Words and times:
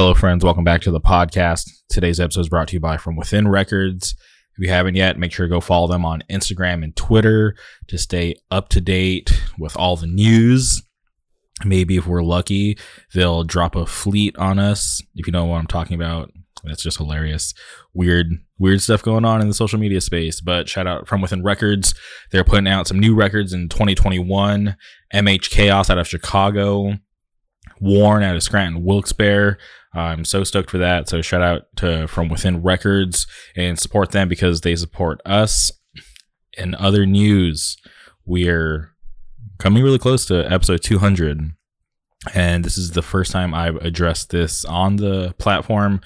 Hello, 0.00 0.14
friends. 0.14 0.42
Welcome 0.42 0.64
back 0.64 0.80
to 0.80 0.90
the 0.90 0.98
podcast. 0.98 1.68
Today's 1.90 2.18
episode 2.18 2.40
is 2.40 2.48
brought 2.48 2.68
to 2.68 2.72
you 2.72 2.80
by 2.80 2.96
From 2.96 3.16
Within 3.16 3.46
Records. 3.46 4.14
If 4.56 4.64
you 4.64 4.70
haven't 4.70 4.94
yet, 4.94 5.18
make 5.18 5.30
sure 5.30 5.44
to 5.44 5.50
go 5.50 5.60
follow 5.60 5.88
them 5.88 6.06
on 6.06 6.24
Instagram 6.30 6.82
and 6.82 6.96
Twitter 6.96 7.54
to 7.88 7.98
stay 7.98 8.36
up 8.50 8.70
to 8.70 8.80
date 8.80 9.38
with 9.58 9.76
all 9.76 9.96
the 9.96 10.06
news. 10.06 10.82
Maybe 11.66 11.98
if 11.98 12.06
we're 12.06 12.22
lucky, 12.22 12.78
they'll 13.12 13.44
drop 13.44 13.76
a 13.76 13.84
fleet 13.84 14.34
on 14.38 14.58
us. 14.58 15.02
If 15.16 15.26
you 15.26 15.34
know 15.34 15.44
what 15.44 15.58
I'm 15.58 15.66
talking 15.66 15.96
about, 15.96 16.30
that's 16.64 16.82
just 16.82 16.96
hilarious. 16.96 17.52
Weird, 17.92 18.28
weird 18.58 18.80
stuff 18.80 19.02
going 19.02 19.26
on 19.26 19.42
in 19.42 19.48
the 19.48 19.54
social 19.54 19.78
media 19.78 20.00
space. 20.00 20.40
But 20.40 20.66
shout 20.66 20.86
out 20.86 21.08
from 21.08 21.20
within 21.20 21.42
records. 21.42 21.92
They're 22.32 22.42
putting 22.42 22.68
out 22.68 22.88
some 22.88 23.00
new 23.00 23.14
records 23.14 23.52
in 23.52 23.68
2021. 23.68 24.78
MH 25.12 25.50
Chaos 25.50 25.90
out 25.90 25.98
of 25.98 26.08
Chicago. 26.08 26.94
Warren 27.82 28.22
out 28.22 28.36
of 28.36 28.42
Scranton 28.42 28.82
Wilkes-Barre. 28.82 29.58
I'm 29.92 30.24
so 30.24 30.44
stoked 30.44 30.70
for 30.70 30.78
that. 30.78 31.08
So 31.08 31.20
shout 31.20 31.42
out 31.42 31.62
to 31.76 32.06
From 32.06 32.28
Within 32.28 32.62
Records 32.62 33.26
and 33.56 33.78
support 33.78 34.12
them 34.12 34.28
because 34.28 34.60
they 34.60 34.76
support 34.76 35.20
us. 35.26 35.72
In 36.56 36.74
other 36.76 37.06
news, 37.06 37.76
we're 38.24 38.90
coming 39.58 39.82
really 39.82 39.98
close 39.98 40.26
to 40.26 40.50
episode 40.50 40.82
200. 40.82 41.50
And 42.34 42.64
this 42.64 42.76
is 42.76 42.92
the 42.92 43.02
first 43.02 43.32
time 43.32 43.54
I've 43.54 43.76
addressed 43.76 44.30
this 44.30 44.64
on 44.64 44.96
the 44.96 45.34
platform. 45.38 46.00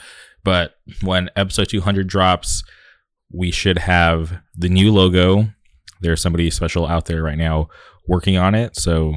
But 0.44 0.74
when 1.02 1.30
episode 1.36 1.68
200 1.68 2.06
drops, 2.06 2.62
we 3.32 3.50
should 3.50 3.78
have 3.78 4.40
the 4.54 4.68
new 4.68 4.92
logo. 4.92 5.48
There's 6.00 6.22
somebody 6.22 6.50
special 6.50 6.86
out 6.86 7.06
there 7.06 7.22
right 7.22 7.38
now 7.38 7.68
working 8.06 8.36
on 8.36 8.54
it. 8.54 8.76
So 8.76 9.14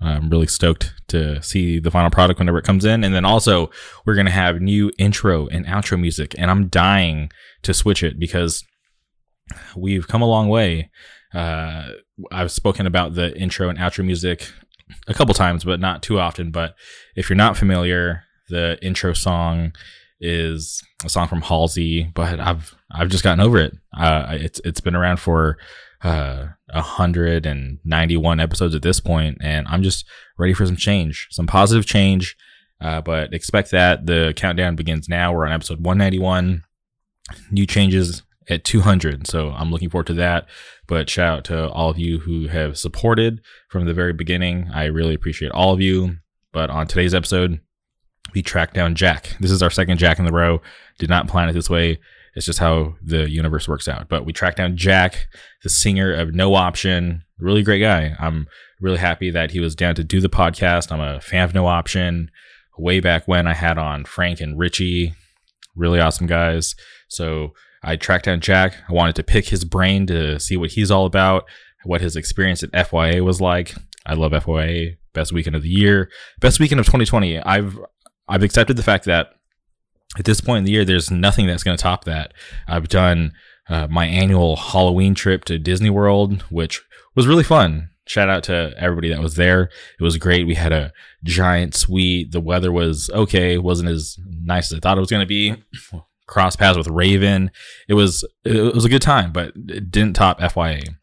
I'm 0.00 0.30
really 0.30 0.46
stoked 0.46 0.94
to 1.08 1.42
see 1.42 1.80
the 1.80 1.90
final 1.90 2.10
product 2.10 2.38
whenever 2.38 2.58
it 2.58 2.64
comes 2.64 2.84
in. 2.84 3.02
And 3.02 3.14
then 3.14 3.24
also, 3.24 3.70
we're 4.06 4.14
going 4.14 4.26
to 4.26 4.32
have 4.32 4.60
new 4.60 4.92
intro 4.98 5.48
and 5.48 5.66
outro 5.66 6.00
music. 6.00 6.34
And 6.38 6.50
I'm 6.50 6.68
dying 6.68 7.30
to 7.62 7.74
switch 7.74 8.02
it 8.02 8.18
because 8.18 8.64
we've 9.76 10.06
come 10.06 10.22
a 10.22 10.28
long 10.28 10.48
way. 10.48 10.90
Uh, 11.34 11.88
I've 12.30 12.52
spoken 12.52 12.86
about 12.86 13.14
the 13.14 13.36
intro 13.36 13.68
and 13.68 13.78
outro 13.78 14.04
music 14.04 14.48
a 15.08 15.14
couple 15.14 15.34
times, 15.34 15.64
but 15.64 15.80
not 15.80 16.02
too 16.02 16.18
often. 16.18 16.50
But 16.50 16.74
if 17.16 17.28
you're 17.28 17.36
not 17.36 17.56
familiar, 17.56 18.22
the 18.48 18.78
intro 18.80 19.12
song 19.12 19.72
is 20.20 20.82
a 21.04 21.08
song 21.08 21.28
from 21.28 21.42
Halsey, 21.42 22.10
but 22.14 22.40
I've 22.40 22.74
I've 22.90 23.08
just 23.08 23.24
gotten 23.24 23.44
over 23.44 23.58
it. 23.58 23.76
Uh, 23.96 24.26
it's 24.30 24.60
it's 24.64 24.80
been 24.80 24.96
around 24.96 25.18
for 25.18 25.58
uh 26.02 26.46
191 26.72 28.40
episodes 28.40 28.74
at 28.74 28.82
this 28.82 29.00
point 29.00 29.36
and 29.40 29.66
i'm 29.68 29.82
just 29.82 30.04
ready 30.38 30.54
for 30.54 30.64
some 30.64 30.76
change 30.76 31.26
some 31.30 31.46
positive 31.46 31.86
change. 31.86 32.36
Uh, 32.80 33.00
but 33.00 33.34
expect 33.34 33.72
that. 33.72 34.06
The 34.06 34.32
countdown 34.36 34.76
begins 34.76 35.08
now. 35.08 35.32
We're 35.32 35.46
on 35.46 35.52
episode 35.52 35.80
191 35.84 36.62
new 37.50 37.66
changes 37.66 38.22
at 38.50 38.64
200 38.64 39.26
so 39.26 39.50
i'm 39.50 39.70
looking 39.70 39.90
forward 39.90 40.06
to 40.06 40.14
that. 40.14 40.46
But 40.86 41.10
shout 41.10 41.38
out 41.38 41.44
to 41.46 41.68
all 41.70 41.90
of 41.90 41.98
you 41.98 42.20
who 42.20 42.48
have 42.48 42.78
supported 42.78 43.42
from 43.68 43.84
the 43.84 43.92
very 43.92 44.12
beginning. 44.12 44.70
I 44.72 44.84
really 44.84 45.14
appreciate 45.14 45.52
all 45.52 45.74
of 45.74 45.80
you. 45.80 46.16
But 46.52 46.70
on 46.70 46.86
today's 46.86 47.14
episode 47.14 47.60
we 48.34 48.42
tracked 48.42 48.74
down 48.74 48.94
jack. 48.94 49.36
This 49.40 49.50
is 49.50 49.62
our 49.62 49.70
second 49.70 49.98
jack 49.98 50.18
in 50.18 50.24
the 50.24 50.32
row. 50.32 50.62
Did 50.98 51.10
not 51.10 51.28
plan 51.28 51.48
it 51.48 51.52
this 51.52 51.70
way 51.70 51.98
it's 52.38 52.46
just 52.46 52.60
how 52.60 52.94
the 53.02 53.28
universe 53.28 53.66
works 53.66 53.88
out. 53.88 54.08
But 54.08 54.24
we 54.24 54.32
tracked 54.32 54.58
down 54.58 54.76
Jack, 54.76 55.26
the 55.64 55.68
singer 55.68 56.12
of 56.12 56.36
No 56.36 56.54
Option. 56.54 57.24
Really 57.40 57.64
great 57.64 57.80
guy. 57.80 58.14
I'm 58.20 58.46
really 58.80 58.98
happy 58.98 59.32
that 59.32 59.50
he 59.50 59.58
was 59.58 59.74
down 59.74 59.96
to 59.96 60.04
do 60.04 60.20
the 60.20 60.28
podcast. 60.28 60.92
I'm 60.92 61.00
a 61.00 61.20
fan 61.20 61.42
of 61.42 61.52
No 61.52 61.66
Option. 61.66 62.30
Way 62.78 63.00
back 63.00 63.26
when 63.26 63.48
I 63.48 63.54
had 63.54 63.76
on 63.76 64.04
Frank 64.04 64.40
and 64.40 64.56
Richie, 64.56 65.14
really 65.74 65.98
awesome 65.98 66.28
guys. 66.28 66.76
So 67.08 67.54
I 67.82 67.96
tracked 67.96 68.26
down 68.26 68.38
Jack. 68.38 68.76
I 68.88 68.92
wanted 68.92 69.16
to 69.16 69.24
pick 69.24 69.48
his 69.48 69.64
brain 69.64 70.06
to 70.06 70.38
see 70.38 70.56
what 70.56 70.70
he's 70.70 70.92
all 70.92 71.06
about, 71.06 71.44
what 71.82 72.02
his 72.02 72.14
experience 72.14 72.62
at 72.62 72.70
FYA 72.70 73.24
was 73.24 73.40
like. 73.40 73.74
I 74.06 74.14
love 74.14 74.30
FYA. 74.30 74.96
Best 75.12 75.32
weekend 75.32 75.56
of 75.56 75.62
the 75.62 75.68
year, 75.68 76.08
best 76.38 76.60
weekend 76.60 76.78
of 76.78 76.86
2020. 76.86 77.40
I've 77.40 77.76
I've 78.28 78.44
accepted 78.44 78.76
the 78.76 78.84
fact 78.84 79.06
that 79.06 79.32
at 80.16 80.24
this 80.24 80.40
point 80.40 80.58
in 80.58 80.64
the 80.64 80.70
year, 80.70 80.84
there's 80.84 81.10
nothing 81.10 81.46
that's 81.46 81.62
going 81.62 81.76
to 81.76 81.82
top 81.82 82.04
that. 82.04 82.32
I've 82.66 82.88
done 82.88 83.32
uh, 83.68 83.86
my 83.88 84.06
annual 84.06 84.56
Halloween 84.56 85.14
trip 85.14 85.44
to 85.46 85.58
Disney 85.58 85.90
World, 85.90 86.42
which 86.50 86.82
was 87.14 87.26
really 87.26 87.44
fun. 87.44 87.90
Shout 88.06 88.30
out 88.30 88.42
to 88.44 88.72
everybody 88.78 89.10
that 89.10 89.20
was 89.20 89.34
there. 89.34 89.70
It 90.00 90.02
was 90.02 90.16
great. 90.16 90.46
We 90.46 90.54
had 90.54 90.72
a 90.72 90.92
giant 91.24 91.74
suite. 91.74 92.32
The 92.32 92.40
weather 92.40 92.72
was 92.72 93.10
okay. 93.10 93.58
wasn't 93.58 93.90
as 93.90 94.18
nice 94.26 94.72
as 94.72 94.78
I 94.78 94.80
thought 94.80 94.96
it 94.96 95.00
was 95.00 95.10
going 95.10 95.22
to 95.22 95.26
be. 95.26 95.62
Cross 96.26 96.56
paths 96.56 96.76
with 96.76 96.88
Raven. 96.88 97.50
It 97.88 97.94
was 97.94 98.22
it 98.44 98.74
was 98.74 98.84
a 98.84 98.90
good 98.90 99.00
time, 99.00 99.32
but 99.32 99.52
it 99.56 99.90
didn't 99.90 100.14
top 100.14 100.40
FYA. 100.40 100.94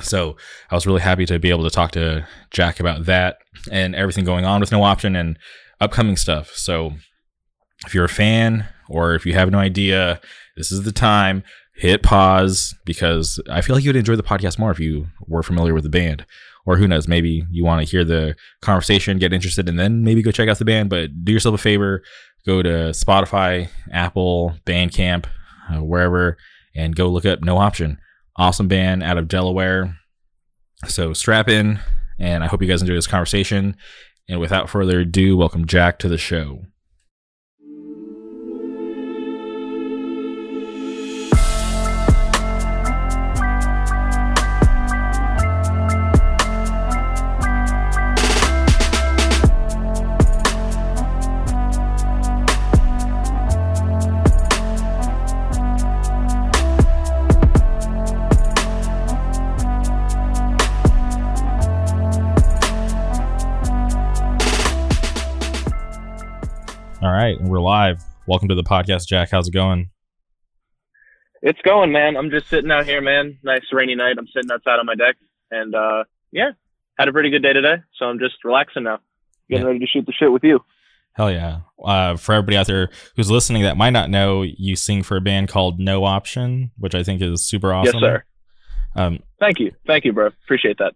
So 0.00 0.36
I 0.70 0.74
was 0.74 0.86
really 0.86 1.00
happy 1.00 1.26
to 1.26 1.38
be 1.38 1.50
able 1.50 1.64
to 1.64 1.70
talk 1.70 1.92
to 1.92 2.26
Jack 2.50 2.80
about 2.80 3.04
that 3.06 3.38
and 3.70 3.94
everything 3.94 4.24
going 4.24 4.44
on 4.44 4.60
with 4.60 4.72
No 4.72 4.82
Option 4.82 5.14
and 5.14 5.38
upcoming 5.80 6.16
stuff. 6.16 6.50
So 6.54 6.94
if 7.86 7.94
you're 7.94 8.04
a 8.04 8.08
fan 8.08 8.66
or 8.88 9.14
if 9.14 9.26
you 9.26 9.34
have 9.34 9.50
no 9.50 9.58
idea, 9.58 10.20
this 10.56 10.72
is 10.72 10.82
the 10.82 10.92
time. 10.92 11.42
Hit 11.74 12.02
pause 12.02 12.74
because 12.84 13.40
I 13.48 13.60
feel 13.60 13.76
like 13.76 13.84
you 13.84 13.90
would 13.90 13.96
enjoy 13.96 14.16
the 14.16 14.22
podcast 14.22 14.58
more 14.58 14.72
if 14.72 14.80
you 14.80 15.06
were 15.28 15.44
familiar 15.44 15.74
with 15.74 15.84
the 15.84 15.90
band. 15.90 16.26
Or 16.66 16.76
who 16.76 16.88
knows, 16.88 17.06
maybe 17.06 17.46
you 17.50 17.64
want 17.64 17.80
to 17.80 17.90
hear 17.90 18.04
the 18.04 18.36
conversation, 18.60 19.18
get 19.18 19.32
interested, 19.32 19.68
and 19.68 19.78
then 19.78 20.02
maybe 20.02 20.20
go 20.20 20.32
check 20.32 20.48
out 20.48 20.58
the 20.58 20.64
band. 20.64 20.90
But 20.90 21.24
do 21.24 21.32
yourself 21.32 21.54
a 21.54 21.58
favor, 21.58 22.02
go 22.44 22.62
to 22.62 22.90
Spotify, 22.90 23.68
Apple, 23.92 24.54
Bandcamp, 24.66 25.26
uh, 25.72 25.82
wherever, 25.82 26.36
and 26.74 26.96
go 26.96 27.08
look 27.08 27.24
up 27.24 27.42
No 27.42 27.58
Option. 27.58 27.98
Awesome 28.36 28.68
band 28.68 29.02
out 29.02 29.16
of 29.16 29.28
Delaware. 29.28 29.96
So 30.86 31.12
strap 31.12 31.48
in, 31.48 31.78
and 32.18 32.42
I 32.42 32.48
hope 32.48 32.60
you 32.60 32.68
guys 32.68 32.82
enjoy 32.82 32.94
this 32.94 33.06
conversation. 33.06 33.76
And 34.28 34.40
without 34.40 34.68
further 34.68 35.00
ado, 35.00 35.36
welcome 35.36 35.64
Jack 35.64 35.98
to 36.00 36.08
the 36.08 36.18
show. 36.18 36.64
Right, 67.28 67.40
we're 67.42 67.60
live. 67.60 68.02
Welcome 68.26 68.48
to 68.48 68.54
the 68.54 68.62
podcast, 68.62 69.06
Jack. 69.06 69.30
How's 69.30 69.48
it 69.48 69.52
going? 69.52 69.90
It's 71.42 71.60
going, 71.62 71.92
man. 71.92 72.16
I'm 72.16 72.30
just 72.30 72.48
sitting 72.48 72.70
out 72.70 72.86
here, 72.86 73.02
man. 73.02 73.38
Nice 73.42 73.64
rainy 73.70 73.94
night. 73.94 74.16
I'm 74.18 74.26
sitting 74.28 74.50
outside 74.50 74.78
on 74.78 74.86
my 74.86 74.94
deck, 74.94 75.16
and 75.50 75.74
uh, 75.74 76.04
yeah, 76.32 76.52
had 76.98 77.08
a 77.08 77.12
pretty 77.12 77.28
good 77.28 77.42
day 77.42 77.52
today. 77.52 77.76
So 77.98 78.06
I'm 78.06 78.18
just 78.18 78.36
relaxing 78.44 78.84
now, 78.84 79.00
getting 79.50 79.66
yeah. 79.66 79.72
ready 79.72 79.78
to 79.80 79.86
shoot 79.86 80.06
the 80.06 80.12
shit 80.12 80.32
with 80.32 80.42
you. 80.42 80.60
Hell 81.12 81.30
yeah! 81.30 81.60
Uh, 81.84 82.16
for 82.16 82.32
everybody 82.32 82.56
out 82.56 82.66
there 82.66 82.88
who's 83.16 83.30
listening 83.30 83.62
that 83.64 83.76
might 83.76 83.90
not 83.90 84.08
know, 84.08 84.40
you 84.40 84.74
sing 84.74 85.02
for 85.02 85.18
a 85.18 85.20
band 85.20 85.48
called 85.48 85.78
No 85.78 86.04
Option, 86.04 86.70
which 86.78 86.94
I 86.94 87.02
think 87.02 87.20
is 87.20 87.46
super 87.46 87.74
awesome. 87.74 87.96
Yes, 87.96 88.00
sir. 88.00 88.24
Um, 88.96 89.18
thank 89.38 89.60
you, 89.60 89.72
thank 89.86 90.06
you, 90.06 90.14
bro. 90.14 90.28
Appreciate 90.28 90.78
that. 90.78 90.94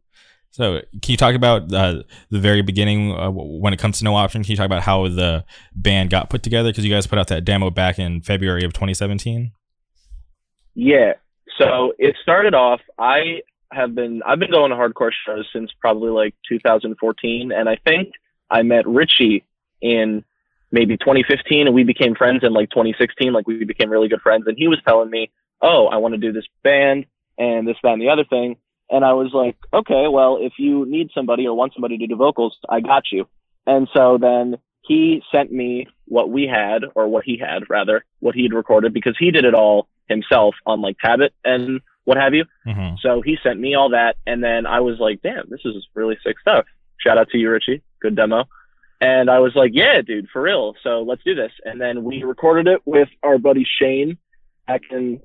So, 0.53 0.83
can 1.01 1.13
you 1.13 1.17
talk 1.17 1.35
about 1.35 1.73
uh, 1.73 2.03
the 2.29 2.39
very 2.39 2.61
beginning 2.61 3.11
uh, 3.11 3.31
when 3.31 3.73
it 3.73 3.79
comes 3.79 3.99
to 3.99 4.05
No 4.05 4.15
Option? 4.15 4.43
Can 4.43 4.51
you 4.51 4.57
talk 4.57 4.67
about 4.67 4.83
how 4.83 5.09
the 5.09 5.47
band 5.75 6.11
got 6.11 6.29
put 6.29 6.43
together? 6.43 6.69
Because 6.69 6.85
you 6.85 6.93
guys 6.93 7.07
put 7.07 7.19
out 7.19 7.29
that 7.29 7.47
demo 7.47 7.71
back 7.71 7.99
in 7.99 8.21
February 8.21 8.63
of 8.63 8.75
2017. 8.75 9.53
Yeah. 10.75 11.15
So 11.59 11.95
it 11.99 12.17
started 12.23 12.53
off. 12.53 12.81
I 12.99 13.41
have 13.73 13.95
been 13.95 14.23
I've 14.27 14.39
been 14.39 14.51
going 14.51 14.71
to 14.71 14.77
hardcore 14.77 15.11
shows 15.27 15.49
since 15.55 15.71
probably 15.81 16.11
like 16.11 16.35
2014, 16.51 17.51
and 17.51 17.67
I 17.67 17.77
think 17.77 18.13
I 18.51 18.63
met 18.63 18.87
Richie 18.87 19.47
in 19.81 20.23
maybe 20.71 20.99
2015, 20.99 21.67
and 21.67 21.75
we 21.75 21.83
became 21.83 22.15
friends 22.15 22.41
in 22.43 22.53
like 22.53 22.69
2016. 22.69 23.33
Like 23.33 23.47
we 23.47 23.65
became 23.65 23.89
really 23.89 24.09
good 24.09 24.21
friends, 24.21 24.45
and 24.47 24.59
he 24.59 24.69
was 24.69 24.79
telling 24.87 25.09
me, 25.09 25.31
"Oh, 25.63 25.87
I 25.87 25.97
want 25.97 26.13
to 26.13 26.19
do 26.19 26.31
this 26.31 26.47
band 26.63 27.07
and 27.39 27.67
this, 27.67 27.77
that, 27.83 27.93
and 27.93 28.03
the 28.03 28.11
other 28.11 28.25
thing." 28.25 28.57
And 28.93 29.05
I 29.05 29.15
was 29.15 29.33
like, 29.33 29.57
okay, 29.73 30.07
well, 30.07 30.39
if 30.41 30.53
you 30.59 30.85
need 30.87 31.09
somebody 31.15 31.47
or 31.47 31.57
want 31.57 31.73
somebody 31.73 31.99
to 31.99 32.07
do 32.07 32.15
vocals, 32.15 32.57
I 32.69 32.81
got 32.81 33.05
you. 33.11 33.27
And 33.67 33.89
so 33.95 34.19
then 34.21 34.59
he 34.83 35.23
sent 35.33 35.51
me 35.51 35.89
what 36.07 36.29
we 36.31 36.47
had, 36.47 36.83
or 36.95 37.09
what 37.09 37.25
he 37.25 37.39
had 37.39 37.71
rather, 37.71 38.05
what 38.21 38.35
he 38.35 38.43
had 38.43 38.53
recorded 38.53 38.93
because 38.93 39.17
he 39.19 39.31
did 39.31 39.45
it 39.45 39.55
all 39.55 39.89
himself 40.09 40.55
on 40.67 40.83
like 40.83 40.99
Tabit 41.03 41.31
and 41.45 41.81
what 42.05 42.19
have 42.19 42.35
you. 42.35 42.45
Mm-hmm. 42.67 42.97
So 43.01 43.23
he 43.23 43.39
sent 43.43 43.59
me 43.59 43.75
all 43.75 43.91
that. 43.91 44.17
And 44.27 44.45
then 44.45 44.67
I 44.67 44.81
was 44.81 44.99
like, 44.99 45.23
damn, 45.23 45.49
this 45.49 45.61
is 45.65 45.87
really 45.95 46.19
sick 46.25 46.39
stuff. 46.41 46.67
Shout 46.99 47.17
out 47.17 47.31
to 47.31 47.39
you, 47.39 47.51
Richie. 47.51 47.83
Good 48.01 48.17
demo. 48.17 48.45
And 49.01 49.31
I 49.31 49.39
was 49.39 49.55
like, 49.55 49.71
yeah, 49.73 50.03
dude, 50.03 50.29
for 50.31 50.43
real. 50.43 50.75
So 50.83 51.03
let's 51.03 51.25
do 51.25 51.35
this. 51.35 51.53
And 51.65 51.81
then 51.81 52.05
we 52.05 52.25
recorded 52.25 52.69
it 52.69 52.83
with 52.85 53.09
our 53.23 53.39
buddy 53.39 53.67
Shane 53.81 54.19
back 54.67 54.83
in 54.91 55.19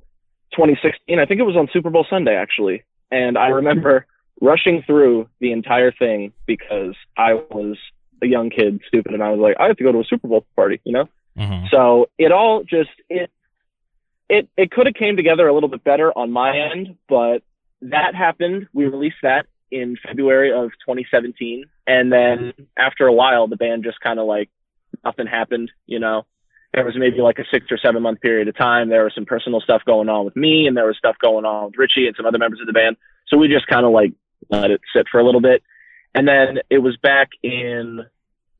2016. 0.54 1.20
I 1.20 1.26
think 1.26 1.40
it 1.40 1.44
was 1.44 1.58
on 1.58 1.68
Super 1.74 1.90
Bowl 1.90 2.06
Sunday, 2.10 2.36
actually. 2.36 2.84
And 3.12 3.38
I 3.38 3.48
remember 3.60 4.06
rushing 4.42 4.84
through 4.84 5.30
the 5.40 5.52
entire 5.52 5.92
thing 5.92 6.34
because 6.46 6.96
I 7.18 7.34
was 7.34 7.78
a 8.22 8.28
young 8.28 8.50
kid, 8.50 8.82
stupid, 8.88 9.14
and 9.14 9.24
I 9.24 9.32
was 9.32 9.40
like, 9.40 9.56
I 9.60 9.68
have 9.68 9.78
to 9.78 9.84
go 9.84 9.92
to 9.92 10.00
a 10.00 10.04
Super 10.04 10.28
Bowl 10.28 10.46
party, 10.56 10.80
you 10.84 10.94
know? 10.94 11.10
Mm-hmm. 11.38 11.68
So 11.72 12.10
it 12.18 12.32
all 12.32 12.64
just, 12.64 12.90
it, 13.10 13.32
it, 14.30 14.50
it 14.58 14.72
could 14.72 14.88
have 14.88 14.96
came 14.96 15.16
together 15.16 15.48
a 15.48 15.54
little 15.54 15.70
bit 15.70 15.84
better 15.84 16.12
on 16.18 16.32
my 16.32 16.58
end, 16.58 16.98
but 17.08 17.44
that 17.82 18.16
happened. 18.16 18.68
We 18.74 18.86
released 18.86 19.18
that 19.24 19.46
in 19.72 19.98
February 20.04 20.52
of 20.52 20.72
2017. 20.86 21.66
And 21.86 22.12
then 22.12 22.54
after 22.78 23.08
a 23.08 23.14
while, 23.14 23.48
the 23.48 23.56
band 23.56 23.84
just 23.84 24.00
kind 24.00 24.20
of 24.20 24.26
like 24.26 24.50
nothing 25.04 25.28
happened, 25.28 25.72
you 25.86 26.00
know. 26.00 26.26
There 26.78 26.86
was 26.86 26.96
maybe 26.96 27.22
like 27.22 27.40
a 27.40 27.44
six 27.52 27.66
or 27.72 27.78
seven 27.80 28.04
month 28.04 28.22
period 28.22 28.48
of 28.48 28.56
time. 28.56 28.90
There 28.90 29.04
was 29.04 29.16
some 29.16 29.26
personal 29.26 29.62
stuff 29.62 29.82
going 29.84 30.10
on 30.10 30.26
with 30.26 30.36
me, 30.36 30.68
and 30.68 30.78
there 30.78 30.86
was 30.86 30.96
stuff 30.96 31.16
going 31.20 31.44
on 31.44 31.66
with 31.66 31.74
Richie 31.76 32.06
and 32.06 32.16
some 32.16 32.28
other 32.28 32.38
members 32.38 32.62
of 32.62 32.68
the 32.68 32.74
band. 32.74 32.98
So 33.30 33.36
we 33.36 33.48
just 33.48 33.66
kind 33.66 33.84
of 33.84 33.94
like 33.94 34.14
let 34.52 34.70
it 34.70 34.80
sit 34.96 35.08
for 35.12 35.20
a 35.20 35.26
little 35.26 35.42
bit. 35.42 35.64
And 36.14 36.28
then 36.28 36.60
it 36.70 36.78
was 36.78 36.96
back 36.98 37.30
in 37.42 38.06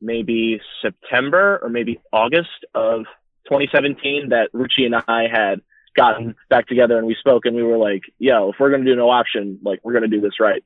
maybe 0.00 0.60
September 0.82 1.60
or 1.62 1.68
maybe 1.68 2.00
August 2.12 2.66
of 2.74 3.04
2017 3.44 4.30
that 4.30 4.48
Richie 4.52 4.84
and 4.84 4.96
I 4.96 5.28
had 5.32 5.60
gotten 5.96 6.34
back 6.50 6.66
together 6.66 6.98
and 6.98 7.06
we 7.06 7.14
spoke 7.20 7.46
and 7.46 7.54
we 7.54 7.62
were 7.62 7.78
like, 7.78 8.02
yo, 8.18 8.50
if 8.50 8.56
we're 8.58 8.70
going 8.70 8.84
to 8.84 8.90
do 8.90 8.96
no 8.96 9.10
option, 9.10 9.60
like 9.62 9.78
we're 9.84 9.92
going 9.92 10.10
to 10.10 10.16
do 10.16 10.20
this 10.20 10.40
right. 10.40 10.64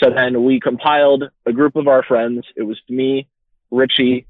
So 0.00 0.10
then 0.14 0.44
we 0.44 0.60
compiled 0.60 1.24
a 1.44 1.52
group 1.52 1.74
of 1.74 1.88
our 1.88 2.04
friends. 2.04 2.46
It 2.54 2.62
was 2.62 2.80
me, 2.88 3.26
Richie, 3.72 4.28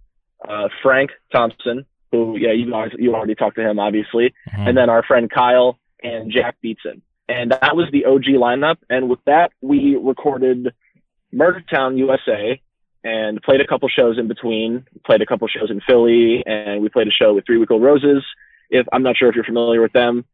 uh, 0.48 0.68
Frank 0.82 1.10
Thompson, 1.30 1.84
who, 2.14 2.36
yeah, 2.38 2.52
you, 2.52 2.70
guys 2.70 2.90
you 2.98 3.14
already 3.14 3.34
talked 3.34 3.56
to 3.56 3.68
him, 3.68 3.78
obviously, 3.78 4.34
Mhm. 4.48 4.68
and 4.68 4.76
then 4.76 4.88
our 4.88 5.02
friend 5.02 5.30
Kyle 5.30 5.78
and 6.02 6.30
Jack 6.30 6.56
Beatson. 6.62 7.00
And 7.28 7.52
that 7.52 7.74
was 7.74 7.90
the 7.90 8.04
OG 8.04 8.36
lineup. 8.36 8.76
And 8.90 9.08
with 9.08 9.22
that, 9.24 9.52
we 9.62 9.96
recorded 9.96 10.74
Murdertown, 11.34 11.96
USA, 11.96 12.60
and 13.02 13.42
played 13.42 13.60
a 13.60 13.66
couple 13.66 13.88
shows 13.88 14.18
in 14.18 14.28
between. 14.28 14.86
Played 15.04 15.22
a 15.22 15.26
couple 15.26 15.48
shows 15.48 15.70
in 15.70 15.80
Philly, 15.80 16.44
and 16.46 16.82
we 16.82 16.88
played 16.88 17.08
a 17.08 17.10
show 17.10 17.34
with 17.34 17.44
Three 17.46 17.58
Week 17.58 17.70
Old 17.70 17.82
Roses. 17.82 18.24
If 18.70 18.86
I'm 18.92 19.02
not 19.02 19.16
sure 19.16 19.28
if 19.28 19.34
you're 19.34 19.44
familiar 19.44 19.80
with 19.80 19.92
them, 19.92 20.24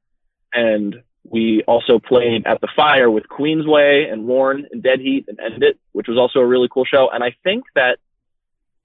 and 0.52 1.02
we 1.24 1.62
also 1.66 1.98
played 1.98 2.46
at 2.46 2.60
the 2.60 2.68
Fire 2.74 3.10
with 3.10 3.24
Queensway 3.28 4.10
and 4.10 4.26
Warren 4.26 4.66
and 4.72 4.82
Dead 4.82 5.00
Heat 5.00 5.26
and 5.28 5.38
End 5.38 5.62
It, 5.62 5.78
which 5.92 6.08
was 6.08 6.18
also 6.18 6.40
a 6.40 6.46
really 6.46 6.68
cool 6.72 6.84
show. 6.84 7.08
And 7.10 7.22
I 7.22 7.34
think 7.44 7.64
that 7.74 7.98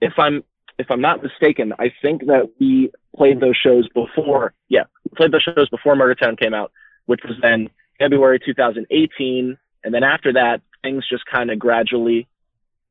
if 0.01 0.13
I'm 0.17 0.43
if 0.77 0.87
I'm 0.89 1.01
not 1.01 1.23
mistaken, 1.23 1.73
I 1.79 1.91
think 2.01 2.25
that 2.25 2.51
we 2.59 2.91
played 3.15 3.39
those 3.39 3.55
shows 3.55 3.87
before. 3.89 4.53
Yeah, 4.69 4.83
we 5.03 5.15
played 5.15 5.31
those 5.31 5.43
shows 5.43 5.69
before 5.69 5.95
Murdertown 5.95 6.37
came 6.37 6.53
out, 6.53 6.71
which 7.05 7.21
was 7.23 7.37
then 7.41 7.69
February 7.99 8.39
2018. 8.45 9.57
And 9.83 9.93
then 9.93 10.03
after 10.03 10.33
that, 10.33 10.61
things 10.81 11.07
just 11.09 11.25
kind 11.25 11.49
of 11.51 11.59
gradually 11.59 12.27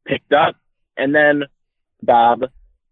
picked 0.06 0.32
up. 0.32 0.56
And 0.96 1.14
then 1.14 1.44
Bob, 2.02 2.44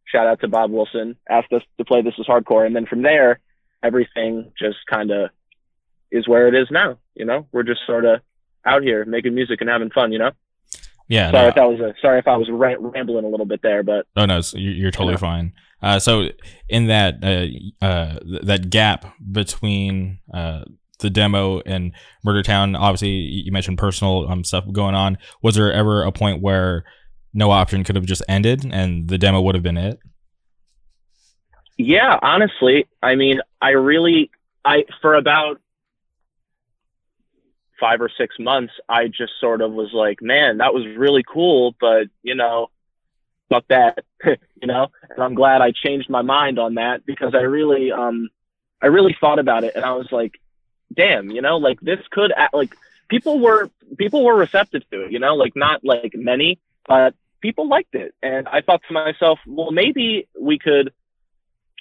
shout 0.07 0.27
out 0.27 0.41
to 0.41 0.49
Bob 0.49 0.71
Wilson, 0.71 1.17
asked 1.29 1.53
us 1.53 1.63
to 1.79 1.85
play 1.85 2.03
This 2.03 2.15
Is 2.19 2.27
Hardcore. 2.27 2.67
And 2.67 2.77
then 2.77 2.87
from 2.87 3.03
there, 3.03 3.41
everything 3.83 4.53
just 4.59 4.79
kind 4.91 5.11
of 5.11 5.31
is 6.11 6.29
where 6.29 6.49
it 6.49 6.55
is 6.55 6.69
now. 6.71 6.99
You 7.15 7.25
know, 7.25 7.47
we're 7.53 7.63
just 7.63 7.81
sort 7.87 8.05
of 8.05 8.21
out 8.65 8.83
here 8.83 9.05
making 9.05 9.35
music 9.35 9.61
and 9.61 9.71
having 9.71 9.91
fun, 9.91 10.13
you 10.13 10.19
know? 10.19 10.33
Yeah. 11.09 11.31
sorry 11.31 11.43
no, 11.43 11.49
if 11.49 11.55
that 11.57 11.65
was 11.65 11.81
a, 11.81 11.95
sorry 12.01 12.19
if 12.19 12.29
I 12.29 12.37
was 12.37 12.49
ra- 12.51 12.77
rambling 12.79 13.25
a 13.25 13.29
little 13.29 13.47
bit 13.47 13.61
there, 13.63 13.83
but 13.83 14.07
Oh 14.17 14.25
no, 14.27 14.41
so 14.41 14.59
you're, 14.59 14.73
you're 14.75 14.91
totally 14.91 15.13
Yeah. 15.15 15.19
fine. 15.19 15.53
Uh, 15.83 15.99
so 15.99 16.29
in 16.69 16.87
that 16.87 17.15
uh, 17.23 17.85
uh, 17.85 18.19
th- 18.21 18.43
that 18.43 18.71
gap 18.71 19.05
between 19.33 20.21
uh, 20.33 20.61
the 21.01 21.11
demo 21.11 21.61
and 21.67 21.93
Murder 22.25 22.43
Town, 22.43 22.77
obviously 22.77 23.09
you 23.11 23.51
mentioned 23.51 23.79
personal 23.79 24.29
um, 24.31 24.45
stuff 24.45 24.65
going 24.73 24.95
on. 24.95 25.19
Was 25.43 25.57
there 25.57 25.73
ever 25.73 26.05
a 26.05 26.13
point 26.13 26.41
where 26.41 26.85
no 27.35 27.51
option 27.51 27.83
could 27.83 27.97
have 27.97 28.05
just 28.05 28.23
ended 28.29 28.65
and 28.73 29.09
the 29.09 29.19
demo 29.19 29.41
would 29.41 29.55
have 29.57 29.65
been 29.65 29.77
it? 29.77 29.99
Yeah, 31.79 32.19
honestly, 32.23 32.87
I 33.03 33.15
mean, 33.17 33.41
I 33.61 33.71
really, 33.71 34.31
I 34.65 34.85
for 35.01 35.15
about 35.15 35.61
five 37.83 38.01
or 38.01 38.09
six 38.17 38.37
months, 38.39 38.73
I 38.89 39.09
just 39.09 39.33
sort 39.41 39.61
of 39.61 39.73
was 39.73 39.91
like, 39.93 40.23
man, 40.23 40.59
that 40.59 40.73
was 40.73 40.87
really 40.97 41.25
cool, 41.25 41.75
but 41.81 42.05
you 42.23 42.37
know, 42.37 42.71
fuck 43.51 43.65
that, 43.69 44.05
you 44.25 44.69
know. 44.69 44.87
And 45.11 45.21
I'm 45.21 45.35
glad 45.35 45.61
I 45.61 45.73
changed 45.73 46.09
my 46.09 46.23
mind 46.23 46.61
on 46.61 46.77
that 46.77 47.05
because 47.05 47.35
I 47.35 47.41
really, 47.41 47.91
um, 47.91 48.29
I 48.81 48.87
really 48.87 49.17
thought 49.21 49.41
about 49.41 49.65
it, 49.65 49.75
and 49.75 49.85
I 49.85 49.95
was 49.95 50.07
like, 50.13 50.35
damn, 50.95 51.29
you 51.33 51.43
know, 51.43 51.57
like 51.57 51.81
this 51.81 51.99
could, 52.13 52.33
act, 52.37 52.55
like 52.55 52.73
people 53.09 53.41
were 53.41 53.69
people 53.99 54.25
were 54.25 54.37
receptive 54.37 54.89
to 54.93 55.07
it, 55.07 55.11
you 55.11 55.19
know, 55.19 55.35
like 55.35 55.57
not 55.57 55.85
like 55.85 56.13
many, 56.15 56.61
but 56.87 57.17
people 57.41 57.67
liked 57.67 57.97
it, 57.97 58.15
and 58.23 58.47
I 58.47 58.61
thought 58.61 58.83
to 58.87 58.95
myself, 58.95 59.41
well, 59.45 59.73
maybe 59.73 60.29
we 60.41 60.61
could 60.61 60.93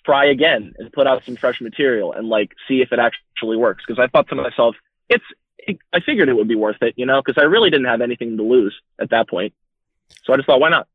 try 0.04 0.26
again 0.26 0.74
and 0.80 0.92
put 0.92 1.06
out 1.06 1.24
some 1.26 1.36
fresh 1.36 1.62
material 1.62 2.12
and 2.12 2.28
like 2.28 2.54
see 2.68 2.82
if 2.82 2.92
it 2.92 2.98
actually 2.98 3.58
works. 3.58 3.84
Because 3.86 4.04
I 4.04 4.08
thought 4.08 4.30
to 4.30 4.36
myself, 4.36 4.76
it's 5.10 5.24
it, 5.24 5.28
I 5.94 6.00
figured 6.00 6.30
it 6.30 6.36
would 6.36 6.48
be 6.48 6.56
worth 6.56 6.82
it, 6.82 6.96
you 6.98 7.06
know, 7.06 7.22
because 7.22 7.42
I 7.42 7.46
really 7.46 7.70
didn't 7.70 7.86
have 7.86 8.02
anything 8.02 8.38
to 8.38 8.44
lose 8.44 8.80
at 9.00 9.12
that 9.12 9.30
point. 9.30 9.54
So 10.24 10.34
I 10.34 10.36
just 10.38 10.48
thought, 10.48 10.60
why 10.60 10.70
not? 10.70 10.88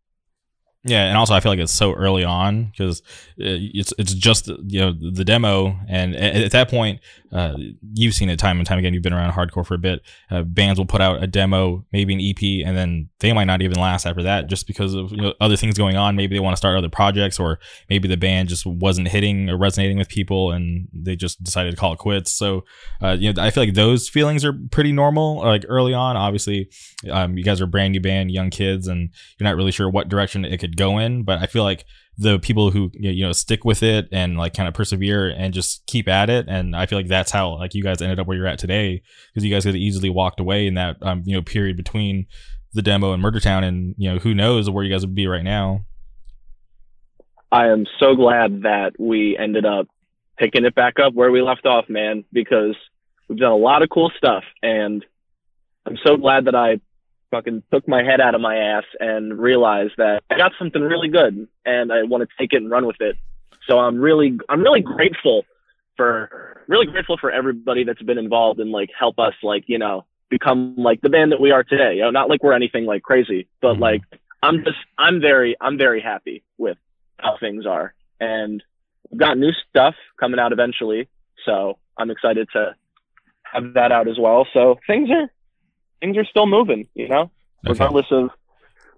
Yeah, 0.87 1.07
and 1.07 1.17
also 1.19 1.35
I 1.35 1.41
feel 1.41 1.51
like 1.51 1.59
it's 1.59 1.73
so 1.73 1.95
early 1.95 2.23
on 2.23 2.67
because 2.67 3.03
it's 3.37 3.93
it's 3.99 4.15
just 4.15 4.47
you 4.47 4.81
know 4.81 4.93
the 4.93 5.25
demo, 5.25 5.77
and 5.89 6.15
at, 6.15 6.37
at 6.37 6.53
that 6.53 6.71
point, 6.71 7.01
uh, 7.33 7.55
you've 7.93 8.15
seen 8.15 8.29
it 8.29 8.39
time 8.39 8.59
and 8.59 8.67
time 8.67 8.79
again. 8.79 8.95
You've 8.95 9.03
been 9.03 9.13
around 9.13 9.33
hardcore 9.33 9.67
for 9.67 9.75
a 9.75 9.79
bit. 9.79 10.01
Uh, 10.31 10.43
bands 10.43 10.79
will 10.79 10.87
put 10.87 11.01
out 11.01 11.23
a 11.23 11.27
demo, 11.27 11.85
maybe 11.93 12.15
an 12.15 12.21
EP, 12.21 12.67
and 12.67 12.77
then 12.77 13.09
they 13.19 13.33
might 13.33 13.45
not 13.45 13.63
even 13.63 13.79
last 13.79 14.07
after 14.07 14.23
that, 14.23 14.49
just 14.49 14.67
because 14.67 14.95
of 14.95 15.11
you 15.11 15.19
know, 15.19 15.35
other 15.41 15.57
things 15.57 15.77
going 15.77 15.97
on. 15.97 16.15
Maybe 16.15 16.37
they 16.37 16.41
want 16.41 16.53
to 16.53 16.57
start 16.57 16.77
other 16.77 16.89
projects, 16.89 17.41
or 17.41 17.59
maybe 17.91 18.07
the 18.07 18.17
band 18.17 18.49
just 18.49 18.65
wasn't 18.65 19.09
hitting 19.09 19.51
or 19.51 19.57
resonating 19.57 19.99
with 19.99 20.09
people, 20.09 20.53
and 20.53 20.89
they 20.93 21.17
just 21.17 21.43
decided 21.43 21.73
to 21.73 21.77
call 21.77 21.93
it 21.93 21.99
quits. 21.99 22.31
So, 22.31 22.65
uh, 23.03 23.17
you 23.19 23.33
know, 23.33 23.43
I 23.43 23.51
feel 23.51 23.65
like 23.65 23.75
those 23.75 24.09
feelings 24.09 24.45
are 24.45 24.53
pretty 24.71 24.93
normal. 24.93 25.39
Like 25.39 25.65
early 25.69 25.95
on, 25.95 26.17
obviously, 26.17 26.71
um, 27.11 27.37
you 27.37 27.43
guys 27.43 27.61
are 27.61 27.67
brand 27.67 27.93
new 27.93 28.01
band, 28.01 28.31
young 28.31 28.51
kids, 28.51 28.87
and 28.87 29.11
you're 29.39 29.49
not 29.49 29.57
really 29.57 29.73
sure 29.73 29.91
what 29.91 30.09
direction 30.09 30.45
it 30.45 30.59
could 30.59 30.76
go 30.77 30.99
in. 30.99 31.23
But 31.23 31.41
I 31.41 31.47
feel 31.47 31.63
like 31.63 31.85
the 32.19 32.39
people 32.39 32.71
who 32.71 32.91
you 32.95 33.25
know 33.25 33.33
stick 33.33 33.65
with 33.65 33.83
it 33.83 34.09
and 34.13 34.39
like 34.39 34.55
kind 34.55 34.69
of 34.69 34.75
persevere 34.75 35.29
and 35.29 35.53
just 35.53 35.87
keep 35.87 36.09
at 36.09 36.31
it, 36.31 36.47
and 36.49 36.77
I 36.77 36.87
feel 36.87 36.99
like 36.99 37.09
that's 37.09 37.31
how 37.31 37.57
like 37.57 37.75
you 37.75 37.83
guys 37.83 38.01
ended 38.01 38.21
up 38.21 38.27
where 38.27 38.37
you're 38.37 38.47
at 38.47 38.59
today 38.59 39.03
because 39.29 39.45
you 39.45 39.55
guys 39.55 39.65
could 39.65 39.75
have 39.75 39.77
easily 39.77 40.11
walked 40.11 40.41
away 40.41 40.67
in 40.67 40.75
that 40.75 40.97
um, 41.03 41.23
you 41.25 41.35
know 41.35 41.43
period 41.43 41.77
between 41.77 42.27
the 42.73 42.83
demo 42.83 43.13
and 43.13 43.23
Murder 43.23 43.41
Town, 43.41 43.65
and 43.65 43.95
you 43.99 44.13
know 44.13 44.19
who 44.19 44.35
knows 44.35 44.71
where 44.71 44.85
you 44.85 44.93
guys 44.93 45.05
would 45.05 45.15
be 45.15 45.27
right 45.27 45.45
now. 45.45 45.85
I 47.51 47.69
am 47.69 47.87
so 48.01 48.15
glad 48.15 48.63
that 48.63 48.93
we 48.99 49.37
ended 49.39 49.65
up 49.65 49.87
picking 50.37 50.65
it 50.65 50.75
back 50.75 50.99
up 50.99 51.15
where 51.15 51.31
we 51.31 51.41
left 51.41 51.65
off, 51.65 51.89
man, 51.89 52.25
because 52.33 52.75
we've 53.29 53.39
done 53.39 53.53
a 53.53 53.57
lot 53.57 53.83
of 53.83 53.89
cool 53.89 54.11
stuff 54.19 54.45
and 54.63 55.05
I'm 55.87 55.97
so 56.05 56.17
glad 56.17 56.47
that 56.47 56.55
I 56.55 56.81
fucking 57.37 57.63
took 57.73 57.87
my 57.87 58.03
head 58.03 58.21
out 58.21 58.35
of 58.35 58.41
my 58.41 58.57
ass 58.57 58.85
and 58.99 59.39
realized 59.39 59.93
that 59.99 60.23
I 60.31 60.37
got 60.37 60.53
something 60.59 60.83
really 60.83 61.09
good 61.09 61.47
and 61.65 61.93
I 61.93 62.03
want 62.05 62.23
to 62.29 62.29
take 62.39 62.53
it 62.53 62.63
and 62.63 62.71
run 62.71 62.87
with 62.87 63.01
it. 63.01 63.17
So 63.69 63.79
I'm 63.79 63.99
really 63.99 64.39
I'm 64.49 64.63
really 64.63 64.81
grateful 64.81 65.45
for 65.97 66.65
really 66.69 66.87
grateful 66.87 67.17
for 67.19 67.31
everybody 67.31 67.85
that's 67.85 68.03
been 68.03 68.19
involved 68.19 68.61
and 68.61 68.71
like 68.71 68.91
help 68.99 69.19
us 69.19 69.35
like, 69.43 69.65
you 69.67 69.79
know, 69.79 70.05
become 70.31 70.77
like 70.77 71.01
the 71.01 71.09
band 71.11 71.33
that 71.33 71.41
we 71.41 71.51
are 71.51 71.63
today. 71.63 71.97
You 71.97 72.03
know, 72.03 72.11
not 72.11 72.29
like 72.29 72.43
we're 72.43 72.53
anything 72.53 72.87
like 72.87 73.03
crazy, 73.03 73.49
but 73.61 73.77
Mhm. 73.77 73.81
like 73.81 74.03
I'm 74.43 74.65
just 74.65 74.79
I'm 74.99 75.21
very 75.21 75.57
I'm 75.61 75.77
very 75.77 76.01
happy 76.01 76.43
with 76.59 76.79
how 77.19 77.37
things 77.39 77.67
are. 77.67 77.93
And 78.21 78.63
we've 79.11 79.21
got 79.21 79.37
new 79.37 79.53
stuff 79.69 79.95
coming 80.19 80.41
out 80.41 80.53
eventually. 80.53 81.09
So 81.45 81.79
I'm 81.99 82.11
excited 82.11 82.49
to 82.53 82.75
have 83.43 83.75
that 83.75 83.93
out 83.93 84.09
as 84.09 84.19
well. 84.19 84.47
So 84.53 84.79
things 84.87 85.11
are 85.11 85.31
things 86.01 86.17
are 86.17 86.25
still 86.25 86.47
moving, 86.47 86.89
you 86.95 87.09
know, 87.09 87.31
Okay. 87.65 87.73
regardless 87.73 88.07
of 88.11 88.31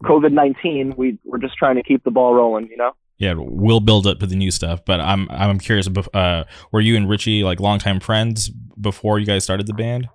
COVID 0.04 0.32
nineteen. 0.32 0.94
We 0.96 1.18
we're 1.24 1.38
just 1.38 1.56
trying 1.56 1.76
to 1.76 1.82
keep 1.82 2.04
the 2.04 2.10
ball 2.10 2.34
rolling, 2.34 2.68
you 2.68 2.76
know. 2.76 2.92
Yeah, 3.18 3.34
we'll 3.36 3.80
build 3.80 4.06
up 4.06 4.20
to 4.20 4.26
the 4.26 4.36
new 4.36 4.50
stuff, 4.50 4.84
but 4.84 5.00
I'm 5.00 5.28
I'm 5.30 5.58
curious. 5.58 5.88
Uh, 6.14 6.44
were 6.70 6.80
you 6.80 6.96
and 6.96 7.08
Richie 7.08 7.42
like 7.42 7.58
longtime 7.60 7.98
friends 8.00 8.48
before 8.80 9.18
you 9.18 9.26
guys 9.26 9.42
started 9.44 9.66
the 9.66 9.74
band? 9.74 10.08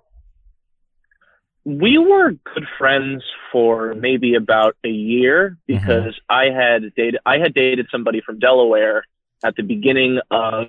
we 1.66 1.96
were 1.96 2.32
good 2.54 2.66
friends 2.78 3.24
for 3.50 3.94
maybe 3.94 4.34
about 4.34 4.76
a 4.84 4.88
year 4.90 5.56
because 5.66 6.14
I 6.28 6.50
had 6.50 6.94
dated 6.94 7.20
I 7.24 7.38
had 7.38 7.54
dated 7.54 7.86
somebody 7.90 8.20
from 8.20 8.38
Delaware 8.38 9.04
at 9.42 9.56
the 9.56 9.62
beginning 9.62 10.20
of 10.30 10.66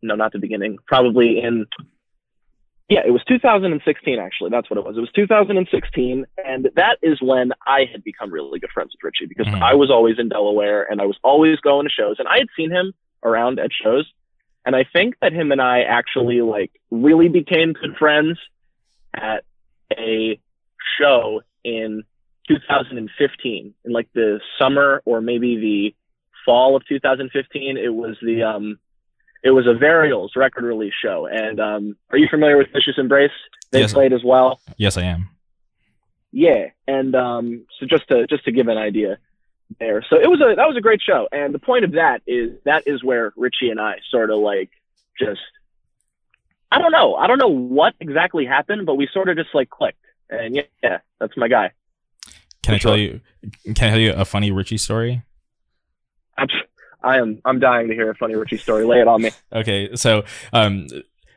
no 0.00 0.14
not 0.14 0.32
the 0.32 0.38
beginning 0.38 0.78
probably 0.86 1.40
in 1.40 1.66
yeah, 2.88 3.00
it 3.06 3.10
was 3.10 3.22
2016 3.28 4.18
actually. 4.18 4.50
That's 4.50 4.70
what 4.70 4.78
it 4.78 4.84
was. 4.84 4.96
It 4.96 5.00
was 5.00 5.12
2016, 5.14 6.26
and 6.44 6.70
that 6.76 6.98
is 7.02 7.20
when 7.20 7.52
I 7.66 7.84
had 7.90 8.02
become 8.02 8.32
really 8.32 8.58
good 8.58 8.70
friends 8.70 8.92
with 8.92 9.02
Richie 9.02 9.26
because 9.26 9.46
Mhm. 9.46 9.62
I 9.62 9.74
was 9.74 9.90
always 9.90 10.18
in 10.18 10.28
Delaware 10.28 10.84
and 10.90 11.00
I 11.00 11.04
was 11.04 11.18
always 11.22 11.58
going 11.60 11.86
to 11.86 11.92
shows, 11.92 12.16
and 12.18 12.26
I 12.26 12.38
had 12.38 12.48
seen 12.56 12.70
him 12.70 12.94
around 13.22 13.58
at 13.58 13.72
shows, 13.72 14.10
and 14.64 14.74
I 14.74 14.84
think 14.84 15.16
that 15.20 15.32
him 15.32 15.52
and 15.52 15.60
I 15.60 15.82
actually 15.82 16.40
like 16.40 16.72
really 16.90 17.28
became 17.28 17.74
good 17.74 17.96
friends 17.96 18.38
at 19.14 19.44
a 19.92 20.40
show 20.98 21.42
in 21.64 22.04
2015 22.46 23.74
in 23.84 23.92
like 23.92 24.08
the 24.14 24.40
summer 24.58 25.02
or 25.04 25.20
maybe 25.20 25.56
the 25.56 25.94
fall 26.44 26.76
of 26.76 26.86
2015. 26.86 27.76
It 27.76 27.94
was 27.94 28.16
the 28.22 28.42
um 28.42 28.78
it 29.42 29.50
was 29.50 29.66
a 29.66 29.74
Varials 29.74 30.30
record 30.36 30.64
release 30.64 30.94
show. 31.02 31.26
And 31.30 31.60
um, 31.60 31.96
are 32.10 32.18
you 32.18 32.26
familiar 32.30 32.56
with 32.56 32.68
Vicious 32.72 32.98
Embrace? 32.98 33.30
They 33.70 33.80
Yes. 33.80 33.92
played 33.92 34.12
as 34.12 34.22
well. 34.24 34.60
Yes, 34.76 34.96
I 34.96 35.02
am. 35.02 35.28
Yeah, 36.30 36.66
and 36.86 37.14
um, 37.14 37.66
so 37.78 37.86
just 37.86 38.06
to 38.08 38.26
just 38.26 38.44
to 38.44 38.52
give 38.52 38.68
an 38.68 38.76
idea 38.76 39.18
there, 39.80 40.04
so 40.10 40.16
it 40.16 40.28
was 40.28 40.40
a 40.42 40.54
that 40.56 40.66
was 40.68 40.76
a 40.76 40.80
great 40.80 41.00
show. 41.00 41.26
And 41.32 41.54
the 41.54 41.58
point 41.58 41.84
of 41.84 41.92
that 41.92 42.20
is 42.26 42.50
that 42.64 42.82
is 42.86 43.02
where 43.02 43.32
Richie 43.36 43.70
and 43.70 43.80
I 43.80 43.96
sort 44.10 44.30
of 44.30 44.38
like 44.38 44.68
just 45.18 45.40
I 46.70 46.78
don't 46.78 46.92
know 46.92 47.14
I 47.14 47.26
don't 47.28 47.38
know 47.38 47.48
what 47.48 47.94
exactly 47.98 48.44
happened, 48.44 48.84
but 48.84 48.96
we 48.96 49.08
sort 49.10 49.30
of 49.30 49.36
just 49.38 49.54
like 49.54 49.70
clicked. 49.70 50.04
And 50.28 50.54
yeah, 50.54 50.62
yeah 50.82 50.98
that's 51.18 51.34
my 51.36 51.48
guy. 51.48 51.72
Can 52.62 52.74
I 52.74 52.78
For 52.78 52.82
tell 52.82 52.92
sure. 52.92 52.98
you? 52.98 53.20
Can 53.64 53.86
I 53.86 53.90
tell 53.90 53.98
you 53.98 54.12
a 54.12 54.26
funny 54.26 54.50
Richie 54.50 54.76
story? 54.76 55.22
I'm, 56.36 56.48
I 57.02 57.18
am 57.18 57.40
I'm 57.44 57.60
dying 57.60 57.88
to 57.88 57.94
hear 57.94 58.10
a 58.10 58.14
funny 58.14 58.34
Richie 58.34 58.56
story. 58.56 58.84
Lay 58.84 59.00
it 59.00 59.08
on 59.08 59.22
me. 59.22 59.30
Okay, 59.52 59.94
so 59.94 60.24
um, 60.52 60.86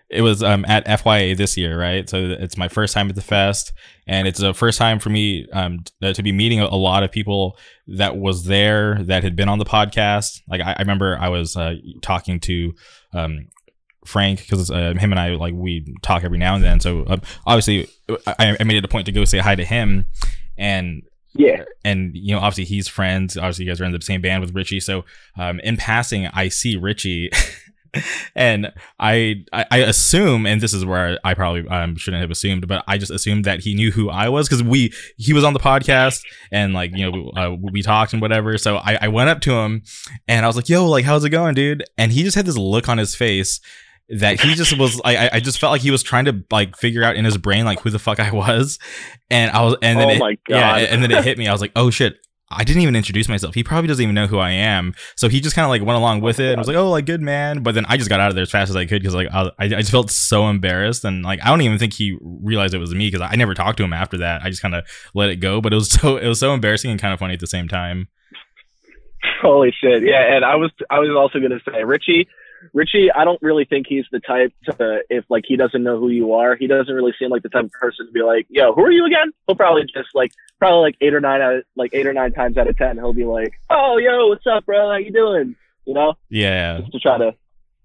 it 0.09 0.21
was 0.21 0.43
um 0.43 0.65
at 0.67 0.85
FYA 0.85 1.37
this 1.37 1.57
year, 1.57 1.79
right? 1.79 2.09
So 2.09 2.17
it's 2.17 2.57
my 2.57 2.67
first 2.67 2.93
time 2.93 3.09
at 3.09 3.15
the 3.15 3.21
fest, 3.21 3.71
and 4.07 4.27
it's 4.27 4.39
the 4.39 4.53
first 4.53 4.77
time 4.77 4.99
for 4.99 5.09
me 5.09 5.47
um 5.53 5.79
to 6.01 6.23
be 6.23 6.31
meeting 6.31 6.59
a, 6.59 6.75
lot 6.75 7.03
of 7.03 7.11
people 7.11 7.57
that 7.87 8.17
was 8.17 8.45
there 8.45 9.01
that 9.03 9.23
had 9.23 9.35
been 9.35 9.49
on 9.49 9.59
the 9.59 9.65
podcast. 9.65 10.41
Like 10.49 10.61
I, 10.61 10.73
I 10.73 10.81
remember 10.81 11.17
I 11.19 11.29
was 11.29 11.55
uh, 11.55 11.75
talking 12.01 12.39
to 12.41 12.73
um. 13.13 13.47
Frank, 14.03 14.39
because 14.39 14.71
uh, 14.71 14.95
him 14.97 15.11
and 15.11 15.19
I 15.19 15.35
like 15.35 15.53
we 15.53 15.85
talk 16.01 16.23
every 16.23 16.39
now 16.39 16.55
and 16.55 16.63
then. 16.63 16.79
So 16.79 17.03
uh, 17.03 17.17
obviously, 17.45 17.87
I, 18.25 18.57
I 18.59 18.63
made 18.63 18.77
it 18.77 18.83
a 18.83 18.87
point 18.87 19.05
to 19.05 19.11
go 19.11 19.25
say 19.25 19.37
hi 19.37 19.53
to 19.53 19.63
him, 19.63 20.05
and 20.57 21.03
Yeah, 21.33 21.63
and 21.85 22.11
you 22.13 22.35
know 22.35 22.39
obviously 22.39 22.65
he's 22.65 22.87
friends 22.87 23.37
obviously 23.37 23.65
you 23.65 23.71
guys 23.71 23.79
are 23.79 23.85
in 23.85 23.91
the 23.91 24.01
same 24.01 24.21
band 24.21 24.41
with 24.41 24.53
richie. 24.53 24.79
So 24.79 25.05
um 25.37 25.59
in 25.61 25.77
passing 25.77 26.27
i 26.27 26.49
see 26.49 26.75
richie 26.75 27.29
and 28.35 28.71
I, 28.99 29.43
I 29.51 29.79
assume 29.79 30.45
and 30.45 30.61
this 30.61 30.73
is 30.73 30.85
where 30.85 31.19
i 31.23 31.33
probably 31.33 31.67
um 31.67 31.95
shouldn't 31.97 32.21
have 32.21 32.31
assumed 32.31 32.67
but 32.67 32.83
i 32.87 32.97
just 32.97 33.11
assumed 33.11 33.43
that 33.45 33.59
he 33.61 33.73
knew 33.73 33.91
who 33.91 34.09
i 34.09 34.29
was 34.29 34.47
because 34.47 34.63
we 34.63 34.93
he 35.17 35.33
was 35.33 35.43
on 35.43 35.53
the 35.53 35.59
podcast 35.59 36.23
and 36.51 36.73
like 36.73 36.91
you 36.95 37.09
know 37.09 37.31
uh, 37.35 37.55
we 37.59 37.81
talked 37.81 38.13
and 38.13 38.21
whatever. 38.21 38.57
So 38.57 38.77
I, 38.77 38.97
I 39.01 39.07
went 39.07 39.29
up 39.29 39.41
to 39.41 39.53
him 39.53 39.83
and 40.27 40.45
i 40.45 40.47
was 40.47 40.55
like 40.55 40.69
yo 40.69 40.87
like 40.87 41.05
how's 41.05 41.23
it 41.23 41.29
going 41.29 41.55
dude? 41.55 41.83
And 41.97 42.11
he 42.11 42.23
just 42.23 42.35
had 42.35 42.45
this 42.45 42.57
look 42.57 42.89
on 42.89 42.97
his 42.97 43.15
face 43.15 43.59
that 44.09 44.39
he 44.41 44.55
just 44.55 44.77
was 44.77 44.99
I, 45.05 45.15
I- 45.15 45.29
I 45.33 45.39
just 45.39 45.59
felt 45.59 45.71
like 45.71 45.81
he 45.81 45.91
was 45.91 46.03
trying 46.03 46.25
to 46.25 46.43
like 46.51 46.75
figure 46.75 47.03
out 47.03 47.15
in 47.15 47.23
his 47.25 47.37
brain 47.37 47.65
like 47.65 47.79
who 47.79 47.89
the 47.89 47.99
fuck 47.99 48.19
I 48.19 48.31
was. 48.31 48.77
And 49.29 49.51
I 49.51 49.61
was 49.63 49.75
and 49.81 49.99
then 49.99 50.09
Oh 50.09 50.13
it- 50.13 50.19
my 50.19 50.37
yeah 50.49 50.77
and 50.77 51.01
then 51.03 51.11
it 51.11 51.23
hit 51.23 51.37
me. 51.37 51.47
I 51.47 51.51
was 51.51 51.61
like 51.61 51.71
oh 51.75 51.89
shit. 51.89 52.15
I 52.53 52.65
didn't 52.65 52.81
even 52.81 52.97
introduce 52.97 53.29
myself. 53.29 53.55
He 53.55 53.63
probably 53.63 53.87
doesn't 53.87 54.03
even 54.03 54.13
know 54.13 54.27
who 54.27 54.37
I 54.37 54.49
am. 54.51 54.93
So 55.15 55.29
he 55.29 55.39
just 55.39 55.55
kind 55.55 55.63
of 55.63 55.69
like 55.69 55.81
went 55.83 55.97
along 55.97 56.19
with 56.19 56.37
it. 56.41 56.49
And 56.51 56.57
was 56.59 56.67
like 56.67 56.75
oh 56.75 56.89
like 56.89 57.05
good 57.05 57.21
man. 57.21 57.63
But 57.63 57.75
then 57.75 57.85
I 57.87 57.95
just 57.95 58.09
got 58.09 58.19
out 58.19 58.27
of 58.27 58.35
there 58.35 58.41
as 58.41 58.51
fast 58.51 58.69
as 58.69 58.75
I 58.75 58.85
could 58.85 59.01
because 59.01 59.15
like 59.15 59.29
I, 59.31 59.51
I 59.57 59.67
just 59.69 59.91
felt 59.91 60.11
so 60.11 60.49
embarrassed. 60.49 61.05
And 61.05 61.23
like 61.23 61.39
I 61.41 61.47
don't 61.47 61.61
even 61.61 61.77
think 61.79 61.93
he 61.93 62.17
realized 62.21 62.73
it 62.73 62.79
was 62.79 62.93
me 62.93 63.09
because 63.09 63.21
I 63.21 63.35
never 63.37 63.53
talked 63.53 63.77
to 63.77 63.83
him 63.85 63.93
after 63.93 64.17
that. 64.17 64.41
I 64.43 64.49
just 64.49 64.61
kind 64.61 64.75
of 64.75 64.83
let 65.13 65.29
it 65.29 65.37
go. 65.37 65.61
But 65.61 65.71
it 65.71 65.77
was 65.77 65.89
so 66.01 66.17
it 66.17 66.27
was 66.27 66.39
so 66.39 66.53
embarrassing 66.53 66.91
and 66.91 66.99
kind 66.99 67.13
of 67.13 67.19
funny 67.21 67.33
at 67.35 67.39
the 67.39 67.47
same 67.47 67.69
time. 67.69 68.09
Holy 69.41 69.71
shit! 69.71 70.03
Yeah, 70.03 70.35
and 70.35 70.43
I 70.43 70.55
was 70.55 70.71
I 70.89 70.99
was 70.99 71.09
also 71.15 71.39
gonna 71.39 71.59
say 71.71 71.83
Richie. 71.83 72.27
Richie, 72.73 73.11
I 73.11 73.25
don't 73.25 73.41
really 73.41 73.65
think 73.65 73.87
he's 73.87 74.05
the 74.11 74.19
type 74.19 74.53
to 74.65 75.01
if 75.09 75.25
like 75.29 75.45
he 75.47 75.55
doesn't 75.57 75.83
know 75.83 75.99
who 75.99 76.09
you 76.09 76.33
are. 76.33 76.55
He 76.55 76.67
doesn't 76.67 76.93
really 76.93 77.13
seem 77.17 77.29
like 77.29 77.43
the 77.43 77.49
type 77.49 77.65
of 77.65 77.71
person 77.71 78.05
to 78.05 78.11
be 78.11 78.21
like, 78.21 78.47
"Yo, 78.49 78.73
who 78.73 78.83
are 78.83 78.91
you 78.91 79.05
again?" 79.05 79.31
He'll 79.47 79.55
probably 79.55 79.83
just 79.83 80.09
like 80.13 80.31
probably 80.59 80.81
like 80.81 80.95
eight 81.01 81.13
or 81.13 81.21
nine 81.21 81.41
out 81.41 81.63
like 81.75 81.93
eight 81.93 82.05
or 82.05 82.13
nine 82.13 82.33
times 82.33 82.57
out 82.57 82.67
of 82.67 82.77
ten, 82.77 82.97
he'll 82.97 83.13
be 83.13 83.25
like, 83.25 83.53
"Oh, 83.69 83.97
yo, 83.97 84.27
what's 84.27 84.45
up, 84.47 84.65
bro? 84.65 84.89
How 84.89 84.97
you 84.97 85.11
doing?" 85.11 85.55
You 85.85 85.95
know, 85.95 86.13
yeah 86.29 86.79
just 86.79 86.91
to 86.91 86.99
try 86.99 87.17
to 87.17 87.35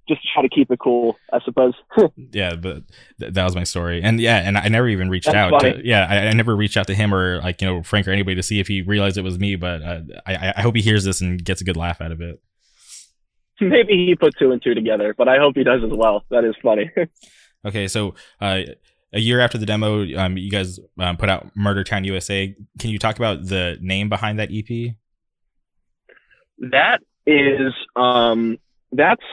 just 0.08 0.22
to 0.22 0.28
try 0.32 0.42
to 0.42 0.48
keep 0.48 0.70
it 0.70 0.78
cool, 0.78 1.16
I 1.32 1.40
suppose. 1.44 1.74
yeah 2.32 2.54
but 2.54 2.82
th- 3.18 3.32
that 3.32 3.44
was 3.44 3.54
my 3.54 3.64
story 3.64 4.02
and 4.02 4.20
yeah 4.20 4.36
and 4.36 4.56
i 4.56 4.68
never 4.68 4.88
even 4.88 5.08
reached 5.08 5.26
That's 5.26 5.52
out 5.52 5.60
to, 5.60 5.80
yeah 5.84 6.06
I, 6.08 6.28
I 6.28 6.32
never 6.32 6.54
reached 6.54 6.76
out 6.76 6.86
to 6.88 6.94
him 6.94 7.14
or 7.14 7.40
like 7.40 7.60
you 7.60 7.66
know 7.66 7.82
frank 7.82 8.06
or 8.06 8.12
anybody 8.12 8.36
to 8.36 8.42
see 8.42 8.60
if 8.60 8.68
he 8.68 8.82
realized 8.82 9.18
it 9.18 9.22
was 9.22 9.38
me 9.38 9.56
but 9.56 9.82
uh, 9.82 10.00
I, 10.26 10.54
I 10.56 10.60
hope 10.62 10.76
he 10.76 10.82
hears 10.82 11.04
this 11.04 11.20
and 11.20 11.42
gets 11.42 11.60
a 11.60 11.64
good 11.64 11.76
laugh 11.76 12.00
out 12.00 12.12
of 12.12 12.20
it 12.20 12.40
Maybe 13.60 14.06
he 14.06 14.14
put 14.14 14.34
two 14.38 14.52
and 14.52 14.62
two 14.62 14.74
together, 14.74 15.14
but 15.16 15.28
I 15.28 15.38
hope 15.38 15.56
he 15.56 15.64
does 15.64 15.82
as 15.84 15.92
well. 15.92 16.24
That 16.30 16.44
is 16.44 16.54
funny. 16.62 16.90
okay 17.66 17.88
so 17.88 18.14
uh 18.40 18.60
a 19.12 19.18
year 19.18 19.40
after 19.40 19.56
the 19.58 19.66
demo 19.66 20.02
um 20.16 20.36
you 20.36 20.50
guys 20.50 20.78
um, 20.98 21.16
put 21.16 21.28
out 21.28 21.50
murder 21.56 21.82
town 21.82 22.04
usa 22.04 22.54
can 22.78 22.90
you 22.90 22.98
talk 22.98 23.16
about 23.16 23.46
the 23.46 23.78
name 23.80 24.08
behind 24.08 24.38
that 24.38 24.50
ep 24.52 24.94
That 26.58 27.00
is 27.26 27.72
um 27.96 28.58
that's 28.92 29.24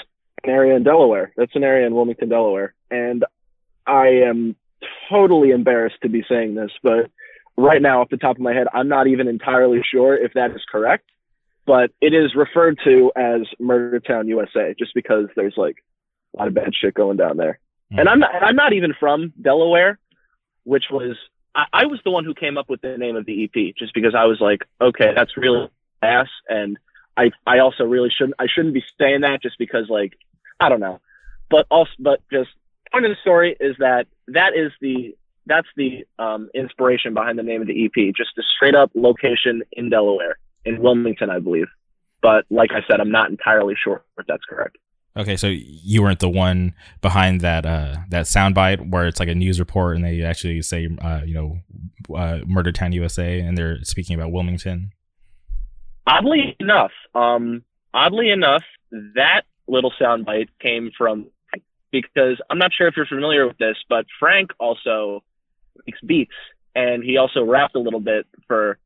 an 0.43 0.49
area 0.49 0.75
in 0.75 0.83
Delaware. 0.83 1.31
That's 1.37 1.55
an 1.55 1.63
area 1.63 1.87
in 1.87 1.95
Wilmington, 1.95 2.29
Delaware. 2.29 2.73
And 2.91 3.25
I 3.87 4.07
am 4.25 4.55
totally 5.09 5.51
embarrassed 5.51 5.97
to 6.03 6.09
be 6.09 6.23
saying 6.27 6.55
this, 6.55 6.71
but 6.81 7.09
right 7.57 7.81
now 7.81 8.01
off 8.01 8.09
the 8.09 8.17
top 8.17 8.35
of 8.37 8.41
my 8.41 8.53
head, 8.53 8.67
I'm 8.73 8.87
not 8.87 9.07
even 9.07 9.27
entirely 9.27 9.81
sure 9.89 10.15
if 10.15 10.33
that 10.33 10.51
is 10.51 10.61
correct. 10.71 11.09
But 11.65 11.91
it 12.01 12.13
is 12.13 12.35
referred 12.35 12.79
to 12.83 13.11
as 13.15 13.41
Murder 13.59 13.99
Town, 13.99 14.27
USA, 14.27 14.75
just 14.77 14.93
because 14.93 15.27
there's 15.35 15.55
like 15.55 15.77
a 16.35 16.39
lot 16.39 16.47
of 16.47 16.53
bad 16.53 16.73
shit 16.75 16.93
going 16.93 17.17
down 17.17 17.37
there. 17.37 17.59
Hmm. 17.91 17.99
And 17.99 18.09
I'm 18.09 18.19
not 18.19 18.31
I'm 18.41 18.55
not 18.55 18.73
even 18.73 18.93
from 18.99 19.33
Delaware, 19.41 19.99
which 20.63 20.85
was 20.91 21.15
I, 21.55 21.65
I 21.71 21.85
was 21.85 21.99
the 22.03 22.11
one 22.11 22.25
who 22.25 22.33
came 22.33 22.57
up 22.57 22.69
with 22.69 22.81
the 22.81 22.97
name 22.97 23.15
of 23.15 23.25
the 23.25 23.45
EP, 23.45 23.75
just 23.77 23.93
because 23.93 24.13
I 24.15 24.25
was 24.25 24.39
like, 24.41 24.63
okay, 24.81 25.13
that's 25.15 25.37
really 25.37 25.69
ass 26.01 26.27
and 26.49 26.77
I 27.15 27.31
I 27.45 27.59
also 27.59 27.83
really 27.85 28.09
shouldn't 28.09 28.35
I 28.39 28.47
shouldn't 28.53 28.73
be 28.73 28.83
saying 28.99 29.21
that 29.21 29.41
just 29.41 29.57
because 29.57 29.87
like 29.89 30.13
I 30.59 30.69
don't 30.69 30.79
know, 30.79 30.99
but 31.49 31.65
also 31.69 31.91
but 31.99 32.21
just 32.31 32.49
point 32.91 33.05
of 33.05 33.11
the 33.11 33.17
story 33.21 33.55
is 33.59 33.75
that 33.79 34.07
that 34.27 34.55
is 34.55 34.71
the 34.81 35.15
that's 35.45 35.67
the 35.75 36.05
um, 36.19 36.49
inspiration 36.53 37.13
behind 37.13 37.37
the 37.37 37.43
name 37.43 37.61
of 37.61 37.67
the 37.67 37.85
EP, 37.85 38.15
just 38.15 38.37
a 38.37 38.43
straight 38.55 38.75
up 38.75 38.91
location 38.95 39.61
in 39.73 39.89
Delaware 39.89 40.37
in 40.65 40.81
Wilmington, 40.81 41.29
I 41.29 41.39
believe. 41.39 41.67
But 42.21 42.45
like 42.49 42.71
I 42.71 42.81
said, 42.89 42.99
I'm 43.01 43.11
not 43.11 43.29
entirely 43.29 43.75
sure 43.81 44.03
if 44.17 44.25
that's 44.27 44.45
correct. 44.45 44.77
okay 45.15 45.37
so 45.37 45.47
you 45.47 46.01
weren't 46.01 46.19
the 46.19 46.29
one 46.29 46.73
behind 47.01 47.41
that 47.41 47.65
uh 47.67 47.97
that 48.09 48.25
soundbite 48.25 48.89
where 48.89 49.05
it's 49.05 49.19
like 49.19 49.29
a 49.29 49.35
news 49.35 49.59
report 49.59 49.95
and 49.95 50.03
they 50.03 50.23
actually 50.23 50.59
say 50.63 50.89
uh 51.03 51.21
you 51.23 51.35
know 51.35 51.57
uh 52.17 52.39
murder 52.47 52.71
town 52.71 52.91
usa 52.91 53.39
and 53.39 53.55
they're 53.55 53.77
speaking 53.83 54.15
about 54.15 54.31
wilmington 54.31 54.91
Oddly 56.05 56.55
enough, 56.59 56.91
um, 57.15 57.63
oddly 57.93 58.29
enough, 58.29 58.63
that 59.15 59.43
little 59.67 59.93
soundbite 60.01 60.49
came 60.59 60.91
from 60.97 61.27
because 61.91 62.41
I'm 62.49 62.57
not 62.57 62.71
sure 62.77 62.87
if 62.87 62.97
you're 62.97 63.05
familiar 63.05 63.47
with 63.47 63.57
this, 63.57 63.77
but 63.87 64.05
Frank 64.19 64.51
also 64.59 65.23
makes 65.85 66.01
beats 66.01 66.33
and 66.75 67.03
he 67.03 67.15
also 67.17 67.43
rapped 67.45 67.75
a 67.75 67.79
little 67.79 68.01
bit 68.01 68.25
for 68.47 68.77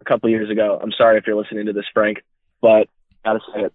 a 0.00 0.04
couple 0.04 0.28
years 0.30 0.50
ago. 0.50 0.78
I'm 0.82 0.92
sorry 0.92 1.18
if 1.18 1.26
you're 1.26 1.36
listening 1.36 1.66
to 1.66 1.72
this, 1.72 1.84
Frank, 1.92 2.18
but 2.60 2.88
gotta 3.24 3.40
say 3.54 3.62
it. 3.62 3.74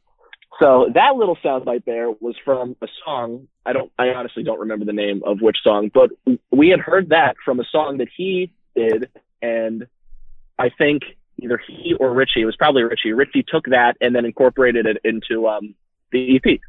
So 0.60 0.90
that 0.94 1.16
little 1.16 1.38
soundbite 1.44 1.86
there 1.86 2.12
was 2.12 2.36
from 2.44 2.76
a 2.82 2.88
song. 3.04 3.48
I 3.66 3.74
don't, 3.74 3.92
I 3.98 4.10
honestly 4.10 4.44
don't 4.44 4.60
remember 4.60 4.86
the 4.86 4.94
name 4.94 5.22
of 5.26 5.42
which 5.42 5.58
song, 5.64 5.90
but 5.94 6.12
we 6.52 6.70
had 6.70 6.80
heard 6.80 7.10
that 7.10 7.36
from 7.44 7.60
a 7.60 7.64
song 7.72 7.98
that 7.98 8.10
he 8.16 8.52
did, 8.76 9.10
and 9.42 9.88
I 10.60 10.70
think 10.70 11.04
either 11.42 11.60
he 11.66 11.96
or 12.00 12.14
Richie, 12.14 12.42
it 12.42 12.46
was 12.46 12.56
probably 12.56 12.84
Richie. 12.84 13.14
Richie 13.14 13.44
took 13.48 13.66
that 13.68 13.98
and 14.02 14.16
then 14.16 14.26
incorporated 14.26 14.86
it 14.86 14.98
into 15.04 15.48
um, 15.48 15.74
the 16.12 16.36
EP. 16.36 16.60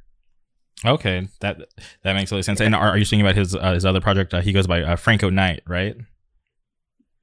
Okay, 0.84 1.28
that 1.40 1.60
that 2.02 2.14
makes 2.14 2.30
a 2.30 2.34
lot 2.34 2.40
of 2.40 2.44
sense. 2.44 2.60
And 2.60 2.74
are, 2.74 2.90
are 2.90 2.98
you 2.98 3.04
speaking 3.04 3.24
about 3.24 3.36
his 3.36 3.54
uh, 3.54 3.74
his 3.74 3.84
other 3.84 4.00
project? 4.00 4.34
Uh, 4.34 4.40
he 4.40 4.52
goes 4.52 4.66
by 4.66 4.82
uh, 4.82 4.96
Franco 4.96 5.30
Knight, 5.30 5.62
right? 5.66 5.96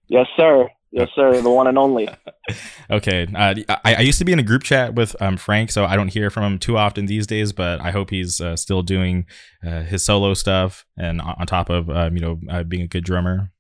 Yes, 0.07 0.27
sir. 0.38 0.69
Yes, 0.91 1.10
sir. 1.15 1.39
The 1.41 1.50
one 1.50 1.67
and 1.67 1.77
only. 1.77 2.08
Okay, 2.89 3.27
uh, 3.36 3.53
I, 3.86 3.93
I 3.96 4.00
used 4.00 4.17
to 4.17 4.25
be 4.25 4.31
in 4.31 4.39
a 4.39 4.43
group 4.43 4.63
chat 4.63 4.96
with 4.96 5.15
um, 5.22 5.38
Frank, 5.38 5.69
so 5.69 5.86
I 5.86 5.96
don't 5.96 6.08
hear 6.08 6.31
from 6.31 6.43
him 6.43 6.58
too 6.58 6.79
often 6.79 7.05
these 7.05 7.27
days. 7.27 7.53
But 7.53 7.79
I 7.79 7.91
hope 7.91 8.10
he's 8.10 8.41
uh, 8.41 8.55
still 8.55 8.81
doing 8.81 9.27
uh, 9.63 9.84
his 9.84 10.03
solo 10.03 10.34
stuff, 10.34 10.84
and 10.98 11.22
on 11.22 11.36
on 11.39 11.46
top 11.46 11.69
of 11.69 11.91
um, 11.91 12.15
you 12.17 12.22
know 12.22 12.39
uh, 12.50 12.63
being 12.63 12.81
a 12.81 12.88
good 12.88 13.03
drummer. 13.03 13.51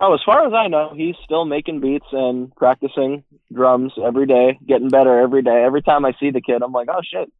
Oh, 0.00 0.14
as 0.14 0.20
far 0.24 0.46
as 0.46 0.54
I 0.54 0.68
know, 0.68 0.94
he's 0.96 1.16
still 1.22 1.44
making 1.44 1.80
beats 1.80 2.06
and 2.12 2.54
practicing 2.56 3.22
drums 3.52 3.92
every 4.02 4.24
day, 4.26 4.58
getting 4.66 4.88
better 4.88 5.20
every 5.20 5.42
day. 5.42 5.62
Every 5.62 5.82
time 5.82 6.06
I 6.06 6.14
see 6.18 6.30
the 6.30 6.40
kid, 6.40 6.62
I'm 6.62 6.72
like, 6.72 6.88
oh 6.90 7.02
shit, 7.04 7.30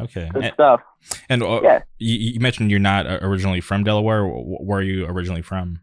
Okay. 0.00 0.30
Good 0.32 0.44
And, 0.44 0.54
stuff. 0.54 0.80
and 1.28 1.42
uh, 1.42 1.60
Yeah. 1.64 1.82
you, 1.98 2.34
you 2.34 2.40
mentioned 2.40 2.70
you're 2.70 2.78
not 2.78 3.06
uh, 3.08 3.18
originally 3.22 3.60
from 3.60 3.82
Delaware. 3.82 4.24
Where 4.24 4.78
are 4.78 4.82
you 4.82 5.06
originally 5.06 5.42
from? 5.42 5.80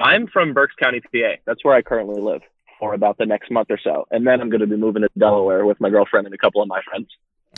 I'm 0.00 0.26
from 0.26 0.54
Berks 0.54 0.74
County, 0.76 1.00
PA. 1.00 1.36
That's 1.46 1.64
where 1.64 1.74
I 1.74 1.82
currently 1.82 2.20
live 2.20 2.40
for 2.78 2.94
about 2.94 3.18
the 3.18 3.26
next 3.26 3.50
month 3.50 3.68
or 3.70 3.78
so, 3.82 4.06
and 4.10 4.26
then 4.26 4.40
I'm 4.40 4.48
going 4.48 4.62
to 4.62 4.66
be 4.66 4.76
moving 4.76 5.02
to 5.02 5.08
Delaware 5.18 5.66
with 5.66 5.78
my 5.80 5.90
girlfriend 5.90 6.26
and 6.26 6.34
a 6.34 6.38
couple 6.38 6.62
of 6.62 6.68
my 6.68 6.80
friends. 6.88 7.08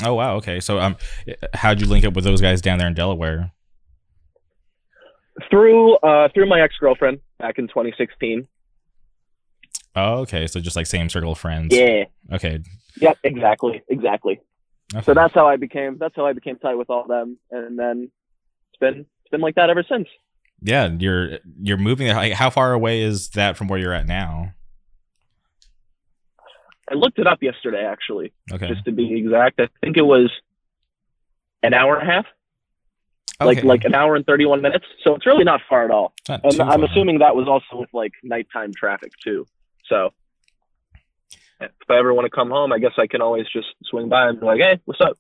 Oh 0.04 0.14
wow. 0.14 0.36
Okay. 0.36 0.58
So 0.60 0.80
um, 0.80 0.96
how'd 1.54 1.80
you 1.80 1.86
link 1.86 2.04
up 2.04 2.14
with 2.14 2.24
those 2.24 2.40
guys 2.40 2.60
down 2.60 2.78
there 2.78 2.88
in 2.88 2.94
Delaware? 2.94 3.52
Through 5.50 5.96
uh, 5.96 6.28
through 6.34 6.48
my 6.48 6.60
ex 6.60 6.74
girlfriend 6.80 7.20
back 7.38 7.58
in 7.58 7.68
2016. 7.68 8.48
Oh, 9.94 10.14
okay. 10.20 10.46
So 10.46 10.60
just 10.60 10.76
like 10.76 10.86
same 10.86 11.08
circle 11.08 11.32
of 11.32 11.38
friends. 11.38 11.74
Yeah. 11.74 12.04
Okay. 12.32 12.60
Yep. 12.96 13.18
Exactly. 13.22 13.82
Exactly. 13.88 14.40
okay. 14.94 15.04
So 15.04 15.14
that's 15.14 15.34
how 15.34 15.46
I 15.46 15.56
became. 15.56 15.98
That's 15.98 16.16
how 16.16 16.26
I 16.26 16.32
became 16.32 16.56
tight 16.56 16.74
with 16.74 16.90
all 16.90 17.06
them, 17.06 17.38
and 17.50 17.78
then 17.78 18.10
it's 18.70 18.78
been 18.80 19.00
it's 19.00 19.30
been 19.30 19.40
like 19.40 19.54
that 19.56 19.70
ever 19.70 19.84
since. 19.88 20.08
Yeah. 20.62 20.88
You're 20.98 21.38
you're 21.60 21.76
moving. 21.76 22.08
Like, 22.08 22.32
how 22.32 22.50
far 22.50 22.72
away 22.72 23.02
is 23.02 23.28
that 23.30 23.56
from 23.56 23.68
where 23.68 23.78
you're 23.78 23.92
at 23.92 24.06
now? 24.06 24.54
I 26.90 26.94
looked 26.94 27.18
it 27.18 27.26
up 27.26 27.42
yesterday, 27.42 27.84
actually, 27.84 28.32
Okay. 28.52 28.68
just 28.68 28.84
to 28.84 28.92
be 28.92 29.14
exact. 29.16 29.60
I 29.60 29.68
think 29.82 29.96
it 29.96 30.02
was 30.02 30.30
an 31.62 31.74
hour 31.74 31.96
and 31.98 32.08
a 32.08 32.12
half, 32.12 32.26
like 33.40 33.58
Okay. 33.58 33.66
like 33.66 33.84
an 33.84 33.94
hour 33.94 34.16
and 34.16 34.26
31 34.26 34.60
minutes. 34.62 34.84
So 35.04 35.14
it's 35.14 35.24
really 35.24 35.44
not 35.44 35.60
far 35.68 35.84
at 35.84 35.90
all. 35.90 36.12
And 36.28 36.40
I'm 36.44 36.80
far. 36.80 36.84
assuming 36.84 37.20
that 37.20 37.34
was 37.36 37.46
also 37.48 37.80
with 37.80 37.88
like 37.94 38.12
nighttime 38.22 38.72
traffic 38.74 39.12
too. 39.24 39.46
So 39.88 40.12
if 41.60 41.70
I 41.88 41.96
ever 41.98 42.12
want 42.12 42.26
to 42.26 42.30
come 42.30 42.50
home, 42.50 42.72
I 42.72 42.78
guess 42.78 42.92
I 42.98 43.06
can 43.06 43.22
always 43.22 43.46
just 43.52 43.68
swing 43.84 44.08
by 44.08 44.28
and 44.28 44.40
be 44.40 44.46
like, 44.46 44.60
"Hey, 44.60 44.80
what's 44.84 45.00
up?" 45.00 45.16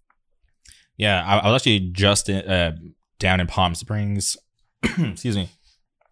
Yeah, 0.96 1.24
I, 1.24 1.38
I 1.38 1.50
was 1.50 1.62
actually 1.62 1.80
just 1.92 2.28
in, 2.28 2.38
uh, 2.48 2.76
down 3.18 3.40
in 3.40 3.46
Palm 3.46 3.74
Springs. 3.76 4.36
excuse 4.98 5.36
me, 5.36 5.50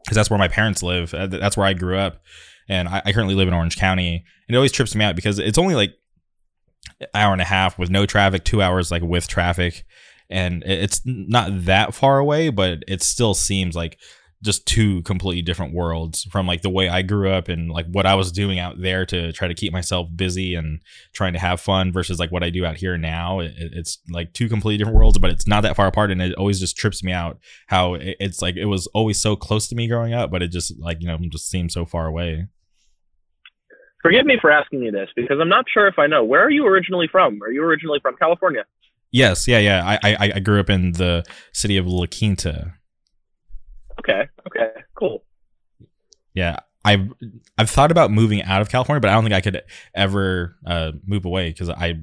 because 0.05 0.17
that's 0.17 0.31
where 0.31 0.39
my 0.39 0.49
parents 0.49 0.83
live. 0.83 1.12
Uh, 1.15 1.27
that's 1.27 1.57
where 1.57 1.67
I 1.67 1.73
grew 1.73 1.99
up, 1.99 2.23
and 2.69 2.89
I, 2.89 3.03
I 3.05 3.12
currently 3.12 3.35
live 3.35 3.49
in 3.49 3.55
Orange 3.55 3.77
County. 3.77 4.25
And 4.49 4.55
it 4.55 4.57
always 4.57 4.73
trips 4.73 4.95
me 4.95 5.05
out 5.05 5.17
because 5.17 5.39
it's 5.39 5.59
only 5.59 5.75
like 5.75 5.95
an 7.00 7.09
hour 7.15 7.33
and 7.33 7.43
a 7.43 7.47
half 7.47 7.79
with 7.79 7.91
no 7.91 8.07
traffic, 8.07 8.45
two 8.45 8.62
hours 8.62 8.91
like 8.91 9.03
with 9.03 9.29
traffic, 9.29 9.85
and 10.29 10.62
it's 10.65 11.00
not 11.05 11.65
that 11.67 11.95
far 11.95 12.19
away, 12.19 12.50
but 12.50 12.85
it 12.87 13.03
still 13.03 13.35
seems 13.35 13.75
like 13.75 13.99
just 14.42 14.64
two 14.66 15.02
completely 15.02 15.42
different 15.42 15.75
worlds 15.75 16.25
from 16.30 16.47
like 16.47 16.62
the 16.62 16.70
way 16.70 16.88
I 16.88 17.02
grew 17.02 17.30
up 17.30 17.49
and 17.49 17.70
like 17.70 17.87
what 17.87 18.06
I 18.06 18.14
was 18.14 18.32
doing 18.32 18.59
out 18.59 18.80
there 18.80 19.04
to 19.06 19.32
try 19.32 19.49
to 19.49 19.54
keep 19.54 19.70
myself 19.70 20.09
busy 20.14 20.54
and 20.54 20.80
trying 21.12 21.35
to 21.35 21.38
have 21.38 21.61
fun 21.61 21.92
versus 21.92 22.18
like 22.18 22.32
what 22.32 22.42
I 22.42 22.49
do 22.49 22.64
out 22.64 22.78
here 22.78 22.97
now. 22.97 23.40
It, 23.40 23.52
it's 23.56 23.99
like 24.09 24.32
two 24.32 24.49
completely 24.49 24.78
different 24.78 24.97
worlds, 24.97 25.18
but 25.18 25.30
it's 25.30 25.47
not 25.47 25.62
that 25.62 25.76
far 25.76 25.87
apart, 25.87 26.11
and 26.11 26.23
it 26.23 26.35
always 26.37 26.59
just 26.59 26.76
trips 26.76 27.04
me 27.04 27.12
out 27.12 27.38
how 27.66 27.94
it, 27.94 28.16
it's 28.18 28.40
like 28.40 28.56
it 28.56 28.64
was 28.64 28.87
always 28.88 29.20
so 29.20 29.37
close 29.37 29.68
to 29.68 29.75
me 29.75 29.87
growing 29.87 30.14
up, 30.14 30.30
but 30.30 30.42
it 30.42 30.50
just 30.50 30.78
like 30.78 31.02
you 31.02 31.09
know 31.09 31.18
just 31.30 31.50
seems 31.50 31.75
so 31.75 31.85
far 31.85 32.06
away. 32.06 32.47
Forgive 34.02 34.25
me 34.25 34.38
for 34.40 34.50
asking 34.50 34.80
you 34.80 34.90
this 34.90 35.11
because 35.14 35.38
I'm 35.38 35.50
not 35.50 35.66
sure 35.70 35.87
if 35.87 35.99
I 35.99 36.06
know. 36.06 36.25
Where 36.25 36.42
are 36.42 36.50
you 36.50 36.66
originally 36.66 37.09
from? 37.12 37.42
Are 37.42 37.52
you 37.52 37.62
originally 37.62 37.99
from 38.00 38.16
California? 38.16 38.64
Yes, 39.12 39.47
yeah, 39.47 39.59
yeah. 39.59 39.82
I 39.85 40.14
I, 40.14 40.32
I 40.37 40.38
grew 40.40 40.61
up 40.61 40.70
in 40.70 40.92
the 40.92 41.25
city 41.52 41.76
of 41.76 41.87
La 41.87 42.06
Quinta. 42.06 42.73
Okay. 44.00 44.28
Okay. 44.47 44.71
Cool. 44.95 45.25
Yeah, 46.35 46.61
I've 46.85 47.12
I've 47.59 47.71
thought 47.71 47.90
about 47.90 48.11
moving 48.11 48.42
out 48.42 48.62
of 48.62 48.71
California, 48.71 49.00
but 49.00 49.11
I 49.11 49.14
don't 49.14 49.25
think 49.25 49.35
I 49.35 49.40
could 49.40 49.62
ever 49.95 50.57
uh, 50.66 50.92
move 51.07 51.25
away 51.25 51.50
because 51.50 51.69
I 51.69 51.95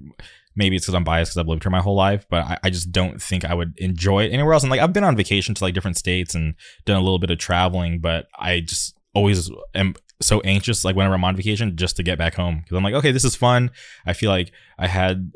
maybe 0.55 0.75
it's 0.75 0.85
because 0.85 0.95
I'm 0.95 1.03
biased 1.03 1.31
because 1.31 1.39
I've 1.39 1.47
lived 1.47 1.63
here 1.63 1.71
my 1.71 1.81
whole 1.81 1.95
life, 1.95 2.25
but 2.29 2.43
I, 2.43 2.57
I 2.63 2.69
just 2.69 2.91
don't 2.91 3.21
think 3.21 3.45
I 3.45 3.53
would 3.53 3.73
enjoy 3.77 4.25
it 4.25 4.33
anywhere 4.33 4.53
else. 4.53 4.63
And 4.63 4.71
like 4.71 4.81
I've 4.81 4.93
been 4.93 5.03
on 5.03 5.15
vacation 5.15 5.55
to 5.55 5.63
like 5.63 5.73
different 5.73 5.97
states 5.97 6.35
and 6.35 6.55
done 6.85 6.97
a 6.97 7.01
little 7.01 7.19
bit 7.19 7.31
of 7.31 7.37
traveling, 7.37 7.99
but 7.99 8.27
I 8.37 8.61
just 8.61 8.97
always 9.13 9.49
am 9.73 9.95
so 10.19 10.41
anxious 10.41 10.83
like 10.83 10.95
whenever 10.95 11.15
I'm 11.15 11.23
on 11.23 11.35
vacation 11.35 11.75
just 11.75 11.95
to 11.97 12.03
get 12.03 12.17
back 12.17 12.35
home 12.35 12.61
because 12.63 12.75
I'm 12.75 12.83
like, 12.83 12.95
okay, 12.95 13.11
this 13.11 13.23
is 13.23 13.35
fun. 13.35 13.71
I 14.05 14.13
feel 14.13 14.31
like 14.31 14.51
I 14.77 14.87
had 14.87 15.31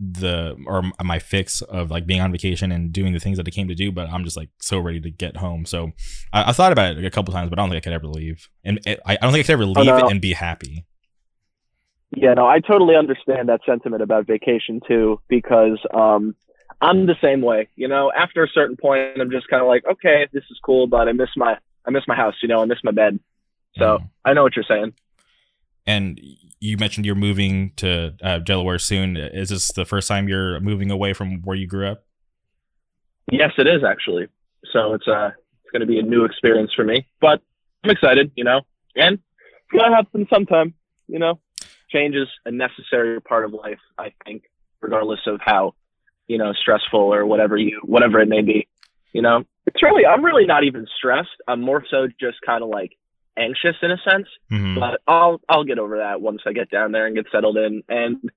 the 0.00 0.56
or 0.66 0.82
my 1.04 1.18
fix 1.18 1.60
of 1.62 1.90
like 1.90 2.06
being 2.06 2.20
on 2.20 2.32
vacation 2.32 2.72
and 2.72 2.92
doing 2.92 3.12
the 3.12 3.20
things 3.20 3.36
that 3.36 3.46
I 3.46 3.50
came 3.50 3.68
to 3.68 3.74
do, 3.74 3.92
but 3.92 4.08
I'm 4.08 4.24
just 4.24 4.36
like 4.36 4.48
so 4.60 4.78
ready 4.78 5.00
to 5.00 5.10
get 5.10 5.36
home. 5.36 5.66
So 5.66 5.92
I, 6.32 6.50
I 6.50 6.52
thought 6.52 6.72
about 6.72 6.96
it 6.96 7.04
a 7.04 7.10
couple 7.10 7.34
times, 7.34 7.50
but 7.50 7.58
I 7.58 7.62
don't 7.62 7.70
think 7.70 7.82
I 7.82 7.84
could 7.84 7.92
ever 7.92 8.06
leave, 8.06 8.48
and 8.64 8.80
it, 8.86 9.00
I, 9.04 9.12
I 9.12 9.16
don't 9.16 9.32
think 9.32 9.44
I 9.44 9.46
could 9.46 9.52
ever 9.52 9.66
leave 9.66 9.86
no. 9.86 10.08
and 10.08 10.20
be 10.20 10.32
happy. 10.32 10.86
Yeah, 12.16 12.34
no, 12.34 12.46
I 12.46 12.58
totally 12.60 12.96
understand 12.96 13.48
that 13.48 13.60
sentiment 13.64 14.02
about 14.02 14.26
vacation 14.26 14.80
too, 14.86 15.20
because 15.28 15.78
um, 15.94 16.34
I'm 16.80 17.06
the 17.06 17.14
same 17.22 17.40
way. 17.40 17.68
You 17.76 17.86
know, 17.88 18.10
after 18.16 18.42
a 18.42 18.48
certain 18.48 18.76
point, 18.76 19.20
I'm 19.20 19.30
just 19.30 19.48
kind 19.48 19.62
of 19.62 19.68
like, 19.68 19.84
okay, 19.88 20.26
this 20.32 20.44
is 20.50 20.58
cool, 20.64 20.86
but 20.88 21.08
I 21.08 21.12
miss 21.12 21.28
my, 21.36 21.56
I 21.86 21.90
miss 21.90 22.02
my 22.08 22.16
house. 22.16 22.34
You 22.42 22.48
know, 22.48 22.62
I 22.62 22.64
miss 22.64 22.78
my 22.82 22.90
bed. 22.90 23.20
So 23.76 23.98
Mm. 23.98 24.10
I 24.24 24.32
know 24.32 24.42
what 24.42 24.56
you're 24.56 24.64
saying. 24.64 24.92
And 25.86 26.20
you 26.60 26.76
mentioned 26.76 27.06
you're 27.06 27.14
moving 27.14 27.72
to 27.76 28.14
uh, 28.22 28.38
Delaware 28.38 28.78
soon. 28.78 29.16
Is 29.16 29.48
this 29.48 29.72
the 29.72 29.84
first 29.84 30.08
time 30.08 30.28
you're 30.28 30.60
moving 30.60 30.90
away 30.90 31.12
from 31.12 31.42
where 31.42 31.56
you 31.56 31.66
grew 31.66 31.88
up? 31.88 32.04
Yes, 33.30 33.52
it 33.58 33.66
is 33.66 33.82
actually. 33.84 34.28
So 34.72 34.94
it's 34.94 35.08
uh, 35.08 35.30
it's 35.62 35.70
going 35.72 35.80
to 35.80 35.86
be 35.86 35.98
a 35.98 36.02
new 36.02 36.24
experience 36.24 36.72
for 36.74 36.84
me, 36.84 37.06
but 37.20 37.40
I'm 37.84 37.90
excited. 37.90 38.30
You 38.36 38.44
know, 38.44 38.60
and 38.96 39.14
it's 39.18 39.80
gonna 39.80 39.94
happen 39.94 40.26
sometime. 40.32 40.74
You 41.08 41.18
know, 41.18 41.40
change 41.90 42.14
is 42.14 42.28
a 42.44 42.50
necessary 42.50 43.20
part 43.20 43.44
of 43.44 43.52
life. 43.52 43.78
I 43.98 44.12
think, 44.24 44.44
regardless 44.80 45.20
of 45.26 45.40
how, 45.42 45.74
you 46.28 46.38
know, 46.38 46.52
stressful 46.52 47.00
or 47.00 47.24
whatever 47.24 47.56
you, 47.56 47.80
whatever 47.84 48.20
it 48.20 48.28
may 48.28 48.42
be. 48.42 48.68
You 49.12 49.22
know, 49.22 49.44
it's 49.66 49.82
really, 49.82 50.06
I'm 50.06 50.24
really 50.24 50.46
not 50.46 50.62
even 50.64 50.86
stressed. 50.96 51.30
I'm 51.48 51.60
more 51.60 51.84
so 51.90 52.06
just 52.20 52.38
kind 52.46 52.62
of 52.62 52.68
like 52.68 52.92
anxious 53.40 53.76
in 53.82 53.90
a 53.90 53.98
sense. 53.98 54.28
Mhm. 54.50 54.78
but 54.78 55.00
I'll 55.06 55.40
I'll 55.48 55.64
get 55.64 55.78
over 55.78 55.98
that 55.98 56.20
once 56.20 56.42
I 56.46 56.52
get 56.52 56.70
down 56.70 56.92
there 56.92 57.06
and 57.06 57.16
get 57.16 57.26
settled 57.32 57.56
in. 57.56 57.82
And 57.88 58.30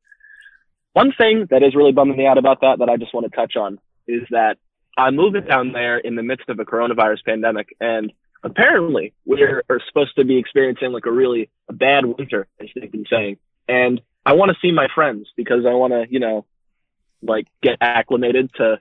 one 0.93 1.11
thing 1.11 1.47
that 1.49 1.63
is 1.63 1.75
really 1.75 1.91
bumming 1.91 2.17
me 2.17 2.25
out 2.25 2.37
about 2.37 2.61
that 2.61 2.79
that 2.79 2.89
I 2.89 2.97
just 2.97 3.13
want 3.13 3.29
to 3.29 3.35
touch 3.35 3.55
on 3.55 3.79
is 4.07 4.23
that 4.29 4.57
I'm 4.97 5.15
moving 5.15 5.43
down 5.45 5.71
there 5.71 5.97
in 5.97 6.15
the 6.15 6.23
midst 6.23 6.49
of 6.49 6.59
a 6.59 6.65
coronavirus 6.65 7.25
pandemic, 7.25 7.75
and 7.79 8.13
apparently 8.43 9.13
we're 9.25 9.63
are 9.69 9.81
supposed 9.87 10.15
to 10.17 10.23
be 10.23 10.37
experiencing 10.37 10.91
like 10.91 11.05
a 11.05 11.11
really 11.11 11.49
a 11.67 11.73
bad 11.73 12.05
winter, 12.05 12.47
as 12.59 12.69
they've 12.75 12.91
been 12.91 13.05
saying. 13.09 13.37
And 13.67 14.01
I 14.25 14.33
want 14.33 14.51
to 14.51 14.57
see 14.61 14.71
my 14.71 14.87
friends 14.93 15.29
because 15.35 15.65
I 15.65 15.73
want 15.73 15.93
to, 15.93 16.05
you 16.09 16.19
know, 16.19 16.45
like 17.21 17.47
get 17.61 17.77
acclimated 17.81 18.53
to 18.55 18.79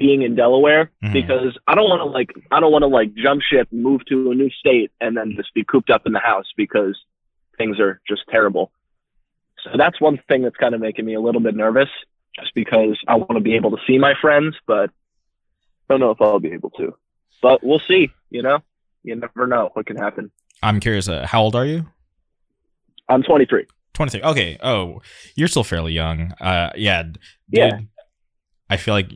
being 0.00 0.22
in 0.22 0.34
Delaware 0.34 0.90
Mhm. 1.04 1.12
because 1.12 1.56
I 1.68 1.74
don't 1.76 1.88
want 1.88 2.00
to 2.00 2.06
like 2.06 2.32
I 2.50 2.58
don't 2.58 2.72
want 2.72 2.82
to 2.82 2.88
like 2.88 3.14
jump 3.14 3.42
ship, 3.42 3.68
move 3.70 4.00
to 4.06 4.32
a 4.32 4.34
new 4.34 4.50
state, 4.50 4.90
and 5.00 5.16
then 5.16 5.34
just 5.36 5.54
be 5.54 5.62
cooped 5.62 5.90
up 5.90 6.06
in 6.06 6.12
the 6.12 6.18
house 6.18 6.46
because 6.56 6.98
things 7.58 7.78
are 7.78 8.00
just 8.08 8.22
terrible. 8.30 8.72
So 9.62 9.70
that's 9.76 10.00
one 10.00 10.18
thing 10.28 10.42
that's 10.42 10.56
kind 10.56 10.74
of 10.74 10.80
making 10.80 11.04
me 11.04 11.14
a 11.14 11.20
little 11.20 11.42
bit 11.42 11.54
nervous, 11.54 11.90
just 12.34 12.52
because 12.54 12.98
I 13.06 13.14
want 13.16 13.34
to 13.34 13.40
be 13.40 13.54
able 13.54 13.70
to 13.72 13.76
see 13.86 13.98
my 13.98 14.14
friends, 14.20 14.56
but 14.66 14.88
I 14.88 15.86
don't 15.94 16.00
know 16.00 16.10
if 16.12 16.20
I'll 16.22 16.40
be 16.40 16.52
able 16.52 16.70
to. 16.70 16.96
But 17.42 17.62
we'll 17.62 17.82
see. 17.86 18.08
You 18.30 18.42
know, 18.42 18.60
you 19.02 19.14
never 19.16 19.46
know 19.46 19.70
what 19.74 19.84
can 19.86 19.96
happen. 19.96 20.30
I'm 20.62 20.80
curious. 20.80 21.08
Uh, 21.08 21.26
how 21.26 21.42
old 21.42 21.54
are 21.54 21.66
you? 21.66 21.86
I'm 23.08 23.22
23. 23.22 23.66
23. 23.94 24.22
Okay. 24.22 24.56
Oh, 24.62 25.02
you're 25.36 25.48
still 25.48 25.64
fairly 25.64 25.92
young. 25.92 26.32
Uh, 26.40 26.70
yeah. 26.76 27.02
Dude, 27.02 27.18
Yeah. 27.50 27.80
I 28.70 28.76
feel 28.76 28.94
like 28.94 29.10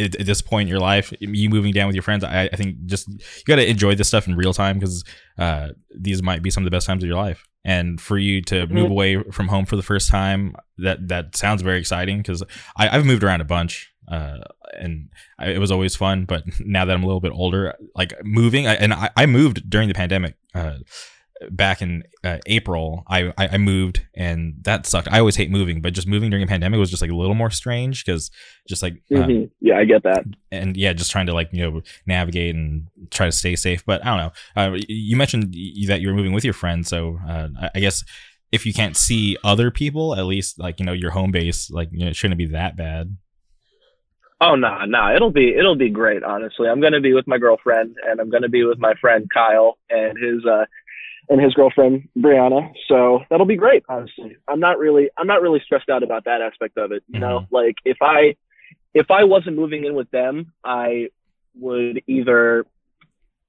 at, 0.00 0.16
at 0.16 0.26
this 0.26 0.40
point 0.42 0.66
in 0.66 0.70
your 0.70 0.80
life, 0.80 1.12
you 1.20 1.48
moving 1.50 1.72
down 1.72 1.86
with 1.86 1.94
your 1.94 2.02
friends, 2.02 2.24
I, 2.24 2.48
I 2.52 2.56
think 2.56 2.86
just 2.86 3.08
you 3.08 3.44
got 3.46 3.56
to 3.56 3.68
enjoy 3.68 3.94
this 3.94 4.08
stuff 4.08 4.26
in 4.26 4.36
real 4.36 4.52
time 4.54 4.78
because 4.78 5.04
uh, 5.38 5.68
these 5.96 6.22
might 6.22 6.42
be 6.42 6.50
some 6.50 6.62
of 6.62 6.66
the 6.66 6.70
best 6.74 6.86
times 6.86 7.02
of 7.02 7.08
your 7.08 7.16
life. 7.18 7.46
And 7.64 8.00
for 8.00 8.16
you 8.16 8.40
to 8.42 8.66
Mhm. 8.66 8.70
move 8.70 8.90
away 8.90 9.22
from 9.32 9.48
home 9.48 9.66
for 9.66 9.76
the 9.76 9.82
first 9.82 10.08
time, 10.08 10.54
that 10.78 11.08
that 11.08 11.36
sounds 11.36 11.60
very 11.62 11.78
exciting 11.78 12.18
because 12.18 12.42
I've 12.76 13.04
moved 13.04 13.22
around 13.22 13.40
a 13.42 13.44
bunch. 13.44 13.92
Uh, 14.10 14.38
and 14.78 15.08
I, 15.38 15.50
it 15.50 15.58
was 15.58 15.70
always 15.70 15.94
fun, 15.94 16.24
but 16.24 16.42
now 16.60 16.84
that 16.84 16.92
I'm 16.96 17.02
a 17.02 17.06
little 17.06 17.20
bit 17.20 17.32
older, 17.32 17.74
like 17.94 18.12
moving, 18.24 18.66
I, 18.66 18.74
and 18.74 18.92
I, 18.94 19.10
I 19.16 19.26
moved 19.26 19.68
during 19.70 19.88
the 19.88 19.94
pandemic. 19.94 20.34
Uh, 20.54 20.78
back 21.50 21.80
in 21.80 22.02
uh, 22.22 22.38
April, 22.46 23.02
I, 23.08 23.32
I 23.38 23.48
I 23.52 23.56
moved 23.58 24.06
and 24.14 24.54
that 24.62 24.86
sucked. 24.86 25.08
I 25.10 25.18
always 25.20 25.36
hate 25.36 25.50
moving, 25.50 25.80
but 25.80 25.94
just 25.94 26.06
moving 26.06 26.28
during 26.30 26.42
a 26.44 26.46
pandemic 26.46 26.78
was 26.78 26.90
just 26.90 27.00
like 27.02 27.10
a 27.10 27.14
little 27.16 27.34
more 27.34 27.50
strange 27.50 28.04
because 28.04 28.30
just 28.68 28.82
like 28.82 28.94
uh, 29.14 29.18
Mhm. 29.20 29.50
Yeah, 29.60 29.78
I 29.78 29.84
get 29.86 30.02
that. 30.02 30.24
and 30.52 30.76
yeah, 30.76 30.92
just 30.92 31.10
trying 31.10 31.26
to 31.26 31.32
like 31.32 31.48
you 31.52 31.62
know 31.62 31.80
navigate 32.06 32.54
and 32.54 32.88
try 33.10 33.26
to 33.26 33.32
stay 33.32 33.56
safe. 33.56 33.84
But 33.86 34.04
I 34.04 34.08
don't 34.08 34.18
know. 34.18 34.32
Uh, 34.74 34.78
you 34.88 35.16
mentioned 35.16 35.54
that 35.88 36.00
you 36.00 36.08
were 36.08 36.14
moving 36.14 36.32
with 36.32 36.44
your 36.44 36.54
friends, 36.54 36.88
so 36.88 37.18
uh, 37.26 37.48
I- 37.60 37.70
I 37.76 37.80
guess 37.80 38.04
if 38.52 38.66
you 38.66 38.74
can't 38.74 38.96
see 38.96 39.36
other 39.44 39.70
people, 39.70 40.14
at 40.16 40.24
least 40.26 40.58
like 40.58 40.78
you 40.80 40.84
know 40.86 40.92
your 40.92 41.12
home 41.12 41.30
base, 41.30 41.70
like 41.70 41.88
you 41.92 42.00
know, 42.04 42.10
it 42.10 42.16
shouldn't 42.16 42.38
be 42.38 42.46
that 42.46 42.76
bad. 42.76 43.16
Oh 44.42 44.54
no, 44.54 44.86
no, 44.86 45.14
it'll 45.14 45.30
be 45.30 45.54
it'll 45.54 45.76
be 45.76 45.90
great. 45.90 46.22
Honestly, 46.22 46.66
I'm 46.66 46.80
gonna 46.80 47.00
be 47.00 47.12
with 47.12 47.26
my 47.26 47.36
girlfriend, 47.36 47.96
and 48.08 48.20
I'm 48.20 48.30
gonna 48.30 48.48
be 48.48 48.64
with 48.64 48.78
my 48.78 48.94
friend 48.94 49.28
Kyle 49.32 49.76
and 49.90 50.16
his 50.16 50.46
uh 50.46 50.64
and 51.30 51.40
his 51.40 51.54
girlfriend 51.54 52.08
Brianna. 52.18 52.72
So 52.88 53.20
that'll 53.30 53.46
be 53.46 53.56
great. 53.56 53.84
Honestly, 53.88 54.36
I'm 54.48 54.60
not 54.60 54.78
really 54.78 55.08
I'm 55.16 55.28
not 55.28 55.40
really 55.40 55.60
stressed 55.64 55.88
out 55.88 56.02
about 56.02 56.24
that 56.24 56.42
aspect 56.42 56.76
of 56.76 56.92
it. 56.92 57.02
You 57.08 57.20
mm-hmm. 57.20 57.22
know, 57.22 57.46
like 57.50 57.76
if 57.84 57.98
I 58.02 58.36
if 58.92 59.10
I 59.10 59.24
wasn't 59.24 59.56
moving 59.56 59.84
in 59.84 59.94
with 59.94 60.10
them, 60.10 60.52
I 60.64 61.08
would 61.58 62.02
either 62.06 62.66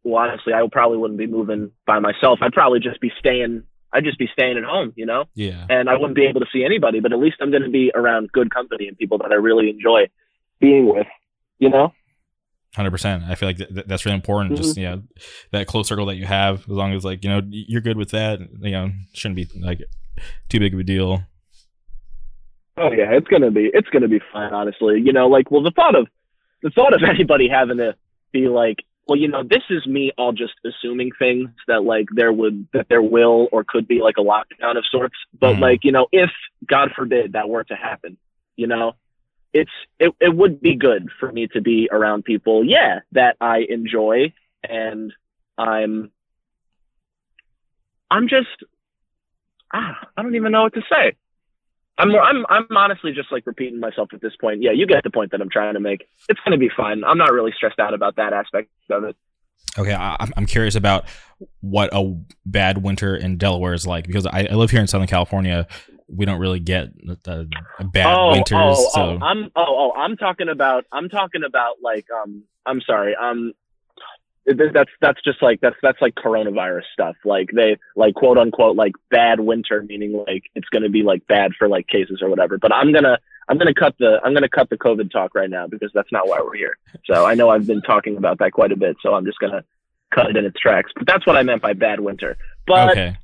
well 0.04 0.24
honestly 0.24 0.54
I 0.54 0.66
probably 0.72 1.00
wouldn't 1.00 1.18
be 1.18 1.28
moving 1.28 1.72
by 1.86 2.00
myself. 2.00 2.40
I'd 2.42 2.54
probably 2.54 2.80
just 2.80 3.02
be 3.02 3.12
staying 3.20 3.64
I'd 3.94 4.06
just 4.06 4.18
be 4.18 4.30
staying 4.32 4.58
at 4.58 4.64
home, 4.64 4.94
you 4.96 5.06
know? 5.06 5.26
Yeah. 5.36 5.66
And 5.70 5.90
I 5.90 5.98
wouldn't 5.98 6.16
be 6.16 6.26
able 6.26 6.40
to 6.40 6.46
see 6.54 6.64
anybody, 6.64 7.02
but 7.02 7.12
at 7.12 7.20
least 7.20 7.38
I'm 7.42 7.52
going 7.52 7.64
to 7.64 7.70
be 7.70 7.92
around 7.94 8.32
good 8.32 8.50
company 8.50 8.88
and 8.88 8.98
people 8.98 9.18
that 9.18 9.32
I 9.32 9.36
really 9.36 9.70
enjoy 9.70 10.08
being 10.62 10.88
with, 10.88 11.08
you 11.60 11.70
know? 11.70 11.92
Hundred 12.76 12.92
percent. 12.92 13.24
I 13.28 13.36
feel 13.36 13.50
like 13.50 13.58
th- 13.58 13.86
that's 13.86 14.06
really 14.06 14.16
important. 14.16 14.54
Mm-hmm. 14.54 14.64
Just 14.64 14.78
you 14.78 14.86
know, 14.86 15.04
that 15.52 15.68
close 15.68 15.90
circle 15.90 16.06
that 16.06 16.16
you 16.16 16.26
have, 16.26 16.62
as 16.62 16.68
long 16.70 16.94
as 16.94 17.04
like 17.04 17.24
you 17.24 17.30
know 17.30 17.42
you're 17.50 17.82
good 17.82 17.98
with 17.98 18.12
that, 18.12 18.40
you 18.40 18.72
know, 18.72 18.92
shouldn't 19.14 19.36
be 19.36 19.48
like 19.60 19.82
too 20.48 20.60
big 20.60 20.74
of 20.74 20.80
a 20.80 20.84
deal. 20.84 21.22
Oh 22.78 22.92
yeah, 22.92 23.12
it's 23.12 23.28
gonna 23.28 23.52
be 23.52 23.70
it's 23.74 23.90
gonna 23.90 24.08
be 24.08 24.22
fine. 24.32 24.54
Honestly, 24.54 25.02
you 25.02 25.12
know, 25.12 25.28
like 25.28 25.52
well, 25.52 25.64
the 25.64 25.72
thought 25.72 25.96
of 25.96 26.08
the 26.64 26.70
thought 26.70 26.94
of 26.94 27.02
anybody 27.08 27.50
having 27.50 27.78
to 27.78 27.96
be 28.32 28.48
like, 28.48 28.78
well, 29.08 29.20
you 29.20 29.28
know, 29.28 29.44
this 29.44 29.64
is 29.70 29.86
me 29.86 30.14
all 30.18 30.32
just 30.32 30.54
assuming 30.66 31.12
things 31.20 31.50
that 31.68 31.84
like 31.84 32.08
there 32.16 32.32
would 32.32 32.68
that 32.74 32.88
there 32.88 33.02
will 33.02 33.50
or 33.52 33.66
could 33.68 33.88
be 33.88 34.00
like 34.02 34.16
a 34.18 34.24
lockdown 34.24 34.78
of 34.78 34.86
sorts. 34.90 35.16
But 35.38 35.54
mm-hmm. 35.54 35.62
like 35.62 35.84
you 35.84 35.92
know, 35.92 36.08
if 36.14 36.30
God 36.66 36.92
forbid 36.96 37.34
that 37.34 37.50
were 37.50 37.66
to 37.66 37.76
happen, 37.76 38.18
you 38.56 38.68
know, 38.68 38.94
it's 39.54 39.72
it, 40.00 40.14
it 40.20 40.36
would 40.36 40.62
be 40.62 40.76
good 40.76 41.10
for 41.20 41.32
me 41.32 41.48
to 41.48 41.62
be 41.62 41.90
around 41.92 42.24
people 42.24 42.64
yeah 42.66 43.00
that 43.12 43.38
i 43.42 43.66
enjoy. 43.70 44.34
And 44.64 45.14
i'm 45.58 46.12
i'm 48.10 48.28
just 48.28 48.48
ah, 49.74 49.98
i 50.16 50.22
don't 50.22 50.36
even 50.36 50.52
know 50.52 50.64
what 50.64 50.74
to 50.74 50.82
say. 50.90 51.16
I'm 51.98 52.16
i'm 52.16 52.46
i'm 52.50 52.68
honestly 52.76 53.12
just 53.14 53.32
like 53.32 53.46
repeating 53.46 53.80
myself 53.80 54.10
at 54.14 54.22
this 54.22 54.36
point. 54.40 54.62
Yeah 54.62 54.72
you 54.72 54.88
get 54.88 55.04
the 55.04 55.10
point 55.10 55.32
that 55.32 55.42
i'm 55.42 55.50
trying 55.50 55.74
to 55.74 55.80
make. 55.80 56.08
It's 56.30 56.40
going 56.46 56.54
to 56.54 56.58
be 56.58 56.70
fine. 56.76 57.04
I'm 57.04 57.18
not 57.18 57.32
really 57.32 57.52
stressed 57.56 57.80
out 57.80 57.94
about 57.94 58.16
that 58.18 58.34
aspect 58.34 58.70
of 58.90 59.04
it. 59.04 59.16
Okay, 59.78 59.94
I'm 59.96 60.46
curious 60.48 60.76
about 60.76 61.06
what 61.62 61.90
a 61.94 62.20
bad 62.46 62.80
winter 62.80 63.16
in 63.16 63.38
Delaware 63.38 63.74
is 63.74 63.88
like 63.88 64.06
because 64.06 64.26
I 64.26 64.44
live 64.54 64.70
here 64.70 64.82
in 64.82 64.88
Southern 64.88 65.08
California 65.08 65.66
we 66.14 66.26
don't 66.26 66.40
really 66.40 66.60
get 66.60 66.94
the, 67.24 67.50
bad 67.94 68.16
oh, 68.16 68.32
winters. 68.32 68.58
Oh, 68.60 68.90
so. 68.94 69.02
oh, 69.02 69.20
I'm 69.22 69.52
oh 69.56 69.66
oh 69.68 69.94
I'm 69.96 70.18
talking 70.18 70.50
about 70.50 70.86
I'm 70.92 71.10
talking 71.10 71.44
about 71.44 71.78
like 71.82 72.06
um 72.12 72.44
I'm 72.66 72.82
sorry 72.82 73.16
um 73.16 73.54
that's 74.46 74.90
that's 75.00 75.22
just 75.24 75.42
like 75.42 75.62
that's 75.62 75.76
that's 75.82 76.02
like 76.02 76.16
coronavirus 76.16 76.84
stuff. 76.94 77.16
Like 77.24 77.50
they 77.54 77.78
like 77.96 78.16
quote 78.16 78.38
unquote 78.38 78.76
like 78.76 78.94
bad 79.10 79.40
winter, 79.40 79.84
meaning 79.84 80.24
like 80.28 80.44
it's 80.56 80.68
gonna 80.70 80.90
be 80.90 81.04
like 81.04 81.26
bad 81.28 81.52
for 81.58 81.68
like 81.68 81.88
cases 81.88 82.22
or 82.22 82.30
whatever. 82.30 82.58
But 82.58 82.74
I'm 82.74 82.92
gonna 82.92 83.20
I'm 83.48 83.58
gonna 83.58 83.74
cut 83.74 83.96
the 84.00 84.20
I'm 84.24 84.34
gonna 84.34 84.50
cut 84.50 84.70
the 84.70 84.78
COVID 84.78 85.12
talk 85.12 85.36
right 85.36 85.50
now 85.50 85.68
because 85.68 85.92
that's 85.94 86.12
not 86.12 86.28
why 86.28 86.42
we're 86.42 86.56
here. 86.56 86.78
So 87.06 87.26
I 87.26 87.36
know 87.36 87.50
I've 87.50 87.68
been 87.68 87.82
talking 87.82 88.18
about 88.18 88.40
that 88.40 88.52
quite 88.52 88.72
a 88.72 88.78
bit, 88.78 88.98
so 89.04 89.14
I'm 89.14 89.26
just 89.26 89.40
gonna 89.40 89.64
cut 90.14 90.30
it 90.30 90.36
in 90.36 90.46
its 90.46 90.60
tracks. 90.60 90.92
But 90.96 91.06
that's 91.06 91.26
what 91.28 91.38
I 91.38 91.44
meant 91.44 91.62
by 91.62 91.74
bad 91.74 92.00
winter. 92.00 92.38
But 92.66 92.92
okay 92.92 93.18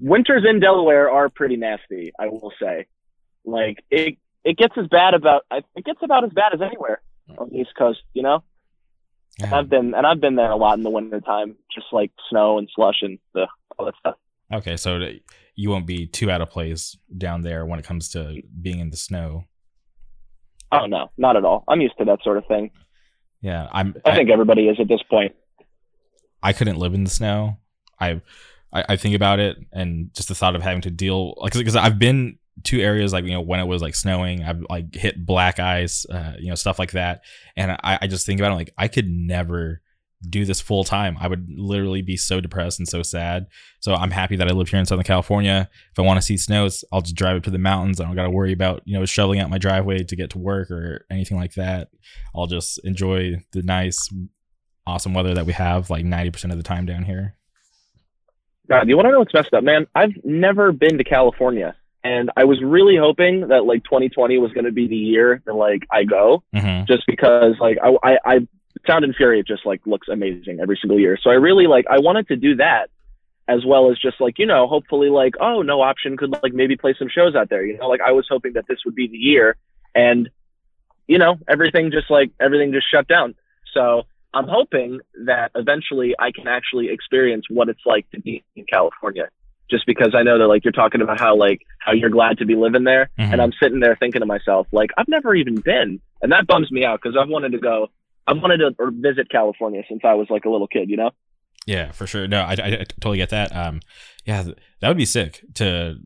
winters 0.00 0.44
in 0.48 0.60
Delaware 0.60 1.10
are 1.10 1.28
pretty 1.28 1.56
nasty. 1.56 2.12
I 2.18 2.26
will 2.26 2.52
say, 2.60 2.86
like 3.44 3.84
it 3.90 4.18
it 4.44 4.56
gets 4.56 4.74
as 4.76 4.86
bad 4.86 5.14
about 5.14 5.42
it 5.50 5.84
gets 5.84 6.00
about 6.02 6.24
as 6.24 6.30
bad 6.30 6.54
as 6.54 6.60
anywhere 6.60 7.02
on 7.36 7.50
the 7.50 7.58
East 7.58 7.70
Coast. 7.76 8.00
You 8.14 8.22
know, 8.22 8.42
yeah. 9.38 9.56
I've 9.56 9.68
been 9.68 9.94
and 9.94 10.06
I've 10.06 10.20
been 10.20 10.36
there 10.36 10.50
a 10.50 10.56
lot 10.56 10.78
in 10.78 10.84
the 10.84 10.90
winter 10.90 11.20
time, 11.20 11.56
just 11.74 11.86
like 11.92 12.12
snow 12.30 12.58
and 12.58 12.68
slush 12.74 13.02
and 13.02 13.18
the, 13.34 13.46
all 13.78 13.86
that 13.86 13.94
stuff. 14.00 14.16
Okay, 14.52 14.76
so 14.76 15.00
you 15.54 15.70
won't 15.70 15.86
be 15.86 16.06
too 16.06 16.30
out 16.30 16.40
of 16.40 16.50
place 16.50 16.96
down 17.16 17.42
there 17.42 17.66
when 17.66 17.78
it 17.78 17.84
comes 17.84 18.08
to 18.10 18.42
being 18.60 18.78
in 18.80 18.90
the 18.90 18.96
snow. 18.96 19.44
Oh 20.72 20.86
no, 20.86 21.10
not 21.16 21.36
at 21.36 21.44
all. 21.44 21.64
I'm 21.68 21.80
used 21.80 21.98
to 21.98 22.04
that 22.06 22.20
sort 22.22 22.38
of 22.38 22.46
thing. 22.46 22.70
Yeah, 23.40 23.68
I'm. 23.72 23.94
I, 24.04 24.10
I 24.10 24.16
think 24.16 24.30
everybody 24.30 24.68
is 24.68 24.78
at 24.80 24.88
this 24.88 25.02
point. 25.08 25.34
I 26.42 26.52
couldn't 26.52 26.76
live 26.76 26.94
in 26.94 27.04
the 27.04 27.10
snow. 27.10 27.58
I 28.00 28.20
I, 28.72 28.84
I 28.90 28.96
think 28.96 29.14
about 29.14 29.40
it 29.40 29.58
and 29.72 30.12
just 30.14 30.28
the 30.28 30.34
thought 30.34 30.56
of 30.56 30.62
having 30.62 30.82
to 30.82 30.90
deal 30.90 31.34
like 31.38 31.52
because 31.52 31.76
I've 31.76 31.98
been 31.98 32.38
to 32.64 32.80
areas 32.80 33.12
like 33.12 33.24
you 33.24 33.30
know 33.30 33.40
when 33.40 33.60
it 33.60 33.66
was 33.66 33.82
like 33.82 33.94
snowing 33.94 34.42
I've 34.42 34.62
like 34.68 34.94
hit 34.94 35.24
black 35.24 35.60
ice 35.60 36.04
uh, 36.06 36.34
you 36.38 36.48
know 36.48 36.54
stuff 36.54 36.78
like 36.78 36.92
that. 36.92 37.22
And 37.56 37.72
I, 37.72 37.98
I 38.02 38.06
just 38.06 38.26
think 38.26 38.40
about 38.40 38.52
it 38.52 38.56
like 38.56 38.74
I 38.76 38.88
could 38.88 39.08
never 39.08 39.80
do 40.28 40.44
this 40.44 40.60
full 40.60 40.82
time. 40.82 41.16
I 41.20 41.28
would 41.28 41.46
literally 41.48 42.02
be 42.02 42.16
so 42.16 42.40
depressed 42.40 42.80
and 42.80 42.88
so 42.88 43.04
sad. 43.04 43.46
So 43.78 43.94
I'm 43.94 44.10
happy 44.10 44.34
that 44.34 44.48
I 44.48 44.50
live 44.50 44.68
here 44.68 44.80
in 44.80 44.86
Southern 44.86 45.04
California. 45.04 45.70
If 45.92 45.98
I 45.98 46.02
want 46.02 46.18
to 46.18 46.26
see 46.26 46.36
snows 46.36 46.84
I'll 46.92 47.02
just 47.02 47.14
drive 47.14 47.36
up 47.36 47.44
to 47.44 47.50
the 47.50 47.58
mountains. 47.58 48.00
I 48.00 48.04
don't 48.04 48.16
got 48.16 48.24
to 48.24 48.30
worry 48.30 48.52
about 48.52 48.82
you 48.84 48.98
know 48.98 49.04
shoveling 49.06 49.40
out 49.40 49.50
my 49.50 49.58
driveway 49.58 50.02
to 50.02 50.16
get 50.16 50.30
to 50.30 50.38
work 50.38 50.70
or 50.70 51.06
anything 51.10 51.36
like 51.36 51.54
that. 51.54 51.88
I'll 52.34 52.46
just 52.46 52.84
enjoy 52.84 53.36
the 53.52 53.62
nice 53.62 54.08
awesome 54.86 55.14
weather 55.14 55.34
that 55.34 55.46
we 55.46 55.52
have 55.52 55.90
like 55.90 56.04
90% 56.04 56.50
of 56.50 56.56
the 56.56 56.62
time 56.62 56.86
down 56.86 57.04
here 57.04 57.37
God, 58.68 58.88
you 58.88 58.96
want 58.96 59.06
to 59.06 59.12
know 59.12 59.20
what's 59.20 59.34
messed 59.34 59.54
up, 59.54 59.64
man? 59.64 59.86
I've 59.94 60.12
never 60.24 60.72
been 60.72 60.98
to 60.98 61.04
California, 61.04 61.74
and 62.04 62.30
I 62.36 62.44
was 62.44 62.62
really 62.62 62.96
hoping 62.96 63.48
that 63.48 63.64
like 63.64 63.84
2020 63.84 64.38
was 64.38 64.52
going 64.52 64.66
to 64.66 64.72
be 64.72 64.86
the 64.86 64.96
year 64.96 65.42
that 65.46 65.54
like 65.54 65.86
I 65.90 66.04
go, 66.04 66.42
mm-hmm. 66.54 66.84
just 66.86 67.04
because 67.06 67.54
like 67.60 67.78
I, 67.82 67.96
I, 68.02 68.18
I 68.24 68.48
Sound 68.86 69.04
and 69.04 69.14
Fury 69.16 69.42
just 69.46 69.64
like 69.64 69.80
looks 69.86 70.08
amazing 70.08 70.60
every 70.60 70.78
single 70.80 70.98
year. 70.98 71.18
So 71.22 71.30
I 71.30 71.34
really 71.34 71.66
like 71.66 71.86
I 71.90 71.98
wanted 71.98 72.28
to 72.28 72.36
do 72.36 72.56
that 72.56 72.90
as 73.48 73.64
well 73.64 73.90
as 73.90 73.98
just 73.98 74.20
like 74.20 74.38
you 74.38 74.46
know 74.46 74.66
hopefully 74.66 75.08
like 75.08 75.34
oh 75.40 75.62
no 75.62 75.80
option 75.80 76.16
could 76.18 76.34
like 76.42 76.52
maybe 76.52 76.76
play 76.76 76.94
some 76.98 77.08
shows 77.08 77.34
out 77.34 77.48
there. 77.48 77.64
You 77.64 77.78
know, 77.78 77.88
like 77.88 78.00
I 78.00 78.12
was 78.12 78.26
hoping 78.28 78.52
that 78.52 78.66
this 78.68 78.78
would 78.84 78.94
be 78.94 79.08
the 79.08 79.16
year, 79.16 79.56
and 79.94 80.28
you 81.06 81.18
know 81.18 81.38
everything 81.48 81.90
just 81.90 82.10
like 82.10 82.30
everything 82.38 82.72
just 82.72 82.90
shut 82.90 83.08
down. 83.08 83.34
So 83.72 84.02
I'm 84.38 84.46
hoping 84.48 85.00
that 85.26 85.50
eventually 85.56 86.14
I 86.16 86.30
can 86.30 86.46
actually 86.46 86.90
experience 86.90 87.46
what 87.50 87.68
it's 87.68 87.80
like 87.84 88.08
to 88.12 88.20
be 88.20 88.44
in 88.54 88.64
California. 88.66 89.28
Just 89.68 89.84
because 89.84 90.14
I 90.14 90.22
know 90.22 90.38
that 90.38 90.46
like 90.46 90.64
you're 90.64 90.72
talking 90.72 91.02
about 91.02 91.20
how 91.20 91.36
like 91.36 91.60
how 91.80 91.92
you're 91.92 92.08
glad 92.08 92.38
to 92.38 92.46
be 92.46 92.54
living 92.54 92.84
there, 92.84 93.10
mm-hmm. 93.18 93.32
and 93.32 93.42
I'm 93.42 93.52
sitting 93.60 93.80
there 93.80 93.96
thinking 93.96 94.20
to 94.20 94.26
myself 94.26 94.66
like 94.72 94.90
I've 94.96 95.08
never 95.08 95.34
even 95.34 95.56
been, 95.56 96.00
and 96.22 96.32
that 96.32 96.46
bums 96.46 96.70
me 96.70 96.84
out 96.84 97.00
because 97.02 97.18
I've 97.20 97.28
wanted 97.28 97.52
to 97.52 97.58
go, 97.58 97.88
I've 98.26 98.40
wanted 98.40 98.58
to 98.58 98.90
visit 98.92 99.28
California 99.28 99.82
since 99.88 100.02
I 100.04 100.14
was 100.14 100.28
like 100.30 100.44
a 100.44 100.50
little 100.50 100.68
kid, 100.68 100.88
you 100.88 100.96
know. 100.96 101.10
Yeah, 101.66 101.90
for 101.90 102.06
sure. 102.06 102.26
No, 102.26 102.40
I, 102.40 102.52
I, 102.52 102.66
I 102.66 102.84
totally 103.00 103.18
get 103.18 103.30
that. 103.30 103.54
Um, 103.54 103.80
yeah, 104.24 104.44
that 104.80 104.88
would 104.88 104.96
be 104.96 105.04
sick 105.04 105.44
to 105.54 105.98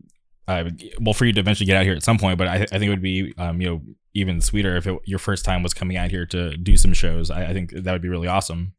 uh, 0.49 0.65
well 1.01 1.15
for 1.15 1.25
you 1.25 1.33
to 1.33 1.41
eventually 1.41 1.67
get 1.67 1.77
out 1.77 1.85
here 1.85 1.95
at 1.95 2.03
some 2.03 2.19
point 2.19 2.37
but 2.37 2.49
i, 2.49 2.55
I 2.55 2.67
think 2.67 2.85
it 2.85 2.89
would 2.91 3.03
be 3.03 3.33
um, 3.39 3.61
you 3.61 3.69
know 3.69 3.83
even 4.15 4.41
sweeter 4.41 4.77
if 4.77 4.87
it, 4.87 4.99
your 5.05 5.19
first 5.19 5.45
time 5.45 5.63
was 5.63 5.75
coming 5.75 5.97
out 5.97 6.11
here 6.11 6.27
to 6.27 6.57
do 6.57 6.77
some 6.77 6.93
shows. 6.93 7.31
I, 7.31 7.47
I, 7.47 7.53
think 7.53 7.71
that 7.71 7.93
would 7.93 8.03
be 8.03 8.09
really 8.09 8.29
awesome. 8.29 8.75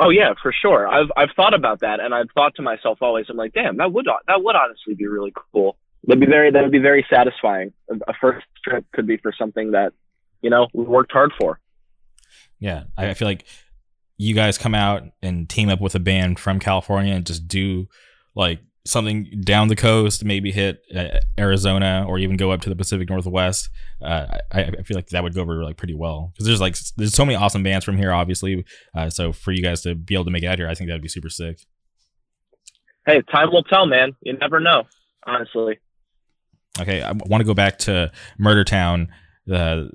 Oh 0.00 0.10
yeah 0.10 0.32
for 0.40 0.52
sure. 0.52 0.86
I've 0.86 1.10
i've 1.16 1.30
thought 1.34 1.54
about 1.54 1.80
that 1.80 1.98
and 1.98 2.14
i've 2.14 2.30
thought 2.32 2.54
to 2.54 2.62
myself 2.62 2.98
always 3.00 3.26
i'm 3.28 3.36
like 3.36 3.52
damn 3.52 3.78
that 3.78 3.92
would 3.92 4.06
that 4.28 4.42
would 4.44 4.54
honestly 4.54 4.94
be 4.94 5.06
really 5.06 5.32
cool. 5.52 5.76
That'd 6.06 6.20
be 6.20 6.26
very 6.26 6.52
that 6.52 6.62
would 6.62 6.72
be 6.72 6.78
very 6.78 7.04
satisfying. 7.10 7.72
A 7.90 8.14
first 8.20 8.46
trip 8.64 8.84
could 8.92 9.06
be 9.06 9.16
for 9.16 9.32
something 9.36 9.72
that 9.72 9.92
you 10.40 10.50
know 10.50 10.68
we 10.72 10.84
worked 10.84 11.12
hard 11.12 11.32
for. 11.38 11.58
Yeah 12.60 12.84
i 12.96 13.14
feel 13.14 13.28
like 13.28 13.44
you 14.18 14.34
guys 14.34 14.56
come 14.56 14.74
out 14.74 15.02
and 15.22 15.48
team 15.48 15.68
up 15.68 15.80
with 15.80 15.94
a 15.94 16.00
band 16.00 16.38
from 16.38 16.58
california 16.58 17.14
and 17.14 17.24
just 17.24 17.46
do 17.46 17.88
like 18.34 18.60
something 18.88 19.42
down 19.42 19.68
the 19.68 19.76
coast, 19.76 20.24
maybe 20.24 20.50
hit 20.50 20.80
uh, 20.94 21.18
Arizona 21.38 22.04
or 22.08 22.18
even 22.18 22.36
go 22.36 22.50
up 22.50 22.60
to 22.62 22.68
the 22.68 22.76
Pacific 22.76 23.08
Northwest, 23.08 23.68
uh, 24.02 24.38
I, 24.52 24.62
I, 24.62 24.82
feel 24.82 24.96
like 24.96 25.08
that 25.08 25.22
would 25.22 25.34
go 25.34 25.42
over 25.42 25.62
like 25.64 25.76
pretty 25.76 25.94
well 25.94 26.30
because 26.32 26.46
there's 26.46 26.60
like 26.60 26.76
there's 26.96 27.14
so 27.14 27.24
many 27.24 27.36
awesome 27.36 27.62
bands 27.62 27.84
from 27.84 27.96
here, 27.96 28.12
obviously. 28.12 28.64
Uh, 28.94 29.10
so 29.10 29.32
for 29.32 29.52
you 29.52 29.62
guys 29.62 29.82
to 29.82 29.94
be 29.94 30.14
able 30.14 30.24
to 30.24 30.30
make 30.30 30.42
it 30.42 30.46
out 30.46 30.58
here, 30.58 30.68
I 30.68 30.74
think 30.74 30.88
that'd 30.88 31.02
be 31.02 31.08
super 31.08 31.28
sick. 31.28 31.60
Hey, 33.06 33.22
time 33.32 33.50
will 33.50 33.64
tell, 33.64 33.86
man. 33.86 34.14
You 34.22 34.36
never 34.38 34.60
know, 34.60 34.84
honestly. 35.26 35.78
Okay, 36.80 37.02
I 37.02 37.12
want 37.12 37.40
to 37.40 37.44
go 37.44 37.54
back 37.54 37.78
to 37.80 38.12
Murder 38.38 38.64
Town. 38.64 39.08
The 39.46 39.90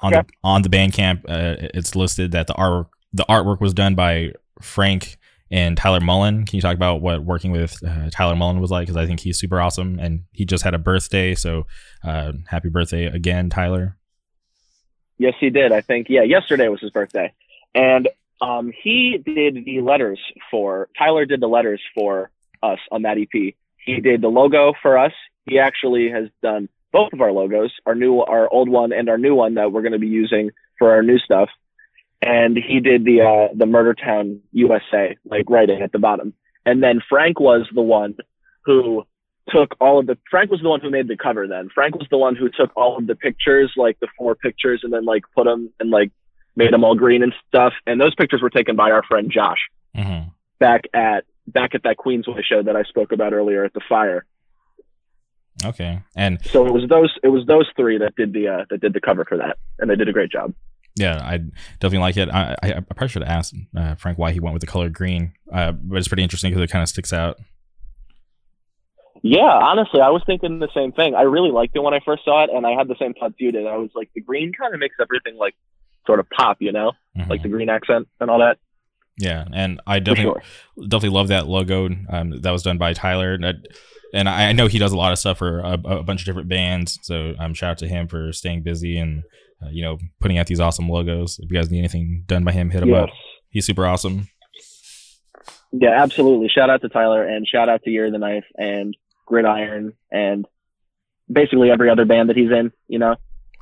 on 0.00 0.12
the 0.12 0.24
on 0.44 0.62
the 0.62 0.68
Bandcamp, 0.68 1.24
uh, 1.28 1.68
it's 1.74 1.96
listed 1.96 2.32
that 2.32 2.46
the 2.46 2.54
art 2.54 2.86
the 3.12 3.24
artwork 3.28 3.60
was 3.60 3.74
done 3.74 3.94
by 3.94 4.32
Frank 4.60 5.18
and 5.50 5.76
Tyler 5.76 6.00
Mullen. 6.00 6.44
Can 6.44 6.56
you 6.56 6.62
talk 6.62 6.74
about 6.74 7.00
what 7.00 7.24
working 7.24 7.50
with 7.50 7.82
uh, 7.86 8.10
Tyler 8.10 8.36
Mullen 8.36 8.60
was 8.60 8.70
like? 8.70 8.86
Because 8.86 8.96
I 8.96 9.06
think 9.06 9.20
he's 9.20 9.38
super 9.38 9.60
awesome, 9.60 9.98
and 9.98 10.24
he 10.32 10.44
just 10.44 10.64
had 10.64 10.74
a 10.74 10.78
birthday. 10.78 11.34
So 11.34 11.66
uh, 12.04 12.32
happy 12.46 12.68
birthday 12.68 13.06
again, 13.06 13.50
Tyler. 13.50 13.96
Yes, 15.18 15.34
he 15.40 15.50
did. 15.50 15.72
I 15.72 15.80
think 15.80 16.08
yeah, 16.08 16.22
yesterday 16.22 16.68
was 16.68 16.80
his 16.80 16.90
birthday, 16.90 17.32
and 17.74 18.08
um, 18.40 18.72
he 18.82 19.18
did 19.24 19.64
the 19.64 19.80
letters 19.80 20.20
for 20.50 20.88
Tyler. 20.98 21.24
Did 21.24 21.40
the 21.40 21.48
letters 21.48 21.80
for 21.94 22.30
us 22.62 22.78
on 22.90 23.02
that 23.02 23.18
EP. 23.18 23.54
He 23.84 24.00
did 24.00 24.20
the 24.20 24.28
logo 24.28 24.74
for 24.82 24.98
us. 24.98 25.12
He 25.48 25.58
actually 25.58 26.10
has 26.10 26.28
done 26.42 26.68
both 26.92 27.12
of 27.12 27.20
our 27.20 27.32
logos, 27.32 27.72
our 27.86 27.94
new, 27.94 28.20
our 28.20 28.52
old 28.52 28.68
one, 28.68 28.92
and 28.92 29.08
our 29.08 29.18
new 29.18 29.34
one 29.34 29.54
that 29.54 29.72
we're 29.72 29.82
going 29.82 29.92
to 29.92 29.98
be 29.98 30.08
using 30.08 30.50
for 30.78 30.92
our 30.92 31.02
new 31.02 31.18
stuff 31.18 31.48
and 32.22 32.56
he 32.56 32.80
did 32.80 33.04
the 33.04 33.22
uh, 33.22 33.54
the 33.54 33.66
Murder 33.66 33.94
Town 33.94 34.40
USA 34.52 35.16
like 35.24 35.48
writing 35.48 35.82
at 35.82 35.92
the 35.92 35.98
bottom. 35.98 36.34
And 36.66 36.82
then 36.82 37.00
Frank 37.08 37.40
was 37.40 37.66
the 37.74 37.82
one 37.82 38.16
who 38.64 39.04
took 39.48 39.74
all 39.80 39.98
of 39.98 40.06
the 40.06 40.18
Frank 40.30 40.50
was 40.50 40.60
the 40.60 40.68
one 40.68 40.80
who 40.80 40.90
made 40.90 41.08
the 41.08 41.16
cover 41.16 41.46
then. 41.46 41.68
Frank 41.74 41.94
was 41.94 42.06
the 42.10 42.18
one 42.18 42.36
who 42.36 42.48
took 42.48 42.70
all 42.76 42.98
of 42.98 43.06
the 43.06 43.14
pictures, 43.14 43.72
like 43.76 43.98
the 44.00 44.08
four 44.18 44.34
pictures 44.34 44.80
and 44.82 44.92
then 44.92 45.04
like 45.04 45.22
put 45.34 45.44
them 45.44 45.70
and 45.80 45.90
like 45.90 46.10
made 46.56 46.72
them 46.72 46.84
all 46.84 46.94
green 46.94 47.22
and 47.22 47.32
stuff. 47.46 47.72
And 47.86 48.00
those 48.00 48.14
pictures 48.14 48.42
were 48.42 48.50
taken 48.50 48.76
by 48.76 48.90
our 48.90 49.02
friend 49.02 49.30
Josh 49.30 49.58
Mm-hmm. 49.96 50.28
back 50.60 50.84
at 50.92 51.24
back 51.46 51.74
at 51.74 51.82
that 51.84 51.96
Queensway 51.96 52.44
show 52.44 52.62
that 52.62 52.76
I 52.76 52.82
spoke 52.82 53.10
about 53.10 53.32
earlier 53.32 53.64
at 53.64 53.72
the 53.72 53.80
fire. 53.88 54.24
Okay. 55.64 56.00
And 56.14 56.44
So 56.44 56.66
it 56.66 56.72
was 56.72 56.88
those 56.88 57.12
it 57.22 57.28
was 57.28 57.46
those 57.46 57.68
three 57.74 57.98
that 57.98 58.14
did 58.14 58.32
the 58.32 58.48
uh, 58.48 58.64
that 58.70 58.80
did 58.80 58.92
the 58.92 59.00
cover 59.00 59.24
for 59.24 59.38
that, 59.38 59.56
and 59.78 59.90
they 59.90 59.96
did 59.96 60.08
a 60.08 60.12
great 60.12 60.30
job. 60.30 60.54
Yeah, 60.98 61.20
I 61.22 61.38
definitely 61.80 61.98
like 61.98 62.16
it. 62.16 62.28
I, 62.28 62.54
I, 62.62 62.68
I 62.76 62.80
probably 62.80 63.08
should 63.08 63.22
have 63.22 63.30
asked 63.38 63.54
uh, 63.76 63.94
Frank 63.94 64.18
why 64.18 64.32
he 64.32 64.40
went 64.40 64.54
with 64.54 64.60
the 64.60 64.66
color 64.66 64.88
green, 64.88 65.32
uh, 65.52 65.72
but 65.72 65.96
it's 65.98 66.08
pretty 66.08 66.22
interesting 66.22 66.50
because 66.50 66.62
it 66.64 66.70
kind 66.72 66.82
of 66.82 66.88
sticks 66.88 67.12
out. 67.12 67.36
Yeah, 69.22 69.40
honestly, 69.42 70.00
I 70.00 70.10
was 70.10 70.22
thinking 70.26 70.60
the 70.60 70.68
same 70.74 70.92
thing. 70.92 71.14
I 71.14 71.22
really 71.22 71.50
liked 71.50 71.74
it 71.74 71.80
when 71.82 71.92
I 71.92 72.00
first 72.04 72.24
saw 72.24 72.44
it, 72.44 72.50
and 72.52 72.64
I 72.66 72.72
had 72.72 72.86
the 72.86 72.94
same 73.00 73.14
thoughts 73.14 73.34
you 73.38 73.50
did. 73.50 73.66
I 73.66 73.76
was 73.76 73.90
like, 73.94 74.10
the 74.14 74.20
green 74.20 74.52
kind 74.52 74.72
of 74.72 74.78
makes 74.80 74.94
everything 75.00 75.36
like 75.36 75.54
sort 76.06 76.20
of 76.20 76.30
pop, 76.30 76.58
you 76.60 76.70
know, 76.72 76.92
Mhm. 77.18 77.28
like 77.28 77.42
the 77.42 77.48
green 77.48 77.68
accent 77.68 78.06
and 78.20 78.30
all 78.30 78.38
that. 78.38 78.58
yeah, 79.20 79.44
and 79.52 79.80
I 79.86 79.98
definitely 79.98 80.40
sure. 80.76 80.84
definitely 80.88 81.16
love 81.16 81.28
that 81.28 81.48
logo 81.48 81.88
um, 82.08 82.40
that 82.40 82.50
was 82.52 82.62
done 82.62 82.78
by 82.78 82.92
Tyler. 82.92 83.34
And, 83.34 83.44
I- 83.44 83.54
and 84.14 84.28
I 84.28 84.52
know 84.52 84.68
he 84.68 84.78
does 84.78 84.92
a 84.92 84.96
lot 84.96 85.12
of 85.12 85.18
stuff 85.18 85.38
for 85.38 85.58
a, 85.58 85.72
a 85.72 86.02
bunch 86.04 86.20
of 86.22 86.24
different 86.26 86.48
bands. 86.48 86.98
So 87.02 87.34
um, 87.40 87.52
shout 87.52 87.72
out 87.72 87.78
to 87.78 87.88
him 87.88 88.06
for 88.06 88.32
staying 88.32 88.62
busy 88.62 88.96
and 88.98 89.24
uh, 89.62 89.68
you 89.70 89.82
know 89.82 89.98
putting 90.20 90.38
out 90.38 90.46
these 90.46 90.60
awesome 90.60 90.88
logos. 90.88 91.38
If 91.38 91.50
you 91.50 91.56
guys 91.56 91.70
need 91.70 91.80
anything 91.80 92.24
done 92.26 92.44
by 92.44 92.52
him, 92.52 92.70
hit 92.70 92.82
him 92.82 92.94
up. 92.94 93.10
He's 93.50 93.66
super 93.66 93.86
awesome. 93.86 94.28
Yeah, 95.72 96.02
absolutely. 96.02 96.48
Shout 96.48 96.70
out 96.70 96.80
to 96.82 96.88
Tyler 96.88 97.26
and 97.26 97.46
shout 97.46 97.68
out 97.68 97.82
to 97.82 97.90
Year 97.90 98.06
of 98.06 98.12
the 98.12 98.18
Knife 98.18 98.44
and 98.56 98.96
Gridiron 99.26 99.92
and 100.10 100.46
basically 101.30 101.70
every 101.70 101.90
other 101.90 102.06
band 102.06 102.30
that 102.30 102.36
he's 102.36 102.50
in, 102.50 102.72
you 102.88 102.98
know, 102.98 103.16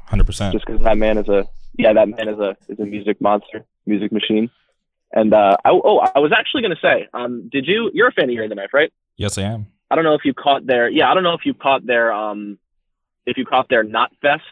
Hundred 0.06 0.24
percent. 0.26 0.52
just 0.52 0.64
because 0.64 0.82
that 0.82 0.96
man 0.96 1.18
is 1.18 1.28
a, 1.28 1.46
yeah, 1.76 1.92
that 1.92 2.08
man 2.08 2.28
is 2.28 2.38
a, 2.38 2.56
is 2.68 2.78
a 2.78 2.84
music 2.84 3.20
monster, 3.20 3.64
music 3.86 4.12
machine. 4.12 4.50
And, 5.12 5.34
uh, 5.34 5.56
I, 5.64 5.70
oh, 5.70 5.98
I 6.14 6.20
was 6.20 6.32
actually 6.36 6.62
going 6.62 6.76
to 6.76 6.80
say, 6.80 7.08
um, 7.12 7.48
did 7.50 7.66
you, 7.66 7.90
you're 7.92 8.08
a 8.08 8.12
fan 8.12 8.24
of 8.24 8.30
Year 8.30 8.44
of 8.44 8.50
the 8.50 8.54
Knife, 8.54 8.72
right? 8.72 8.92
Yes, 9.16 9.36
I 9.36 9.42
am. 9.42 9.66
I 9.90 9.96
don't 9.96 10.04
know 10.04 10.14
if 10.14 10.24
you 10.24 10.32
caught 10.34 10.64
their, 10.64 10.88
yeah, 10.88 11.10
I 11.10 11.14
don't 11.14 11.24
know 11.24 11.34
if 11.34 11.44
you 11.44 11.54
caught 11.54 11.84
their, 11.84 12.12
um, 12.12 12.58
if 13.24 13.36
you 13.36 13.44
caught 13.44 13.68
their 13.68 13.82
Not 13.82 14.12
Fest 14.22 14.42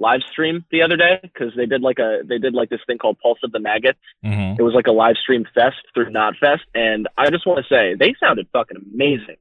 live 0.00 0.20
stream 0.30 0.64
the 0.70 0.82
other 0.82 0.96
day 0.96 1.18
because 1.22 1.52
they 1.56 1.66
did 1.66 1.82
like 1.82 1.98
a, 1.98 2.20
they 2.24 2.38
did 2.38 2.54
like 2.54 2.70
this 2.70 2.80
thing 2.86 2.98
called 2.98 3.18
Pulse 3.20 3.38
of 3.42 3.52
the 3.52 3.58
Maggots 3.58 3.98
hmm 4.22 4.54
it 4.58 4.62
was 4.62 4.74
like 4.74 4.86
a 4.86 4.92
live 4.92 5.16
stream 5.16 5.46
fest 5.54 5.76
through 5.94 6.10
Knotfest, 6.10 6.60
and 6.74 7.08
I 7.16 7.30
just 7.30 7.46
want 7.46 7.64
to 7.64 7.68
say 7.72 7.94
they 7.94 8.14
sounded 8.18 8.48
fucking 8.52 8.76
amazing. 8.92 9.36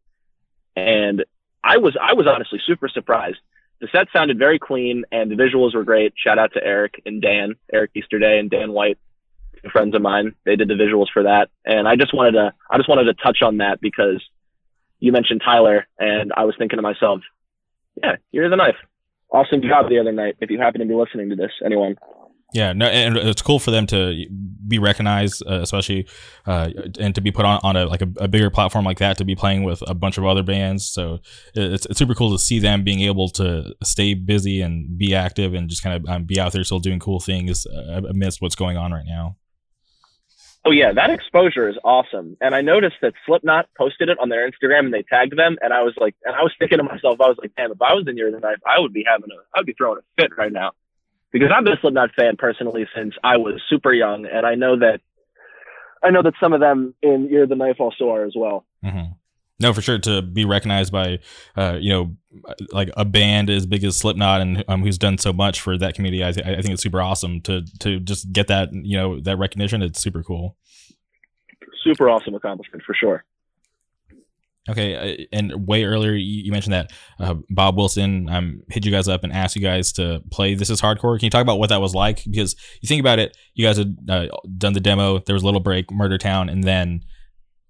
And 0.75 1.25
I 1.63 1.77
was 1.77 1.97
I 1.99 2.13
was 2.13 2.27
honestly 2.27 2.59
super 2.65 2.87
surprised. 2.87 3.39
The 3.81 3.87
set 3.91 4.07
sounded 4.13 4.37
very 4.37 4.59
clean, 4.59 5.05
and 5.11 5.31
the 5.31 5.35
visuals 5.35 5.73
were 5.73 5.83
great. 5.83 6.13
Shout 6.15 6.37
out 6.37 6.53
to 6.53 6.63
Eric 6.63 7.01
and 7.05 7.21
Dan, 7.21 7.55
Eric 7.71 7.91
Easterday 7.95 8.39
and 8.39 8.49
Dan 8.49 8.71
White, 8.71 8.97
friends 9.71 9.95
of 9.95 10.01
mine. 10.01 10.35
They 10.45 10.55
did 10.55 10.67
the 10.67 10.75
visuals 10.75 11.07
for 11.11 11.23
that, 11.23 11.49
and 11.65 11.87
I 11.87 11.95
just 11.95 12.13
wanted 12.13 12.33
to 12.33 12.53
I 12.69 12.77
just 12.77 12.89
wanted 12.89 13.05
to 13.05 13.13
touch 13.15 13.39
on 13.41 13.57
that 13.57 13.81
because 13.81 14.23
you 14.99 15.11
mentioned 15.11 15.41
Tyler, 15.43 15.87
and 15.97 16.31
I 16.35 16.45
was 16.45 16.55
thinking 16.57 16.77
to 16.77 16.83
myself, 16.83 17.21
yeah, 18.01 18.17
you're 18.31 18.49
the 18.49 18.55
knife. 18.55 18.77
Awesome 19.31 19.61
job 19.61 19.89
the 19.89 19.99
other 19.99 20.11
night. 20.11 20.35
If 20.39 20.49
you 20.49 20.59
happen 20.59 20.79
to 20.79 20.87
be 20.87 20.93
listening 20.93 21.29
to 21.29 21.35
this, 21.35 21.51
anyone. 21.65 21.95
Yeah, 22.53 22.71
no, 22.71 22.85
and 22.85 23.17
it's 23.17 23.41
cool 23.41 23.59
for 23.59 23.71
them 23.71 23.85
to 23.87 24.25
be 24.65 24.79
recognized, 24.79 25.43
uh, 25.45 25.59
especially, 25.61 26.07
uh, 26.45 26.69
and 26.97 27.13
to 27.13 27.19
be 27.19 27.29
put 27.29 27.43
on, 27.43 27.59
on 27.61 27.75
a 27.75 27.85
like 27.85 28.01
a, 28.01 28.07
a 28.17 28.27
bigger 28.29 28.49
platform 28.49 28.85
like 28.85 28.99
that 28.99 29.17
to 29.17 29.25
be 29.25 29.35
playing 29.35 29.63
with 29.63 29.83
a 29.85 29.93
bunch 29.93 30.17
of 30.17 30.25
other 30.25 30.43
bands. 30.43 30.87
So 30.87 31.19
it's, 31.53 31.85
it's 31.85 31.99
super 31.99 32.15
cool 32.15 32.31
to 32.31 32.39
see 32.39 32.59
them 32.59 32.85
being 32.85 33.01
able 33.01 33.27
to 33.31 33.75
stay 33.83 34.13
busy 34.13 34.61
and 34.61 34.97
be 34.97 35.13
active 35.13 35.53
and 35.53 35.69
just 35.69 35.83
kind 35.83 35.97
of 35.97 36.09
um, 36.09 36.23
be 36.23 36.39
out 36.39 36.53
there 36.53 36.63
still 36.63 36.79
doing 36.79 36.99
cool 36.99 37.19
things 37.19 37.65
uh, 37.65 38.01
amidst 38.09 38.41
what's 38.41 38.55
going 38.55 38.77
on 38.77 38.93
right 38.93 39.05
now. 39.05 39.35
Oh 40.65 40.71
yeah, 40.71 40.91
that 40.91 41.09
exposure 41.09 41.69
is 41.69 41.77
awesome. 41.83 42.35
And 42.41 42.53
I 42.53 42.61
noticed 42.61 42.97
that 43.01 43.13
Slipknot 43.25 43.69
posted 43.77 44.09
it 44.09 44.17
on 44.19 44.29
their 44.29 44.49
Instagram 44.49 44.85
and 44.85 44.93
they 44.93 45.03
tagged 45.03 45.37
them. 45.37 45.57
And 45.61 45.71
I 45.71 45.81
was 45.83 45.93
like, 45.97 46.15
and 46.25 46.35
I 46.35 46.41
was 46.41 46.51
thinking 46.59 46.79
to 46.79 46.83
myself, 46.83 47.21
I 47.21 47.27
was 47.29 47.37
like, 47.39 47.53
damn, 47.55 47.71
if 47.71 47.81
I 47.81 47.93
was 47.93 48.05
in 48.07 48.15
the 48.15 48.39
Knife, 48.39 48.57
I 48.65 48.79
would 48.79 48.91
be 48.91 49.05
having 49.07 49.29
a, 49.31 49.39
I 49.55 49.59
would 49.59 49.65
be 49.65 49.73
throwing 49.73 49.99
a 49.99 50.21
fit 50.21 50.31
right 50.37 50.51
now, 50.51 50.71
because 51.31 51.49
I've 51.55 51.63
been 51.63 51.73
a 51.73 51.79
Slipknot 51.79 52.11
fan 52.15 52.35
personally 52.37 52.85
since 52.93 53.15
I 53.23 53.37
was 53.37 53.61
super 53.69 53.93
young, 53.93 54.25
and 54.25 54.45
I 54.45 54.55
know 54.55 54.77
that, 54.79 54.99
I 56.03 56.09
know 56.09 56.21
that 56.21 56.33
some 56.39 56.53
of 56.53 56.59
them 56.59 56.93
in 57.01 57.29
Year 57.29 57.43
of 57.43 57.49
the 57.49 57.55
Knife 57.55 57.79
also 57.79 58.09
are 58.11 58.25
as 58.25 58.33
well. 58.35 58.65
hmm 58.83 59.13
No, 59.59 59.73
for 59.73 59.81
sure 59.81 59.97
to 59.99 60.21
be 60.21 60.45
recognized 60.45 60.91
by, 60.91 61.17
uh, 61.55 61.77
you 61.79 61.89
know, 61.89 62.15
like 62.71 62.91
a 62.95 63.03
band 63.03 63.49
as 63.49 63.65
big 63.65 63.83
as 63.83 63.97
Slipknot 63.97 64.41
and 64.41 64.63
um, 64.67 64.83
who's 64.83 64.99
done 64.99 65.17
so 65.17 65.33
much 65.33 65.61
for 65.61 65.77
that 65.79 65.95
community. 65.95 66.23
I, 66.23 66.31
th- 66.31 66.45
I 66.45 66.61
think 66.61 66.73
it's 66.73 66.83
super 66.83 67.01
awesome 67.01 67.41
to 67.41 67.63
to 67.79 67.99
just 67.99 68.31
get 68.31 68.47
that 68.47 68.69
you 68.71 68.97
know 68.97 69.19
that 69.21 69.37
recognition. 69.37 69.81
It's 69.81 69.99
super 69.99 70.21
cool. 70.21 70.55
Super 71.83 72.07
awesome 72.09 72.35
accomplishment 72.35 72.83
for 72.85 72.93
sure. 72.93 73.25
Okay, 74.69 74.95
uh, 74.95 75.25
and 75.31 75.67
way 75.67 75.85
earlier 75.85 76.11
you 76.11 76.43
you 76.43 76.51
mentioned 76.51 76.73
that 76.73 76.91
uh, 77.19 77.35
Bob 77.49 77.77
Wilson 77.77 78.29
um, 78.29 78.61
hit 78.69 78.85
you 78.85 78.91
guys 78.91 79.07
up 79.07 79.23
and 79.23 79.33
asked 79.33 79.55
you 79.55 79.61
guys 79.61 79.91
to 79.93 80.21
play 80.29 80.53
"This 80.53 80.69
Is 80.69 80.81
Hardcore." 80.81 81.17
Can 81.17 81.25
you 81.25 81.31
talk 81.31 81.41
about 81.41 81.57
what 81.57 81.69
that 81.69 81.81
was 81.81 81.95
like? 81.95 82.23
Because 82.29 82.55
you 82.81 82.87
think 82.87 82.99
about 82.99 83.17
it, 83.17 83.35
you 83.55 83.65
guys 83.65 83.77
had 83.77 83.97
uh, 84.07 84.27
done 84.57 84.73
the 84.73 84.79
demo. 84.79 85.19
There 85.19 85.33
was 85.33 85.41
a 85.41 85.45
little 85.45 85.61
break, 85.61 85.89
Murder 85.89 86.17
Town, 86.17 86.49
and 86.49 86.63
then 86.63 87.01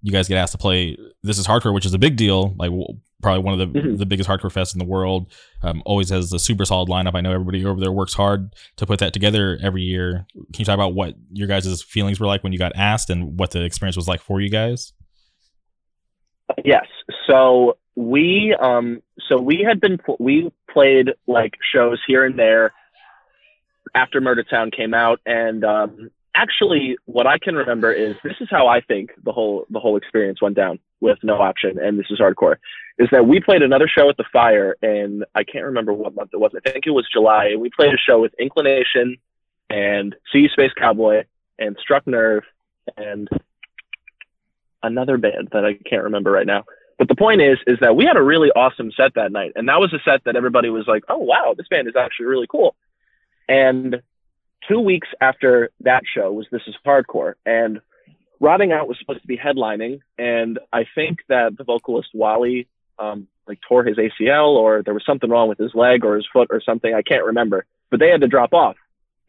you 0.08 0.14
guys 0.14 0.30
get 0.30 0.38
asked 0.38 0.54
to 0.54 0.58
play 0.58 0.96
"This 1.22 1.38
Is 1.38 1.46
Hardcore," 1.46 1.74
which 1.74 1.86
is 1.86 1.94
a 1.94 2.00
big 2.00 2.16
deal. 2.16 2.56
Like 2.58 2.72
probably 3.22 3.44
one 3.44 3.60
of 3.60 3.74
the 3.74 3.80
Mhm. 3.80 3.98
the 3.98 4.06
biggest 4.06 4.30
hardcore 4.30 4.52
fests 4.54 4.74
in 4.74 4.80
the 4.80 4.86
world. 4.86 5.32
Um, 5.64 5.84
always 5.86 6.10
has 6.12 6.32
a 6.32 6.40
super 6.40 6.64
solid 6.66 6.88
lineup. 6.88 7.14
I 7.16 7.22
know 7.22 7.34
everybody 7.34 7.66
over 7.66 7.80
there 7.80 7.92
works 7.92 8.14
hard 8.14 8.54
to 8.78 8.86
put 8.86 9.00
that 9.00 9.12
together 9.12 9.60
every 9.62 9.82
year. 9.82 10.26
Can 10.34 10.60
you 10.60 10.66
talk 10.66 10.76
about 10.76 10.94
what 10.94 11.16
your 11.34 11.48
guys' 11.48 11.84
feelings 11.84 12.20
were 12.20 12.28
like 12.28 12.42
when 12.44 12.54
you 12.54 12.60
got 12.60 12.72
asked, 12.76 13.10
and 13.10 13.38
what 13.38 13.52
the 13.52 13.64
experience 13.64 13.98
was 13.98 14.08
like 14.08 14.22
for 14.22 14.40
you 14.40 14.50
guys? 14.50 14.94
Yes. 16.64 16.86
So 17.30 17.78
we 17.96 18.56
um 18.60 19.02
so 19.28 19.38
we 19.42 19.64
had 19.68 19.82
been 19.82 20.00
we 20.20 20.50
played 20.72 21.12
like 21.28 21.56
shows 21.74 22.00
here 22.08 22.24
and 22.26 22.38
there 22.40 22.72
after 23.96 24.22
Murder 24.22 24.44
Town 24.44 24.72
came 24.72 24.94
out 24.94 25.20
and 25.26 25.66
um 25.66 26.12
actually 26.38 26.98
what 27.06 27.26
I 27.26 27.40
can 27.40 27.56
remember 27.56 27.92
is 27.92 28.16
this 28.24 28.36
is 28.40 28.48
how 28.50 28.68
I 28.68 28.82
think 28.82 29.12
the 29.24 29.32
whole 29.32 29.66
the 29.70 29.80
whole 29.80 29.98
experience 29.98 30.42
went 30.42 30.56
down 30.56 30.80
with 31.02 31.18
No 31.24 31.36
Option 31.36 31.80
and 31.80 31.98
This 31.98 32.06
is 32.10 32.20
Hardcore 32.20 32.58
is 33.00 33.10
that 33.12 33.28
we 33.28 33.40
played 33.40 33.62
another 33.62 33.88
show 33.88 34.10
at 34.10 34.18
the 34.18 34.26
Fire 34.32 34.76
and 34.82 35.26
I 35.36 35.44
can't 35.44 35.66
remember 35.66 35.94
what 35.94 36.16
month 36.16 36.32
it 36.34 36.40
was. 36.40 36.52
I 36.56 36.70
think 36.70 36.86
it 36.86 36.92
was 36.92 37.08
July 37.12 37.48
and 37.48 37.62
we 37.62 37.70
played 37.70 37.94
a 37.94 37.98
show 37.98 38.22
with 38.22 38.34
Inclination 38.40 39.18
and 39.70 40.16
See 40.32 40.48
Space 40.52 40.72
Cowboy 40.78 41.26
and 41.58 41.76
Struck 41.82 42.06
Nerve 42.06 42.44
and 42.96 43.28
another 44.84 45.18
band 45.18 45.50
that 45.52 45.66
I 45.66 45.74
can't 45.74 46.04
remember 46.04 46.32
right 46.32 46.48
now. 46.48 46.66
But 47.00 47.08
the 47.08 47.16
point 47.16 47.42
is, 47.42 47.58
is 47.68 47.78
that 47.82 47.96
we 47.96 48.06
had 48.06 48.18
a 48.18 48.24
really 48.24 48.50
awesome 48.50 48.92
set 48.96 49.14
that 49.16 49.32
night, 49.32 49.54
and 49.56 49.70
that 49.70 49.80
was 49.80 49.94
a 49.94 50.00
set 50.04 50.24
that 50.24 50.36
everybody 50.36 50.70
was 50.70 50.88
like, 50.88 51.04
"Oh 51.10 51.18
wow, 51.20 51.54
this 51.56 51.68
band 51.68 51.88
is 51.88 51.96
actually 51.96 52.26
really 52.26 52.48
cool." 52.50 52.76
And 53.48 54.02
two 54.68 54.80
weeks 54.80 55.08
after 55.22 55.72
that 55.82 56.04
show 56.12 56.32
was 56.32 56.48
This 56.52 56.62
Is 56.68 56.76
Hardcore, 56.86 57.34
and 57.46 57.80
Rotting 58.40 58.72
Out 58.72 58.88
was 58.88 58.98
supposed 59.00 59.22
to 59.22 59.28
be 59.28 59.38
headlining, 59.38 60.00
and 60.18 60.60
I 60.72 60.86
think 60.96 61.20
that 61.30 61.58
the 61.58 61.64
vocalist 61.64 62.10
Wally 62.14 62.68
um, 63.00 63.28
like 63.48 63.60
tore 63.68 63.84
his 63.84 63.98
ACL, 63.98 64.56
or 64.56 64.84
there 64.84 64.94
was 64.94 65.06
something 65.06 65.30
wrong 65.30 65.50
with 65.50 65.58
his 65.58 65.74
leg 65.74 66.04
or 66.04 66.16
his 66.16 66.28
foot 66.32 66.50
or 66.52 66.62
something. 66.62 66.94
I 66.94 67.02
can't 67.02 67.26
remember, 67.26 67.66
but 67.90 68.00
they 68.00 68.10
had 68.10 68.22
to 68.22 68.28
drop 68.28 68.54
off, 68.54 68.76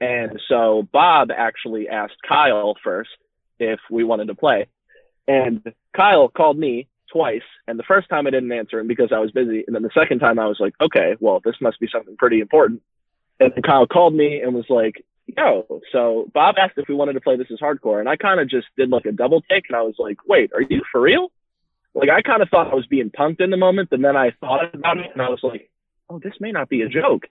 and 0.01 0.41
so 0.49 0.87
Bob 0.93 1.31
actually 1.31 1.89
asked 1.89 2.17
Kyle 2.27 2.75
first 2.83 3.11
if 3.59 3.81
we 3.91 4.05
wanted 4.05 4.29
to 4.29 4.35
play. 4.35 4.67
And 5.27 5.63
Kyle 5.95 6.29
called 6.29 6.59
me 6.59 6.89
twice. 7.13 7.43
And 7.67 7.79
the 7.79 7.85
first 7.85 8.09
time 8.09 8.27
I 8.27 8.31
didn't 8.31 8.53
answer 8.53 8.79
him 8.79 8.87
because 8.87 9.13
I 9.13 9.19
was 9.19 9.31
busy. 9.31 9.65
And 9.67 9.75
then 9.75 9.83
the 9.83 9.91
second 9.95 10.21
time 10.21 10.39
I 10.39 10.47
was 10.47 10.59
like, 10.61 10.75
okay, 10.81 11.17
well, 11.21 11.41
this 11.45 11.57
must 11.61 11.81
be 11.81 11.89
something 11.93 12.17
pretty 12.17 12.41
important. 12.41 12.83
And 13.41 13.53
Kyle 13.65 13.87
called 13.87 14.15
me 14.15 14.41
and 14.41 14.55
was 14.55 14.69
like, 14.69 15.05
yo, 15.37 15.81
so 15.93 16.31
Bob 16.33 16.57
asked 16.59 16.79
if 16.79 16.89
we 16.89 16.95
wanted 16.95 17.15
to 17.15 17.21
play 17.21 17.37
This 17.37 17.51
is 17.51 17.61
Hardcore. 17.61 18.01
And 18.01 18.09
I 18.09 18.17
kind 18.17 18.41
of 18.41 18.49
just 18.49 18.67
did 18.77 18.91
like 18.91 19.07
a 19.07 19.13
double 19.13 19.43
take. 19.43 19.65
And 19.69 19.77
I 19.77 19.83
was 19.83 19.95
like, 19.99 20.19
wait, 20.27 20.51
are 20.55 20.63
you 20.63 20.83
for 20.91 21.01
real? 21.01 21.31
Like, 21.95 22.11
I 22.11 22.23
kind 22.23 22.43
of 22.43 22.49
thought 22.49 22.71
I 22.71 22.75
was 22.75 22.87
being 22.87 23.11
punked 23.11 23.41
in 23.41 23.51
the 23.51 23.57
moment. 23.57 23.89
And 23.93 24.05
then 24.05 24.17
I 24.17 24.33
thought 24.41 24.75
about 24.75 24.99
it 24.99 25.11
and 25.13 25.23
I 25.23 25.29
was 25.29 25.41
like, 25.43 25.71
oh, 26.11 26.19
this 26.19 26.35
may 26.41 26.53
not 26.53 26.69
be 26.69 26.83
a 26.83 26.89
joke. 26.89 27.27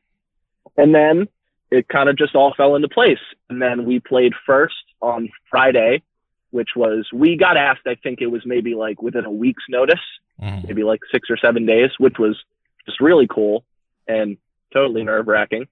And 0.78 0.94
then 0.94 1.28
it 1.72 1.88
kind 1.88 2.10
of 2.10 2.18
just 2.18 2.36
all 2.36 2.54
fell 2.56 2.76
into 2.76 2.90
place. 2.90 3.20
And 3.50 3.62
then 3.62 3.86
we 3.86 4.00
played 4.00 4.34
first 4.46 4.76
on 5.02 5.30
Friday 5.50 6.04
which 6.52 6.70
was 6.78 7.06
we 7.14 7.36
got 7.36 7.58
asked 7.58 7.82
i 7.86 7.94
think 7.96 8.22
it 8.22 8.28
was 8.28 8.42
maybe 8.46 8.74
like 8.74 9.02
within 9.02 9.26
a 9.26 9.30
week's 9.32 9.66
notice 9.68 10.00
Mhm. 10.42 10.66
maybe 10.66 10.84
like 10.84 11.02
six 11.12 11.30
or 11.30 11.36
seven 11.36 11.66
days 11.66 11.92
which 11.98 12.18
was 12.18 12.42
just 12.86 13.02
really 13.02 13.28
cool 13.28 13.66
and 14.08 14.38
totally 14.72 15.04
nerve 15.04 15.28
wracking 15.28 15.68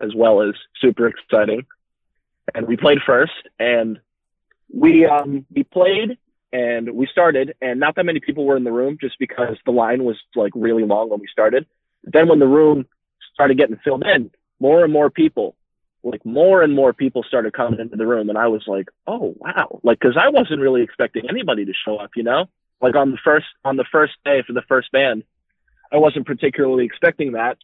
as 0.00 0.14
well 0.14 0.42
as 0.42 0.54
super 0.80 1.06
exciting. 1.06 1.66
And 2.54 2.66
we 2.66 2.76
played 2.76 2.98
first 3.06 3.32
and 3.58 4.00
we 4.72 5.06
um 5.06 5.46
we 5.54 5.64
played 5.64 6.18
and 6.54 6.90
we 6.94 7.08
started, 7.10 7.56
and 7.60 7.80
not 7.80 7.96
that 7.96 8.06
many 8.06 8.20
people 8.20 8.44
were 8.44 8.56
in 8.56 8.62
the 8.62 8.70
room 8.70 8.96
just 9.00 9.18
because 9.18 9.56
the 9.66 9.72
line 9.72 10.04
was 10.04 10.16
like 10.36 10.52
really 10.54 10.84
long 10.84 11.10
when 11.10 11.18
we 11.18 11.26
started. 11.26 11.66
Then 12.04 12.28
when 12.28 12.38
the 12.38 12.46
room 12.46 12.86
started 13.34 13.58
getting 13.58 13.76
filled 13.82 14.04
in, 14.06 14.30
more 14.60 14.84
and 14.84 14.92
more 14.92 15.10
people, 15.10 15.56
like 16.04 16.24
more 16.24 16.62
and 16.62 16.72
more 16.72 16.92
people 16.92 17.24
started 17.24 17.54
coming 17.54 17.80
into 17.80 17.96
the 17.96 18.06
room, 18.06 18.28
and 18.28 18.38
I 18.38 18.46
was 18.46 18.62
like, 18.68 18.88
oh 19.08 19.34
wow, 19.38 19.80
like 19.82 19.98
because 19.98 20.16
I 20.16 20.28
wasn't 20.28 20.60
really 20.60 20.82
expecting 20.82 21.28
anybody 21.28 21.64
to 21.64 21.72
show 21.84 21.96
up, 21.96 22.10
you 22.14 22.22
know, 22.22 22.46
like 22.80 22.94
on 22.94 23.10
the 23.10 23.18
first 23.24 23.46
on 23.64 23.76
the 23.76 23.86
first 23.90 24.12
day 24.24 24.44
for 24.46 24.52
the 24.52 24.62
first 24.68 24.92
band, 24.92 25.24
I 25.92 25.96
wasn't 25.96 26.24
particularly 26.24 26.84
expecting 26.84 27.32
that, 27.32 27.58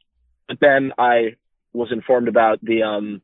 but 0.48 0.58
then 0.60 0.92
I 0.98 1.36
was 1.72 1.92
informed 1.92 2.28
about 2.28 2.58
the 2.62 2.82
um 2.82 3.22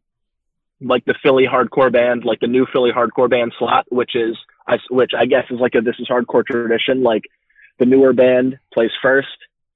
like 0.80 1.04
the 1.04 1.14
Philly 1.22 1.46
hardcore 1.50 1.92
band, 1.92 2.24
like 2.24 2.40
the 2.40 2.46
new 2.46 2.66
Philly 2.72 2.90
hardcore 2.90 3.30
band 3.30 3.52
slot, 3.58 3.86
which 3.90 4.14
is 4.14 4.36
I, 4.66 4.78
which 4.90 5.12
I 5.16 5.26
guess 5.26 5.44
is 5.50 5.58
like 5.60 5.74
a 5.74 5.80
this 5.80 5.96
is 5.98 6.08
hardcore 6.08 6.44
tradition. 6.44 7.02
Like 7.02 7.22
the 7.78 7.86
newer 7.86 8.12
band 8.12 8.58
plays 8.72 8.90
first 9.00 9.28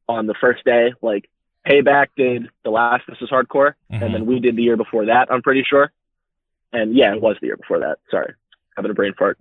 on 0.08 0.26
the 0.26 0.34
first 0.40 0.64
day. 0.64 0.92
Like 1.00 1.28
Payback 1.66 2.08
did 2.16 2.48
the 2.64 2.70
last 2.70 3.04
This 3.08 3.18
Is 3.20 3.30
Hardcore, 3.30 3.74
mm-hmm. 3.92 4.02
and 4.02 4.14
then 4.14 4.26
we 4.26 4.40
did 4.40 4.56
the 4.56 4.62
year 4.62 4.76
before 4.76 5.06
that. 5.06 5.28
I'm 5.30 5.42
pretty 5.42 5.64
sure. 5.68 5.92
And 6.72 6.94
yeah, 6.94 7.14
it 7.14 7.20
was 7.20 7.36
the 7.40 7.48
year 7.48 7.56
before 7.56 7.80
that. 7.80 7.98
Sorry, 8.10 8.34
having 8.76 8.90
a 8.90 8.94
brain 8.94 9.14
fart. 9.18 9.38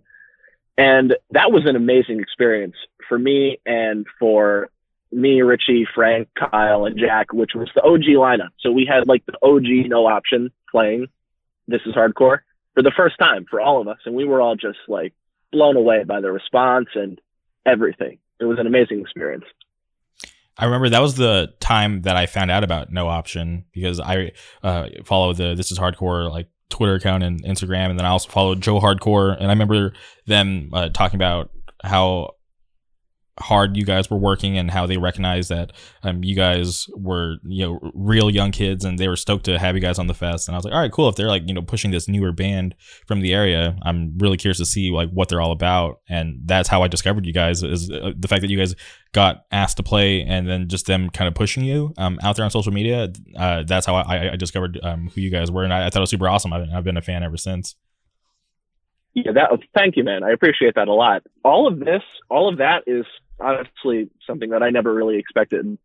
And 0.78 1.16
that 1.32 1.52
was 1.52 1.66
an 1.66 1.76
amazing 1.76 2.22
experience 2.22 2.76
for 3.08 3.20
me 3.20 3.60
and 3.66 4.06
for 4.18 4.70
me, 5.12 5.42
Richie, 5.42 5.88
Frank, 5.94 6.30
Kyle, 6.38 6.86
and 6.86 6.98
Jack, 6.98 7.34
which 7.34 7.52
was 7.56 7.70
the 7.76 7.82
OG 7.82 8.16
lineup. 8.18 8.50
So 8.60 8.72
we 8.72 8.86
had 8.90 9.08
like 9.08 9.26
the 9.26 9.38
OG 9.42 9.90
no 9.90 10.08
option 10.08 10.52
playing 10.72 11.08
This 11.68 11.82
Is 11.86 11.96
Hardcore 11.96 12.40
for 12.76 12.84
the 12.84 12.92
first 12.96 13.18
time 13.20 13.46
for 13.50 13.60
all 13.60 13.82
of 13.82 13.88
us. 13.88 13.98
And 14.06 14.16
we 14.16 14.26
were 14.26 14.42
all 14.42 14.56
just 14.56 14.80
like 14.88 15.14
blown 15.52 15.76
away 15.76 16.04
by 16.04 16.22
the 16.22 16.32
response 16.32 16.90
and 16.96 17.20
everything. 17.66 18.20
It 18.40 18.46
was 18.46 18.60
an 18.60 18.68
amazing 18.68 19.02
experience. 19.02 19.46
I 20.58 20.66
remember 20.66 20.90
that 20.90 21.02
was 21.02 21.16
the 21.16 21.54
time 21.60 22.02
that 22.02 22.18
I 22.18 22.26
found 22.26 22.52
out 22.52 22.64
about 22.64 22.92
No 22.92 23.08
Option 23.08 23.66
because 23.72 24.00
I 24.00 24.34
uh, 24.62 24.90
follow 25.06 25.34
the 25.34 25.56
This 25.56 25.72
Is 25.72 25.80
Hardcore 25.80 26.30
like 26.30 26.48
Twitter 26.70 26.96
account 26.96 27.24
and 27.24 27.42
Instagram, 27.44 27.90
and 27.90 27.98
then 27.98 28.06
I 28.06 28.10
also 28.10 28.30
followed 28.30 28.62
Joe 28.62 28.80
Hardcore, 28.80 29.36
and 29.36 29.48
I 29.48 29.50
remember 29.50 29.94
them 30.28 30.70
uh, 30.74 30.90
talking 30.90 31.16
about 31.16 31.50
how 31.82 32.36
hard 33.40 33.78
you 33.78 33.84
guys 33.84 34.10
were 34.10 34.18
working 34.18 34.58
and 34.58 34.72
how 34.72 34.86
they 34.86 34.98
recognized 34.98 35.50
that 35.50 35.72
um, 36.04 36.24
you 36.24 36.36
guys 36.36 36.88
were 36.96 37.38
you 37.44 37.66
know 37.66 37.92
real 37.94 38.30
young 38.30 38.52
kids 38.52 38.86
and 38.86 38.98
they 38.98 39.08
were 39.08 39.16
stoked 39.16 39.46
to 39.46 39.58
have 39.58 39.76
you 39.76 39.82
guys 39.82 40.00
on 40.00 40.08
the 40.08 40.14
fest. 40.14 40.48
And 40.48 40.56
i 40.56 40.58
was 40.58 40.66
like 40.66 40.74
all 40.74 40.80
right 40.80 40.92
cool. 40.92 41.10
If 41.10 41.16
they're 41.16 41.28
like 41.28 41.44
you 41.48 41.54
know 41.54 41.62
pushing 41.62 41.92
this 41.92 42.08
newer 42.08 42.32
band 42.32 42.76
from 43.08 43.22
the 43.22 43.34
area 43.34 43.78
i'm 43.84 44.18
really 44.18 44.38
curious 44.38 44.58
to 44.58 44.66
see 44.66 44.92
like 44.92 45.10
what 45.12 45.30
they're 45.30 45.42
all 45.42 45.52
about. 45.52 46.02
And 46.10 46.42
that's 46.46 46.70
how 46.70 46.84
i 46.84 46.88
discovered 46.88 47.26
you 47.26 47.34
guys 47.34 47.64
is 47.64 47.90
uh, 47.90 48.12
the 48.18 48.28
fact 48.28 48.42
that 48.42 48.50
you 48.50 48.58
guys 48.58 48.76
got 49.12 49.46
asked 49.52 49.78
to 49.78 49.84
play 49.84 50.22
and 50.22 50.48
then 50.48 50.68
just 50.68 50.86
them 50.86 51.10
kind 51.10 51.28
of 51.28 51.34
pushing 51.34 51.64
you 51.64 51.94
um, 51.98 52.20
out 52.22 52.36
there 52.36 52.46
on 52.46 52.52
social 52.52 52.72
media 52.72 53.12
uh, 53.38 53.64
that's 53.66 53.86
how 53.86 53.96
i, 53.96 54.34
I 54.34 54.36
discovered 54.36 54.80
um, 54.84 55.10
who 55.14 55.22
you 55.22 55.30
guys 55.30 55.52
were. 55.52 55.64
And 55.64 55.74
I, 55.74 55.88
I, 55.88 55.90
thought 55.90 56.00
it 56.00 56.02
was 56.02 56.10
super 56.10 56.28
awesome. 56.28 56.54
I've, 56.54 56.68
I've 56.74 56.84
been 56.84 56.98
a 56.98 57.02
fan 57.02 57.24
ever 57.24 57.38
since. 57.38 57.76
Yeah 59.14 59.32
that 59.34 59.50
thank 59.76 59.98
you 59.98 60.04
man. 60.04 60.24
I 60.24 60.32
appreciate 60.32 60.76
that 60.76 60.88
a 60.88 60.94
lot. 60.94 61.24
All 61.44 61.68
of 61.68 61.80
this 61.80 62.04
all 62.30 62.50
of 62.50 62.60
that 62.60 62.84
is 62.88 63.06
honestly 63.40 64.10
something 64.26 64.50
that 64.52 64.64
I 64.64 64.70
never 64.70 64.94
really 64.94 65.18
expected. 65.18 65.78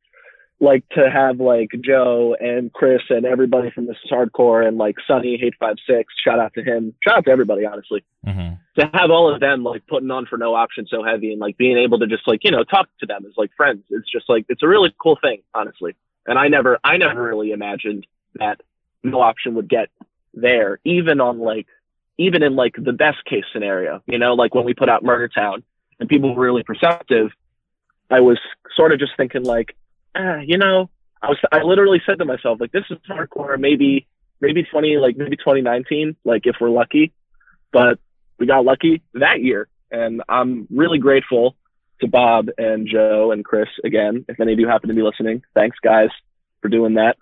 Like 0.61 0.89
to 0.91 1.11
have 1.11 1.41
like 1.41 1.71
Joe 1.85 2.37
and 2.39 2.73
Chris 2.73 3.03
and 3.11 3.27
everybody 3.27 3.71
from 3.71 3.87
this 3.87 3.97
is 4.05 4.11
hardcore 4.11 4.67
and 4.67 4.79
like 4.79 4.97
Sunny 5.07 5.53
Five 5.59 5.77
Six. 5.87 6.15
Shout 6.25 6.39
out 6.39 6.55
to 6.55 6.63
him. 6.63 6.95
Shout 7.03 7.19
out 7.19 7.25
to 7.25 7.31
everybody, 7.33 7.67
honestly. 7.67 8.05
Mm-hmm. 8.25 8.55
To 8.81 8.91
have 8.95 9.11
all 9.11 9.33
of 9.33 9.41
them 9.41 9.65
like 9.65 9.87
putting 9.87 10.11
on 10.11 10.27
for 10.27 10.39
no 10.39 10.55
option 10.55 10.87
so 10.89 11.03
heavy 11.03 11.33
and 11.33 11.41
like 11.41 11.57
being 11.57 11.77
able 11.77 11.99
to 11.99 12.07
just 12.07 12.27
like 12.29 12.45
you 12.45 12.53
know 12.53 12.63
talk 12.63 12.89
to 13.01 13.07
them 13.07 13.27
as 13.27 13.33
like 13.37 13.51
friends. 13.57 13.83
It's 13.91 14.11
just 14.11 14.29
like 14.29 14.47
it's 14.49 14.63
a 14.63 14.69
really 14.69 14.95
cool 14.99 15.19
thing, 15.21 15.43
honestly. 15.55 15.97
And 16.27 16.39
I 16.39 16.49
never 16.49 16.79
I 16.85 16.97
never 16.99 17.23
really 17.23 17.51
imagined 17.51 18.07
that 18.37 18.61
no 19.03 19.21
option 19.21 19.55
would 19.55 19.69
get 19.69 19.91
there, 20.33 20.79
even 20.85 21.21
on 21.21 21.39
like 21.39 21.67
even 22.17 22.43
in 22.43 22.57
like 22.57 22.77
the 22.79 22.93
best 22.93 23.25
case 23.25 23.45
scenario. 23.53 24.03
You 24.07 24.19
know, 24.19 24.35
like 24.35 24.55
when 24.55 24.65
we 24.65 24.75
put 24.75 24.89
out 24.89 25.03
Murder 25.03 25.29
Town 25.29 25.63
and 25.99 26.09
people 26.09 26.35
were 26.35 26.43
really 26.43 26.63
perceptive 26.63 27.31
I 28.15 28.21
was 28.21 28.39
sort 28.77 28.93
of 28.93 29.01
just 29.01 29.13
thinking 29.17 29.43
like, 29.43 29.75
ah, 30.15 30.39
you 30.39 30.57
know, 30.57 30.89
I 31.21 31.29
was 31.29 31.39
I 31.51 31.63
literally 31.63 32.01
said 32.07 32.19
to 32.19 32.25
myself 32.25 32.61
like, 32.61 32.71
this 32.71 32.85
is 32.91 32.99
hardcore. 33.11 33.59
Maybe 33.59 34.07
maybe 34.41 34.63
20 34.63 34.99
like 34.99 35.17
maybe 35.17 35.37
2019 35.37 36.17
like 36.25 36.43
if 36.45 36.57
we're 36.61 36.71
lucky, 36.71 37.13
but 37.73 37.99
we 38.39 38.47
got 38.47 38.65
lucky 38.65 39.03
that 39.15 39.43
year, 39.43 39.69
and 39.91 40.23
I'm 40.29 40.69
really 40.71 40.99
grateful 40.99 41.57
to 42.01 42.07
Bob 42.07 42.51
and 42.57 42.87
Joe 42.87 43.33
and 43.33 43.45
Chris 43.45 43.69
again. 43.85 44.25
If 44.29 44.39
any 44.39 44.53
of 44.53 44.61
you 44.61 44.69
happen 44.69 44.89
to 44.91 44.95
be 44.95 45.03
listening, 45.03 45.43
thanks 45.55 45.77
guys 45.83 46.11
for 46.63 46.69
doing 46.69 46.95
that. 46.95 47.17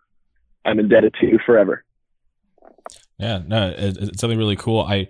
I'm 0.64 0.78
indebted 0.78 1.14
to 1.20 1.26
you 1.26 1.38
forever. 1.44 1.84
Yeah, 3.18 3.40
no, 3.46 3.74
it's 3.76 4.20
something 4.20 4.38
really 4.38 4.56
cool. 4.56 4.80
I 4.80 5.08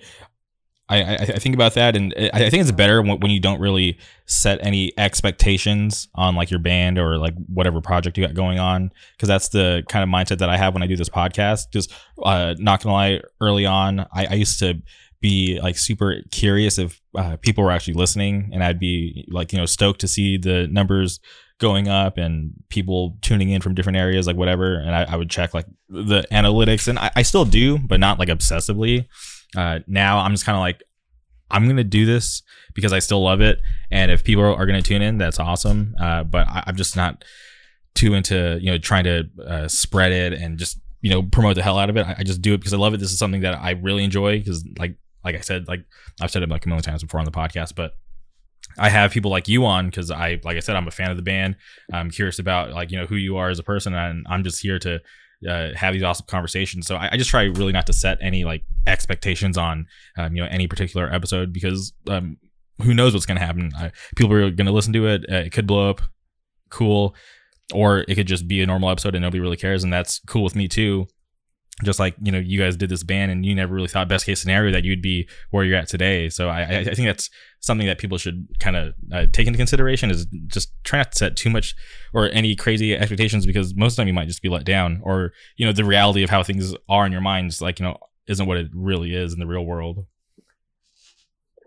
I, 0.89 1.15
I, 1.15 1.25
think 1.39 1.55
about 1.55 1.75
that, 1.75 1.97
and 1.97 2.13
I 2.35 2.51
think 2.51 2.61
it's 2.61 2.73
better 2.73 3.01
when, 3.01 3.19
when 3.21 3.31
you 3.31 3.41
don't 3.41 3.61
really 3.61 3.99
set 4.27 4.59
any 4.63 4.93
expectations 4.99 6.09
on 6.15 6.35
like 6.35 6.51
your 6.51 6.61
band 6.61 6.99
or 6.99 7.17
like 7.19 7.35
whatever 7.47 7.81
project 7.81 8.19
you 8.19 8.27
got 8.27 8.35
going 8.35 8.59
on, 8.59 8.93
because 9.17 9.29
that's 9.29 9.49
the 9.49 9.85
kind 9.89 10.03
of 10.03 10.09
mindset 10.09 10.39
that 10.39 10.51
I 10.51 10.57
have 10.57 10.75
when 10.75 10.83
I 10.83 10.87
do 10.87 10.97
this 10.97 11.09
podcast. 11.09 11.71
Just 11.73 11.93
uh, 12.23 12.55
not 12.59 12.83
gonna 12.83 12.95
lie, 12.95 13.21
early 13.41 13.65
on, 13.65 14.01
I, 14.13 14.27
I 14.31 14.35
used 14.35 14.59
to 14.59 14.83
be 15.21 15.61
like 15.63 15.79
super 15.79 16.17
curious 16.31 16.79
if 16.79 17.01
uh, 17.17 17.37
people 17.37 17.65
were 17.65 17.71
actually 17.71 17.95
listening, 17.95 18.51
and 18.53 18.63
I'd 18.63 18.81
be 18.81 19.25
like 19.31 19.53
you 19.53 19.59
know 19.59 19.67
stoked 19.67 20.01
to 20.01 20.09
see 20.09 20.37
the 20.37 20.67
numbers 20.67 21.21
going 21.59 21.87
up 21.87 22.19
and 22.19 22.53
people 22.71 23.17
tuning 23.23 23.51
in 23.51 23.63
from 23.63 23.75
different 23.75 23.97
areas, 23.97 24.27
like 24.27 24.37
whatever, 24.37 24.75
and 24.75 24.95
I, 24.95 25.05
I 25.05 25.17
would 25.17 25.31
check 25.31 25.55
like 25.55 25.67
the 25.89 26.27
analytics, 26.33 26.89
and 26.89 26.99
I, 26.99 27.11
I 27.17 27.23
still 27.23 27.45
do, 27.47 27.79
but 27.79 28.01
not 28.01 28.19
like 28.19 28.29
obsessively 28.29 29.07
uh, 29.57 29.81
now 29.87 30.19
I'm 30.19 30.33
just 30.33 30.45
kind 30.45 30.57
of 30.57 30.61
like, 30.61 30.83
I'm 31.51 31.67
gonna 31.69 31.85
do 31.85 32.07
this 32.07 32.43
because 32.75 32.93
I 32.93 32.99
still 32.99 33.23
love 33.23 33.41
it, 33.41 33.61
and 33.91 34.11
if 34.11 34.25
people 34.25 34.43
are 34.43 34.67
gonna 34.67 34.83
tune 34.83 35.03
in, 35.03 35.19
that's 35.19 35.39
awesome. 35.39 35.95
Uh, 36.01 36.25
but 36.25 36.49
I, 36.49 36.65
am 36.67 36.77
just 36.77 36.97
not 36.97 37.25
too 37.95 38.15
into 38.15 38.59
you 38.61 38.71
know 38.71 38.79
trying 38.79 39.05
to 39.05 39.25
uh, 39.47 39.69
spread 39.69 40.13
it 40.13 40.33
and 40.33 40.59
just 40.59 40.81
you 41.03 41.11
know 41.11 41.23
promote 41.23 41.57
the 41.57 41.63
hell 41.63 41.79
out 41.79 41.91
of 41.91 41.97
it. 41.97 42.07
I, 42.07 42.17
I, 42.19 42.23
just 42.23 42.41
do 42.41 42.55
it 42.55 42.59
because 42.59 42.73
I 42.73 42.79
love 42.79 42.95
it. 42.95 43.01
This 43.01 43.13
is 43.13 43.19
something 43.19 43.43
that 43.43 43.55
I 43.55 43.73
really 43.73 44.03
enjoy 44.03 44.39
because 44.39 44.67
like 44.79 44.97
like 45.25 45.37
I 45.37 45.41
said, 45.41 45.69
like 45.69 45.85
I've 46.21 46.31
said 46.31 46.43
it 46.43 46.49
like 46.49 46.65
a 46.65 46.69
million 46.69 46.83
times 46.83 47.03
before 47.03 47.21
on 47.21 47.27
the 47.27 47.33
podcast, 47.33 47.75
but 47.75 47.93
I 48.79 48.89
have 48.89 49.11
people 49.11 49.31
like 49.31 49.49
you 49.49 49.67
on 49.67 49.87
because 49.87 50.11
I, 50.11 50.41
like 50.45 50.57
I 50.57 50.61
said, 50.61 50.77
I'm 50.77 50.89
a 50.89 50.93
fan 50.93 51.11
of 51.11 51.17
the 51.17 51.23
band. 51.23 51.57
I'm 51.93 52.11
curious 52.11 52.39
about 52.39 52.71
like 52.71 52.91
you 52.91 52.99
know 52.99 53.07
who 53.07 53.17
you 53.17 53.37
are 53.37 53.51
as 53.51 53.59
a 53.59 53.63
person, 53.63 53.95
and 53.95 54.27
I'm 54.29 54.45
just 54.45 54.61
here 54.63 54.79
to 54.81 55.01
uh, 55.49 55.75
have 55.75 55.93
these 55.93 56.03
awesome 56.03 56.27
conversations. 56.27 56.87
So 56.87 56.97
I, 56.97 57.11
I, 57.13 57.17
just 57.17 57.31
try 57.31 57.43
really 57.45 57.73
not 57.73 57.87
to 57.87 57.93
set 57.93 58.19
any 58.21 58.45
like 58.45 58.65
expectations 58.87 59.57
on 59.57 59.87
um, 60.17 60.35
you 60.35 60.43
know 60.43 60.49
any 60.51 60.67
particular 60.67 61.13
episode 61.13 61.53
because 61.53 61.93
um, 62.09 62.37
who 62.83 62.95
knows 62.95 63.13
what's 63.13 63.27
going 63.27 63.39
to 63.39 63.45
happen. 63.45 63.73
I, 63.77 63.93
people 64.17 64.33
are 64.33 64.51
going 64.51 64.67
to 64.67 64.73
listen 64.73 64.93
to 64.95 65.07
it. 65.07 65.25
Uh, 65.31 65.37
it 65.37 65.53
could 65.53 65.67
blow 65.67 65.91
up, 65.91 66.01
cool, 66.71 67.15
or 67.73 68.05
it 68.09 68.15
could 68.15 68.27
just 68.27 68.49
be 68.49 68.61
a 68.63 68.67
normal 68.67 68.91
episode 68.91 69.15
and 69.15 69.23
nobody 69.23 69.41
really 69.41 69.57
cares, 69.57 69.85
and 69.85 69.93
that's 69.93 70.21
cool 70.27 70.43
with 70.43 70.57
me 70.57 70.69
too 70.69 71.07
just 71.83 71.99
like 71.99 72.15
you 72.23 72.31
know 72.31 72.39
you 72.39 72.59
guys 72.59 72.77
did 72.77 72.91
this 72.91 73.03
band 73.03 73.33
and 73.33 73.45
you 73.45 73.55
never 73.55 73.75
really 73.75 73.89
thought 73.89 74.09
best 74.09 74.27
case 74.27 74.41
scenario 74.41 74.71
that 74.73 74.85
you'd 74.85 75.03
be 75.03 75.29
where 75.51 75.65
you're 75.65 75.77
at 75.77 75.89
today 75.89 76.29
so 76.29 76.49
i, 76.49 76.79
I 76.79 76.85
think 76.95 77.09
that's 77.09 77.31
something 77.61 77.87
that 77.87 77.99
people 77.99 78.19
should 78.19 78.47
kind 78.61 78.77
of 78.77 78.95
uh, 79.13 79.27
take 79.33 79.47
into 79.47 79.57
consideration 79.57 80.11
is 80.11 80.27
just 80.47 80.73
try 80.85 80.99
not 80.99 81.13
to 81.13 81.19
set 81.19 81.37
too 81.37 81.51
much 81.51 81.75
or 82.13 82.29
any 82.33 82.55
crazy 82.55 82.95
expectations 82.95 83.47
because 83.47 83.75
most 83.75 83.93
of 83.93 83.97
the 83.97 84.01
time 84.03 84.09
you 84.09 84.15
might 84.15 84.29
just 84.29 84.43
be 84.43 84.49
let 84.49 84.65
down 84.65 85.01
or 85.03 85.33
you 85.57 85.65
know 85.65 85.73
the 85.73 85.85
reality 85.85 86.23
of 86.23 86.31
how 86.31 86.43
things 86.43 86.75
are 86.89 87.07
in 87.07 87.13
your 87.13 87.21
minds 87.21 87.63
like 87.63 87.79
you 87.79 87.87
know 87.87 87.97
isn't 88.27 88.47
what 88.47 88.57
it 88.57 88.69
really 88.75 89.15
is 89.15 89.33
in 89.33 89.41
the 89.41 89.47
real 89.47 89.65
world 89.65 90.07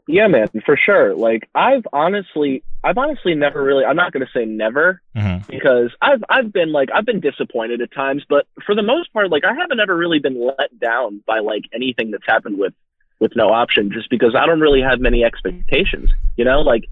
yeah, 0.07 0.27
man, 0.27 0.49
for 0.65 0.77
sure. 0.77 1.15
Like 1.15 1.49
I've 1.55 1.85
honestly, 1.91 2.63
I've 2.83 2.97
honestly 2.97 3.33
never 3.33 3.63
really. 3.63 3.83
I'm 3.83 3.95
not 3.95 4.11
going 4.11 4.25
to 4.25 4.31
say 4.31 4.45
never 4.45 5.01
mm-hmm. 5.15 5.49
because 5.49 5.91
I've 5.99 6.23
I've 6.29 6.53
been 6.53 6.71
like 6.71 6.89
I've 6.93 7.05
been 7.05 7.21
disappointed 7.21 7.81
at 7.81 7.91
times, 7.91 8.23
but 8.29 8.45
for 8.65 8.75
the 8.75 8.83
most 8.83 9.11
part, 9.13 9.31
like 9.31 9.43
I 9.45 9.53
haven't 9.53 9.79
ever 9.79 9.95
really 9.95 10.19
been 10.19 10.45
let 10.45 10.79
down 10.79 11.23
by 11.25 11.39
like 11.39 11.63
anything 11.73 12.11
that's 12.11 12.25
happened 12.27 12.59
with 12.59 12.73
with 13.19 13.35
no 13.35 13.49
option, 13.49 13.91
just 13.91 14.09
because 14.11 14.35
I 14.35 14.45
don't 14.45 14.59
really 14.59 14.81
have 14.81 14.99
many 14.99 15.23
expectations. 15.23 16.11
You 16.37 16.45
know, 16.45 16.61
like 16.61 16.85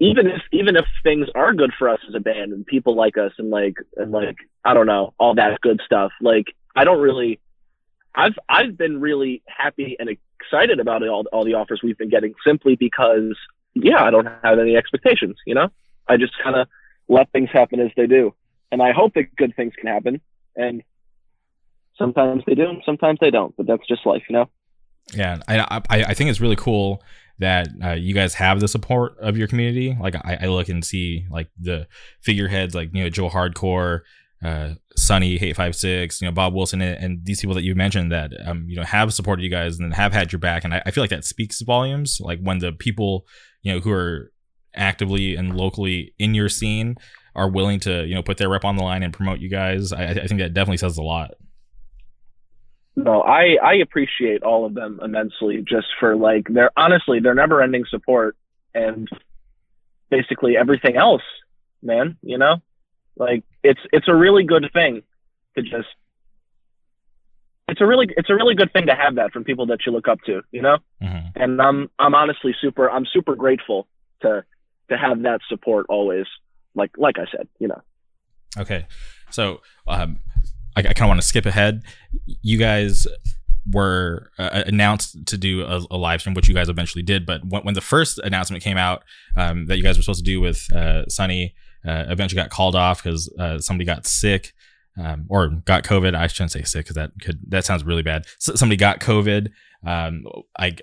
even 0.00 0.26
if 0.26 0.42
even 0.50 0.74
if 0.74 0.86
things 1.04 1.28
are 1.36 1.54
good 1.54 1.72
for 1.78 1.88
us 1.88 2.00
as 2.08 2.16
a 2.16 2.20
band 2.20 2.52
and 2.52 2.66
people 2.66 2.96
like 2.96 3.16
us 3.16 3.32
and 3.38 3.48
like 3.48 3.76
and 3.96 4.10
like 4.10 4.38
I 4.64 4.74
don't 4.74 4.86
know 4.86 5.14
all 5.20 5.36
that 5.36 5.60
good 5.60 5.80
stuff, 5.86 6.10
like 6.20 6.46
I 6.74 6.82
don't 6.82 7.00
really. 7.00 7.38
I've 8.16 8.34
I've 8.48 8.76
been 8.78 9.00
really 9.00 9.42
happy 9.46 9.96
and 9.98 10.08
excited 10.40 10.80
about 10.80 11.02
it, 11.02 11.08
all, 11.08 11.24
all 11.32 11.44
the 11.44 11.54
offers 11.54 11.80
we've 11.82 11.98
been 11.98 12.08
getting 12.08 12.34
simply 12.44 12.76
because, 12.76 13.36
yeah, 13.74 14.02
I 14.02 14.10
don't 14.10 14.26
have 14.42 14.58
any 14.58 14.76
expectations, 14.76 15.36
you 15.46 15.54
know? 15.54 15.68
I 16.08 16.16
just 16.16 16.32
kind 16.42 16.56
of 16.56 16.68
let 17.08 17.30
things 17.32 17.50
happen 17.52 17.80
as 17.80 17.90
they 17.96 18.06
do. 18.06 18.34
And 18.72 18.82
I 18.82 18.92
hope 18.92 19.14
that 19.14 19.34
good 19.36 19.54
things 19.54 19.74
can 19.78 19.88
happen. 19.88 20.20
And 20.56 20.82
sometimes 21.98 22.42
they 22.46 22.54
do, 22.54 22.80
sometimes 22.84 23.18
they 23.20 23.30
don't, 23.30 23.54
but 23.56 23.66
that's 23.66 23.86
just 23.86 24.06
life, 24.06 24.22
you 24.28 24.34
know? 24.34 24.48
Yeah. 25.12 25.38
I, 25.46 25.58
I, 25.88 26.04
I 26.04 26.14
think 26.14 26.30
it's 26.30 26.40
really 26.40 26.56
cool 26.56 27.02
that 27.38 27.68
uh, 27.84 27.92
you 27.92 28.14
guys 28.14 28.34
have 28.34 28.60
the 28.60 28.68
support 28.68 29.18
of 29.18 29.36
your 29.36 29.46
community. 29.46 29.96
Like 30.00 30.16
I, 30.16 30.38
I 30.42 30.46
look 30.46 30.68
and 30.68 30.84
see 30.84 31.26
like 31.30 31.48
the 31.60 31.86
figureheads, 32.20 32.74
like 32.74 32.90
you 32.94 33.02
know 33.02 33.10
Joe 33.10 33.28
Hardcore, 33.28 34.00
uh, 34.42 34.74
Sunny 34.96 35.36
Hate 35.36 35.56
Five 35.56 35.76
Six, 35.76 36.20
you 36.20 36.26
know 36.26 36.32
Bob 36.32 36.54
Wilson, 36.54 36.80
and, 36.80 37.02
and, 37.02 37.24
these 37.24 37.40
people 37.40 37.54
that 37.54 37.64
you 37.64 37.74
mentioned 37.74 38.10
that 38.12 38.32
um, 38.46 38.64
you 38.66 38.76
know 38.76 38.82
have 38.82 39.12
supported 39.12 39.42
you 39.42 39.50
guys 39.50 39.78
and 39.78 39.94
have 39.94 40.12
had 40.12 40.32
your 40.32 40.38
back, 40.38 40.64
and 40.64 40.72
I, 40.72 40.82
I 40.86 40.90
feel 40.90 41.02
like 41.02 41.10
that 41.10 41.24
speaks 41.24 41.60
volumes. 41.60 42.18
Like 42.20 42.40
when 42.40 42.58
the 42.58 42.72
people 42.72 43.26
you 43.62 43.72
know 43.72 43.80
who 43.80 43.92
are 43.92 44.32
actively 44.74 45.36
and 45.36 45.56
locally 45.56 46.14
in 46.18 46.34
your 46.34 46.48
scene 46.48 46.96
are 47.34 47.48
willing 47.48 47.78
to 47.80 48.06
you 48.06 48.14
know 48.14 48.22
put 48.22 48.38
their 48.38 48.48
rep 48.48 48.64
on 48.64 48.76
the 48.76 48.82
line 48.82 49.02
and 49.02 49.12
promote 49.12 49.38
you 49.38 49.50
guys, 49.50 49.92
I, 49.92 50.06
I 50.06 50.26
think 50.26 50.40
that 50.40 50.54
definitely 50.54 50.78
says 50.78 50.96
a 50.96 51.02
lot. 51.02 51.32
No, 52.96 53.20
I 53.20 53.58
I 53.62 53.74
appreciate 53.74 54.42
all 54.42 54.64
of 54.64 54.72
them 54.72 54.98
immensely 55.02 55.62
just 55.62 55.88
for 56.00 56.16
like 56.16 56.46
their 56.48 56.70
honestly 56.76 57.20
their 57.20 57.34
never 57.34 57.60
ending 57.60 57.84
support 57.90 58.36
and 58.74 59.06
basically 60.10 60.56
everything 60.56 60.96
else, 60.96 61.22
man. 61.82 62.16
You 62.22 62.38
know, 62.38 62.56
like 63.16 63.44
it's 63.62 63.80
it's 63.92 64.08
a 64.08 64.14
really 64.14 64.44
good 64.44 64.68
thing 64.72 65.02
to 65.56 65.62
just 65.62 65.88
it's 67.68 67.80
a 67.80 67.86
really 67.86 68.08
it's 68.16 68.30
a 68.30 68.34
really 68.34 68.54
good 68.54 68.72
thing 68.72 68.86
to 68.86 68.94
have 68.94 69.16
that 69.16 69.32
from 69.32 69.44
people 69.44 69.66
that 69.66 69.80
you 69.86 69.92
look 69.92 70.08
up 70.08 70.20
to, 70.26 70.42
you 70.52 70.62
know. 70.62 70.78
Mm-hmm. 71.02 71.42
And 71.42 71.60
I'm 71.60 71.90
I'm 71.98 72.14
honestly 72.14 72.54
super 72.60 72.90
I'm 72.90 73.06
super 73.12 73.34
grateful 73.34 73.88
to 74.22 74.44
to 74.90 74.96
have 74.96 75.22
that 75.22 75.40
support 75.48 75.86
always. 75.88 76.26
Like 76.74 76.92
like 76.96 77.18
I 77.18 77.24
said, 77.30 77.48
you 77.58 77.68
know. 77.68 77.82
Okay, 78.58 78.86
so 79.30 79.60
um, 79.86 80.18
I, 80.76 80.80
I 80.80 80.82
kind 80.82 81.02
of 81.02 81.08
want 81.08 81.20
to 81.20 81.26
skip 81.26 81.46
ahead. 81.46 81.82
You 82.24 82.58
guys 82.58 83.06
were 83.70 84.30
uh, 84.38 84.62
announced 84.66 85.26
to 85.26 85.36
do 85.36 85.62
a, 85.62 85.82
a, 85.90 85.96
live 85.96 86.20
stream, 86.20 86.34
which 86.34 86.48
you 86.48 86.54
guys 86.54 86.68
eventually 86.68 87.02
did. 87.02 87.26
But 87.26 87.44
when, 87.44 87.62
when 87.62 87.74
the 87.74 87.80
first 87.80 88.18
announcement 88.18 88.62
came 88.62 88.76
out 88.76 89.02
um, 89.36 89.66
that 89.66 89.76
you 89.76 89.82
guys 89.82 89.98
were 89.98 90.02
supposed 90.02 90.24
to 90.24 90.30
do 90.30 90.40
with 90.40 90.72
uh, 90.72 91.06
Sunny, 91.08 91.54
uh, 91.86 92.04
eventually 92.08 92.40
got 92.40 92.50
called 92.50 92.74
off 92.74 93.02
because 93.02 93.32
uh, 93.38 93.58
somebody 93.58 93.84
got 93.84 94.06
sick 94.06 94.52
um, 94.98 95.26
or 95.28 95.48
got 95.48 95.84
COVID. 95.84 96.14
I 96.14 96.26
shouldn't 96.26 96.52
say 96.52 96.62
sick 96.62 96.84
because 96.84 96.96
that 96.96 97.12
could 97.20 97.38
that 97.48 97.64
sounds 97.64 97.84
really 97.84 98.02
bad. 98.02 98.26
So 98.38 98.54
somebody 98.54 98.76
got 98.76 99.00
COVID. 99.00 99.50
Um, 99.86 100.24
I 100.58 100.76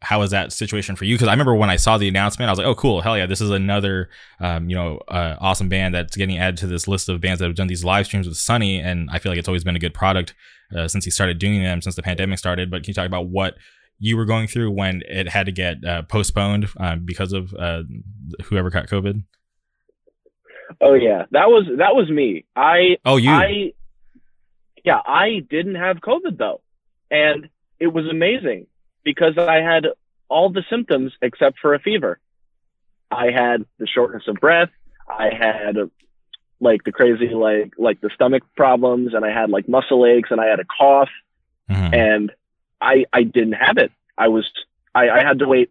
how 0.00 0.22
is 0.22 0.30
that 0.30 0.52
situation 0.52 0.94
for 0.94 1.04
you? 1.04 1.16
Because 1.16 1.28
I 1.28 1.32
remember 1.32 1.54
when 1.54 1.70
I 1.70 1.76
saw 1.76 1.98
the 1.98 2.08
announcement, 2.08 2.48
I 2.48 2.52
was 2.52 2.58
like, 2.58 2.66
"Oh, 2.66 2.74
cool! 2.74 3.00
Hell 3.00 3.18
yeah! 3.18 3.26
This 3.26 3.40
is 3.40 3.50
another, 3.50 4.10
um, 4.40 4.70
you 4.70 4.76
know, 4.76 4.98
uh, 5.08 5.36
awesome 5.40 5.68
band 5.68 5.94
that's 5.94 6.16
getting 6.16 6.38
added 6.38 6.56
to 6.58 6.66
this 6.66 6.86
list 6.86 7.08
of 7.08 7.20
bands 7.20 7.40
that 7.40 7.46
have 7.46 7.56
done 7.56 7.66
these 7.66 7.84
live 7.84 8.06
streams 8.06 8.28
with 8.28 8.36
Sunny." 8.36 8.78
And 8.78 9.08
I 9.10 9.18
feel 9.18 9.32
like 9.32 9.38
it's 9.38 9.48
always 9.48 9.64
been 9.64 9.76
a 9.76 9.80
good 9.80 9.94
product 9.94 10.34
uh, 10.76 10.86
since 10.86 11.04
he 11.04 11.10
started 11.10 11.38
doing 11.38 11.62
them 11.62 11.82
since 11.82 11.96
the 11.96 12.02
pandemic 12.02 12.38
started. 12.38 12.70
But 12.70 12.84
can 12.84 12.90
you 12.90 12.94
talk 12.94 13.06
about 13.06 13.28
what 13.28 13.56
you 13.98 14.16
were 14.16 14.24
going 14.24 14.46
through 14.46 14.70
when 14.70 15.02
it 15.08 15.28
had 15.28 15.46
to 15.46 15.52
get 15.52 15.84
uh, 15.84 16.02
postponed 16.02 16.68
uh, 16.78 16.96
because 16.96 17.32
of 17.32 17.52
uh, 17.54 17.82
whoever 18.44 18.70
caught 18.70 18.86
COVID? 18.86 19.24
Oh 20.80 20.94
yeah, 20.94 21.24
that 21.30 21.48
was 21.48 21.66
that 21.78 21.94
was 21.94 22.10
me. 22.10 22.44
I 22.54 22.98
oh 23.04 23.16
you 23.16 23.30
I 23.30 23.72
yeah 24.84 25.00
I 25.04 25.40
didn't 25.48 25.76
have 25.76 25.98
COVID 25.98 26.38
though, 26.38 26.60
and 27.10 27.48
it 27.78 27.88
was 27.88 28.06
amazing 28.06 28.66
because 29.04 29.38
I 29.38 29.56
had 29.56 29.86
all 30.28 30.50
the 30.50 30.64
symptoms 30.68 31.12
except 31.22 31.58
for 31.60 31.74
a 31.74 31.78
fever. 31.78 32.18
I 33.10 33.30
had 33.30 33.64
the 33.78 33.86
shortness 33.86 34.24
of 34.28 34.36
breath. 34.36 34.70
I 35.08 35.30
had 35.34 35.76
like 36.60 36.84
the 36.84 36.92
crazy 36.92 37.28
like 37.28 37.72
like 37.78 38.00
the 38.00 38.10
stomach 38.14 38.42
problems, 38.56 39.14
and 39.14 39.24
I 39.24 39.32
had 39.32 39.50
like 39.50 39.68
muscle 39.68 40.04
aches, 40.06 40.30
and 40.30 40.40
I 40.40 40.46
had 40.46 40.60
a 40.60 40.64
cough, 40.64 41.10
mm-hmm. 41.70 41.94
and 41.94 42.32
I 42.80 43.06
I 43.12 43.22
didn't 43.22 43.54
have 43.54 43.78
it. 43.78 43.92
I 44.16 44.28
was 44.28 44.50
I, 44.94 45.08
I 45.08 45.22
had 45.22 45.38
to 45.38 45.48
wait. 45.48 45.70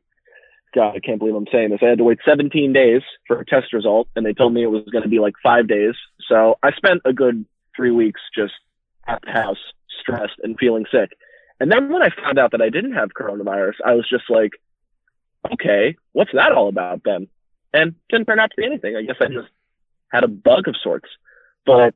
God, 0.76 0.96
I 0.96 1.00
can't 1.00 1.20
believe 1.20 1.36
I'm 1.36 1.48
saying 1.52 1.70
this. 1.70 1.80
I 1.82 1.88
had 1.88 1.98
to 1.98 2.04
wait 2.04 2.20
17 2.26 2.74
days 2.74 3.02
for 3.26 3.40
a 3.40 3.46
test 3.46 3.74
result, 3.74 4.08
and 4.16 4.26
they 4.26 4.34
told 4.34 4.54
me 4.54 4.64
it 4.64 4.72
was 4.72 4.84
going 4.92 5.04
to 5.04 5.10
be 5.10 5.20
like 5.20 5.36
five 5.42 5.68
days. 5.68 5.96
So 6.28 6.58
I 6.62 6.72
spent 6.72 7.02
a 7.06 7.14
good 7.14 7.46
three 7.76 7.92
weeks 7.92 8.22
just 8.36 8.54
at 9.08 9.22
the 9.24 9.32
house, 9.32 9.58
stressed 10.02 10.40
and 10.44 10.58
feeling 10.60 10.86
sick. 10.92 11.12
And 11.60 11.72
then 11.72 11.90
when 11.90 12.04
I 12.04 12.10
found 12.10 12.38
out 12.38 12.52
that 12.52 12.62
I 12.62 12.70
didn't 12.70 12.94
have 12.94 13.10
coronavirus, 13.18 13.76
I 13.86 13.94
was 13.94 14.08
just 14.10 14.26
like, 14.30 14.52
okay, 15.54 15.96
what's 16.12 16.32
that 16.34 16.52
all 16.52 16.68
about 16.68 17.02
then? 17.04 17.28
And 17.74 17.96
didn't 18.10 18.26
turn 18.26 18.40
out 18.40 18.52
to 18.52 18.58
be 18.58 18.66
anything. 18.66 18.96
I 18.96 19.04
guess 19.04 19.16
I 19.20 19.28
just 19.28 19.50
had 20.12 20.24
a 20.24 20.28
bug 20.28 20.68
of 20.68 20.76
sorts. 20.82 21.10
But 21.66 21.96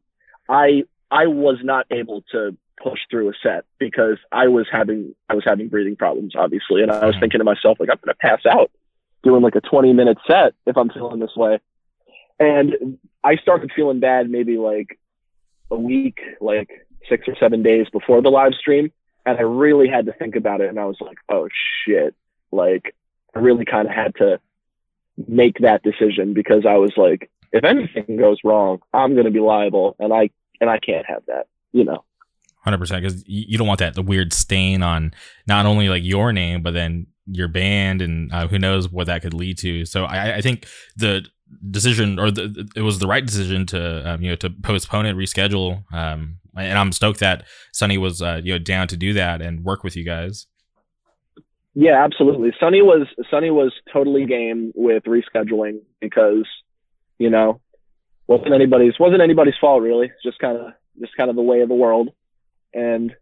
I 0.49 0.83
I 1.09 1.27
was 1.27 1.57
not 1.63 1.85
able 1.91 2.23
to 2.31 2.57
push 2.81 2.99
through 3.09 3.29
a 3.29 3.33
set 3.43 3.65
because 3.79 4.17
I 4.31 4.47
was 4.47 4.67
having 4.71 5.15
I 5.29 5.35
was 5.35 5.43
having 5.45 5.69
breathing 5.69 5.95
problems, 5.95 6.33
obviously. 6.35 6.81
And 6.81 6.91
I 6.91 7.05
was 7.05 7.15
mm-hmm. 7.15 7.21
thinking 7.21 7.39
to 7.39 7.43
myself, 7.43 7.79
like, 7.79 7.89
I'm 7.89 7.99
gonna 8.03 8.15
pass 8.15 8.45
out 8.45 8.71
doing 9.23 9.41
like 9.41 9.55
a 9.55 9.61
20 9.61 9.93
minute 9.93 10.17
set 10.27 10.53
if 10.65 10.77
I'm 10.77 10.89
feeling 10.89 11.19
this 11.19 11.35
way. 11.35 11.59
And 12.39 12.97
I 13.23 13.35
started 13.35 13.71
feeling 13.75 13.99
bad 13.99 14.29
maybe 14.29 14.57
like 14.57 14.99
a 15.69 15.77
week, 15.77 16.19
like 16.39 16.87
six 17.07 17.27
or 17.27 17.35
seven 17.39 17.61
days 17.61 17.87
before 17.91 18.21
the 18.21 18.29
live 18.29 18.53
stream 18.53 18.91
and 19.25 19.37
I 19.37 19.41
really 19.41 19.87
had 19.87 20.05
to 20.07 20.13
think 20.13 20.35
about 20.35 20.61
it. 20.61 20.69
And 20.69 20.79
I 20.79 20.85
was 20.85 20.97
like, 20.99 21.17
oh 21.29 21.47
shit, 21.85 22.15
like 22.51 22.95
I 23.35 23.39
really 23.39 23.65
kind 23.65 23.87
of 23.87 23.93
had 23.93 24.15
to 24.15 24.39
make 25.27 25.59
that 25.59 25.83
decision 25.83 26.33
because 26.33 26.65
I 26.65 26.75
was 26.75 26.93
like, 26.97 27.29
if 27.51 27.63
anything 27.63 28.17
goes 28.17 28.39
wrong, 28.43 28.79
I'm 28.93 29.13
going 29.13 29.25
to 29.25 29.31
be 29.31 29.39
liable, 29.39 29.95
and 29.99 30.13
I 30.13 30.29
and 30.59 30.69
I 30.69 30.79
can't 30.79 31.05
have 31.05 31.23
that, 31.27 31.47
you 31.71 31.83
know. 31.83 32.03
Hundred 32.63 32.77
percent, 32.77 33.01
because 33.01 33.23
you 33.27 33.57
don't 33.57 33.67
want 33.67 33.79
that 33.79 33.95
the 33.95 34.03
weird 34.03 34.33
stain 34.33 34.83
on 34.83 35.13
not 35.47 35.65
only 35.65 35.89
like 35.89 36.03
your 36.03 36.31
name, 36.31 36.61
but 36.61 36.75
then 36.75 37.07
your 37.25 37.47
band, 37.47 38.01
and 38.01 38.31
uh, 38.31 38.47
who 38.47 38.59
knows 38.59 38.89
what 38.89 39.07
that 39.07 39.23
could 39.23 39.33
lead 39.33 39.57
to. 39.59 39.83
So 39.85 40.05
I, 40.05 40.35
I 40.37 40.41
think 40.41 40.67
the 40.95 41.25
decision, 41.69 42.19
or 42.19 42.29
the, 42.29 42.69
it 42.75 42.81
was 42.81 42.99
the 42.99 43.07
right 43.07 43.25
decision 43.25 43.65
to 43.67 44.11
um, 44.11 44.21
you 44.21 44.29
know 44.29 44.35
to 44.37 44.49
postpone 44.49 45.07
it, 45.07 45.15
reschedule. 45.15 45.83
Um, 45.91 46.37
and 46.55 46.77
I'm 46.77 46.91
stoked 46.91 47.19
that 47.19 47.45
Sunny 47.71 47.97
was 47.97 48.21
uh, 48.21 48.41
you 48.43 48.53
know 48.53 48.59
down 48.59 48.87
to 48.89 48.97
do 48.97 49.13
that 49.13 49.41
and 49.41 49.63
work 49.63 49.83
with 49.83 49.95
you 49.95 50.03
guys. 50.03 50.47
Yeah, 51.73 52.03
absolutely. 52.03 52.53
Sunny 52.59 52.81
was 52.81 53.07
Sunny 53.29 53.49
was 53.49 53.73
totally 53.91 54.25
game 54.25 54.71
with 54.75 55.03
rescheduling 55.03 55.79
because 55.99 56.45
you 57.17 57.29
know 57.29 57.61
wasn't 58.27 58.53
anybody's 58.53 58.99
wasn't 58.99 59.21
anybody's 59.21 59.55
fault 59.59 59.81
really. 59.81 60.11
Just 60.23 60.39
kind 60.39 60.57
of 60.57 60.73
just 60.99 61.15
kind 61.15 61.29
of 61.29 61.35
the 61.35 61.41
way 61.41 61.61
of 61.61 61.69
the 61.69 61.75
world, 61.75 62.09
and 62.73 63.15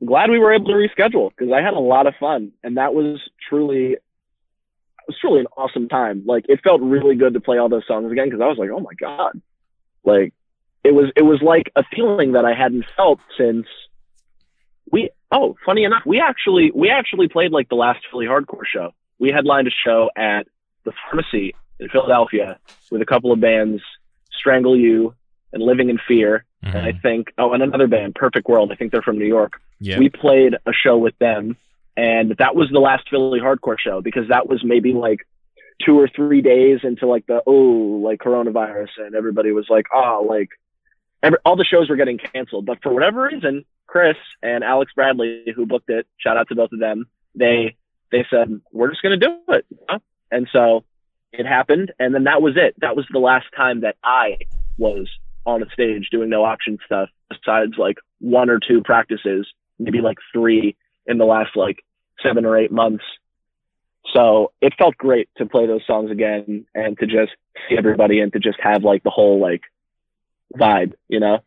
I'm 0.00 0.06
glad 0.06 0.30
we 0.30 0.38
were 0.38 0.52
able 0.52 0.66
to 0.66 0.72
reschedule 0.72 1.30
because 1.30 1.52
I 1.52 1.62
had 1.62 1.74
a 1.74 1.80
lot 1.80 2.06
of 2.06 2.14
fun 2.18 2.52
and 2.62 2.76
that 2.76 2.94
was 2.94 3.20
truly 3.48 3.92
it 3.92 5.08
was 5.08 5.16
truly 5.20 5.40
an 5.40 5.46
awesome 5.56 5.88
time. 5.88 6.22
Like 6.26 6.46
it 6.48 6.60
felt 6.62 6.80
really 6.80 7.16
good 7.16 7.34
to 7.34 7.40
play 7.40 7.58
all 7.58 7.68
those 7.68 7.86
songs 7.86 8.10
again 8.12 8.26
because 8.26 8.40
I 8.40 8.46
was 8.46 8.58
like, 8.58 8.70
oh 8.70 8.80
my 8.80 8.94
god, 8.98 9.40
like 10.04 10.32
it 10.84 10.94
was 10.94 11.10
it 11.16 11.22
was 11.22 11.40
like 11.42 11.72
a 11.76 11.84
feeling 11.94 12.32
that 12.32 12.44
I 12.44 12.54
hadn't 12.54 12.84
felt 12.96 13.20
since 13.38 13.66
we 14.90 15.10
oh 15.30 15.56
funny 15.64 15.84
enough 15.84 16.02
we 16.04 16.20
actually 16.20 16.70
we 16.74 16.90
actually 16.90 17.28
played 17.28 17.52
like 17.52 17.68
the 17.68 17.76
last 17.76 18.00
Philly 18.10 18.26
hardcore 18.26 18.66
show 18.66 18.92
we 19.18 19.30
headlined 19.30 19.68
a 19.68 19.70
show 19.70 20.10
at 20.16 20.46
the 20.84 20.92
pharmacy 20.92 21.54
in 21.78 21.88
Philadelphia 21.88 22.58
with 22.90 23.00
a 23.00 23.06
couple 23.06 23.32
of 23.32 23.40
bands 23.40 23.82
Strangle 24.32 24.76
You 24.76 25.14
and 25.52 25.62
Living 25.62 25.90
in 25.90 25.98
Fear 26.06 26.44
mm-hmm. 26.64 26.76
and 26.76 26.86
I 26.86 26.92
think 26.92 27.28
oh 27.38 27.52
and 27.52 27.62
another 27.62 27.86
band 27.86 28.14
Perfect 28.14 28.48
World 28.48 28.70
I 28.72 28.76
think 28.76 28.92
they're 28.92 29.02
from 29.02 29.18
New 29.18 29.26
York 29.26 29.54
yep. 29.80 29.98
we 29.98 30.08
played 30.08 30.54
a 30.66 30.72
show 30.72 30.98
with 30.98 31.16
them 31.18 31.56
and 31.96 32.34
that 32.38 32.54
was 32.54 32.68
the 32.72 32.80
last 32.80 33.08
Philly 33.10 33.40
hardcore 33.40 33.78
show 33.78 34.00
because 34.00 34.28
that 34.28 34.48
was 34.48 34.62
maybe 34.64 34.92
like 34.92 35.18
two 35.84 35.98
or 35.98 36.08
three 36.08 36.42
days 36.42 36.80
into 36.82 37.06
like 37.06 37.26
the 37.26 37.42
oh 37.46 38.00
like 38.04 38.20
coronavirus 38.20 38.90
and 38.98 39.14
everybody 39.14 39.52
was 39.52 39.66
like 39.68 39.86
oh 39.92 40.26
like 40.28 40.48
every, 41.22 41.38
all 41.44 41.56
the 41.56 41.64
shows 41.64 41.88
were 41.88 41.96
getting 41.96 42.18
canceled. 42.18 42.66
But 42.66 42.82
for 42.82 42.92
whatever 42.92 43.24
reason, 43.24 43.64
Chris 43.86 44.16
and 44.42 44.64
Alex 44.64 44.92
Bradley, 44.94 45.44
who 45.54 45.66
booked 45.66 45.90
it, 45.90 46.06
shout 46.18 46.36
out 46.36 46.48
to 46.48 46.54
both 46.54 46.72
of 46.72 46.80
them. 46.80 47.06
They 47.34 47.76
they 48.10 48.26
said 48.30 48.60
we're 48.72 48.90
just 48.90 49.02
going 49.02 49.18
to 49.18 49.26
do 49.26 49.38
it, 49.48 49.66
and 50.30 50.48
so 50.52 50.84
it 51.32 51.46
happened. 51.46 51.92
And 51.98 52.14
then 52.14 52.24
that 52.24 52.42
was 52.42 52.54
it. 52.56 52.74
That 52.78 52.96
was 52.96 53.06
the 53.10 53.18
last 53.18 53.46
time 53.56 53.82
that 53.82 53.96
I 54.04 54.38
was 54.76 55.08
on 55.46 55.62
a 55.62 55.66
stage 55.72 56.08
doing 56.10 56.28
no 56.28 56.44
option 56.44 56.78
stuff. 56.84 57.08
Besides 57.30 57.72
like 57.78 57.96
one 58.20 58.50
or 58.50 58.58
two 58.58 58.82
practices, 58.82 59.46
maybe 59.78 60.00
like 60.00 60.18
three 60.32 60.76
in 61.06 61.18
the 61.18 61.24
last 61.24 61.56
like 61.56 61.84
seven 62.22 62.44
or 62.44 62.56
eight 62.56 62.72
months. 62.72 63.04
So 64.12 64.52
it 64.60 64.74
felt 64.78 64.96
great 64.96 65.28
to 65.38 65.46
play 65.46 65.66
those 65.66 65.86
songs 65.86 66.10
again 66.10 66.66
and 66.74 66.98
to 66.98 67.06
just 67.06 67.32
see 67.68 67.76
everybody 67.78 68.20
and 68.20 68.32
to 68.32 68.38
just 68.38 68.58
have 68.60 68.84
like 68.84 69.02
the 69.02 69.10
whole 69.10 69.40
like 69.40 69.62
vibe, 70.56 70.92
you 71.08 71.20
know? 71.20 71.38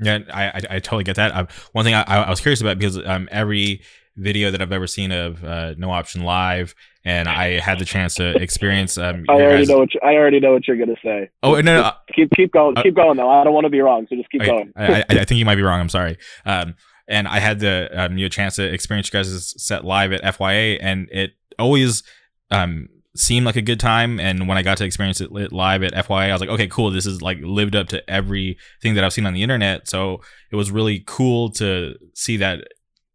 Yeah, 0.00 0.18
I, 0.32 0.44
I, 0.44 0.60
I 0.70 0.78
totally 0.78 1.04
get 1.04 1.16
that. 1.16 1.34
Um, 1.34 1.48
one 1.72 1.84
thing 1.84 1.94
I, 1.94 2.02
I 2.02 2.30
was 2.30 2.40
curious 2.40 2.60
about 2.60 2.78
because 2.78 2.98
um, 3.04 3.28
every 3.32 3.82
video 4.18 4.50
that 4.50 4.60
I've 4.60 4.72
ever 4.72 4.86
seen 4.86 5.12
of 5.12 5.42
uh, 5.44 5.74
No 5.78 5.90
Option 5.90 6.22
Live, 6.22 6.74
and 7.04 7.28
I 7.28 7.60
had 7.60 7.78
the 7.78 7.84
chance 7.84 8.14
to 8.16 8.36
experience. 8.42 8.98
Um, 8.98 9.24
I 9.28 9.34
already 9.34 9.58
guys... 9.58 9.68
know 9.68 9.78
what 9.78 9.94
you, 9.94 10.00
I 10.02 10.14
already 10.14 10.40
know 10.40 10.52
what 10.52 10.66
you're 10.66 10.76
gonna 10.76 10.96
say. 11.02 11.30
Oh 11.42 11.54
no, 11.54 11.60
no, 11.60 11.82
no. 11.82 11.92
keep 12.14 12.30
keep 12.32 12.52
going, 12.52 12.76
uh, 12.76 12.82
keep 12.82 12.94
going 12.94 13.16
though. 13.16 13.30
I 13.30 13.44
don't 13.44 13.54
want 13.54 13.64
to 13.64 13.70
be 13.70 13.80
wrong, 13.80 14.06
so 14.08 14.16
just 14.16 14.30
keep 14.30 14.42
okay, 14.42 14.50
going. 14.50 14.72
I, 14.76 15.04
I, 15.08 15.24
think 15.24 15.38
you 15.38 15.44
might 15.44 15.56
be 15.56 15.62
wrong. 15.62 15.80
I'm 15.80 15.88
sorry. 15.88 16.18
Um, 16.44 16.74
and 17.06 17.26
I 17.26 17.38
had 17.38 17.60
the 17.60 17.88
um, 17.94 18.18
you 18.18 18.26
know, 18.26 18.28
chance 18.28 18.56
to 18.56 18.64
experience 18.64 19.08
you 19.08 19.12
guys' 19.12 19.54
set 19.56 19.84
live 19.84 20.12
at 20.12 20.22
FYA, 20.22 20.78
and 20.80 21.08
it 21.10 21.32
always 21.58 22.02
um 22.50 22.88
seemed 23.16 23.44
like 23.44 23.56
a 23.56 23.62
good 23.62 23.80
time 23.80 24.20
and 24.20 24.46
when 24.46 24.56
i 24.56 24.62
got 24.62 24.76
to 24.76 24.84
experience 24.84 25.20
it 25.20 25.32
live 25.32 25.82
at 25.82 25.92
fya 25.92 26.30
i 26.30 26.32
was 26.32 26.40
like 26.40 26.50
okay 26.50 26.68
cool 26.68 26.90
this 26.90 27.04
is 27.04 27.20
like 27.20 27.38
lived 27.42 27.74
up 27.74 27.88
to 27.88 28.08
everything 28.08 28.94
that 28.94 29.02
i've 29.02 29.12
seen 29.12 29.26
on 29.26 29.34
the 29.34 29.42
internet 29.42 29.88
so 29.88 30.20
it 30.52 30.56
was 30.56 30.70
really 30.70 31.02
cool 31.04 31.50
to 31.50 31.96
see 32.14 32.36
that 32.36 32.60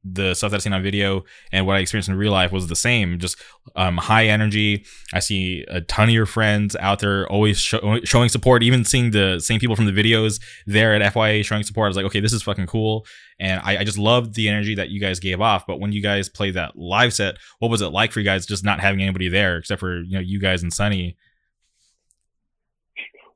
the 0.04 0.34
stuff 0.34 0.52
that 0.52 0.58
I've 0.58 0.62
seen 0.64 0.74
on 0.74 0.84
video 0.84 1.24
and 1.52 1.66
what 1.66 1.78
I 1.78 1.80
experienced 1.80 2.10
in 2.10 2.16
real 2.16 2.32
life 2.32 2.52
was 2.52 2.68
the 2.68 2.76
same. 2.76 3.20
Just 3.20 3.38
um, 3.76 3.98
high 3.98 4.26
energy. 4.26 4.86
I 5.14 5.20
see 5.20 5.64
a 5.70 5.82
ton 5.82 6.10
of 6.10 6.14
your 6.14 6.26
friends 6.26 6.76
out 6.80 7.00
there 7.00 7.28
always 7.30 7.58
show, 7.60 8.00
showing 8.04 8.30
support. 8.30 8.64
Even 8.64 8.84
seeing 8.84 9.12
the 9.12 9.40
same 9.40 9.60
people 9.60 9.76
from 9.76 9.86
the 9.86 9.92
videos 9.92 10.42
there 10.66 10.94
at 10.94 11.14
FYA 11.14 11.46
showing 11.46 11.64
support. 11.64 11.86
I 11.86 11.90
was 11.90 11.98
like, 11.98 12.06
okay, 12.08 12.20
this 12.20 12.34
is 12.34 12.44
fucking 12.44 12.68
cool. 12.68 13.06
And 13.40 13.62
I, 13.64 13.78
I 13.78 13.84
just 13.84 13.98
loved 13.98 14.36
the 14.36 14.50
energy 14.50 14.76
that 14.76 14.90
you 14.90 15.00
guys 15.00 15.20
gave 15.20 15.42
off. 15.42 15.66
But 15.66 15.80
when 15.80 15.92
you 15.92 16.02
guys 16.02 16.30
played 16.30 16.56
that 16.56 16.78
live 16.78 17.14
set, 17.14 17.38
what 17.60 17.72
was 17.72 17.82
it 17.82 17.90
like 17.90 18.12
for 18.12 18.20
you 18.20 18.26
guys 18.26 18.46
just 18.46 18.66
not 18.66 18.80
having 18.82 19.02
anybody 19.02 19.30
there 19.30 19.58
except 19.58 19.80
for 19.80 20.02
you 20.02 20.14
know 20.14 20.20
you 20.20 20.40
guys 20.40 20.64
and 20.64 20.74
Sunny? 20.74 21.18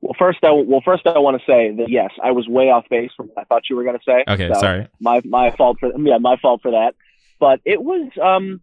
Well, 0.08 0.16
first, 0.18 0.38
I 0.42 0.52
well 0.52 0.80
first 0.82 1.06
I 1.06 1.18
want 1.18 1.38
to 1.38 1.44
say 1.44 1.70
that 1.76 1.90
yes, 1.90 2.12
I 2.24 2.30
was 2.30 2.48
way 2.48 2.70
off 2.70 2.86
base 2.88 3.10
from 3.14 3.26
what 3.26 3.42
I 3.42 3.44
thought 3.44 3.68
you 3.68 3.76
were 3.76 3.84
going 3.84 3.98
to 3.98 4.04
say. 4.06 4.24
Okay, 4.26 4.48
so 4.50 4.58
sorry. 4.58 4.88
My 4.98 5.20
my 5.22 5.54
fault 5.54 5.76
for 5.80 5.90
yeah, 5.98 6.16
my 6.16 6.38
fault 6.38 6.62
for 6.62 6.70
that. 6.70 6.94
But 7.38 7.60
it 7.66 7.82
was 7.82 8.10
um 8.18 8.62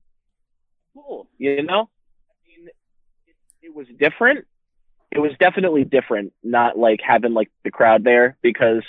cool, 0.96 1.28
you 1.38 1.62
know. 1.62 1.88
I 2.32 2.34
mean, 2.48 2.68
it, 3.28 3.36
it 3.62 3.76
was 3.76 3.86
different. 4.00 4.48
It 5.12 5.20
was 5.20 5.34
definitely 5.40 5.84
different, 5.84 6.34
not 6.42 6.80
like 6.80 7.00
having 7.08 7.36
like 7.36 7.52
the 7.64 7.70
crowd 7.70 8.04
there 8.04 8.38
because 8.42 8.82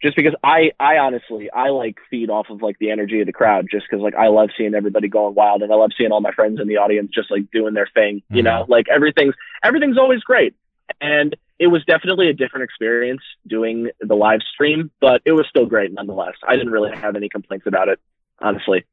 just 0.00 0.16
because 0.16 0.34
I 0.42 0.70
I 0.80 0.96
honestly 0.96 1.50
I 1.50 1.68
like 1.68 1.98
feed 2.08 2.30
off 2.30 2.46
of 2.48 2.62
like 2.62 2.78
the 2.78 2.90
energy 2.90 3.20
of 3.20 3.26
the 3.26 3.34
crowd 3.34 3.66
just 3.70 3.84
because 3.90 4.02
like 4.02 4.14
I 4.14 4.28
love 4.28 4.48
seeing 4.56 4.74
everybody 4.74 5.08
going 5.08 5.34
wild 5.34 5.60
and 5.60 5.70
I 5.70 5.76
love 5.76 5.90
seeing 5.94 6.10
all 6.10 6.22
my 6.22 6.32
friends 6.32 6.58
in 6.58 6.68
the 6.68 6.78
audience 6.78 7.10
just 7.14 7.30
like 7.30 7.50
doing 7.50 7.74
their 7.74 7.88
thing. 7.92 8.22
You 8.30 8.36
mm-hmm. 8.36 8.44
know, 8.44 8.64
like 8.66 8.86
everything's 8.88 9.34
everything's 9.62 9.98
always 9.98 10.20
great. 10.20 10.54
And 11.02 11.36
it 11.58 11.68
was 11.68 11.84
definitely 11.86 12.28
a 12.28 12.32
different 12.32 12.64
experience 12.64 13.22
doing 13.46 13.88
the 14.00 14.14
live 14.14 14.40
stream, 14.52 14.90
but 15.00 15.22
it 15.24 15.32
was 15.32 15.46
still 15.48 15.66
great 15.66 15.92
nonetheless. 15.92 16.34
I 16.46 16.56
didn't 16.56 16.72
really 16.72 16.94
have 16.96 17.16
any 17.16 17.28
complaints 17.28 17.66
about 17.66 17.88
it, 17.88 17.98
honestly. 18.40 18.84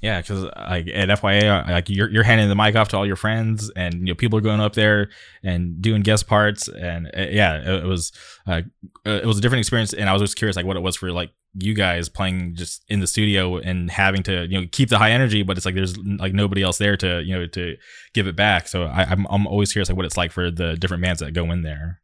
Yeah, 0.00 0.20
because 0.20 0.44
like 0.44 0.88
at 0.92 1.08
FYA, 1.08 1.68
like 1.68 1.88
you're 1.88 2.10
you're 2.10 2.22
handing 2.22 2.48
the 2.48 2.54
mic 2.54 2.76
off 2.76 2.88
to 2.88 2.96
all 2.96 3.06
your 3.06 3.16
friends, 3.16 3.70
and 3.74 3.94
you 3.94 4.06
know 4.06 4.14
people 4.14 4.38
are 4.38 4.42
going 4.42 4.60
up 4.60 4.74
there 4.74 5.08
and 5.42 5.80
doing 5.80 6.02
guest 6.02 6.26
parts, 6.26 6.68
and 6.68 7.06
uh, 7.06 7.26
yeah, 7.30 7.56
it, 7.56 7.84
it 7.84 7.86
was 7.86 8.12
uh, 8.46 8.60
it 9.06 9.24
was 9.24 9.38
a 9.38 9.40
different 9.40 9.60
experience, 9.60 9.94
and 9.94 10.08
I 10.08 10.12
was 10.12 10.20
just 10.20 10.36
curious 10.36 10.54
like 10.54 10.66
what 10.66 10.76
it 10.76 10.82
was 10.82 10.96
for 10.96 11.10
like 11.12 11.30
you 11.58 11.72
guys 11.72 12.10
playing 12.10 12.54
just 12.54 12.84
in 12.88 13.00
the 13.00 13.06
studio 13.06 13.56
and 13.56 13.90
having 13.90 14.22
to 14.24 14.46
you 14.46 14.60
know 14.60 14.66
keep 14.70 14.90
the 14.90 14.98
high 14.98 15.12
energy, 15.12 15.42
but 15.42 15.56
it's 15.56 15.64
like 15.64 15.74
there's 15.74 15.96
like 15.96 16.34
nobody 16.34 16.62
else 16.62 16.76
there 16.76 16.96
to 16.98 17.22
you 17.22 17.34
know 17.34 17.46
to 17.46 17.76
give 18.12 18.26
it 18.26 18.36
back. 18.36 18.68
So 18.68 18.84
I, 18.84 19.04
I'm 19.04 19.26
I'm 19.30 19.46
always 19.46 19.72
curious 19.72 19.88
like 19.88 19.96
what 19.96 20.04
it's 20.04 20.18
like 20.18 20.30
for 20.30 20.50
the 20.50 20.74
different 20.76 21.02
bands 21.02 21.20
that 21.20 21.32
go 21.32 21.50
in 21.50 21.62
there 21.62 22.02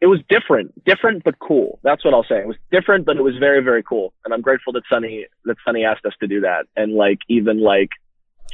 it 0.00 0.06
was 0.06 0.20
different, 0.28 0.84
different 0.84 1.24
but 1.24 1.38
cool. 1.38 1.78
That's 1.82 2.04
what 2.04 2.14
I'll 2.14 2.24
say. 2.24 2.38
It 2.38 2.46
was 2.46 2.56
different, 2.70 3.04
but 3.04 3.16
it 3.16 3.22
was 3.22 3.36
very, 3.36 3.62
very 3.62 3.82
cool. 3.82 4.14
And 4.24 4.32
I'm 4.32 4.40
grateful 4.40 4.72
that 4.72 4.82
Sunny 4.90 5.26
that 5.44 5.56
Sunny 5.64 5.84
asked 5.84 6.06
us 6.06 6.14
to 6.20 6.26
do 6.26 6.40
that. 6.40 6.66
And 6.76 6.94
like 6.94 7.18
even 7.28 7.60
like 7.60 7.90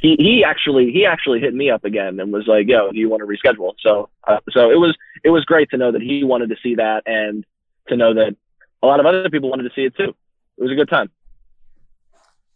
he 0.01 0.15
he 0.19 0.43
actually 0.43 0.91
he 0.91 1.05
actually 1.05 1.39
hit 1.39 1.53
me 1.53 1.69
up 1.69 1.85
again 1.85 2.19
and 2.19 2.33
was 2.33 2.47
like, 2.47 2.67
"Yo, 2.67 2.91
do 2.91 2.97
you 2.97 3.09
want 3.09 3.21
to 3.21 3.27
reschedule?" 3.27 3.73
So 3.79 4.09
uh, 4.27 4.39
so 4.51 4.71
it 4.71 4.75
was 4.75 4.95
it 5.23 5.29
was 5.29 5.45
great 5.45 5.69
to 5.69 5.77
know 5.77 5.91
that 5.91 6.01
he 6.01 6.23
wanted 6.23 6.49
to 6.49 6.57
see 6.61 6.75
that 6.75 7.03
and 7.05 7.45
to 7.87 7.95
know 7.95 8.13
that 8.13 8.35
a 8.83 8.87
lot 8.87 8.99
of 8.99 9.05
other 9.05 9.29
people 9.29 9.49
wanted 9.49 9.63
to 9.63 9.71
see 9.73 9.85
it 9.85 9.95
too. 9.95 10.13
It 10.57 10.63
was 10.63 10.71
a 10.71 10.75
good 10.75 10.89
time. 10.89 11.09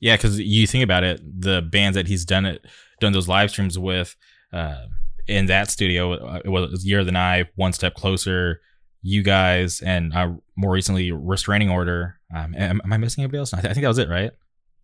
Yeah, 0.02 0.18
because 0.18 0.40
you 0.40 0.66
think 0.68 0.84
about 0.84 1.04
it, 1.04 1.22
the 1.42 1.62
bands 1.62 1.96
that 1.96 2.08
he's 2.08 2.26
done 2.26 2.46
it 2.46 2.66
done 3.00 3.14
those 3.14 3.28
live 3.28 3.52
streams 3.52 3.80
with. 3.80 4.16
Uh, 4.52 4.88
in 5.28 5.46
that 5.46 5.70
studio, 5.70 6.14
uh, 6.14 6.42
it 6.44 6.50
was 6.50 6.84
Year 6.84 7.00
of 7.00 7.06
the 7.06 7.12
Knife, 7.12 7.48
One 7.56 7.72
Step 7.72 7.94
Closer, 7.94 8.60
you 9.02 9.24
guys, 9.24 9.82
and 9.82 10.14
uh, 10.14 10.32
more 10.56 10.72
recently, 10.72 11.12
Restraining 11.12 11.70
Order. 11.70 12.20
Um, 12.34 12.56
am, 12.56 12.82
am, 12.84 12.94
I 12.94 12.98
missing 12.98 13.24
anybody 13.24 13.40
else? 13.40 13.54
I, 13.54 13.62
th- 13.62 13.72
I, 13.72 13.74
think 13.74 13.84
that 13.84 13.90
was 13.90 13.98
it, 13.98 14.10
right? 14.10 14.32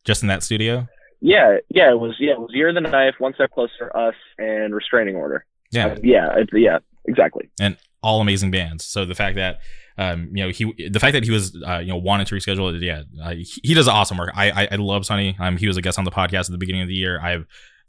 Just 0.05 0.22
in 0.22 0.28
that 0.28 0.43
studio. 0.43 0.88
Yeah, 1.22 1.57
yeah, 1.70 1.89
it 1.91 1.99
was. 1.99 2.15
Yeah, 2.20 2.34
it 2.34 2.39
was 2.39 2.51
Year 2.53 2.70
of 2.70 2.76
the 2.76 2.82
Knife, 2.82 3.15
One 3.20 3.34
Step 3.34 3.51
Closer, 3.51 3.95
Us, 3.95 4.15
and 4.38 4.74
Restraining 4.74 5.15
Order. 5.15 5.45
Yeah, 5.72 5.88
uh, 5.88 5.95
yeah, 6.03 6.38
it, 6.38 6.49
yeah, 6.53 6.80
exactly. 7.05 7.49
And 7.59 7.78
all 8.03 8.22
amazing 8.22 8.51
bands. 8.51 8.86
So 8.86 9.05
the 9.05 9.15
fact 9.15 9.36
that 9.36 9.59
um, 9.97 10.30
you 10.32 10.43
know, 10.43 10.49
he 10.49 10.89
the 10.89 10.99
fact 10.99 11.13
that 11.13 11.24
he 11.24 11.32
was 11.32 11.55
uh, 11.68 11.80
you 11.80 11.88
know 11.88 11.97
wanted 11.97 12.28
to 12.28 12.36
reschedule 12.36 12.74
it, 12.76 12.84
yeah, 12.84 13.03
uh, 13.24 13.32
he, 13.32 13.47
he, 13.63 13.74
does 13.74 13.88
awesome 13.88 14.18
work. 14.18 14.32
I, 14.36 14.51
I, 14.51 14.68
I 14.74 14.76
love 14.76 15.05
Sunny. 15.05 15.36
Um, 15.39 15.57
he 15.57 15.68
was 15.68 15.76
a 15.76 15.82
guest 15.82 15.97
on 15.97 16.05
the 16.05 16.11
podcast 16.11 16.41
at 16.41 16.51
the 16.51 16.57
beginning 16.59 16.84
of 16.84 16.88
the 16.88 16.93
year. 16.93 17.20
I 17.20 17.32
have 17.32 17.45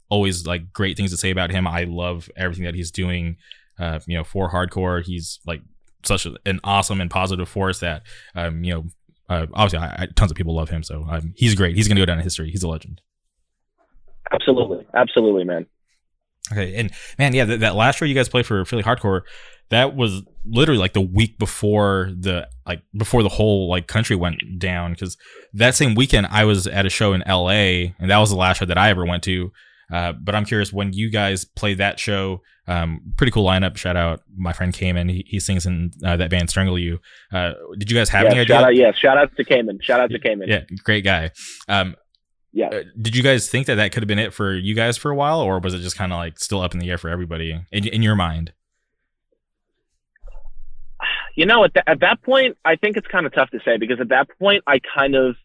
always 0.09 0.47
like 0.47 0.73
great 0.73 0.97
things 0.97 1.11
to 1.11 1.17
say 1.17 1.29
about 1.29 1.51
him. 1.51 1.67
I 1.67 1.83
love 1.83 2.29
everything 2.35 2.65
that 2.65 2.73
he's 2.73 2.89
doing. 2.89 3.37
Uh, 3.77 3.99
you 4.07 4.17
know, 4.17 4.23
for 4.23 4.51
hardcore, 4.51 5.03
he's 5.03 5.39
like 5.45 5.61
such 6.03 6.25
an 6.45 6.59
awesome 6.63 7.01
and 7.01 7.09
positive 7.09 7.49
force 7.49 7.79
that 7.79 8.03
um, 8.35 8.63
you 8.63 8.73
know 8.73 8.85
uh, 9.29 9.45
obviously 9.53 9.79
I, 9.79 10.03
I, 10.03 10.07
tons 10.15 10.31
of 10.31 10.37
people 10.37 10.55
love 10.55 10.69
him. 10.69 10.83
So 10.83 11.05
um, 11.09 11.33
he's 11.35 11.55
great. 11.55 11.75
He's 11.75 11.87
gonna 11.87 11.99
go 11.99 12.05
down 12.05 12.17
in 12.17 12.23
history. 12.23 12.49
He's 12.49 12.63
a 12.63 12.67
legend. 12.67 13.01
Absolutely. 14.31 14.85
Absolutely 14.93 15.43
man. 15.43 15.65
Okay. 16.51 16.75
And 16.75 16.91
man 17.17 17.33
yeah 17.33 17.45
that, 17.45 17.59
that 17.59 17.75
last 17.75 17.97
show 17.97 18.05
you 18.05 18.15
guys 18.15 18.29
played 18.29 18.45
for 18.45 18.65
philly 18.65 18.83
hardcore 18.83 19.21
that 19.69 19.95
was 19.95 20.23
literally 20.45 20.79
like 20.79 20.93
the 20.93 21.01
week 21.01 21.37
before 21.37 22.11
the 22.17 22.47
like 22.65 22.81
before 22.97 23.21
the 23.21 23.29
whole 23.29 23.69
like 23.69 23.87
country 23.87 24.15
went 24.15 24.37
down. 24.57 24.91
Because 24.91 25.15
that 25.53 25.75
same 25.75 25.95
weekend 25.95 26.27
i 26.31 26.43
was 26.43 26.67
at 26.67 26.85
a 26.85 26.89
show 26.89 27.13
in 27.13 27.23
la 27.27 27.49
and 27.49 28.09
that 28.09 28.17
was 28.17 28.29
the 28.29 28.35
last 28.35 28.57
show 28.57 28.65
that 28.65 28.77
i 28.77 28.89
ever 28.89 29.05
went 29.05 29.23
to 29.23 29.51
uh, 29.91 30.13
but 30.13 30.35
I'm 30.35 30.45
curious 30.45 30.71
when 30.71 30.93
you 30.93 31.09
guys 31.09 31.45
play 31.45 31.73
that 31.75 31.99
show. 31.99 32.41
Um, 32.67 33.01
pretty 33.17 33.31
cool 33.31 33.45
lineup. 33.45 33.77
Shout 33.77 33.97
out 33.97 34.21
my 34.37 34.53
friend 34.53 34.73
Cayman. 34.73 35.09
He, 35.09 35.25
he 35.27 35.39
sings 35.39 35.65
in 35.65 35.91
uh, 36.05 36.17
that 36.17 36.29
band 36.29 36.49
Strangle 36.49 36.77
You. 36.77 36.99
Uh, 37.33 37.53
did 37.77 37.89
you 37.89 37.97
guys 37.97 38.09
have 38.09 38.25
yeah, 38.25 38.29
any 38.31 38.39
idea? 38.41 38.55
Shout 38.55 38.63
out, 38.63 38.75
yeah, 38.75 38.91
shout 38.91 39.17
out 39.17 39.35
to 39.35 39.43
Cayman. 39.43 39.79
Shout 39.81 39.99
out 39.99 40.11
to 40.11 40.19
Cayman. 40.19 40.47
Yeah, 40.47 40.63
great 40.83 41.03
guy. 41.03 41.31
Um, 41.67 41.95
yeah. 42.51 42.67
Uh, 42.67 42.83
did 42.99 43.15
you 43.15 43.23
guys 43.23 43.49
think 43.49 43.67
that 43.67 43.75
that 43.75 43.91
could 43.91 44.03
have 44.03 44.07
been 44.07 44.19
it 44.19 44.33
for 44.33 44.53
you 44.53 44.75
guys 44.75 44.97
for 44.97 45.11
a 45.11 45.15
while, 45.15 45.39
or 45.41 45.59
was 45.59 45.73
it 45.73 45.79
just 45.79 45.97
kind 45.97 46.11
of 46.11 46.17
like 46.17 46.39
still 46.39 46.61
up 46.61 46.73
in 46.73 46.79
the 46.79 46.89
air 46.89 46.97
for 46.97 47.09
everybody 47.09 47.59
in, 47.71 47.87
in 47.87 48.01
your 48.01 48.15
mind? 48.15 48.53
You 51.35 51.45
know, 51.45 51.63
at, 51.63 51.71
at 51.87 52.01
that 52.01 52.21
point, 52.21 52.57
I 52.65 52.75
think 52.75 52.97
it's 52.97 53.07
kind 53.07 53.25
of 53.25 53.33
tough 53.33 53.49
to 53.51 53.59
say 53.63 53.77
because 53.77 53.99
at 53.99 54.09
that 54.09 54.27
point, 54.39 54.63
I 54.67 54.79
kind 54.79 55.15
of 55.15 55.35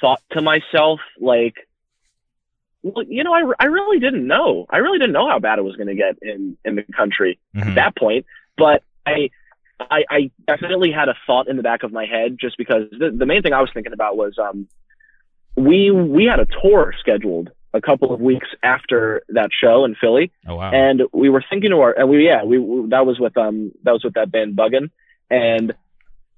thought 0.00 0.20
to 0.32 0.42
myself, 0.42 1.00
like, 1.20 1.54
well, 2.84 3.04
you 3.08 3.24
know, 3.24 3.32
I, 3.32 3.42
I 3.58 3.64
really 3.64 3.98
didn't 3.98 4.26
know. 4.26 4.66
I 4.68 4.76
really 4.76 4.98
didn't 4.98 5.14
know 5.14 5.28
how 5.28 5.38
bad 5.38 5.58
it 5.58 5.62
was 5.62 5.74
going 5.74 5.88
to 5.88 5.94
get 5.94 6.18
in, 6.20 6.56
in 6.64 6.76
the 6.76 6.82
country 6.82 7.38
mm-hmm. 7.56 7.70
at 7.70 7.74
that 7.76 7.96
point. 7.96 8.26
But 8.58 8.84
I, 9.06 9.30
I, 9.80 10.04
I 10.10 10.30
definitely 10.46 10.92
had 10.92 11.08
a 11.08 11.14
thought 11.26 11.48
in 11.48 11.56
the 11.56 11.62
back 11.62 11.82
of 11.82 11.92
my 11.92 12.04
head 12.04 12.36
just 12.38 12.58
because 12.58 12.82
the, 12.90 13.10
the 13.10 13.26
main 13.26 13.42
thing 13.42 13.54
I 13.54 13.60
was 13.60 13.70
thinking 13.72 13.94
about 13.94 14.16
was, 14.16 14.38
um, 14.38 14.68
we, 15.56 15.90
we 15.90 16.26
had 16.26 16.40
a 16.40 16.46
tour 16.62 16.92
scheduled 17.00 17.50
a 17.72 17.80
couple 17.80 18.12
of 18.12 18.20
weeks 18.20 18.48
after 18.62 19.22
that 19.30 19.50
show 19.58 19.84
in 19.84 19.94
Philly. 19.94 20.30
Oh, 20.46 20.56
wow. 20.56 20.70
And 20.70 21.02
we 21.12 21.30
were 21.30 21.42
thinking 21.48 21.70
to 21.70 21.80
our, 21.80 21.92
and 21.98 22.08
we, 22.08 22.26
yeah, 22.26 22.44
we, 22.44 22.58
we 22.58 22.88
that 22.90 23.06
was 23.06 23.18
with, 23.18 23.36
um, 23.36 23.72
that 23.82 23.92
was 23.92 24.04
with 24.04 24.14
that 24.14 24.30
band 24.30 24.56
Buggin. 24.56 24.90
And 25.30 25.74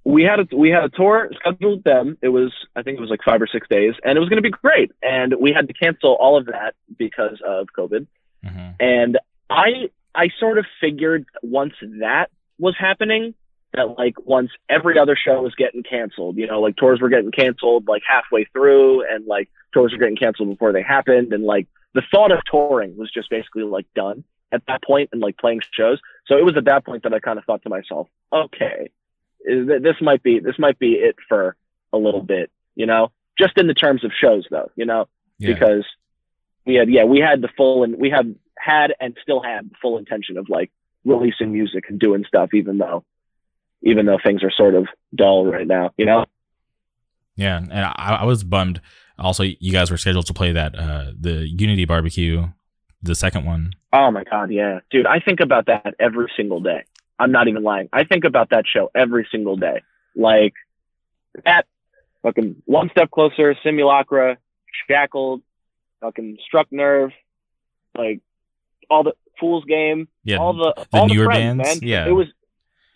we 0.07 0.23
had 0.23 0.39
a 0.39 0.57
we 0.57 0.71
had 0.71 0.85
a 0.85 0.89
tour 0.89 1.29
scheduled 1.35 1.79
with 1.79 1.85
them. 1.85 2.17
It 2.23 2.29
was 2.29 2.53
I 2.77 2.83
think 2.83 2.97
it 2.97 3.01
was 3.01 3.11
like 3.11 3.25
five 3.25 3.43
or 3.43 3.49
six 3.49 3.67
days, 3.69 3.95
and 4.05 4.17
it 4.17 4.21
was 4.21 4.29
going 4.29 4.41
to 4.41 4.49
be 4.49 4.51
great. 4.51 4.93
And 5.03 5.35
we 5.41 5.53
had 5.53 5.67
to 5.67 5.75
cancel 5.75 6.13
all 6.13 6.39
of 6.39 6.47
that 6.47 6.75
because 6.97 7.41
of 7.45 7.67
COVID. 7.77 8.07
Mm-hmm. 8.45 8.69
And 8.79 9.19
I 9.51 9.91
I 10.15 10.29
sort 10.39 10.59
of 10.59 10.67
figured 10.81 11.27
once 11.43 11.75
that 12.01 12.31
was 12.57 12.77
happening, 12.79 13.35
that 13.75 13.99
like 13.99 14.15
once 14.25 14.51
every 14.69 14.97
other 14.97 15.17
show 15.17 15.43
was 15.43 15.57
getting 15.57 15.83
canceled, 15.83 16.37
you 16.37 16.47
know, 16.47 16.61
like 16.61 16.77
tours 16.77 17.01
were 17.01 17.09
getting 17.09 17.33
canceled 17.33 17.89
like 17.89 18.03
halfway 18.09 18.45
through, 18.45 19.05
and 19.13 19.27
like 19.27 19.51
tours 19.75 19.91
were 19.91 19.99
getting 19.99 20.17
canceled 20.17 20.51
before 20.51 20.73
they 20.73 20.83
happened, 20.83 21.33
and 21.33 21.43
like 21.43 21.67
the 21.95 22.03
thought 22.13 22.31
of 22.31 22.39
touring 22.49 22.97
was 22.97 23.11
just 23.11 23.29
basically 23.29 23.65
like 23.65 23.87
done 23.97 24.23
at 24.53 24.63
that 24.69 24.85
point 24.85 25.09
and 25.11 25.21
like 25.21 25.37
playing 25.37 25.63
shows. 25.73 25.99
So 26.27 26.37
it 26.37 26.45
was 26.45 26.57
at 26.57 26.67
that 26.67 26.85
point 26.85 27.03
that 27.03 27.13
I 27.13 27.19
kind 27.19 27.41
of 27.41 27.45
thought 27.45 27.63
to 27.65 27.69
myself, 27.69 28.07
okay, 28.33 28.91
this 29.47 29.97
might 30.01 30.23
be 30.23 30.41
this 30.41 30.59
might 30.59 30.79
be 30.79 30.93
it 30.93 31.17
for 31.29 31.57
a 31.93 31.99
little 31.99 32.23
bit, 32.23 32.51
you 32.75 32.87
know, 32.87 33.13
just 33.39 33.57
in 33.57 33.67
the 33.67 33.75
terms 33.75 34.05
of 34.05 34.11
shows 34.19 34.47
though, 34.51 34.71
you 34.77 34.85
know, 34.85 35.07
yeah. 35.39 35.53
because 35.53 35.85
we 36.67 36.75
had 36.75 36.91
yeah 36.91 37.05
we 37.05 37.21
had 37.21 37.41
the 37.41 37.49
full 37.57 37.85
and 37.85 37.97
we 37.97 38.11
have 38.11 38.27
had 38.59 38.93
and 39.01 39.17
still 39.23 39.43
have 39.43 39.69
the 39.69 39.75
full 39.81 39.99
intention 39.99 40.37
of 40.37 40.49
like 40.49 40.71
releasing 41.05 41.53
music 41.53 41.85
and 41.89 42.01
doing 42.01 42.25
stuff 42.27 42.51
even 42.53 42.79
though 42.79 43.05
even 43.83 44.07
though 44.07 44.19
things 44.23 44.43
are 44.43 44.51
sort 44.51 44.75
of 44.75 44.89
dull 45.15 45.47
right 45.47 45.67
now, 45.67 45.91
you 45.97 46.07
know. 46.07 46.25
Yeah, 47.37 47.59
and 47.59 47.73
I, 47.73 48.19
I 48.21 48.25
was 48.25 48.43
bummed. 48.43 48.81
Also, 49.19 49.45
you 49.45 49.71
guys 49.71 49.91
were 49.91 49.97
scheduled 49.97 50.27
to 50.27 50.35
play 50.35 50.53
that 50.53 50.75
uh 50.79 51.13
the 51.19 51.47
Unity 51.47 51.85
barbecue, 51.85 52.49
the 53.03 53.15
second 53.15 53.45
one. 53.45 53.73
Oh 53.93 54.11
my 54.11 54.25
god, 54.25 54.51
yeah, 54.51 54.81
dude! 54.91 55.07
I 55.07 55.21
think 55.21 55.41
about 55.41 55.67
that 55.67 55.95
every 56.01 56.31
single 56.37 56.61
day. 56.61 56.85
I'm 57.19 57.33
not 57.33 57.49
even 57.49 57.63
lying. 57.63 57.89
I 57.93 58.05
think 58.05 58.25
about 58.25 58.51
that 58.51 58.65
show 58.71 58.91
every 58.95 59.27
single 59.31 59.57
day. 59.57 59.83
Like 60.15 60.55
that 61.45 61.63
fucking 62.23 62.63
one 62.65 62.91
step 62.91 63.11
closer, 63.11 63.55
simulacra, 63.63 64.39
shackled, 64.89 65.43
fucking 66.01 66.39
Struck 66.47 66.67
Nerve, 66.71 67.11
like 67.97 68.21
all 68.91 69.03
the 69.03 69.13
Fool's 69.41 69.65
Game, 69.65 70.09
Yeah, 70.25 70.37
all 70.39 70.55
the 70.55 70.75
the 70.77 70.99
all 70.99 71.09
newer 71.09 71.25
the 71.25 71.31
friends, 71.31 71.63
bands, 71.63 71.81
man. 71.83 71.89
yeah. 71.89 72.07
it 72.07 72.13
was 72.13 72.27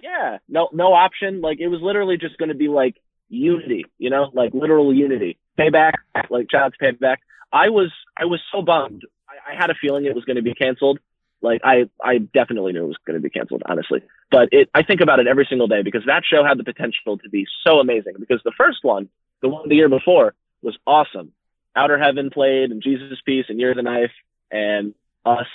yeah, 0.02 0.38
no 0.48 0.68
no 0.72 0.92
option. 0.92 1.40
Like 1.40 1.60
it 1.60 1.68
was 1.68 1.80
literally 1.82 2.16
just 2.16 2.38
going 2.38 2.48
to 2.48 2.54
be 2.54 2.68
like 2.68 2.96
unity, 3.28 3.84
you 3.98 4.10
know, 4.10 4.30
like 4.32 4.52
literal 4.54 4.94
unity. 4.94 5.38
Payback, 5.58 5.92
like 6.30 6.48
to 6.48 6.70
Payback. 6.82 7.16
I 7.52 7.68
was 7.68 7.92
I 8.16 8.24
was 8.24 8.40
so 8.52 8.62
bummed. 8.62 9.02
I, 9.28 9.52
I 9.52 9.56
had 9.60 9.70
a 9.70 9.74
feeling 9.74 10.06
it 10.06 10.14
was 10.14 10.24
going 10.24 10.36
to 10.36 10.42
be 10.42 10.54
canceled. 10.54 10.98
Like 11.42 11.62
I 11.64 11.88
I 12.02 12.18
definitely 12.18 12.72
knew 12.72 12.84
it 12.84 12.88
was 12.88 12.98
going 13.06 13.18
to 13.18 13.22
be 13.22 13.30
canceled, 13.30 13.62
honestly. 13.66 14.02
But 14.30 14.50
it 14.52 14.68
I 14.74 14.82
think 14.82 15.00
about 15.00 15.20
it 15.20 15.26
every 15.26 15.46
single 15.48 15.68
day 15.68 15.82
because 15.82 16.02
that 16.06 16.22
show 16.24 16.44
had 16.44 16.58
the 16.58 16.64
potential 16.64 17.18
to 17.18 17.28
be 17.28 17.46
so 17.66 17.78
amazing. 17.78 18.14
Because 18.18 18.40
the 18.44 18.52
first 18.56 18.78
one, 18.82 19.08
the 19.40 19.48
one 19.48 19.68
the 19.68 19.76
year 19.76 19.88
before, 19.88 20.34
was 20.62 20.76
awesome. 20.86 21.32
Outer 21.74 21.98
Heaven 21.98 22.30
played 22.30 22.70
and 22.70 22.82
Jesus 22.82 23.20
Piece 23.24 23.46
and 23.48 23.60
of 23.62 23.76
the 23.76 23.82
Knife 23.82 24.10
and 24.50 24.94
us 25.24 25.46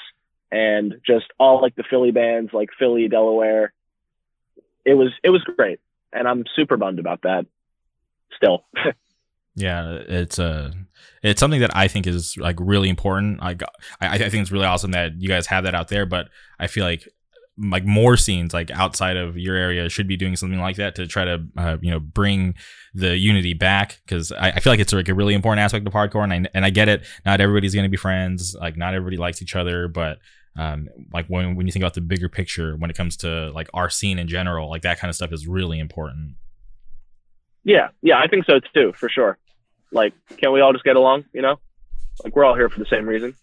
and 0.51 0.95
just 1.05 1.25
all 1.39 1.61
like 1.61 1.75
the 1.75 1.83
Philly 1.89 2.11
bands 2.11 2.51
like 2.53 2.69
Philly, 2.79 3.07
Delaware. 3.07 3.73
It 4.85 4.93
was 4.93 5.11
it 5.23 5.29
was 5.29 5.43
great. 5.43 5.79
And 6.13 6.27
I'm 6.27 6.45
super 6.55 6.77
bummed 6.77 6.99
about 6.99 7.23
that 7.23 7.45
still. 8.35 8.65
Yeah, 9.55 9.99
it's 10.07 10.37
uh 10.37 10.71
it's 11.23 11.39
something 11.39 11.61
that 11.61 11.75
I 11.75 11.87
think 11.87 12.07
is 12.07 12.35
like 12.37 12.57
really 12.59 12.89
important. 12.89 13.41
I, 13.41 13.55
I 14.01 14.17
think 14.17 14.41
it's 14.41 14.51
really 14.51 14.65
awesome 14.65 14.91
that 14.91 15.19
you 15.19 15.27
guys 15.27 15.47
have 15.47 15.63
that 15.63 15.73
out 15.73 15.87
there, 15.87 16.05
but 16.05 16.27
I 16.59 16.67
feel 16.67 16.83
like 16.83 17.07
like 17.57 17.85
more 17.85 18.17
scenes 18.17 18.53
like 18.53 18.69
outside 18.71 19.15
of 19.15 19.37
your 19.37 19.55
area 19.55 19.87
should 19.87 20.09
be 20.09 20.17
doing 20.17 20.35
something 20.35 20.59
like 20.59 20.75
that 20.75 20.93
to 20.95 21.07
try 21.07 21.23
to 21.23 21.41
uh, 21.55 21.77
you 21.81 21.89
know 21.89 22.01
bring 22.01 22.53
the 22.93 23.15
unity 23.15 23.53
back 23.53 24.01
because 24.05 24.33
I, 24.33 24.49
I 24.51 24.59
feel 24.59 24.73
like 24.73 24.81
it's 24.81 24.91
like 24.91 25.07
a 25.07 25.13
really 25.13 25.33
important 25.33 25.61
aspect 25.61 25.87
of 25.87 25.93
hardcore 25.93 26.25
and 26.25 26.33
I, 26.33 26.49
and 26.53 26.65
I 26.65 26.69
get 26.69 26.89
it 26.89 27.05
not 27.25 27.39
everybody's 27.39 27.73
going 27.73 27.85
to 27.85 27.89
be 27.89 27.95
friends 27.95 28.57
like 28.59 28.75
not 28.75 28.93
everybody 28.93 29.15
likes 29.15 29.41
each 29.41 29.55
other 29.55 29.87
but 29.87 30.17
um 30.57 30.89
like 31.13 31.27
when 31.27 31.55
when 31.55 31.65
you 31.65 31.71
think 31.71 31.81
about 31.81 31.93
the 31.93 32.01
bigger 32.01 32.27
picture 32.27 32.75
when 32.75 32.89
it 32.89 32.97
comes 32.97 33.15
to 33.17 33.51
like 33.51 33.69
our 33.73 33.89
scene 33.89 34.19
in 34.19 34.27
general 34.27 34.69
like 34.69 34.81
that 34.81 34.99
kind 34.99 35.07
of 35.07 35.15
stuff 35.15 35.31
is 35.31 35.47
really 35.47 35.79
important 35.79 36.35
yeah, 37.65 37.89
yeah, 38.03 38.19
I 38.19 38.27
think 38.27 38.45
so 38.45 38.59
too, 38.73 38.93
for 38.95 39.09
sure. 39.09 39.37
Like, 39.95 40.13
can't 40.37 40.53
we 40.53 40.61
all 40.61 40.73
just 40.73 40.83
get 40.83 40.95
along, 40.95 41.25
you 41.33 41.41
know? 41.41 41.57
Like 42.23 42.35
we're 42.35 42.45
all 42.45 42.55
here 42.55 42.69
for 42.69 42.79
the 42.79 42.85
same 42.85 43.07
reason. 43.07 43.35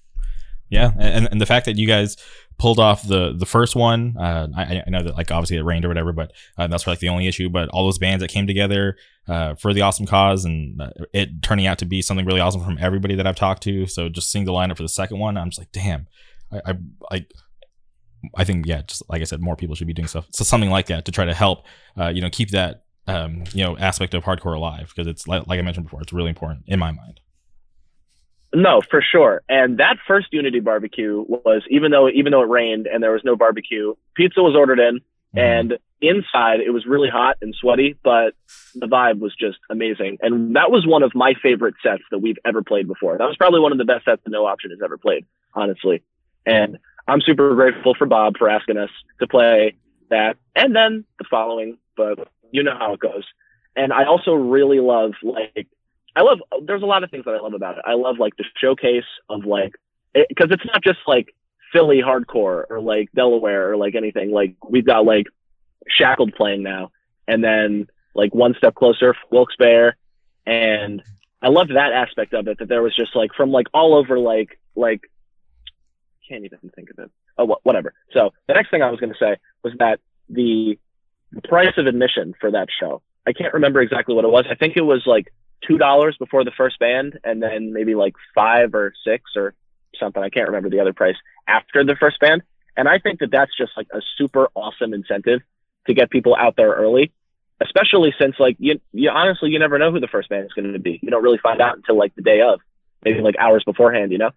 Yeah, 0.69 0.93
and 0.99 1.29
and 1.31 1.41
the 1.41 1.47
fact 1.47 1.67
that 1.67 1.77
you 1.77 1.87
guys 1.87 2.17
pulled 2.59 2.79
off 2.79 3.07
the 3.07 3.35
the 3.37 3.45
first 3.45 3.77
one, 3.77 4.17
uh, 4.17 4.49
I, 4.57 4.83
I 4.87 4.91
know 4.91 5.03
that 5.03 5.17
like 5.17 5.31
obviously 5.31 5.59
it 5.59 5.63
rained 5.63 5.85
or 5.85 5.89
whatever, 5.89 6.13
but 6.13 6.33
uh, 6.57 6.67
that's 6.67 6.87
like 6.87 7.01
the 7.01 7.11
only 7.11 7.27
issue. 7.27 7.51
But 7.51 7.69
all 7.71 7.85
those 7.85 7.99
bands 7.99 8.23
that 8.23 8.31
came 8.31 8.47
together 8.47 8.97
uh, 9.29 9.55
for 9.55 9.75
the 9.75 9.83
awesome 9.83 10.07
cause, 10.07 10.47
and 10.47 10.81
uh, 10.81 10.91
it 11.13 11.43
turning 11.43 11.67
out 11.67 11.79
to 11.79 11.85
be 11.85 12.01
something 12.01 12.25
really 12.25 12.41
awesome 12.41 12.65
from 12.65 12.79
everybody 12.81 13.15
that 13.17 13.27
I've 13.27 13.37
talked 13.37 13.63
to. 13.65 13.87
So 13.87 14.09
just 14.09 14.31
seeing 14.31 14.47
the 14.47 14.53
lineup 14.53 14.79
for 14.79 14.83
the 14.83 14.89
second 14.89 15.19
one, 15.19 15.37
I'm 15.37 15.51
just 15.51 15.59
like, 15.59 15.73
damn, 15.73 16.07
I 16.51 16.61
I. 16.67 16.75
I 17.11 17.27
I 18.37 18.45
think 18.45 18.67
yeah, 18.67 18.83
just 18.83 19.03
like 19.09 19.21
I 19.21 19.25
said, 19.25 19.41
more 19.41 19.57
people 19.57 19.75
should 19.75 19.89
be 19.89 19.93
doing 19.93 20.07
stuff. 20.07 20.29
So 20.31 20.45
something 20.45 20.71
like 20.71 20.87
that 20.87 21.07
to 21.07 21.11
try 21.11 21.25
to 21.25 21.35
help, 21.35 21.67
uh, 21.99 22.07
you 22.07 22.21
know, 22.21 22.31
keep 22.31 22.51
that 22.51 22.85
um, 23.07 23.45
you 23.53 23.65
know 23.65 23.77
aspect 23.79 24.15
of 24.15 24.25
hardcore 24.25 24.57
alive 24.57 24.93
because 24.95 25.07
it's 25.07 25.27
like, 25.27 25.47
like 25.47 25.59
I 25.59 25.63
mentioned 25.63 25.87
before, 25.87 26.03
it's 26.03 26.13
really 26.13 26.31
important 26.31 26.65
in 26.67 26.79
my 26.79 26.91
mind. 26.93 27.21
No, 28.55 28.83
for 28.83 29.03
sure. 29.03 29.43
And 29.49 29.79
that 29.79 29.97
first 30.07 30.27
Unity 30.31 30.61
barbecue 30.61 31.25
was 31.27 31.63
even 31.71 31.91
though 31.91 32.09
even 32.09 32.33
though 32.33 32.43
it 32.43 32.49
rained 32.49 32.87
and 32.87 33.03
there 33.03 33.13
was 33.13 33.23
no 33.25 33.35
barbecue, 33.37 33.95
pizza 34.15 34.43
was 34.43 34.55
ordered 34.57 34.79
in, 34.79 35.01
Mm-hmm. 35.35 35.39
and 35.39 35.79
inside 36.03 36.61
it 36.61 36.75
was 36.75 36.85
really 36.85 37.09
hot 37.09 37.39
and 37.41 37.55
sweaty, 37.55 37.97
but 38.05 38.35
the 38.75 38.87
vibe 38.87 39.19
was 39.19 39.35
just 39.35 39.57
amazing. 39.71 40.19
And 40.21 40.57
that 40.57 40.71
was 40.71 40.87
one 40.87 41.03
of 41.03 41.15
my 41.15 41.33
favorite 41.43 41.75
sets 41.83 42.03
that 42.11 42.19
we've 42.19 42.37
ever 42.45 42.63
played 42.63 42.87
before. 42.87 43.17
That 43.17 43.25
was 43.29 43.37
probably 43.39 43.61
one 43.61 43.73
of 43.73 43.79
the 43.79 43.87
best 43.87 44.05
sets 44.05 44.21
that 44.25 44.31
No 44.31 44.45
Option 44.45 44.73
has 44.73 44.81
ever 44.85 44.99
played, 44.99 45.25
honestly. 45.55 46.03
And 46.45 46.77
I'm 47.09 47.23
super 47.23 47.55
grateful 47.55 47.95
for 47.95 48.07
Bob 48.07 48.37
for 48.37 48.51
asking 48.51 48.77
us 48.77 48.91
to 49.21 49.27
play 49.27 49.75
that 50.11 50.37
and 50.55 50.77
then 50.77 51.07
the 51.19 51.25
following, 51.31 51.79
but 51.97 52.29
you 52.53 52.63
know 52.63 52.77
how 52.79 52.95
it 52.95 53.01
goes. 53.01 53.25
And 53.75 53.93
I 53.93 54.05
also 54.05 54.35
really 54.35 54.81
love 54.81 55.13
like 55.23 55.67
I 56.15 56.23
love 56.23 56.39
there's 56.65 56.83
a 56.83 56.87
lot 56.87 57.03
of 57.03 57.11
things 57.11 57.25
that 57.25 57.35
I 57.35 57.41
love 57.41 57.55
about 57.55 57.79
it. 57.79 57.85
I 57.87 57.95
love 57.95 58.19
like 58.19 58.37
the 58.37 58.45
showcase 58.61 59.05
of 59.29 59.45
like 59.45 59.73
because 60.15 60.51
it, 60.51 60.61
it's 60.61 60.67
not 60.67 60.85
just 60.85 60.99
like 61.07 61.35
Philly 61.73 62.03
hardcore 62.05 62.65
or 62.69 62.81
like 62.81 63.11
Delaware 63.13 63.73
or 63.73 63.77
like 63.77 63.95
anything. 63.95 64.31
Like 64.31 64.55
we've 64.69 64.87
got 64.87 65.05
like 65.05 65.27
Shackled 65.89 66.35
playing 66.35 66.63
now, 66.63 66.93
and 67.27 67.43
then 67.43 67.89
like 68.15 68.33
one 68.35 68.55
step 68.57 68.75
closer, 68.75 69.17
Wilkes-Barre, 69.31 69.95
and 70.47 71.03
I 71.41 71.49
loved 71.49 71.71
that 71.71 71.93
aspect 71.93 72.35
of 72.35 72.47
it. 72.47 72.59
That 72.59 72.69
there 72.69 72.83
was 72.83 72.95
just 72.95 73.17
like 73.17 73.31
from 73.35 73.51
like 73.51 73.67
all 73.75 73.95
over 73.95 74.19
like 74.19 74.61
like 74.77 75.01
can't 76.29 76.45
even 76.45 76.71
think 76.75 76.91
of 76.91 76.99
it. 76.99 77.11
Oh, 77.39 77.47
wh- 77.47 77.67
whatever. 77.67 77.95
So 78.13 78.33
the 78.47 78.55
next 78.55 78.71
thing 78.71 78.83
I 78.83 78.91
was 78.91 79.01
going 79.01 79.13
to 79.13 79.19
say 79.19 79.37
was 79.65 79.73
that 79.79 79.99
the 80.29 80.79
price 81.41 81.75
of 81.77 81.87
admission 81.87 82.35
for 82.41 82.51
that 82.51 82.69
show. 82.81 83.03
I 83.27 83.33
can't 83.33 83.55
remember 83.55 83.81
exactly 83.81 84.15
what 84.15 84.25
it 84.25 84.31
was. 84.31 84.45
I 84.51 84.55
think 84.55 84.77
it 84.77 84.83
was 84.83 85.03
like 85.07 85.33
two 85.67 85.79
dollars 85.79 86.17
before 86.19 86.45
the 86.45 86.51
first 86.51 86.79
band, 86.79 87.19
and 87.25 87.43
then 87.43 87.73
maybe 87.73 87.95
like 87.95 88.15
five 88.35 88.75
or 88.75 88.93
six 89.05 89.25
or 89.37 89.55
something. 89.99 90.23
I 90.23 90.29
can't 90.29 90.49
remember 90.49 90.71
the 90.71 90.81
other 90.81 90.93
price 90.93 91.17
after 91.47 91.85
the 91.85 91.97
first 91.99 92.19
band. 92.21 92.43
And 92.77 92.89
I 92.89 92.99
think 92.99 93.21
that 93.21 93.31
that's 93.31 93.57
just 93.57 93.73
like 93.77 93.89
a 93.93 94.01
super 94.17 94.49
awesome 94.55 94.95
incentive 94.95 95.41
to 95.87 95.95
get 95.95 96.11
people 96.11 96.35
out 96.35 96.57
there 96.57 96.73
early, 96.73 97.13
especially 97.61 98.15
since 98.19 98.37
like 98.39 98.57
you, 98.59 98.81
you 98.93 99.11
honestly 99.11 99.51
you 99.51 99.59
never 99.59 99.79
know 99.79 99.93
who 99.93 100.01
the 100.01 100.09
first 100.09 100.29
band 100.29 100.47
is 100.47 100.53
going 100.53 100.73
to 100.73 100.79
be. 100.79 100.99
You 101.03 101.11
don't 101.11 101.23
really 101.23 101.41
find 101.43 101.61
out 101.61 101.77
until 101.77 101.99
like 101.99 102.15
the 102.15 102.23
day 102.23 102.41
of, 102.41 102.61
maybe 103.05 103.21
like 103.21 103.37
hours 103.39 103.63
beforehand. 103.65 104.13
You 104.13 104.19
know. 104.19 104.31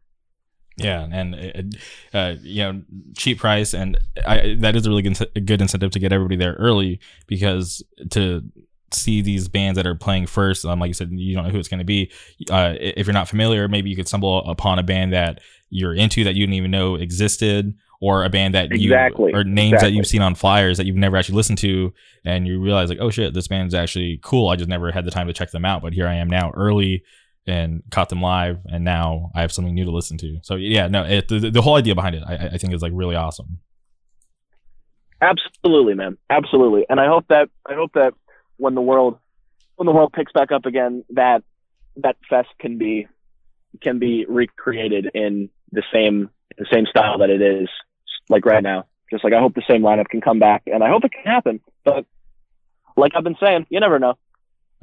Yeah, 0.78 1.08
and 1.10 1.78
uh, 2.14 2.36
you 2.42 2.64
know, 2.64 2.82
cheap 3.16 3.40
price, 3.40 3.74
and 3.74 3.98
I, 4.26 4.58
that 4.60 4.76
is 4.76 4.86
a 4.86 4.90
really 4.90 5.04
good, 5.04 5.46
good 5.46 5.62
incentive 5.62 5.92
to 5.92 6.00
get 6.00 6.12
everybody 6.12 6.36
there 6.36 6.54
early 6.54 7.00
because 7.28 7.82
to 8.12 8.44
see 8.92 9.22
these 9.22 9.48
bands 9.48 9.78
that 9.78 9.88
are 9.88 9.96
playing 9.96 10.28
first, 10.28 10.66
um, 10.66 10.80
like 10.80 10.90
you 10.90 10.94
said, 10.94 11.12
you 11.12 11.34
don't 11.34 11.46
know 11.46 11.50
who 11.50 11.60
it's 11.60 11.70
going 11.70 11.80
to 11.80 11.86
be. 11.86 12.12
Uh, 12.50 12.76
if 12.80 13.08
you're 13.08 13.14
not 13.14 13.30
familiar, 13.30 13.68
maybe 13.68 13.90
you 13.90 13.96
could 13.96 14.08
stumble 14.08 14.40
upon 14.50 14.78
a 14.78 14.84
band 14.84 15.14
that 15.14 15.40
you're 15.70 15.94
into 15.94 16.24
that 16.26 16.36
you 16.36 16.46
didn't 16.46 16.56
even 16.56 16.72
know 16.72 16.96
existed, 16.96 17.74
or 18.02 18.26
a 18.26 18.30
band 18.30 18.54
that 18.54 18.72
Exactly, 18.72 19.32
you 19.32 19.38
or 19.38 19.44
names 19.46 19.74
exactly. 19.74 19.90
that 19.90 19.96
you've 19.96 20.08
seen 20.08 20.22
on 20.22 20.36
flyers 20.36 20.78
that 20.78 20.86
you've 20.86 20.96
never 20.98 21.16
actually 21.16 21.36
listened 21.36 21.58
to, 21.60 21.94
and 22.26 22.48
you 22.48 22.62
realize 22.62 22.90
like, 22.90 23.00
oh 23.00 23.10
shit, 23.10 23.34
this 23.34 23.48
band's 23.48 23.74
actually 23.74 24.20
cool. 24.22 24.50
I 24.50 24.58
just 24.58 24.70
never 24.70 24.92
had 24.92 25.06
the 25.06 25.12
time 25.12 25.28
to 25.28 25.34
check 25.34 25.52
them 25.52 25.66
out, 25.66 25.82
but 25.82 25.94
here 25.94 26.08
I 26.08 26.16
am 26.16 26.30
now 26.30 26.52
early 26.52 27.04
and 27.48 27.84
caught 27.92 28.10
them 28.10 28.22
live, 28.22 28.60
and 28.66 28.84
now 28.84 29.32
I 29.36 29.42
have 29.42 29.52
something 29.52 29.74
new 29.74 29.86
to 29.86 29.92
listen 29.92 30.18
to. 30.20 30.40
So 30.44 30.56
yeah, 30.56 30.88
no, 30.88 31.04
it, 31.04 31.28
the, 31.28 31.52
the 31.52 31.62
whole 31.62 31.76
idea 31.76 31.96
behind 31.96 32.16
it, 32.16 32.24
I, 32.26 32.34
I 32.54 32.58
think, 32.58 32.74
is 32.74 32.82
like 32.82 32.92
really 32.96 33.16
awesome. 33.16 33.60
Absolutely, 35.22 35.94
man. 35.94 36.18
Absolutely. 36.30 36.86
And 36.90 37.00
I 37.00 37.08
hope 37.08 37.26
that 37.30 37.50
I 37.68 37.74
hope 37.74 37.94
that 37.94 38.14
when 38.58 38.76
the 38.76 38.82
world 38.82 39.18
when 39.76 39.86
the 39.86 39.92
world 39.92 40.14
picks 40.14 40.32
back 40.32 40.52
up 40.52 40.66
again, 40.66 41.04
that 41.12 41.44
that 41.98 42.18
fest 42.30 42.50
can 42.60 42.78
be 42.78 43.08
can 43.82 44.00
be 44.00 44.26
recreated 44.28 45.10
in 45.14 45.50
the 45.72 45.84
same 45.94 46.30
the 46.58 46.66
same 46.72 46.86
style 46.86 47.20
that 47.20 47.30
it 47.30 47.42
is 47.42 47.70
like 48.30 48.46
right 48.46 48.64
now. 48.64 48.86
Just 49.12 49.24
like 49.24 49.34
I 49.34 49.40
hope 49.40 49.54
the 49.54 49.64
same 49.68 49.82
lineup 49.82 50.08
can 50.08 50.22
come 50.22 50.40
back, 50.40 50.64
and 50.66 50.84
I 50.84 50.90
hope 50.90 51.06
it 51.06 51.12
can 51.12 51.24
happen. 51.24 51.62
But 51.84 52.06
like 52.98 53.14
I've 53.16 53.24
been 53.24 53.38
saying, 53.40 53.68
you 53.70 53.80
never 53.80 54.00
know. 54.00 54.16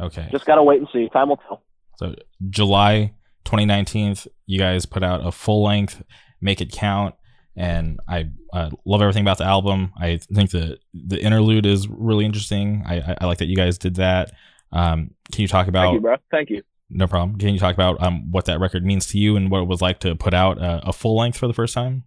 Okay, 0.00 0.28
Just 0.32 0.46
gotta 0.46 0.62
wait 0.62 0.78
and 0.78 0.88
see. 0.92 1.08
Time 1.08 1.28
will 1.28 1.36
tell. 1.36 1.62
So 2.02 2.14
July 2.50 3.14
2019, 3.44 4.16
you 4.46 4.58
guys 4.58 4.86
put 4.86 5.02
out 5.02 5.26
a 5.26 5.32
full 5.32 5.62
length, 5.62 6.02
make 6.40 6.60
it 6.60 6.72
count. 6.72 7.14
And 7.54 8.00
I 8.08 8.30
uh, 8.52 8.70
love 8.86 9.02
everything 9.02 9.22
about 9.22 9.38
the 9.38 9.44
album. 9.44 9.92
I 9.98 10.16
think 10.16 10.50
the 10.50 10.78
the 10.94 11.22
interlude 11.22 11.66
is 11.66 11.86
really 11.86 12.24
interesting. 12.24 12.82
I, 12.86 12.96
I, 12.96 13.16
I 13.20 13.26
like 13.26 13.38
that 13.38 13.46
you 13.46 13.56
guys 13.56 13.76
did 13.76 13.96
that. 13.96 14.32
Um, 14.72 15.10
can 15.30 15.42
you 15.42 15.48
talk 15.48 15.68
about 15.68 15.88
Thank 15.88 15.94
you, 15.94 16.00
bro. 16.00 16.16
Thank 16.30 16.50
you. 16.50 16.62
No 16.88 17.06
problem. 17.06 17.38
Can 17.38 17.50
you 17.50 17.58
talk 17.58 17.74
about 17.74 18.02
um, 18.02 18.30
what 18.30 18.46
that 18.46 18.58
record 18.58 18.86
means 18.86 19.06
to 19.08 19.18
you 19.18 19.36
and 19.36 19.50
what 19.50 19.62
it 19.62 19.68
was 19.68 19.82
like 19.82 20.00
to 20.00 20.14
put 20.14 20.32
out 20.32 20.58
a, 20.58 20.88
a 20.88 20.92
full 20.94 21.16
length 21.16 21.36
for 21.36 21.46
the 21.46 21.54
first 21.54 21.74
time? 21.74 22.04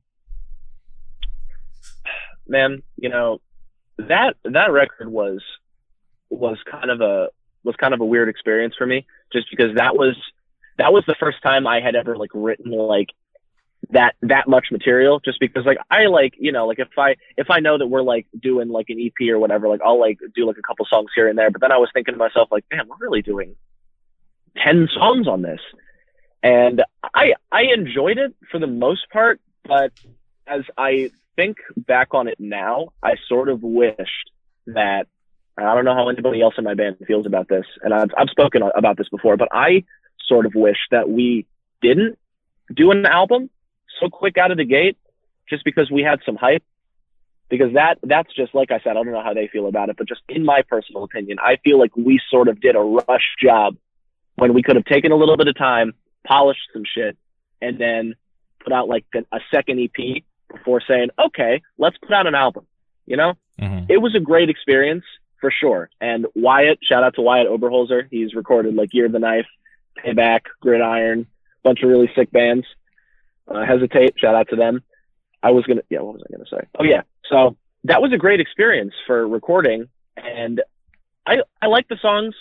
man, 2.47 2.81
you 2.97 3.09
know, 3.09 3.41
that 3.97 4.35
that 4.43 4.71
record 4.71 5.09
was 5.09 5.41
was 6.29 6.57
kind 6.69 6.89
of 6.89 7.01
a 7.01 7.29
was 7.65 7.75
kind 7.75 7.93
of 7.93 8.01
a 8.01 8.05
weird 8.05 8.29
experience 8.29 8.75
for 8.77 8.85
me, 8.85 9.05
just 9.33 9.47
because 9.49 9.75
that 9.75 9.95
was 9.95 10.15
that 10.77 10.93
was 10.93 11.03
the 11.07 11.15
first 11.19 11.41
time 11.41 11.67
I 11.67 11.81
had 11.81 11.95
ever 11.95 12.17
like 12.17 12.31
written 12.33 12.71
like 12.71 13.09
that 13.91 14.15
that 14.21 14.47
much 14.47 14.67
material. 14.71 15.19
Just 15.19 15.39
because 15.39 15.65
like 15.65 15.77
I 15.89 16.05
like 16.05 16.35
you 16.37 16.51
know 16.51 16.67
like 16.67 16.79
if 16.79 16.87
I 16.97 17.15
if 17.37 17.49
I 17.49 17.59
know 17.59 17.77
that 17.77 17.87
we're 17.87 18.01
like 18.01 18.27
doing 18.39 18.69
like 18.69 18.89
an 18.89 18.99
EP 18.99 19.29
or 19.29 19.39
whatever, 19.39 19.67
like 19.67 19.81
I'll 19.83 19.99
like 19.99 20.19
do 20.33 20.45
like 20.45 20.57
a 20.57 20.61
couple 20.61 20.85
songs 20.89 21.09
here 21.15 21.27
and 21.27 21.37
there. 21.37 21.51
But 21.51 21.61
then 21.61 21.71
I 21.71 21.77
was 21.77 21.89
thinking 21.93 22.13
to 22.13 22.17
myself 22.17 22.49
like, 22.51 22.65
damn, 22.69 22.87
we're 22.87 22.97
really 22.99 23.21
doing 23.21 23.55
ten 24.63 24.87
songs 24.93 25.27
on 25.27 25.41
this, 25.41 25.61
and 26.43 26.83
I 27.13 27.33
I 27.51 27.63
enjoyed 27.75 28.17
it 28.17 28.35
for 28.51 28.59
the 28.59 28.67
most 28.67 29.09
part, 29.11 29.39
but 29.63 29.91
as 30.47 30.61
I 30.77 31.11
think 31.35 31.57
back 31.75 32.13
on 32.13 32.27
it 32.27 32.39
now, 32.39 32.89
I 33.03 33.15
sort 33.27 33.49
of 33.49 33.61
wished 33.61 34.31
that 34.67 35.07
I 35.57 35.73
don't 35.73 35.85
know 35.85 35.95
how 35.95 36.09
anybody 36.09 36.41
else 36.41 36.55
in 36.57 36.63
my 36.63 36.73
band 36.73 36.97
feels 37.07 37.25
about 37.25 37.47
this, 37.47 37.65
and 37.81 37.93
I've 37.93 38.09
I've 38.17 38.29
spoken 38.29 38.61
about 38.75 38.97
this 38.97 39.09
before, 39.09 39.37
but 39.37 39.49
I 39.51 39.83
sort 40.27 40.45
of 40.45 40.53
wish 40.55 40.77
that 40.91 41.09
we 41.09 41.45
didn't 41.81 42.17
do 42.73 42.91
an 42.91 43.05
album 43.05 43.49
so 43.99 44.09
quick 44.09 44.37
out 44.37 44.51
of 44.51 44.57
the 44.57 44.65
gate 44.65 44.97
just 45.49 45.63
because 45.63 45.89
we 45.91 46.01
had 46.01 46.19
some 46.25 46.35
hype 46.35 46.63
because 47.49 47.73
that 47.73 47.99
that's 48.03 48.33
just 48.35 48.53
like 48.55 48.71
I 48.71 48.79
said, 48.79 48.91
I 48.91 48.93
don't 48.93 49.11
know 49.11 49.23
how 49.23 49.33
they 49.33 49.47
feel 49.47 49.67
about 49.67 49.89
it, 49.89 49.97
but 49.97 50.07
just 50.07 50.21
in 50.27 50.43
my 50.43 50.61
personal 50.67 51.03
opinion, 51.03 51.37
I 51.41 51.57
feel 51.63 51.79
like 51.79 51.95
we 51.95 52.19
sort 52.29 52.47
of 52.47 52.59
did 52.59 52.75
a 52.75 52.79
rush 52.79 53.35
job 53.41 53.75
when 54.35 54.53
we 54.53 54.63
could 54.63 54.75
have 54.75 54.85
taken 54.85 55.11
a 55.11 55.15
little 55.15 55.37
bit 55.37 55.47
of 55.47 55.57
time, 55.57 55.93
polished 56.27 56.67
some 56.73 56.83
shit, 56.85 57.17
and 57.61 57.79
then 57.79 58.15
put 58.63 58.73
out 58.73 58.87
like 58.87 59.05
a, 59.15 59.39
second 59.53 59.79
EP 59.79 60.23
before 60.51 60.81
saying, 60.85 61.09
okay, 61.23 61.61
let's 61.77 61.97
put 61.99 62.11
out 62.11 62.27
an 62.27 62.35
album. 62.35 62.65
You 63.05 63.17
know, 63.17 63.33
mm-hmm. 63.59 63.85
it 63.89 64.01
was 64.01 64.15
a 64.15 64.19
great 64.19 64.49
experience 64.49 65.05
for 65.45 65.51
sure. 65.51 65.89
And 66.01 66.25
Wyatt, 66.33 66.79
shout 66.81 67.03
out 67.03 67.13
to 67.15 67.21
Wyatt 67.21 67.47
Oberholzer. 67.47 68.07
He's 68.09 68.33
recorded 68.33 68.73
like 68.73 68.95
Year 68.95 69.05
of 69.05 69.11
the 69.11 69.19
Knife, 69.19 69.45
Payback, 70.03 70.41
Gridiron, 70.59 71.27
bunch 71.63 71.83
of 71.83 71.89
really 71.89 72.09
sick 72.15 72.31
bands. 72.31 72.65
Uh, 73.47 73.63
Hesitate, 73.63 74.15
shout 74.17 74.33
out 74.33 74.49
to 74.49 74.55
them. 74.55 74.81
I 75.43 75.51
was 75.51 75.63
gonna, 75.65 75.83
yeah, 75.91 75.99
what 75.99 76.15
was 76.15 76.23
I 76.27 76.31
gonna 76.35 76.49
say? 76.49 76.67
Oh 76.79 76.83
yeah, 76.83 77.03
so 77.29 77.57
that 77.83 78.01
was 78.01 78.11
a 78.11 78.17
great 78.17 78.39
experience 78.39 78.95
for 79.05 79.27
recording, 79.27 79.87
and 80.17 80.63
I 81.27 81.37
I 81.61 81.67
like 81.67 81.87
the 81.89 81.97
songs, 82.01 82.33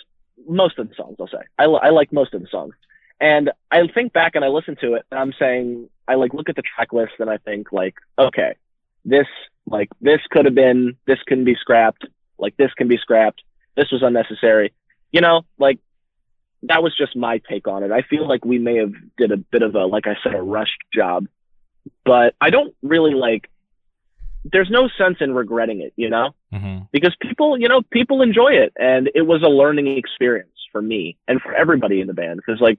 most 0.49 0.79
of 0.79 0.89
the 0.89 0.95
songs. 0.95 1.17
I'll 1.19 1.27
say 1.27 1.45
I 1.59 1.65
I 1.65 1.91
like 1.91 2.11
most 2.11 2.33
of 2.33 2.41
the 2.41 2.47
songs, 2.47 2.73
and 3.21 3.51
I 3.69 3.85
think 3.85 4.13
back 4.13 4.33
and 4.33 4.43
I 4.43 4.47
listen 4.47 4.77
to 4.81 4.95
it, 4.95 5.05
and 5.11 5.19
I'm 5.19 5.33
saying 5.37 5.89
I 6.07 6.15
like 6.15 6.33
look 6.33 6.49
at 6.49 6.55
the 6.55 6.63
track 6.63 6.91
list 6.91 7.13
and 7.19 7.29
I 7.29 7.37
think 7.37 7.71
like, 7.71 7.97
okay, 8.17 8.55
this 9.03 9.27
like 9.67 9.89
this 10.01 10.21
could 10.31 10.45
have 10.45 10.55
been, 10.55 10.97
this 11.05 11.19
can 11.27 11.43
be 11.43 11.53
scrapped, 11.53 12.05
like 12.37 12.57
this 12.57 12.73
can 12.73 12.87
be 12.87 12.97
scrapped, 12.97 13.41
this 13.75 13.91
was 13.91 14.03
unnecessary, 14.03 14.73
you 15.11 15.21
know, 15.21 15.43
like 15.57 15.79
that 16.63 16.81
was 16.81 16.95
just 16.97 17.15
my 17.15 17.39
take 17.49 17.67
on 17.67 17.83
it. 17.83 17.91
I 17.91 18.01
feel 18.01 18.27
like 18.27 18.43
we 18.43 18.57
may 18.57 18.77
have 18.77 18.93
did 19.17 19.31
a 19.31 19.37
bit 19.37 19.61
of 19.61 19.75
a, 19.75 19.85
like 19.85 20.07
I 20.07 20.15
said, 20.23 20.33
a 20.33 20.41
rushed 20.41 20.81
job 20.93 21.27
but 22.03 22.35
I 22.41 22.49
don't 22.49 22.73
really 22.81 23.13
like. 23.13 23.49
There's 24.43 24.69
no 24.69 24.89
sense 24.95 25.17
in 25.21 25.33
regretting 25.33 25.81
it, 25.81 25.93
you 25.95 26.09
know, 26.09 26.35
mm-hmm. 26.53 26.83
because 26.91 27.15
people, 27.19 27.59
you 27.59 27.67
know, 27.67 27.81
people 27.89 28.21
enjoy 28.21 28.49
it, 28.49 28.73
and 28.77 29.09
it 29.15 29.23
was 29.23 29.41
a 29.41 29.49
learning 29.49 29.97
experience 29.97 30.51
for 30.71 30.81
me 30.81 31.17
and 31.27 31.41
for 31.41 31.53
everybody 31.53 31.99
in 31.99 32.07
the 32.07 32.13
band. 32.13 32.37
Because 32.37 32.61
like, 32.61 32.77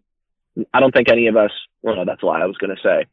I 0.72 0.80
don't 0.80 0.92
think 0.92 1.10
any 1.10 1.26
of 1.26 1.36
us. 1.36 1.50
Well, 1.82 1.96
no, 1.96 2.04
that's 2.04 2.22
a 2.22 2.26
lie. 2.26 2.40
I 2.40 2.46
was 2.46 2.56
gonna 2.58 2.76
say, 2.82 3.06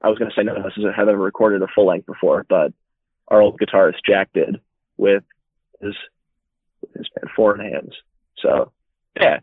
I 0.00 0.08
was 0.08 0.18
gonna 0.18 0.30
say 0.36 0.42
none 0.42 0.56
of 0.56 0.64
us 0.64 0.72
have 0.76 1.08
ever 1.08 1.18
recorded 1.18 1.62
a 1.62 1.66
full 1.74 1.86
length 1.86 2.06
before, 2.06 2.46
but 2.48 2.72
our 3.28 3.42
old 3.42 3.58
guitarist 3.58 3.98
Jack 4.06 4.32
did 4.32 4.60
with 4.96 5.24
his 5.80 5.94
his 6.96 7.08
band 7.14 7.30
Four 7.34 7.56
Hands. 7.56 7.94
So 8.38 8.72
yeah, 9.18 9.38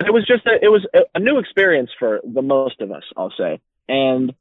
it 0.00 0.12
was 0.12 0.26
just 0.26 0.46
a, 0.46 0.58
it 0.62 0.68
was 0.68 0.86
a, 0.94 1.00
a 1.14 1.20
new 1.20 1.38
experience 1.38 1.90
for 1.98 2.20
the 2.24 2.42
most 2.42 2.80
of 2.80 2.90
us, 2.90 3.04
I'll 3.16 3.32
say, 3.36 3.60
and 3.88 4.34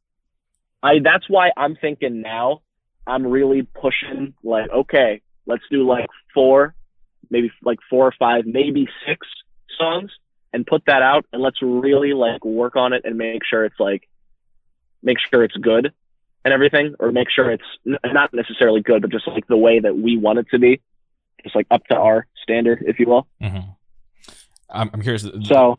I 0.82 1.00
that's 1.04 1.30
why 1.30 1.52
I'm 1.56 1.76
thinking 1.76 2.22
now 2.22 2.62
I'm 3.06 3.26
really 3.26 3.64
pushing 3.64 4.34
like 4.44 4.70
okay, 4.70 5.22
let's 5.46 5.64
do 5.72 5.88
like 5.88 6.08
four, 6.34 6.76
maybe 7.30 7.52
like 7.64 7.80
four 7.90 8.08
or 8.08 8.14
five, 8.18 8.46
maybe 8.46 8.88
six 9.08 9.28
songs 9.78 10.12
and 10.54 10.66
put 10.66 10.84
that 10.86 11.02
out 11.02 11.26
and 11.34 11.42
let's 11.42 11.62
really 11.62 12.14
like 12.14 12.46
work 12.46 12.76
on 12.76 12.94
it 12.94 13.02
and 13.06 13.18
make 13.18 13.42
sure 13.44 13.66
it's 13.66 13.80
like 13.80 14.08
make 15.02 15.18
sure 15.20 15.44
it's 15.44 15.58
good 15.58 15.92
and 16.46 16.54
everything 16.54 16.96
or 17.00 17.12
make 17.12 17.30
sure 17.30 17.52
it's 17.52 17.64
n- 17.86 17.98
not 18.14 18.34
necessarily 18.34 18.82
good 18.82 19.02
but 19.02 19.12
just 19.12 19.28
like 19.28 19.48
the 19.48 19.58
way 19.58 19.80
that 19.80 19.98
we 19.98 20.18
want 20.18 20.40
it 20.40 20.48
to 20.52 20.60
be 20.60 20.80
just 21.44 21.56
like 21.56 21.68
up 21.72 21.86
to 21.86 21.96
our 21.96 22.26
standard 22.42 22.84
if 22.88 23.00
you 23.00 23.08
will 23.08 23.28
mm-hmm. 23.42 23.70
I'm, 24.70 24.90
I'm 24.94 25.02
curious 25.02 25.28
so 25.44 25.78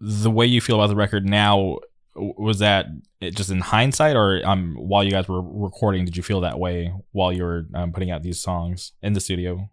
the 0.00 0.30
way 0.30 0.46
you 0.46 0.60
feel 0.60 0.76
about 0.76 0.88
the 0.88 0.96
record 0.96 1.24
now 1.24 1.78
was 2.14 2.58
that 2.58 2.86
just 3.20 3.50
in 3.50 3.60
hindsight 3.60 4.16
or 4.16 4.40
um 4.44 4.74
while 4.78 5.04
you 5.04 5.10
guys 5.10 5.28
were 5.28 5.42
recording 5.42 6.04
did 6.04 6.16
you 6.16 6.22
feel 6.22 6.40
that 6.40 6.58
way 6.58 6.92
while 7.12 7.32
you 7.32 7.44
were 7.44 7.66
um, 7.74 7.92
putting 7.92 8.10
out 8.10 8.22
these 8.22 8.40
songs 8.40 8.92
in 9.02 9.12
the 9.12 9.20
studio 9.20 9.68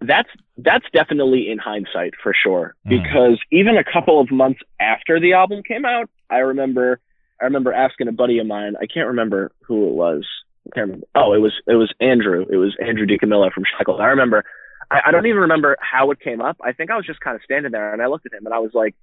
that's 0.00 0.28
that's 0.56 0.84
definitely 0.92 1.50
in 1.50 1.58
hindsight 1.58 2.14
for 2.22 2.34
sure 2.34 2.74
mm. 2.86 3.02
because 3.02 3.38
even 3.50 3.76
a 3.76 3.84
couple 3.84 4.20
of 4.20 4.30
months 4.30 4.60
after 4.78 5.20
the 5.20 5.32
album 5.32 5.62
came 5.62 5.84
out 5.84 6.08
i 6.30 6.38
remember 6.38 7.00
i 7.40 7.44
remember 7.44 7.72
asking 7.72 8.08
a 8.08 8.12
buddy 8.12 8.38
of 8.38 8.46
mine 8.46 8.74
i 8.80 8.86
can't 8.86 9.08
remember 9.08 9.52
who 9.66 9.88
it 9.88 9.92
was 9.92 10.26
I 10.66 10.74
can't 10.74 10.86
remember. 10.86 11.06
oh 11.14 11.32
it 11.32 11.38
was 11.38 11.52
it 11.66 11.74
was 11.74 11.92
andrew 12.00 12.46
it 12.50 12.56
was 12.56 12.76
andrew 12.84 13.06
DiCamillo 13.06 13.52
from 13.52 13.64
shackled 13.76 14.00
i 14.00 14.06
remember 14.06 14.44
I, 14.90 15.00
I 15.06 15.10
don't 15.10 15.26
even 15.26 15.42
remember 15.42 15.76
how 15.80 16.10
it 16.10 16.20
came 16.20 16.40
up 16.40 16.56
i 16.62 16.72
think 16.72 16.90
i 16.90 16.96
was 16.96 17.06
just 17.06 17.20
kind 17.20 17.36
of 17.36 17.42
standing 17.42 17.72
there 17.72 17.92
and 17.92 18.02
i 18.02 18.06
looked 18.06 18.26
at 18.26 18.32
him 18.32 18.44
and 18.46 18.54
i 18.54 18.58
was 18.58 18.72
like 18.74 18.94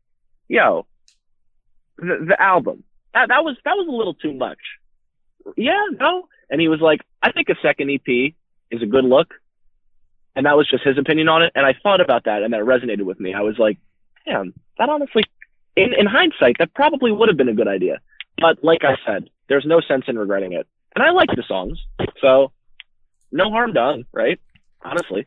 yo 0.47 0.85
the, 1.97 2.25
the 2.27 2.41
album 2.41 2.83
that, 3.17 3.29
that 3.29 3.43
was 3.43 3.57
that 3.65 3.73
was 3.75 3.87
a 3.87 3.91
little 3.91 4.13
too 4.13 4.33
much. 4.33 4.59
Yeah, 5.55 5.85
no. 5.99 6.27
And 6.49 6.61
he 6.61 6.67
was 6.67 6.79
like, 6.79 7.01
I 7.21 7.31
think 7.31 7.49
a 7.49 7.55
second 7.61 7.89
EP 7.89 8.33
is 8.69 8.81
a 8.81 8.85
good 8.85 9.05
look. 9.05 9.33
And 10.35 10.45
that 10.45 10.55
was 10.55 10.69
just 10.69 10.83
his 10.83 10.97
opinion 10.99 11.27
on 11.29 11.41
it. 11.41 11.51
And 11.55 11.65
I 11.65 11.73
thought 11.81 11.99
about 11.99 12.25
that 12.25 12.43
and 12.43 12.53
that 12.53 12.61
resonated 12.61 13.03
with 13.03 13.19
me. 13.19 13.33
I 13.33 13.41
was 13.41 13.55
like, 13.57 13.79
damn, 14.25 14.53
that 14.77 14.87
honestly, 14.87 15.23
in, 15.75 15.93
in 15.97 16.05
hindsight, 16.05 16.57
that 16.59 16.75
probably 16.75 17.11
would 17.11 17.27
have 17.27 17.37
been 17.37 17.49
a 17.49 17.55
good 17.55 17.67
idea. 17.67 17.99
But 18.39 18.63
like 18.63 18.81
I 18.83 18.97
said, 19.03 19.29
there's 19.49 19.65
no 19.65 19.81
sense 19.81 20.05
in 20.07 20.17
regretting 20.19 20.53
it. 20.53 20.67
And 20.95 21.03
I 21.03 21.09
like 21.09 21.29
the 21.29 21.43
songs. 21.47 21.79
So 22.21 22.51
no 23.31 23.49
harm 23.49 23.73
done, 23.73 24.05
right? 24.13 24.39
Honestly. 24.83 25.25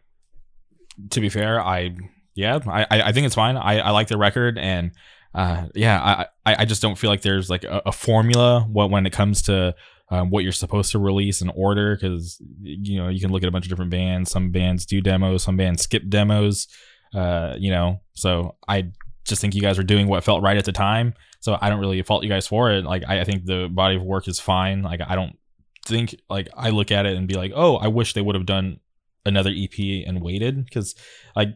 To 1.10 1.20
be 1.20 1.28
fair, 1.28 1.60
I, 1.60 1.94
yeah, 2.34 2.58
I, 2.66 2.86
I 2.90 3.12
think 3.12 3.26
it's 3.26 3.34
fine. 3.34 3.56
I, 3.56 3.78
I 3.78 3.90
like 3.90 4.08
the 4.08 4.18
record 4.18 4.58
and 4.58 4.92
uh, 5.34 5.66
yeah, 5.74 6.26
I, 6.44 6.54
I 6.62 6.64
just 6.64 6.82
don't 6.82 6.98
feel 6.98 7.10
like 7.10 7.22
there's 7.22 7.48
like 7.48 7.64
a, 7.64 7.82
a 7.86 7.92
formula 7.92 8.66
when 8.68 9.06
it 9.06 9.12
comes 9.12 9.42
to 9.42 9.74
um, 10.10 10.30
what 10.30 10.42
you're 10.42 10.52
supposed 10.52 10.90
to 10.92 10.98
release 10.98 11.40
in 11.40 11.50
order 11.50 11.94
because 11.94 12.42
you 12.60 12.98
know 12.98 13.08
you 13.08 13.20
can 13.20 13.30
look 13.30 13.44
at 13.44 13.48
a 13.48 13.52
bunch 13.52 13.64
of 13.64 13.68
different 13.68 13.92
bands. 13.92 14.30
Some 14.30 14.50
bands 14.50 14.84
do 14.84 15.00
demos, 15.00 15.44
some 15.44 15.56
bands 15.56 15.82
skip 15.82 16.08
demos. 16.08 16.66
Uh, 17.14 17.54
you 17.58 17.70
know, 17.70 18.00
so 18.12 18.56
I 18.66 18.90
just 19.24 19.40
think 19.40 19.54
you 19.54 19.62
guys 19.62 19.78
were 19.78 19.84
doing 19.84 20.08
what 20.08 20.24
felt 20.24 20.42
right 20.42 20.56
at 20.56 20.64
the 20.64 20.72
time. 20.72 21.14
So 21.40 21.56
I 21.60 21.70
don't 21.70 21.80
really 21.80 22.02
fault 22.02 22.24
you 22.24 22.28
guys 22.28 22.46
for 22.46 22.72
it. 22.72 22.84
Like 22.84 23.04
I, 23.06 23.20
I 23.20 23.24
think 23.24 23.44
the 23.44 23.68
body 23.68 23.96
of 23.96 24.02
work 24.02 24.26
is 24.26 24.40
fine. 24.40 24.82
Like 24.82 25.00
I 25.06 25.14
don't 25.14 25.38
think 25.86 26.16
like 26.28 26.48
I 26.56 26.70
look 26.70 26.90
at 26.90 27.06
it 27.06 27.16
and 27.16 27.28
be 27.28 27.34
like, 27.34 27.52
oh, 27.54 27.76
I 27.76 27.86
wish 27.86 28.12
they 28.12 28.20
would 28.20 28.34
have 28.34 28.46
done 28.46 28.80
another 29.26 29.50
EP 29.50 30.04
and 30.06 30.20
waited? 30.20 30.64
Because 30.64 30.94
I 31.36 31.54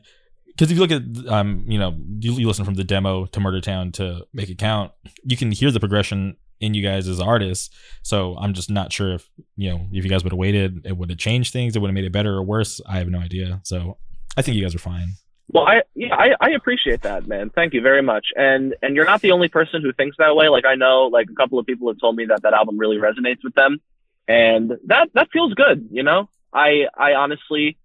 because 0.57 0.71
if 0.71 0.77
you 0.77 0.85
look 0.85 0.91
at 0.91 1.33
um 1.33 1.65
you 1.67 1.79
know 1.79 1.97
you, 2.19 2.33
you, 2.33 2.47
listen 2.47 2.65
from 2.65 2.75
the 2.75 2.85
demo 2.85 3.27
to 3.27 3.41
murder 3.41 3.61
town 3.61 3.93
to 3.93 4.27
make 4.33 4.49
it 4.49 4.59
count 4.59 4.93
you 5.25 5.37
can 5.37 5.51
hear 5.51 5.71
the 5.71 5.81
progression 5.81 6.37
in 6.61 6.75
you 6.75 6.83
guys 6.83 7.09
as 7.09 7.21
artists. 7.21 7.71
So 8.03 8.37
i'm 8.39 8.55
just 8.55 8.71
not 8.71 8.93
sure 8.93 9.15
if 9.15 9.29
you 9.57 9.71
know 9.71 9.87
if 9.93 10.05
you 10.05 10.11
guys 10.11 10.25
would 10.25 10.33
have 10.33 10.39
waited 10.39 10.87
it 10.87 10.97
would 10.97 11.11
have 11.11 11.19
changed 11.19 11.53
things 11.53 11.75
it 11.75 11.81
would 11.81 11.89
have 11.89 11.95
made 11.95 12.05
it 12.05 12.13
better 12.13 12.35
or 12.35 12.43
worse. 12.43 12.81
I 12.87 12.99
have 12.99 13.09
no 13.09 13.19
idea. 13.19 13.61
So 13.65 13.99
i 14.37 14.43
think 14.43 14.57
you 14.57 14.63
guys 14.63 14.75
are 14.75 14.79
fine. 14.79 15.09
Well 15.49 15.67
i 15.67 15.83
yeah 15.95 16.15
I, 16.15 16.35
I 16.41 16.51
appreciate 16.51 17.03
that 17.03 17.27
man. 17.27 17.51
Thank 17.51 17.75
you 17.75 17.81
very 17.81 18.03
much. 18.03 18.27
And 18.37 18.75
and 18.83 18.95
you're 18.95 19.05
not 19.05 19.21
the 19.21 19.33
only 19.33 19.49
person 19.49 19.83
who 19.83 19.93
thinks 19.93 20.17
that 20.19 20.37
way. 20.37 20.49
Like 20.49 20.65
i 20.65 20.75
know 20.75 21.09
like 21.13 21.27
a 21.31 21.35
couple 21.35 21.59
of 21.59 21.67
people 21.67 21.89
have 21.89 21.99
told 21.99 22.17
me 22.17 22.27
that 22.27 22.43
that 22.43 22.55
album 22.55 22.79
really 22.79 22.99
resonates 22.99 23.43
with 23.43 23.55
them. 23.55 23.81
And 24.27 24.73
that 24.87 25.11
that 25.15 25.29
feels 25.33 25.53
good 25.55 25.89
you 25.91 26.03
know 26.03 26.29
i 26.55 26.87
i 26.97 27.13
honestly 27.15 27.77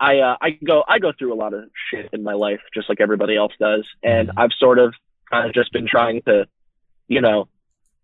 I 0.00 0.18
uh, 0.20 0.36
I 0.40 0.50
go 0.66 0.82
I 0.88 0.98
go 0.98 1.12
through 1.16 1.34
a 1.34 1.36
lot 1.36 1.52
of 1.52 1.64
shit 1.90 2.08
in 2.12 2.22
my 2.22 2.32
life, 2.32 2.60
just 2.74 2.88
like 2.88 3.00
everybody 3.00 3.36
else 3.36 3.52
does, 3.60 3.86
and 4.02 4.28
mm-hmm. 4.28 4.38
I've 4.38 4.52
sort 4.58 4.78
of 4.78 4.94
kind 5.30 5.46
of 5.46 5.54
just 5.54 5.72
been 5.72 5.86
trying 5.86 6.22
to, 6.22 6.46
you 7.06 7.20
know, 7.20 7.48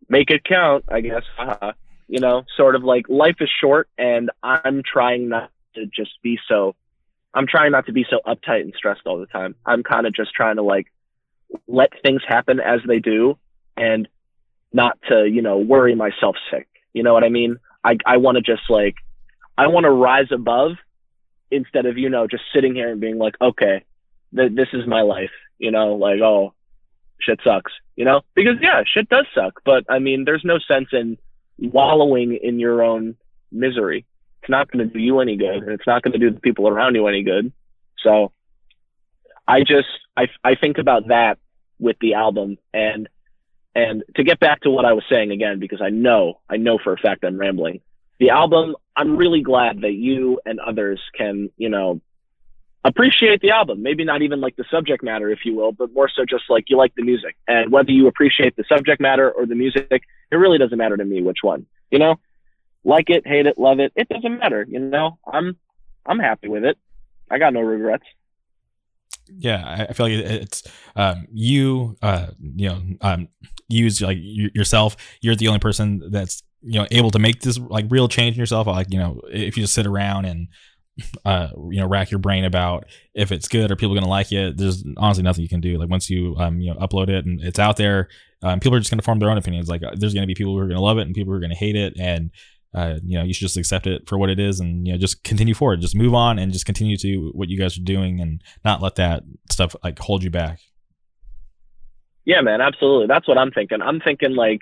make 0.08 0.30
it 0.30 0.44
count. 0.44 0.84
I 0.88 1.00
guess, 1.00 1.22
uh, 1.38 1.72
you 2.06 2.20
know, 2.20 2.44
sort 2.56 2.74
of 2.74 2.84
like 2.84 3.08
life 3.08 3.36
is 3.40 3.48
short, 3.60 3.88
and 3.96 4.30
I'm 4.42 4.82
trying 4.84 5.30
not 5.30 5.50
to 5.74 5.86
just 5.86 6.12
be 6.22 6.38
so. 6.46 6.74
I'm 7.32 7.46
trying 7.46 7.72
not 7.72 7.86
to 7.86 7.92
be 7.92 8.06
so 8.08 8.20
uptight 8.26 8.60
and 8.60 8.74
stressed 8.76 9.02
all 9.06 9.18
the 9.18 9.26
time. 9.26 9.54
I'm 9.64 9.82
kind 9.82 10.06
of 10.06 10.14
just 10.14 10.32
trying 10.34 10.56
to 10.56 10.62
like 10.62 10.86
let 11.66 11.90
things 12.02 12.20
happen 12.28 12.60
as 12.60 12.80
they 12.86 12.98
do, 12.98 13.38
and 13.74 14.06
not 14.70 14.98
to 15.08 15.26
you 15.26 15.40
know 15.40 15.58
worry 15.58 15.94
myself 15.94 16.36
sick. 16.50 16.68
You 16.92 17.02
know 17.02 17.14
what 17.14 17.24
I 17.24 17.30
mean? 17.30 17.56
I 17.82 17.96
I 18.04 18.18
want 18.18 18.36
to 18.36 18.42
just 18.42 18.68
like 18.68 18.96
I 19.58 19.68
want 19.68 19.84
to 19.84 19.90
rise 19.90 20.30
above 20.30 20.72
instead 21.50 21.86
of 21.86 21.96
you 21.98 22.08
know 22.08 22.26
just 22.26 22.44
sitting 22.54 22.74
here 22.74 22.90
and 22.90 23.00
being 23.00 23.18
like 23.18 23.36
okay 23.40 23.84
th- 24.34 24.52
this 24.54 24.68
is 24.72 24.86
my 24.86 25.02
life 25.02 25.30
you 25.58 25.70
know 25.70 25.94
like 25.94 26.20
oh 26.20 26.52
shit 27.20 27.40
sucks 27.44 27.72
you 27.94 28.04
know? 28.04 28.20
Because 28.34 28.56
yeah 28.60 28.82
shit 28.84 29.08
does 29.08 29.26
suck 29.34 29.60
but 29.64 29.84
i 29.88 29.98
mean 29.98 30.24
there's 30.24 30.44
no 30.44 30.58
sense 30.58 30.88
in 30.92 31.16
wallowing 31.58 32.38
in 32.42 32.58
your 32.58 32.82
own 32.82 33.16
misery. 33.50 34.04
It's 34.42 34.50
not 34.50 34.70
going 34.70 34.86
to 34.86 34.92
do 34.92 35.00
you 35.00 35.20
any 35.20 35.36
good 35.36 35.62
and 35.62 35.70
it's 35.70 35.86
not 35.86 36.02
going 36.02 36.12
to 36.12 36.18
do 36.18 36.30
the 36.30 36.40
people 36.40 36.68
around 36.68 36.94
you 36.94 37.06
any 37.06 37.22
good. 37.22 37.52
So 38.02 38.32
i 39.48 39.60
just 39.60 39.88
i 40.16 40.26
i 40.44 40.54
think 40.54 40.78
about 40.78 41.08
that 41.08 41.38
with 41.78 41.96
the 42.00 42.14
album 42.14 42.58
and 42.74 43.08
and 43.74 44.02
to 44.16 44.24
get 44.24 44.40
back 44.40 44.60
to 44.60 44.70
what 44.70 44.84
i 44.84 44.92
was 44.92 45.04
saying 45.10 45.30
again 45.30 45.60
because 45.60 45.80
i 45.80 45.88
know 45.88 46.40
i 46.50 46.56
know 46.56 46.78
for 46.82 46.92
a 46.92 46.96
fact 46.96 47.24
i'm 47.24 47.38
rambling 47.38 47.80
the 48.18 48.30
album, 48.30 48.76
I'm 48.96 49.16
really 49.16 49.42
glad 49.42 49.82
that 49.82 49.92
you 49.92 50.40
and 50.46 50.58
others 50.60 51.00
can, 51.16 51.50
you 51.56 51.68
know, 51.68 52.00
appreciate 52.84 53.40
the 53.40 53.50
album. 53.50 53.82
Maybe 53.82 54.04
not 54.04 54.22
even 54.22 54.40
like 54.40 54.56
the 54.56 54.64
subject 54.70 55.02
matter, 55.02 55.30
if 55.30 55.40
you 55.44 55.54
will, 55.54 55.72
but 55.72 55.92
more 55.92 56.08
so 56.08 56.24
just 56.24 56.44
like 56.48 56.64
you 56.68 56.76
like 56.76 56.94
the 56.94 57.02
music. 57.02 57.36
And 57.46 57.70
whether 57.70 57.90
you 57.90 58.06
appreciate 58.06 58.56
the 58.56 58.64
subject 58.68 59.00
matter 59.00 59.30
or 59.30 59.44
the 59.44 59.54
music, 59.54 59.88
it 59.90 60.36
really 60.36 60.58
doesn't 60.58 60.78
matter 60.78 60.96
to 60.96 61.04
me 61.04 61.22
which 61.22 61.38
one. 61.42 61.66
You 61.90 61.98
know, 61.98 62.16
like 62.84 63.10
it, 63.10 63.26
hate 63.26 63.46
it, 63.46 63.58
love 63.58 63.80
it. 63.80 63.92
It 63.96 64.08
doesn't 64.08 64.38
matter. 64.38 64.64
You 64.68 64.78
know, 64.78 65.18
I'm 65.30 65.56
I'm 66.06 66.18
happy 66.18 66.48
with 66.48 66.64
it. 66.64 66.78
I 67.30 67.38
got 67.38 67.52
no 67.52 67.60
regrets. 67.60 68.04
Yeah, 69.28 69.86
I 69.88 69.92
feel 69.92 70.06
like 70.06 70.24
it's 70.24 70.62
um, 70.94 71.26
you. 71.32 71.96
Uh, 72.00 72.28
you 72.38 72.68
know, 72.68 72.82
um, 73.00 73.28
use 73.68 74.00
like 74.00 74.18
yourself. 74.20 74.96
You're 75.20 75.34
the 75.34 75.48
only 75.48 75.58
person 75.58 76.10
that's 76.10 76.42
you 76.66 76.80
know 76.80 76.86
able 76.90 77.10
to 77.12 77.18
make 77.18 77.40
this 77.40 77.58
like 77.58 77.86
real 77.88 78.08
change 78.08 78.36
in 78.36 78.40
yourself. 78.40 78.66
Like 78.66 78.92
you 78.92 78.98
know, 78.98 79.20
if 79.30 79.56
you 79.56 79.62
just 79.62 79.74
sit 79.74 79.86
around 79.86 80.24
and 80.24 80.48
uh, 81.24 81.48
you 81.70 81.80
know, 81.80 81.86
rack 81.86 82.10
your 82.10 82.18
brain 82.18 82.44
about 82.44 82.86
if 83.14 83.30
it's 83.30 83.48
good 83.48 83.70
or 83.70 83.76
people 83.76 83.92
are 83.92 84.00
to 84.04 84.08
like 84.08 84.32
it. 84.32 84.56
There's 84.56 84.84
honestly 84.96 85.22
nothing 85.22 85.42
you 85.42 85.48
can 85.48 85.60
do. 85.60 85.78
Like 85.78 85.90
once 85.90 86.08
you, 86.08 86.34
um, 86.38 86.60
you 86.60 86.72
know, 86.72 86.80
upload 86.80 87.08
it 87.08 87.26
and 87.26 87.40
it's 87.40 87.58
out 87.58 87.76
there, 87.76 88.08
um, 88.42 88.60
people 88.60 88.76
are 88.76 88.80
just 88.80 88.90
to 88.98 89.04
form 89.04 89.18
their 89.18 89.30
own 89.30 89.38
opinions. 89.38 89.68
Like 89.68 89.82
uh, 89.82 89.92
there's 89.94 90.14
to 90.14 90.26
be 90.26 90.34
people 90.34 90.54
who 90.54 90.60
are 90.60 90.68
to 90.68 90.80
love 90.80 90.98
it 90.98 91.02
and 91.02 91.14
people 91.14 91.32
who 91.32 91.38
are 91.38 91.40
to 91.50 91.56
hate 91.56 91.76
it. 91.76 91.94
And, 91.98 92.30
uh, 92.74 92.94
you 93.04 93.18
know, 93.18 93.24
you 93.24 93.34
should 93.34 93.46
just 93.46 93.56
accept 93.56 93.86
it 93.86 94.08
for 94.08 94.16
what 94.16 94.30
it 94.30 94.38
is 94.38 94.60
and, 94.60 94.86
you 94.86 94.92
know, 94.92 94.98
just 94.98 95.22
continue 95.22 95.54
forward, 95.54 95.80
just 95.80 95.94
move 95.94 96.14
on 96.14 96.38
and 96.38 96.52
just 96.52 96.66
continue 96.66 96.96
to 96.98 97.30
what 97.34 97.48
you 97.48 97.58
guys 97.58 97.76
are 97.78 97.82
doing 97.82 98.20
and 98.20 98.42
not 98.64 98.82
let 98.82 98.96
that 98.96 99.22
stuff 99.50 99.76
like 99.84 99.98
hold 99.98 100.22
you 100.22 100.30
back. 100.30 100.60
Yeah, 102.24 102.40
man, 102.40 102.60
absolutely. 102.60 103.06
That's 103.06 103.28
what 103.28 103.38
I'm 103.38 103.52
thinking. 103.52 103.80
I'm 103.82 104.00
thinking 104.00 104.34
like, 104.34 104.60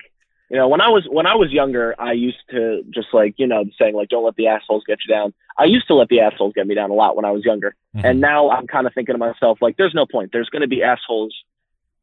you 0.49 0.57
know, 0.57 0.67
when 0.67 0.81
I 0.81 0.89
was 0.89 1.07
when 1.09 1.25
I 1.25 1.35
was 1.35 1.51
younger, 1.51 1.95
I 1.99 2.13
used 2.13 2.37
to 2.51 2.83
just 2.93 3.07
like 3.13 3.35
you 3.37 3.47
know 3.47 3.65
saying 3.79 3.95
like 3.95 4.09
don't 4.09 4.23
let 4.23 4.35
the 4.35 4.47
assholes 4.47 4.83
get 4.85 4.99
you 5.05 5.13
down. 5.13 5.33
I 5.57 5.65
used 5.65 5.87
to 5.87 5.95
let 5.95 6.09
the 6.09 6.19
assholes 6.19 6.53
get 6.53 6.67
me 6.67 6.75
down 6.75 6.91
a 6.91 6.93
lot 6.93 7.15
when 7.15 7.25
I 7.25 7.31
was 7.31 7.43
younger, 7.43 7.75
mm-hmm. 7.95 8.05
and 8.05 8.21
now 8.21 8.49
I'm 8.51 8.67
kind 8.67 8.85
of 8.85 8.93
thinking 8.93 9.13
to 9.13 9.19
myself 9.19 9.59
like, 9.61 9.77
there's 9.77 9.95
no 9.95 10.05
point. 10.05 10.31
There's 10.31 10.49
going 10.49 10.61
to 10.61 10.67
be 10.67 10.83
assholes 10.83 11.35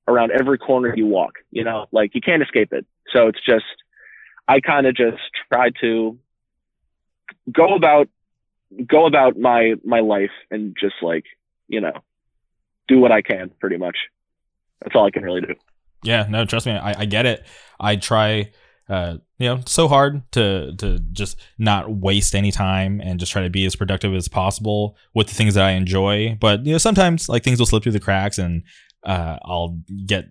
around 0.08 0.32
every 0.32 0.58
corner 0.58 0.92
you 0.94 1.06
walk. 1.06 1.34
You 1.50 1.64
know, 1.64 1.86
like 1.92 2.14
you 2.14 2.20
can't 2.20 2.42
escape 2.42 2.72
it. 2.72 2.84
So 3.12 3.28
it's 3.28 3.44
just 3.44 3.64
I 4.48 4.60
kind 4.60 4.86
of 4.86 4.96
just 4.96 5.22
try 5.52 5.70
to 5.80 6.18
go 7.50 7.74
about 7.74 8.08
go 8.86 9.06
about 9.06 9.38
my 9.38 9.74
my 9.84 10.00
life 10.00 10.30
and 10.50 10.76
just 10.80 10.96
like 11.02 11.24
you 11.68 11.80
know 11.80 11.92
do 12.88 12.98
what 12.98 13.12
I 13.12 13.22
can 13.22 13.50
pretty 13.60 13.76
much. 13.76 13.96
That's 14.80 14.96
all 14.96 15.06
I 15.06 15.10
can 15.10 15.22
really 15.22 15.42
do. 15.42 15.54
Yeah, 16.02 16.26
no, 16.28 16.44
trust 16.44 16.66
me, 16.66 16.72
I, 16.72 17.00
I 17.00 17.04
get 17.04 17.26
it. 17.26 17.46
I 17.78 17.96
try, 17.96 18.50
uh, 18.88 19.18
you 19.38 19.48
know, 19.48 19.60
so 19.66 19.88
hard 19.88 20.30
to 20.32 20.74
to 20.76 20.98
just 21.12 21.38
not 21.58 21.90
waste 21.90 22.34
any 22.34 22.52
time 22.52 23.00
and 23.00 23.20
just 23.20 23.32
try 23.32 23.42
to 23.42 23.50
be 23.50 23.64
as 23.66 23.76
productive 23.76 24.14
as 24.14 24.28
possible 24.28 24.96
with 25.14 25.28
the 25.28 25.34
things 25.34 25.54
that 25.54 25.64
I 25.64 25.72
enjoy. 25.72 26.36
But 26.40 26.64
you 26.66 26.72
know, 26.72 26.78
sometimes 26.78 27.28
like 27.28 27.42
things 27.44 27.58
will 27.58 27.66
slip 27.66 27.82
through 27.82 27.92
the 27.92 28.00
cracks, 28.00 28.38
and 28.38 28.62
uh, 29.04 29.38
I'll 29.44 29.78
get 30.06 30.26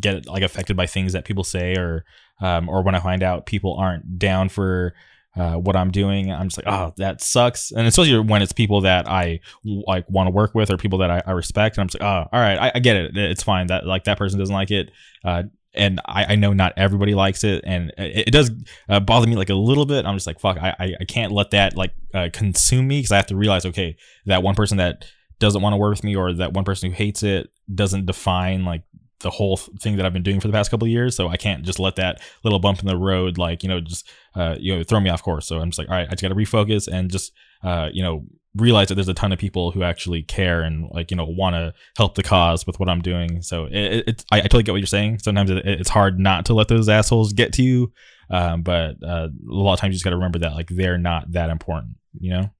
get 0.00 0.26
like 0.26 0.42
affected 0.42 0.76
by 0.76 0.86
things 0.86 1.12
that 1.12 1.24
people 1.24 1.44
say, 1.44 1.76
or 1.76 2.04
um, 2.40 2.68
or 2.68 2.82
when 2.82 2.94
I 2.94 3.00
find 3.00 3.22
out 3.22 3.46
people 3.46 3.76
aren't 3.76 4.18
down 4.18 4.48
for 4.48 4.94
uh, 5.36 5.54
what 5.54 5.76
I'm 5.76 5.90
doing. 5.90 6.32
I'm 6.32 6.48
just 6.48 6.58
like, 6.58 6.72
oh, 6.72 6.92
that 6.96 7.20
sucks. 7.20 7.70
And 7.70 7.86
especially 7.86 8.18
when 8.20 8.42
it's 8.42 8.52
people 8.52 8.80
that 8.82 9.08
I 9.08 9.40
like 9.64 10.08
want 10.08 10.28
to 10.28 10.30
work 10.30 10.54
with 10.54 10.70
or 10.70 10.76
people 10.76 10.98
that 11.00 11.10
I, 11.10 11.22
I 11.26 11.32
respect. 11.32 11.76
And 11.76 11.82
I'm 11.82 11.88
just 11.88 12.00
like, 12.00 12.08
oh, 12.08 12.28
all 12.32 12.40
right, 12.40 12.58
I, 12.58 12.72
I, 12.74 12.78
get 12.78 12.96
it. 12.96 13.16
It's 13.16 13.42
fine 13.42 13.66
that 13.66 13.86
like 13.86 14.04
that 14.04 14.18
person 14.18 14.38
doesn't 14.38 14.54
like 14.54 14.70
it. 14.70 14.90
Uh, 15.24 15.44
and 15.74 16.00
I, 16.06 16.32
I, 16.32 16.34
know 16.36 16.54
not 16.54 16.72
everybody 16.78 17.14
likes 17.14 17.44
it, 17.44 17.62
and 17.66 17.92
it, 17.98 18.28
it 18.28 18.30
does 18.30 18.50
uh, 18.88 18.98
bother 18.98 19.26
me 19.26 19.36
like 19.36 19.50
a 19.50 19.54
little 19.54 19.84
bit. 19.84 20.06
I'm 20.06 20.16
just 20.16 20.26
like, 20.26 20.40
fuck, 20.40 20.56
I, 20.56 20.96
I 20.98 21.04
can't 21.04 21.32
let 21.32 21.50
that 21.50 21.76
like 21.76 21.92
uh, 22.14 22.30
consume 22.32 22.88
me 22.88 23.00
because 23.00 23.12
I 23.12 23.16
have 23.16 23.26
to 23.26 23.36
realize, 23.36 23.66
okay, 23.66 23.96
that 24.24 24.42
one 24.42 24.54
person 24.54 24.78
that 24.78 25.04
doesn't 25.38 25.60
want 25.60 25.74
to 25.74 25.76
work 25.76 25.90
with 25.90 26.04
me 26.04 26.16
or 26.16 26.32
that 26.32 26.54
one 26.54 26.64
person 26.64 26.90
who 26.90 26.96
hates 26.96 27.22
it 27.22 27.50
doesn't 27.74 28.06
define 28.06 28.64
like 28.64 28.84
the 29.26 29.30
whole 29.30 29.56
thing 29.56 29.96
that 29.96 30.06
I've 30.06 30.12
been 30.12 30.22
doing 30.22 30.38
for 30.38 30.46
the 30.46 30.52
past 30.52 30.70
couple 30.70 30.86
of 30.86 30.92
years. 30.92 31.16
So 31.16 31.26
I 31.26 31.36
can't 31.36 31.64
just 31.64 31.80
let 31.80 31.96
that 31.96 32.22
little 32.44 32.60
bump 32.60 32.78
in 32.78 32.86
the 32.86 32.96
road, 32.96 33.38
like, 33.38 33.64
you 33.64 33.68
know, 33.68 33.80
just, 33.80 34.08
uh, 34.36 34.54
you 34.56 34.76
know, 34.76 34.84
throw 34.84 35.00
me 35.00 35.10
off 35.10 35.20
course. 35.20 35.48
So 35.48 35.58
I'm 35.58 35.70
just 35.70 35.80
like, 35.80 35.88
all 35.88 35.96
right, 35.96 36.06
I 36.06 36.12
just 36.12 36.22
got 36.22 36.28
to 36.28 36.36
refocus 36.36 36.86
and 36.86 37.10
just, 37.10 37.32
uh, 37.64 37.88
you 37.92 38.04
know, 38.04 38.24
realize 38.54 38.86
that 38.86 38.94
there's 38.94 39.08
a 39.08 39.14
ton 39.14 39.32
of 39.32 39.40
people 39.40 39.72
who 39.72 39.82
actually 39.82 40.22
care 40.22 40.62
and 40.62 40.88
like, 40.92 41.10
you 41.10 41.16
know, 41.16 41.24
want 41.24 41.54
to 41.54 41.74
help 41.96 42.14
the 42.14 42.22
cause 42.22 42.68
with 42.68 42.78
what 42.78 42.88
I'm 42.88 43.02
doing. 43.02 43.42
So 43.42 43.64
it, 43.64 44.04
it's, 44.06 44.24
I, 44.30 44.38
I, 44.38 44.42
totally 44.42 44.62
get 44.62 44.70
what 44.70 44.78
you're 44.78 44.86
saying. 44.86 45.18
Sometimes 45.18 45.50
it, 45.50 45.66
it's 45.66 45.90
hard 45.90 46.20
not 46.20 46.46
to 46.46 46.54
let 46.54 46.68
those 46.68 46.88
assholes 46.88 47.32
get 47.32 47.52
to 47.54 47.64
you. 47.64 47.92
Um, 48.30 48.62
but, 48.62 49.02
uh, 49.02 49.26
a 49.26 49.52
lot 49.52 49.74
of 49.74 49.80
times 49.80 49.90
you 49.90 49.96
just 49.96 50.04
got 50.04 50.10
to 50.10 50.16
remember 50.16 50.38
that 50.38 50.54
like 50.54 50.68
they're 50.68 50.98
not 50.98 51.32
that 51.32 51.50
important, 51.50 51.96
you 52.16 52.30
know? 52.30 52.50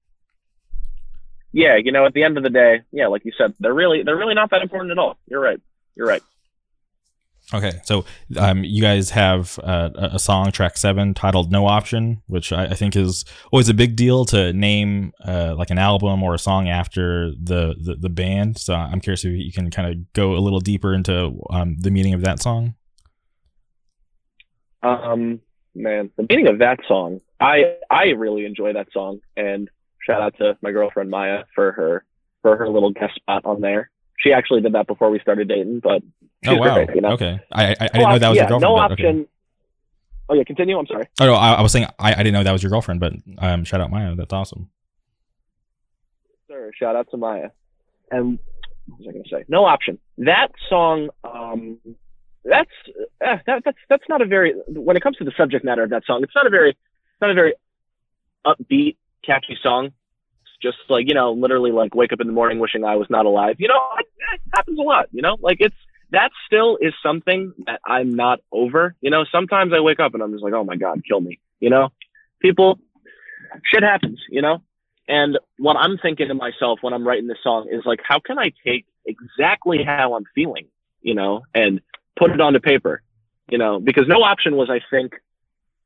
Yeah. 1.53 1.77
You 1.77 1.93
know, 1.93 2.07
at 2.07 2.13
the 2.13 2.25
end 2.25 2.37
of 2.39 2.43
the 2.43 2.51
day, 2.51 2.83
yeah, 2.91 3.07
like 3.07 3.25
you 3.25 3.33
said, 3.39 3.55
they're 3.61 3.73
really, 3.73 4.03
they're 4.03 4.17
really 4.17 4.35
not 4.35 4.51
that 4.51 4.63
important 4.63 4.91
at 4.91 4.99
all. 4.99 5.17
You're 5.29 5.41
right. 5.41 5.61
You're 5.95 6.09
right. 6.09 6.23
Okay, 7.55 7.79
so 7.85 8.05
um, 8.39 8.65
you 8.65 8.83
guys 8.83 9.11
have 9.11 9.61
uh, 9.63 9.91
a 9.95 10.19
song, 10.19 10.51
track 10.51 10.77
seven, 10.77 11.15
titled 11.15 11.53
"No 11.53 11.69
Option," 11.69 12.21
which 12.27 12.53
I, 12.53 12.65
I 12.65 12.75
think 12.75 12.97
is 12.97 13.25
always 13.53 13.69
a 13.69 13.75
big 13.75 13.95
deal 13.95 14.25
to 14.27 14.53
name 14.53 15.13
uh, 15.25 15.55
like 15.57 15.71
an 15.71 15.79
album 15.79 16.25
or 16.25 16.35
a 16.35 16.41
song 16.41 16.69
after 16.69 17.31
the, 17.31 17.77
the, 17.81 17.95
the 18.01 18.09
band. 18.09 18.59
So 18.59 18.75
I'm 18.75 19.01
curious 19.01 19.25
if 19.25 19.31
you 19.33 19.53
can 19.53 19.71
kind 19.71 19.89
of 19.89 20.13
go 20.13 20.35
a 20.35 20.43
little 20.43 20.59
deeper 20.59 20.93
into 20.93 21.41
um, 21.51 21.77
the 21.79 21.93
meaning 21.93 22.15
of 22.15 22.23
that 22.23 22.43
song. 22.43 22.75
Um, 24.83 25.41
man, 25.73 26.11
the 26.17 26.27
meaning 26.29 26.49
of 26.49 26.59
that 26.59 26.81
song, 26.89 27.21
I 27.39 27.77
I 27.89 28.07
really 28.09 28.45
enjoy 28.45 28.73
that 28.73 28.89
song, 28.93 29.21
and 29.37 29.71
shout 30.05 30.21
out 30.21 30.37
to 30.39 30.59
my 30.63 30.73
girlfriend 30.73 31.11
Maya 31.11 31.45
for 31.55 31.71
her 31.71 32.05
for 32.43 32.57
her 32.57 32.69
little 32.69 32.91
guest 32.91 33.15
spot 33.15 33.45
on 33.45 33.61
there. 33.61 33.91
She 34.19 34.33
actually 34.33 34.63
did 34.63 34.73
that 34.73 34.89
before 34.89 35.11
we 35.11 35.21
started 35.21 35.47
dating, 35.47 35.79
but 35.81 36.03
oh 36.49 36.57
wow, 36.57 36.85
great, 36.85 36.95
you 36.95 37.01
know? 37.01 37.11
okay. 37.11 37.41
I, 37.53 37.67
I, 37.67 37.77
I 37.81 37.87
didn't 37.89 38.11
know 38.11 38.19
that 38.19 38.29
was 38.29 38.37
yeah, 38.37 38.43
your 38.49 38.61
girlfriend. 38.61 38.63
No 38.63 38.77
option. 38.77 39.07
Okay. 39.07 39.29
Oh 40.29 40.35
yeah, 40.35 40.45
continue. 40.45 40.79
I'm 40.79 40.87
sorry. 40.87 41.09
Oh 41.21 41.27
no, 41.27 41.35
I, 41.35 41.55
I 41.55 41.63
was 41.63 41.73
saying 41.73 41.87
I, 41.99 42.13
I 42.13 42.17
didn't 42.19 42.33
know 42.33 42.43
that 42.43 42.53
was 42.53 42.63
your 42.63 42.71
girlfriend, 42.71 43.01
but 43.01 43.13
um, 43.39 43.65
shout 43.65 43.81
out 43.81 43.91
Maya. 43.91 44.15
That's 44.17 44.33
awesome. 44.33 44.71
Sir, 46.49 46.73
shout 46.79 46.97
out 46.97 47.09
to 47.11 47.17
Maya. 47.17 47.51
And 48.11 48.39
what 48.87 48.99
was 48.99 49.09
I 49.09 49.13
going 49.13 49.25
to 49.25 49.31
say? 49.31 49.45
No 49.49 49.65
option. 49.65 49.99
That 50.19 50.49
song. 50.69 51.11
Um, 51.25 51.79
that's 52.45 52.71
uh, 53.25 53.37
that, 53.47 53.63
that's 53.65 53.79
that's 53.89 54.05
not 54.09 54.23
a 54.23 54.27
very 54.27 54.55
when 54.69 54.97
it 54.97 55.03
comes 55.03 55.17
to 55.17 55.25
the 55.25 55.33
subject 55.37 55.65
matter 55.65 55.83
of 55.83 55.91
that 55.91 56.05
song. 56.07 56.23
It's 56.23 56.35
not 56.35 56.47
a 56.47 56.51
very 56.51 56.71
it's 56.71 57.21
not 57.21 57.31
a 57.31 57.35
very 57.35 57.55
upbeat, 58.47 58.97
catchy 59.27 59.59
song 59.63 59.87
It's 59.87 60.57
just 60.63 60.79
like 60.89 61.09
you 61.09 61.15
know 61.15 61.33
literally 61.33 61.73
like 61.73 61.95
wake 61.95 62.13
up 62.13 62.21
in 62.21 62.27
the 62.27 62.33
morning 62.33 62.59
wishing 62.59 62.85
i 62.85 62.97
was 62.97 63.09
not 63.11 63.27
alive 63.27 63.57
you 63.59 63.69
know 63.69 63.81
it 63.99 64.41
happens 64.55 64.79
a 64.79 64.83
lot 64.83 65.09
you 65.13 65.21
know 65.21 65.37
like 65.41 65.59
it's 65.61 65.77
that 66.11 66.31
still 66.47 66.79
is 66.81 66.95
something 67.03 67.53
that 67.67 67.81
i'm 67.85 68.15
not 68.15 68.41
over. 68.53 68.95
You 69.01 69.11
know 69.11 69.25
sometimes 69.31 69.73
i 69.73 69.81
wake 69.81 70.01
up 70.01 70.15
and 70.15 70.23
i'm 70.23 70.33
just 70.33 70.45
like 70.45 70.55
oh 70.55 70.65
my 70.65 70.77
god 70.77 71.03
kill 71.07 71.21
me. 71.21 71.41
You 71.61 71.71
know 71.71 71.91
people 72.41 72.79
shit 73.65 73.83
happens 73.83 74.21
you 74.29 74.43
know? 74.43 74.63
And 75.09 75.39
what 75.59 75.77
i'm 75.77 75.99
thinking 75.99 76.29
to 76.29 76.35
myself 76.35 76.81
when 76.83 76.93
i'm 76.93 77.07
writing 77.07 77.27
this 77.27 77.39
song 77.43 77.69
is 77.71 77.83
like 77.85 78.01
how 78.07 78.21
can 78.21 78.39
i 78.39 78.53
take 78.65 78.87
exactly 79.05 79.83
how 79.85 80.15
i'm 80.15 80.25
feeling 80.35 80.67
you 81.01 81.15
know 81.15 81.43
and 81.55 81.81
put 82.17 82.31
it 82.31 82.41
onto 82.41 82.61
paper 82.61 83.03
you 83.49 83.59
know? 83.59 83.79
Because 83.79 84.09
no 84.09 84.23
option 84.23 84.57
was 84.57 84.71
i 84.71 84.81
think 84.91 85.15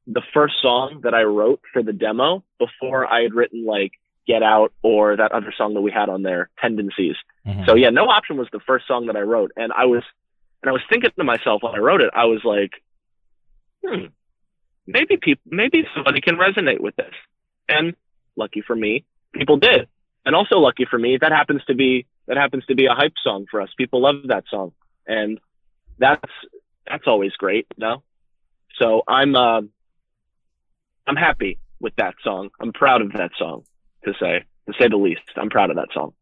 the 0.07 0.23
first 0.33 0.55
song 0.63 1.01
that 1.03 1.15
i 1.15 1.23
wrote 1.23 1.61
for 1.73 1.83
the 1.83 1.93
demo 1.93 2.43
before 2.59 3.07
i 3.07 3.23
had 3.23 3.35
written 3.35 3.65
like 3.65 3.93
Get 4.31 4.45
Out 4.45 4.73
or 4.83 5.17
that 5.17 5.33
other 5.33 5.53
song 5.57 5.75
that 5.75 5.81
we 5.81 5.91
had 5.91 6.09
on 6.09 6.23
there, 6.23 6.51
Tendencies. 6.61 7.17
Mm-hmm. 7.45 7.65
So 7.67 7.75
yeah, 7.75 7.91
No 7.91 8.05
Option 8.05 8.37
was 8.37 8.47
the 8.53 8.61
first 8.61 8.87
song 8.87 9.07
that 9.07 9.17
I 9.17 9.23
wrote, 9.23 9.51
and 9.57 9.73
I 9.73 9.87
was 9.87 10.05
and 10.63 10.71
I 10.71 10.73
was 10.73 10.83
thinking 10.89 11.11
to 11.19 11.25
myself 11.25 11.63
when 11.65 11.75
I 11.75 11.79
wrote 11.79 12.01
it, 12.01 12.11
I 12.15 12.27
was 12.27 12.43
like, 12.45 12.71
hmm, 13.85 14.07
maybe 14.87 15.17
people, 15.17 15.43
maybe 15.47 15.83
somebody 15.95 16.21
can 16.21 16.37
resonate 16.37 16.81
with 16.81 16.95
this. 16.95 17.15
And 17.69 17.97
lucky 18.37 18.63
for 18.65 18.77
me, 18.77 19.05
people 19.33 19.57
did. 19.57 19.89
And 20.25 20.37
also 20.37 20.59
lucky 20.59 20.87
for 20.89 20.99
me, 20.99 21.19
that 21.21 21.33
happens 21.33 21.65
to 21.65 21.75
be 21.75 22.07
that 22.29 22.37
happens 22.37 22.65
to 22.67 22.77
be 22.77 22.87
a 22.87 22.95
hype 22.95 23.15
song 23.25 23.47
for 23.51 23.61
us. 23.61 23.71
People 23.77 24.01
love 24.03 24.29
that 24.29 24.45
song, 24.49 24.71
and 25.09 25.41
that's 25.99 26.31
that's 26.87 27.09
always 27.09 27.33
great, 27.33 27.67
you 27.77 27.85
know. 27.85 28.03
So 28.81 29.03
I'm 29.09 29.35
uh, 29.35 29.63
I'm 31.07 31.17
happy 31.17 31.59
with 31.81 31.97
that 31.97 32.15
song. 32.23 32.51
I'm 32.61 32.73
proud 32.73 33.03
of 33.03 33.13
that 33.15 33.33
song 33.37 33.65
to 34.05 34.13
say, 34.21 34.45
to 34.67 34.75
say 34.79 34.89
the 34.89 34.97
least. 34.97 35.23
I'm 35.37 35.51
proud 35.51 35.71
of 35.71 35.77
that 35.77 35.89
song. 35.93 36.13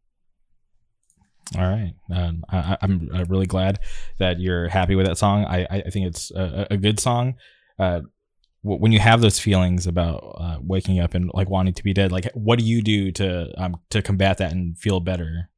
All 1.57 1.63
right, 1.63 1.93
um, 2.13 2.43
I, 2.49 2.77
am 2.81 3.09
uh, 3.11 3.25
really 3.27 3.47
glad 3.47 3.79
that 4.19 4.39
you're 4.39 4.67
happy 4.67 4.93
with 4.93 5.07
that 5.07 5.17
song. 5.17 5.45
I, 5.45 5.65
I 5.65 5.89
think 5.89 6.05
it's 6.05 6.29
a, 6.31 6.67
a 6.69 6.77
good 6.77 6.99
song. 6.99 7.35
Uh, 7.79 8.01
when 8.61 8.91
you 8.91 8.99
have 8.99 9.21
those 9.21 9.39
feelings 9.39 9.87
about 9.87 10.35
uh, 10.37 10.57
waking 10.61 10.99
up 10.99 11.13
and 11.13 11.31
like 11.33 11.49
wanting 11.49 11.73
to 11.73 11.83
be 11.83 11.93
dead, 11.93 12.11
like 12.11 12.29
what 12.33 12.59
do 12.59 12.65
you 12.65 12.81
do 12.81 13.11
to 13.13 13.51
um, 13.57 13.77
to 13.89 14.01
combat 14.01 14.37
that 14.37 14.51
and 14.51 14.77
feel 14.77 14.99
better? 14.99 15.49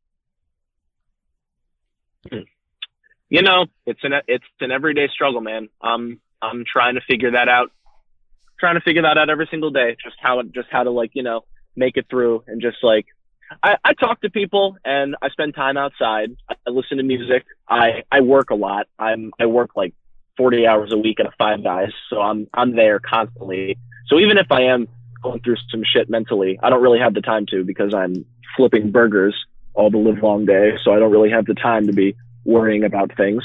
You 3.30 3.42
know, 3.42 3.66
it's 3.86 4.02
an 4.04 4.14
it's 4.28 4.46
an 4.60 4.72
everyday 4.72 5.08
struggle, 5.08 5.42
man. 5.42 5.70
I'm 5.82 6.20
I'm 6.42 6.64
trying 6.72 6.96
to 6.96 7.02
figure 7.02 7.32
that 7.32 7.50
out. 7.50 7.72
Trying 8.60 8.76
to 8.76 8.82
figure 8.82 9.02
that 9.02 9.18
out 9.18 9.30
every 9.30 9.48
single 9.50 9.72
day. 9.72 9.98
Just 10.04 10.18
how 10.22 10.42
just 10.44 10.68
how 10.70 10.84
to 10.84 10.92
like 10.92 11.12
you 11.14 11.24
know 11.24 11.42
make 11.76 11.98
it 11.98 12.08
through 12.10 12.44
and 12.48 12.62
just 12.62 12.78
like 12.84 13.06
I, 13.64 13.78
I 13.84 13.94
talk 13.94 14.22
to 14.22 14.30
people 14.30 14.78
and 14.86 15.16
I 15.22 15.30
spend 15.30 15.56
time 15.56 15.78
outside. 15.78 16.36
I 16.50 16.56
listen 16.68 16.98
to 16.98 17.04
music. 17.04 17.46
I, 17.68 18.04
I 18.12 18.22
work 18.22 18.50
a 18.50 18.56
lot. 18.56 18.88
I'm 18.98 19.32
I 19.40 19.46
work 19.46 19.72
like 19.76 19.94
40 20.38 20.68
hours 20.68 20.92
a 20.94 20.98
week 20.98 21.20
at 21.20 21.26
a 21.26 21.32
Five 21.38 21.64
Guys, 21.64 21.92
so 22.10 22.22
I'm 22.22 22.48
I'm 22.54 22.76
there 22.76 23.00
constantly. 23.00 23.78
So 24.08 24.20
even 24.20 24.38
if 24.38 24.52
I 24.52 24.64
am 24.64 24.88
going 25.22 25.42
through 25.42 25.58
some 25.70 25.84
shit 25.84 26.10
mentally, 26.10 26.60
I 26.62 26.70
don't 26.70 26.82
really 26.82 27.00
have 27.00 27.14
the 27.14 27.22
time 27.22 27.46
to 27.48 27.64
because 27.64 27.94
I'm 27.94 28.26
flipping 28.56 28.92
burgers 28.92 29.36
all 29.74 29.90
the 29.90 29.98
live 29.98 30.22
long 30.24 30.46
day. 30.46 30.74
So 30.84 30.94
I 30.94 31.00
don't 31.00 31.12
really 31.12 31.32
have 31.32 31.46
the 31.46 31.54
time 31.54 31.88
to 31.88 31.94
be 31.94 32.16
worrying 32.44 32.84
about 32.84 33.16
things. 33.16 33.44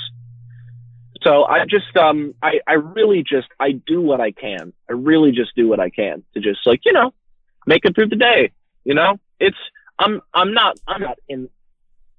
So 1.23 1.45
I 1.45 1.65
just 1.65 1.97
um 1.97 2.35
I 2.43 2.61
I 2.67 2.75
really 2.75 3.23
just 3.23 3.49
I 3.59 3.73
do 3.73 4.01
what 4.01 4.21
I 4.21 4.31
can. 4.31 4.73
I 4.89 4.93
really 4.93 5.33
just 5.33 5.55
do 5.57 5.69
what 5.69 5.81
I 5.81 5.91
can 5.91 6.23
to 6.35 6.41
just 6.41 6.61
like 6.67 6.81
you 6.85 6.93
know 6.93 7.13
make 7.67 7.85
it 7.85 7.95
through 7.95 8.09
the 8.09 8.17
day. 8.17 8.53
You 8.85 8.95
know, 8.95 9.19
it's 9.41 9.57
I'm 9.99 10.21
I'm 10.33 10.55
not 10.55 10.79
I'm 10.87 11.03
not 11.03 11.19
in 11.29 11.49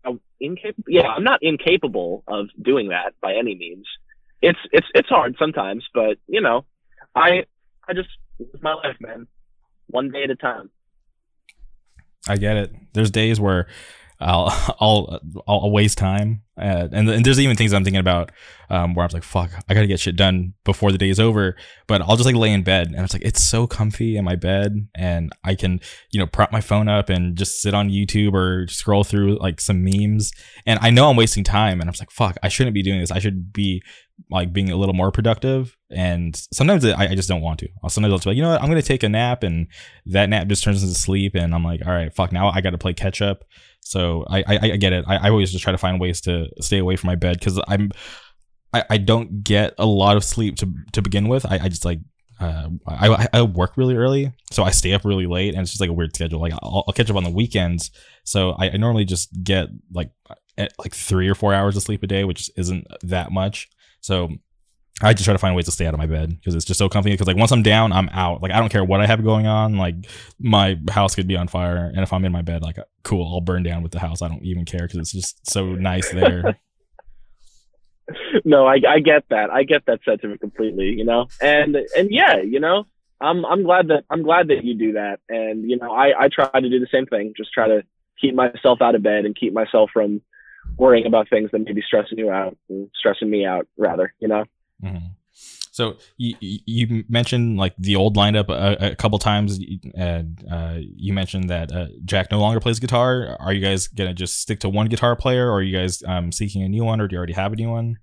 uh, 0.06 0.14
incapable. 0.39 0.84
Yeah, 0.88 1.08
I'm 1.08 1.24
not 1.24 1.39
incapable 1.41 2.24
of 2.28 2.48
doing 2.62 2.89
that 2.89 3.14
by 3.22 3.34
any 3.34 3.56
means. 3.56 3.86
It's 4.41 4.60
it's 4.72 4.88
it's 4.93 5.10
hard 5.10 5.36
sometimes, 5.39 5.86
but 5.93 6.18
you 6.28 6.41
know, 6.41 6.66
I 7.16 7.45
I 7.88 7.93
just 7.93 8.10
live 8.39 8.62
my 8.62 8.74
life, 8.74 8.98
man, 9.00 9.28
one 9.88 10.12
day 10.12 10.24
at 10.24 10.30
a 10.30 10.36
time. 10.36 10.70
I 12.28 12.38
get 12.38 12.58
it. 12.58 12.76
There's 12.93 13.10
days 13.10 13.39
where 13.39 13.68
I'll 14.20 14.51
I'll 14.80 15.20
I'll 15.47 15.72
waste 15.72 15.99
time, 15.99 16.41
uh, 16.59 16.88
and 16.91 17.07
and 17.07 17.24
there's 17.24 17.39
even 17.39 17.55
things 17.55 17.72
I'm 17.72 17.84
thinking 17.84 17.99
about 17.99 18.32
um, 18.68 18.95
where 18.95 19.05
I'm 19.05 19.11
like, 19.13 19.24
fuck, 19.24 19.51
I 19.70 19.76
gotta 19.76 19.86
get 19.86 19.99
shit 19.99 20.15
done 20.15 20.55
before 20.65 20.91
the 20.91 20.97
day 20.97 21.09
is 21.09 21.20
over. 21.20 21.55
But 21.86 22.01
I'll 22.01 22.15
just 22.15 22.26
like 22.26 22.36
lay 22.36 22.51
in 22.51 22.63
bed, 22.63 22.88
and 22.88 23.01
it's 23.01 23.13
like 23.13 23.22
it's 23.22 23.43
so 23.43 23.68
comfy 23.68 24.18
in 24.18 24.26
my 24.26 24.36
bed, 24.36 24.88
and 24.95 25.32
I 25.43 25.53
can 25.53 25.82
you 26.11 26.20
know 26.20 26.26
prop 26.26 26.51
my 26.51 26.61
phone 26.61 26.88
up 26.88 27.09
and 27.09 27.38
just 27.38 27.61
sit 27.61 27.76
on 27.76 27.89
YouTube 27.89 28.34
or 28.34 28.68
scroll 28.70 29.03
through 29.03 29.38
like 29.38 29.61
some 29.61 29.84
memes, 29.84 30.32
and 30.65 30.80
I 30.82 30.89
know 30.89 31.11
I'm 31.11 31.15
wasting 31.15 31.43
time, 31.43 31.80
and 31.80 31.88
I'm 31.88 31.95
like, 31.99 32.09
fuck, 32.09 32.38
I 32.41 32.47
shouldn't 32.47 32.74
be 32.74 32.82
doing 32.82 32.99
this. 32.99 33.11
I 33.11 33.20
should 33.20 33.53
be 33.53 33.84
like 34.32 34.51
being 34.51 34.72
a 34.72 34.76
little 34.76 34.95
more 34.95 35.11
productive. 35.11 35.78
And 35.91 36.36
sometimes 36.51 36.84
I, 36.84 37.09
I 37.09 37.15
just 37.15 37.30
don't 37.30 37.41
want 37.41 37.59
to. 37.59 37.70
Sometimes 37.88 38.11
I'll 38.11 38.18
just 38.18 38.26
be 38.26 38.32
like, 38.32 38.38
you 38.38 38.41
know 38.41 38.49
what, 38.49 38.63
I'm 38.63 38.68
gonna 38.68 38.82
take 38.82 39.03
a 39.03 39.09
nap, 39.09 39.43
and 39.43 39.68
that 40.07 40.28
nap 40.28 40.47
just 40.47 40.63
turns 40.63 40.82
into 40.82 40.95
sleep, 40.95 41.36
and 41.36 41.53
I'm 41.53 41.63
like, 41.63 41.86
all 41.86 41.93
right, 41.93 42.11
fuck, 42.11 42.32
now 42.32 42.49
I 42.49 42.61
got 42.61 42.72
to 42.72 42.80
play 42.80 42.93
catch 42.93 43.22
up. 43.22 43.43
So 43.88 44.25
I, 44.29 44.43
I, 44.47 44.59
I 44.61 44.77
get 44.77 44.93
it. 44.93 45.05
I, 45.07 45.15
I, 45.15 45.29
always 45.29 45.51
just 45.51 45.63
try 45.63 45.71
to 45.71 45.77
find 45.77 45.99
ways 45.99 46.21
to 46.21 46.47
stay 46.59 46.77
away 46.77 46.95
from 46.95 47.07
my 47.07 47.15
bed 47.15 47.39
because 47.39 47.59
I'm 47.67 47.91
I, 48.73 48.83
I 48.89 48.97
don't 48.97 49.43
get 49.43 49.73
a 49.77 49.85
lot 49.85 50.17
of 50.17 50.23
sleep 50.23 50.57
to 50.57 50.73
to 50.93 51.01
begin 51.01 51.27
with. 51.27 51.45
I, 51.45 51.59
I 51.63 51.69
just 51.69 51.85
like 51.85 51.99
uh, 52.39 52.69
I, 52.85 53.27
I 53.33 53.41
work 53.41 53.77
really 53.77 53.95
early, 53.95 54.31
so 54.51 54.63
I 54.63 54.69
stay 54.69 54.93
up 54.93 55.05
really 55.05 55.25
late, 55.25 55.53
and 55.53 55.61
it's 55.61 55.71
just 55.71 55.81
like 55.81 55.89
a 55.89 55.93
weird 55.93 56.13
schedule. 56.15 56.39
Like 56.39 56.53
I'll, 56.53 56.83
I'll 56.88 56.93
catch 56.93 57.09
up 57.09 57.15
on 57.15 57.23
the 57.23 57.31
weekends, 57.31 57.89
so 58.23 58.51
I, 58.51 58.69
I, 58.69 58.77
normally 58.77 59.05
just 59.05 59.29
get 59.43 59.69
like 59.91 60.11
like 60.57 60.93
three 60.93 61.27
or 61.27 61.35
four 61.35 61.53
hours 61.53 61.75
of 61.75 61.83
sleep 61.83 62.03
a 62.03 62.07
day, 62.07 62.23
which 62.25 62.51
isn't 62.55 62.85
that 63.01 63.31
much. 63.31 63.69
So 64.01 64.29
I 65.02 65.14
just 65.14 65.26
try 65.26 65.34
to 65.34 65.38
find 65.38 65.56
ways 65.56 65.66
to 65.66 65.72
stay 65.72 65.86
out 65.86 65.93
of 65.93 66.00
my 66.00 66.08
bed 66.08 66.30
because 66.30 66.56
it's 66.56 66.66
just 66.66 66.80
so 66.80 66.89
comfy. 66.89 67.12
Because 67.12 67.28
like 67.28 67.38
once 67.38 67.52
I'm 67.52 67.62
down, 67.62 67.91
I'm 67.91 68.10
out. 68.10 68.41
Like 68.41 68.52
I 68.52 68.60
don't 68.60 68.70
care 68.70 68.84
what 68.84 69.00
I 69.00 69.06
have 69.06 69.24
going 69.24 69.45
on. 69.45 69.78
Like 69.78 69.95
my 70.39 70.80
house 70.89 71.14
could 71.14 71.28
be 71.28 71.38
on 71.38 71.48
fire, 71.48 71.91
and 71.93 72.00
if 72.00 72.12
I'm 72.12 72.26
in 72.26 72.32
my 72.32 72.41
bed, 72.41 72.64
like 72.64 72.78
cool, 73.04 73.32
I'll 73.32 73.41
burn 73.41 73.62
down 73.62 73.84
with 73.84 73.91
the 73.91 74.00
house. 74.00 74.22
I 74.22 74.28
don't 74.28 74.43
even 74.43 74.66
care 74.66 74.82
because 74.82 74.98
it's 74.98 75.12
just 75.12 75.50
so 75.50 75.68
nice 75.76 76.10
there. 76.12 76.58
no, 78.45 78.66
I, 78.66 78.80
I 78.88 79.00
get 79.00 79.26
that. 79.30 79.52
I 79.52 79.64
get 79.64 79.86
that 79.86 80.00
sentiment 80.04 80.41
completely. 80.41 80.88
You 80.88 81.06
know, 81.06 81.28
and 81.41 81.78
and 81.95 82.10
yeah, 82.10 82.38
you 82.38 82.60
know, 82.60 82.86
I'm 83.22 83.45
I'm 83.45 83.64
glad 83.64 83.89
that 83.89 84.04
I'm 84.10 84.24
glad 84.24 84.48
that 84.48 84.64
you 84.64 84.74
do 84.74 84.93
that. 84.93 85.20
And 85.30 85.70
you 85.70 85.78
know, 85.78 85.91
I 85.91 86.24
I 86.24 86.28
try 86.30 86.60
to 86.60 86.70
do 86.70 86.80
the 86.80 86.88
same 86.91 87.06
thing. 87.06 87.34
Just 87.38 87.54
try 87.54 87.68
to 87.68 87.84
keep 88.20 88.34
myself 88.34 88.82
out 88.82 88.95
of 88.95 89.04
bed 89.04 89.26
and 89.26 89.36
keep 89.36 89.54
myself 89.54 89.91
from 89.93 90.22
worrying 90.76 91.06
about 91.06 91.30
things 91.30 91.52
that 91.52 91.60
may 91.60 91.74
be 91.74 91.84
stressing 91.84 92.18
you 92.18 92.32
out, 92.32 92.58
and 92.68 92.89
stressing 92.98 93.30
me 93.30 93.45
out 93.45 93.68
rather. 93.78 94.12
You 94.20 94.30
know. 94.30 94.45
Mm-hmm. 94.84 95.07
So 95.78 95.97
you, 96.17 96.36
you 96.39 97.03
mentioned 97.07 97.57
like 97.57 97.75
the 97.78 97.95
old 97.95 98.17
lineup 98.17 98.49
a, 98.49 98.93
a 98.93 98.95
couple 98.95 99.19
times, 99.19 99.59
and 99.93 100.43
uh, 100.51 100.78
you 100.80 101.13
mentioned 101.13 101.51
that 101.51 101.71
uh, 101.71 101.88
Jack 102.03 102.32
no 102.32 102.39
longer 102.39 102.59
plays 102.59 102.80
guitar. 102.80 103.38
Are 103.39 103.53
you 103.53 103.61
guys 103.61 103.88
gonna 103.88 104.15
just 104.15 104.41
stick 104.41 104.59
to 104.61 104.69
one 104.69 104.88
guitar 104.88 105.15
player, 105.15 105.47
or 105.51 105.59
are 105.59 105.61
you 105.61 105.78
guys 105.78 106.01
um, 106.07 106.32
seeking 106.32 106.63
a 106.63 106.67
new 106.67 106.84
one, 106.84 106.99
or 106.99 107.07
do 107.07 107.13
you 107.13 107.17
already 107.17 107.34
have 107.34 107.53
a 107.53 107.55
new 107.55 107.69
one? 107.69 107.97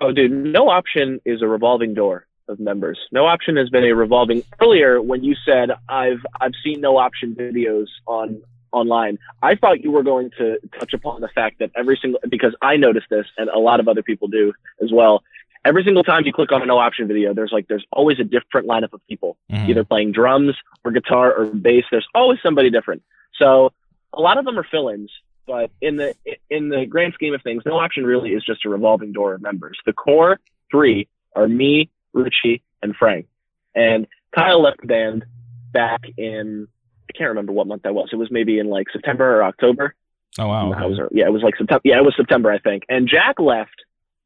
Oh, 0.00 0.10
dude, 0.10 0.32
no 0.32 0.68
option 0.68 1.20
is 1.24 1.42
a 1.42 1.46
revolving 1.46 1.94
door 1.94 2.26
of 2.48 2.58
members. 2.58 2.98
No 3.12 3.26
option 3.26 3.56
has 3.56 3.68
been 3.68 3.84
a 3.84 3.94
revolving. 3.94 4.42
Earlier, 4.60 5.00
when 5.00 5.22
you 5.22 5.36
said 5.46 5.70
I've 5.88 6.24
I've 6.40 6.54
seen 6.64 6.80
no 6.80 6.96
option 6.96 7.36
videos 7.36 7.86
on 8.06 8.42
online, 8.72 9.18
I 9.42 9.54
thought 9.54 9.84
you 9.84 9.92
were 9.92 10.02
going 10.02 10.30
to 10.38 10.58
touch 10.76 10.92
upon 10.92 11.20
the 11.20 11.28
fact 11.28 11.60
that 11.60 11.70
every 11.76 11.98
single 12.02 12.18
because 12.28 12.56
I 12.62 12.76
noticed 12.76 13.06
this 13.10 13.26
and 13.36 13.48
a 13.48 13.60
lot 13.60 13.78
of 13.78 13.86
other 13.86 14.02
people 14.02 14.26
do 14.26 14.52
as 14.82 14.90
well 14.92 15.22
every 15.64 15.84
single 15.84 16.04
time 16.04 16.24
you 16.24 16.32
click 16.32 16.52
on 16.52 16.62
a 16.62 16.66
no 16.66 16.78
option 16.78 17.08
video, 17.08 17.34
there's 17.34 17.52
like 17.52 17.68
there's 17.68 17.84
always 17.92 18.18
a 18.18 18.24
different 18.24 18.66
lineup 18.66 18.92
of 18.92 19.06
people, 19.08 19.36
mm-hmm. 19.50 19.70
either 19.70 19.84
playing 19.84 20.12
drums 20.12 20.54
or 20.84 20.90
guitar 20.90 21.32
or 21.32 21.46
bass. 21.46 21.84
There's 21.90 22.06
always 22.14 22.38
somebody 22.42 22.70
different. 22.70 23.02
So 23.36 23.72
a 24.12 24.20
lot 24.20 24.38
of 24.38 24.44
them 24.44 24.58
are 24.58 24.66
fill-ins, 24.68 25.10
but 25.46 25.70
in 25.80 25.96
the 25.96 26.14
in 26.50 26.68
the 26.68 26.86
grand 26.86 27.14
scheme 27.14 27.34
of 27.34 27.42
things, 27.42 27.62
no 27.66 27.78
option 27.78 28.04
really 28.04 28.30
is 28.30 28.44
just 28.44 28.64
a 28.64 28.68
revolving 28.68 29.12
door 29.12 29.34
of 29.34 29.42
members. 29.42 29.78
The 29.86 29.92
core 29.92 30.40
three 30.70 31.08
are 31.34 31.48
me, 31.48 31.90
Richie, 32.12 32.62
and 32.82 32.94
Frank. 32.96 33.26
And 33.74 34.06
Kyle 34.34 34.62
left 34.62 34.80
the 34.80 34.86
band 34.86 35.24
back 35.72 36.00
in 36.16 36.68
I 37.08 37.16
can't 37.16 37.28
remember 37.28 37.52
what 37.52 37.66
month 37.66 37.82
that 37.82 37.94
was. 37.94 38.10
It 38.12 38.16
was 38.16 38.30
maybe 38.30 38.58
in 38.58 38.68
like 38.68 38.86
September 38.92 39.38
or 39.38 39.44
October. 39.44 39.94
Oh 40.38 40.46
wow! 40.46 40.72
Okay. 40.72 40.84
Was, 40.84 41.10
yeah, 41.12 41.24
it 41.24 41.32
was 41.32 41.42
like 41.42 41.56
September. 41.56 41.80
Yeah, 41.84 41.98
it 41.98 42.04
was 42.04 42.14
September, 42.16 42.52
I 42.52 42.58
think. 42.58 42.84
And 42.88 43.08
Jack 43.08 43.40
left 43.40 43.84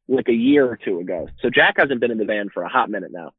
like 0.09 0.29
a 0.29 0.35
year 0.35 0.67
or 0.67 0.77
two 0.77 1.01
ago. 1.01 1.29
So 1.41 1.51
Jack 1.51 1.75
hasn't 1.79 2.01
been 2.01 2.11
in 2.11 2.19
the 2.19 2.25
band 2.25 2.51
for 2.53 2.63
a 2.63 2.69
hot 2.69 2.91
minute 2.91 3.13
now. 3.13 3.33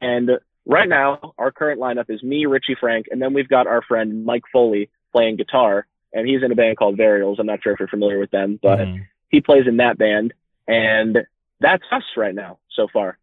And 0.00 0.30
right 0.66 0.88
now, 0.88 1.34
our 1.38 1.50
current 1.50 1.80
lineup 1.80 2.10
is 2.10 2.22
me, 2.22 2.46
Richie 2.46 2.76
Frank, 2.78 3.06
and 3.10 3.20
then 3.20 3.32
we've 3.32 3.48
got 3.48 3.66
our 3.66 3.82
friend 3.82 4.24
Mike 4.24 4.42
Foley 4.52 4.90
playing 5.12 5.36
guitar, 5.36 5.86
and 6.12 6.28
he's 6.28 6.42
in 6.42 6.52
a 6.52 6.54
band 6.54 6.76
called 6.76 6.98
Varials. 6.98 7.36
I'm 7.38 7.46
not 7.46 7.62
sure 7.62 7.72
if 7.72 7.78
you're 7.78 7.88
familiar 7.88 8.18
with 8.18 8.30
them, 8.30 8.58
but 8.62 8.80
mm-hmm. 8.80 9.02
he 9.30 9.40
plays 9.40 9.66
in 9.66 9.78
that 9.78 9.96
band, 9.96 10.34
and 10.66 11.18
that's 11.60 11.84
us 11.90 12.02
right 12.16 12.34
now 12.34 12.58
so 12.74 12.88
far. 12.92 13.18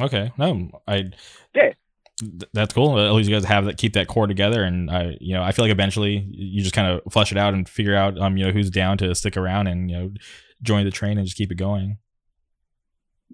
Okay, 0.00 0.32
no, 0.36 0.82
I 0.88 1.10
yeah, 1.54 1.72
that's 2.52 2.74
cool. 2.74 2.98
At 2.98 3.12
least 3.12 3.28
you 3.28 3.36
guys 3.36 3.44
have 3.44 3.66
that, 3.66 3.76
keep 3.76 3.92
that 3.92 4.08
core 4.08 4.26
together, 4.26 4.64
and 4.64 4.90
I, 4.90 5.16
you 5.20 5.34
know, 5.34 5.42
I 5.42 5.52
feel 5.52 5.64
like 5.64 5.72
eventually 5.72 6.26
you 6.30 6.62
just 6.62 6.74
kind 6.74 6.88
of 6.88 7.12
flush 7.12 7.30
it 7.30 7.38
out 7.38 7.54
and 7.54 7.68
figure 7.68 7.94
out, 7.94 8.18
um, 8.18 8.36
you 8.36 8.46
know, 8.46 8.52
who's 8.52 8.70
down 8.70 8.98
to 8.98 9.14
stick 9.14 9.36
around 9.36 9.68
and 9.68 9.90
you 9.90 9.96
know 9.96 10.12
join 10.64 10.84
the 10.84 10.90
train 10.90 11.18
and 11.18 11.26
just 11.26 11.36
keep 11.36 11.52
it 11.52 11.56
going. 11.56 11.98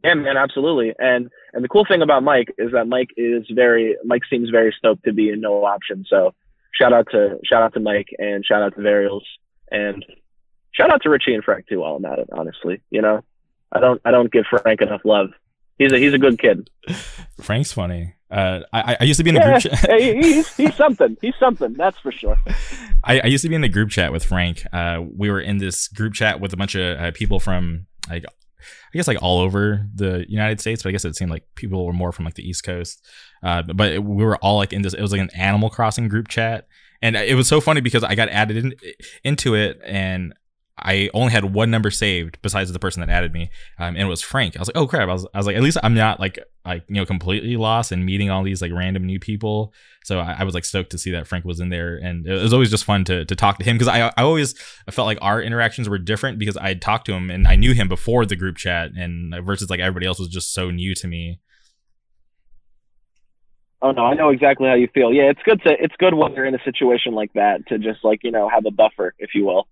Yeah, 0.02 0.14
man, 0.14 0.36
absolutely. 0.36 0.94
And 0.98 1.30
and 1.52 1.64
the 1.64 1.68
cool 1.68 1.84
thing 1.84 2.02
about 2.02 2.22
Mike 2.22 2.54
is 2.58 2.72
that 2.72 2.86
Mike 2.86 3.10
is 3.16 3.44
very 3.50 3.96
Mike 4.04 4.22
seems 4.30 4.50
very 4.50 4.74
stoked 4.76 5.04
to 5.04 5.12
be 5.12 5.30
in 5.30 5.40
no 5.40 5.64
option. 5.64 6.04
So 6.08 6.34
shout 6.72 6.92
out 6.92 7.08
to 7.10 7.38
shout 7.44 7.62
out 7.62 7.74
to 7.74 7.80
Mike 7.80 8.08
and 8.18 8.44
shout 8.44 8.62
out 8.62 8.74
to 8.74 8.80
Varials 8.80 9.24
and 9.70 10.04
shout 10.72 10.92
out 10.92 11.02
to 11.02 11.10
Richie 11.10 11.34
and 11.34 11.44
Frank 11.44 11.66
too 11.68 11.80
while 11.80 11.96
I'm 11.96 12.04
at 12.04 12.18
it, 12.18 12.28
honestly. 12.32 12.82
You 12.90 13.02
know? 13.02 13.22
I 13.72 13.80
don't 13.80 14.00
I 14.04 14.10
don't 14.10 14.32
give 14.32 14.44
Frank 14.46 14.80
enough 14.80 15.02
love. 15.04 15.30
He's 15.78 15.92
a 15.92 15.98
he's 15.98 16.14
a 16.14 16.18
good 16.18 16.38
kid. 16.38 16.68
Frank's 17.40 17.72
funny. 17.72 18.14
Uh, 18.30 18.60
I, 18.72 18.96
I 19.00 19.04
used 19.04 19.18
to 19.18 19.24
be 19.24 19.30
in 19.30 19.34
the 19.34 19.40
yeah, 19.40 19.60
group 19.60 19.80
chat. 19.80 20.00
he's, 20.00 20.56
he's 20.56 20.74
something. 20.76 21.16
He's 21.20 21.34
something. 21.40 21.74
That's 21.74 21.98
for 21.98 22.12
sure. 22.12 22.36
I, 23.02 23.20
I 23.20 23.26
used 23.26 23.42
to 23.42 23.48
be 23.48 23.54
in 23.56 23.60
the 23.60 23.68
group 23.68 23.90
chat 23.90 24.12
with 24.12 24.24
Frank. 24.24 24.64
Uh, 24.72 25.02
we 25.16 25.30
were 25.30 25.40
in 25.40 25.58
this 25.58 25.88
group 25.88 26.14
chat 26.14 26.40
with 26.40 26.52
a 26.52 26.56
bunch 26.56 26.76
of 26.76 26.98
uh, 26.98 27.10
people 27.12 27.40
from 27.40 27.86
like, 28.08 28.24
I 28.24 28.96
guess 28.96 29.08
like 29.08 29.22
all 29.22 29.40
over 29.40 29.84
the 29.94 30.24
United 30.28 30.60
States, 30.60 30.82
but 30.82 30.90
I 30.90 30.92
guess 30.92 31.04
it 31.04 31.16
seemed 31.16 31.30
like 31.30 31.44
people 31.56 31.84
were 31.84 31.92
more 31.92 32.12
from 32.12 32.24
like 32.24 32.34
the 32.34 32.48
East 32.48 32.62
Coast. 32.62 33.04
Uh, 33.42 33.62
but 33.62 33.92
it, 33.92 34.04
we 34.04 34.24
were 34.24 34.36
all 34.36 34.56
like 34.56 34.72
in 34.72 34.82
this. 34.82 34.94
It 34.94 35.02
was 35.02 35.12
like 35.12 35.20
an 35.20 35.30
Animal 35.34 35.70
Crossing 35.70 36.08
group 36.08 36.28
chat, 36.28 36.66
and 37.02 37.16
it 37.16 37.34
was 37.34 37.48
so 37.48 37.60
funny 37.60 37.80
because 37.80 38.04
I 38.04 38.14
got 38.14 38.28
added 38.28 38.58
in, 38.58 38.74
into 39.24 39.54
it, 39.54 39.80
and 39.84 40.34
I 40.82 41.10
only 41.14 41.32
had 41.32 41.52
one 41.52 41.70
number 41.70 41.90
saved 41.90 42.38
besides 42.42 42.72
the 42.72 42.78
person 42.78 43.00
that 43.00 43.08
added 43.08 43.32
me, 43.32 43.50
um, 43.78 43.94
and 43.94 43.98
it 43.98 44.06
was 44.06 44.22
Frank. 44.22 44.56
I 44.56 44.60
was 44.60 44.68
like, 44.68 44.76
oh 44.76 44.86
crap! 44.86 45.08
I 45.08 45.12
was, 45.12 45.26
I 45.34 45.38
was 45.38 45.46
like, 45.46 45.56
at 45.56 45.62
least 45.62 45.78
I'm 45.82 45.94
not 45.94 46.20
like 46.20 46.38
like 46.64 46.84
you 46.88 46.96
know 46.96 47.06
completely 47.06 47.56
lost 47.56 47.92
and 47.92 48.04
meeting 48.04 48.30
all 48.30 48.42
these 48.42 48.62
like 48.62 48.72
random 48.72 49.04
new 49.04 49.18
people. 49.18 49.72
So 50.04 50.18
I, 50.20 50.36
I 50.40 50.44
was 50.44 50.54
like 50.54 50.64
stoked 50.64 50.90
to 50.90 50.98
see 50.98 51.10
that 51.12 51.26
Frank 51.26 51.44
was 51.44 51.60
in 51.60 51.68
there, 51.68 51.96
and 51.96 52.26
it 52.26 52.42
was 52.42 52.52
always 52.52 52.70
just 52.70 52.84
fun 52.84 53.04
to 53.04 53.24
to 53.24 53.36
talk 53.36 53.58
to 53.58 53.64
him 53.64 53.76
because 53.76 53.88
I 53.88 54.08
I 54.08 54.22
always 54.22 54.54
felt 54.90 55.06
like 55.06 55.18
our 55.20 55.42
interactions 55.42 55.88
were 55.88 55.98
different 55.98 56.38
because 56.38 56.56
I 56.56 56.68
had 56.68 56.82
talked 56.82 57.06
to 57.06 57.12
him 57.12 57.30
and 57.30 57.46
I 57.46 57.56
knew 57.56 57.74
him 57.74 57.88
before 57.88 58.26
the 58.26 58.36
group 58.36 58.56
chat, 58.56 58.90
and 58.96 59.34
versus 59.44 59.70
like 59.70 59.80
everybody 59.80 60.06
else 60.06 60.18
was 60.18 60.28
just 60.28 60.52
so 60.54 60.70
new 60.70 60.94
to 60.94 61.06
me. 61.06 61.40
Oh 63.82 63.92
no, 63.92 64.04
I 64.04 64.14
know 64.14 64.28
exactly 64.28 64.68
how 64.68 64.74
you 64.74 64.88
feel. 64.92 65.12
Yeah, 65.12 65.30
it's 65.30 65.42
good 65.42 65.62
to 65.62 65.72
it's 65.78 65.94
good 65.98 66.14
when 66.14 66.34
you're 66.34 66.44
in 66.44 66.54
a 66.54 66.62
situation 66.64 67.14
like 67.14 67.32
that 67.34 67.66
to 67.68 67.78
just 67.78 68.04
like 68.04 68.20
you 68.22 68.30
know 68.30 68.48
have 68.48 68.66
a 68.66 68.70
buffer, 68.70 69.14
if 69.18 69.34
you 69.34 69.46
will. 69.46 69.66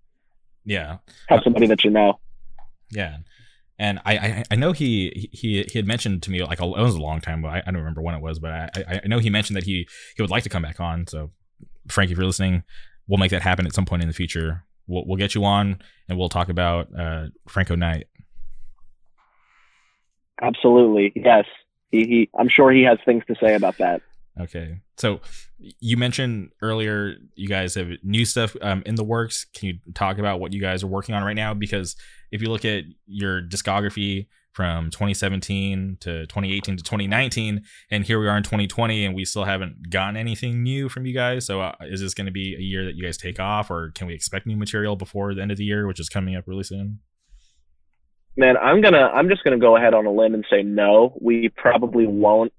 Yeah. 0.68 0.98
Have 1.28 1.40
somebody 1.42 1.66
that 1.66 1.82
you 1.82 1.90
know. 1.90 2.20
Yeah. 2.90 3.18
And 3.78 4.00
I, 4.04 4.12
I, 4.12 4.44
I 4.50 4.54
know 4.56 4.72
he, 4.72 5.30
he 5.32 5.62
he 5.62 5.78
had 5.78 5.86
mentioned 5.86 6.22
to 6.24 6.30
me 6.30 6.42
like 6.42 6.60
it 6.60 6.66
was 6.66 6.94
a 6.94 7.00
long 7.00 7.20
time, 7.20 7.40
but 7.40 7.48
I, 7.48 7.58
I 7.66 7.70
don't 7.70 7.76
remember 7.76 8.02
when 8.02 8.14
it 8.14 8.20
was, 8.20 8.38
but 8.38 8.50
I, 8.52 9.00
I 9.02 9.06
know 9.06 9.18
he 9.18 9.30
mentioned 9.30 9.56
that 9.56 9.64
he 9.64 9.88
he 10.16 10.22
would 10.22 10.30
like 10.30 10.42
to 10.42 10.48
come 10.48 10.62
back 10.62 10.78
on. 10.78 11.06
So 11.06 11.30
Frank, 11.88 12.10
if 12.10 12.18
you're 12.18 12.26
listening, 12.26 12.64
we'll 13.06 13.18
make 13.18 13.30
that 13.30 13.40
happen 13.40 13.66
at 13.66 13.72
some 13.72 13.86
point 13.86 14.02
in 14.02 14.08
the 14.08 14.14
future. 14.14 14.64
We'll, 14.86 15.04
we'll 15.06 15.16
get 15.16 15.34
you 15.34 15.44
on 15.44 15.80
and 16.08 16.18
we'll 16.18 16.28
talk 16.28 16.48
about 16.48 16.88
uh, 16.98 17.26
Franco 17.48 17.76
Knight. 17.76 18.08
Absolutely, 20.42 21.12
yes. 21.16 21.46
He, 21.90 21.98
he, 22.00 22.30
I'm 22.38 22.48
sure 22.50 22.70
he 22.70 22.82
has 22.82 22.98
things 23.06 23.24
to 23.28 23.36
say 23.40 23.54
about 23.54 23.78
that. 23.78 24.02
Okay, 24.40 24.80
so 24.96 25.20
you 25.58 25.96
mentioned 25.96 26.50
earlier 26.62 27.16
you 27.34 27.48
guys 27.48 27.74
have 27.74 27.88
new 28.04 28.24
stuff 28.24 28.56
um, 28.62 28.82
in 28.86 28.94
the 28.94 29.04
works. 29.04 29.46
Can 29.54 29.68
you 29.68 29.78
talk 29.94 30.18
about 30.18 30.38
what 30.38 30.52
you 30.52 30.60
guys 30.60 30.82
are 30.84 30.88
working 30.88 31.14
on 31.14 31.24
right 31.24 31.36
now? 31.36 31.54
Because 31.54 31.96
if 32.30 32.40
you 32.40 32.48
look 32.48 32.64
at 32.64 32.84
your 33.06 33.42
discography 33.42 34.28
from 34.52 34.90
2017 34.90 35.98
to 36.00 36.26
2018 36.26 36.76
to 36.76 36.82
2019, 36.82 37.62
and 37.90 38.04
here 38.04 38.20
we 38.20 38.28
are 38.28 38.36
in 38.36 38.42
2020, 38.42 39.04
and 39.04 39.14
we 39.14 39.24
still 39.24 39.44
haven't 39.44 39.90
gotten 39.90 40.16
anything 40.16 40.62
new 40.62 40.88
from 40.88 41.06
you 41.06 41.14
guys. 41.14 41.46
So, 41.46 41.60
uh, 41.60 41.74
is 41.82 42.00
this 42.00 42.14
going 42.14 42.26
to 42.26 42.32
be 42.32 42.54
a 42.54 42.60
year 42.60 42.84
that 42.84 42.94
you 42.94 43.02
guys 43.02 43.16
take 43.16 43.40
off, 43.40 43.70
or 43.70 43.90
can 43.94 44.06
we 44.06 44.14
expect 44.14 44.46
new 44.46 44.56
material 44.56 44.96
before 44.96 45.34
the 45.34 45.42
end 45.42 45.50
of 45.50 45.58
the 45.58 45.64
year, 45.64 45.86
which 45.86 46.00
is 46.00 46.08
coming 46.08 46.36
up 46.36 46.44
really 46.46 46.64
soon? 46.64 47.00
Man, 48.36 48.56
I'm 48.56 48.80
gonna 48.80 49.10
I'm 49.12 49.28
just 49.28 49.42
gonna 49.42 49.58
go 49.58 49.76
ahead 49.76 49.94
on 49.94 50.06
a 50.06 50.12
limb 50.12 50.32
and 50.32 50.44
say 50.48 50.62
no. 50.62 51.18
We 51.20 51.48
probably 51.56 52.06
won't 52.06 52.52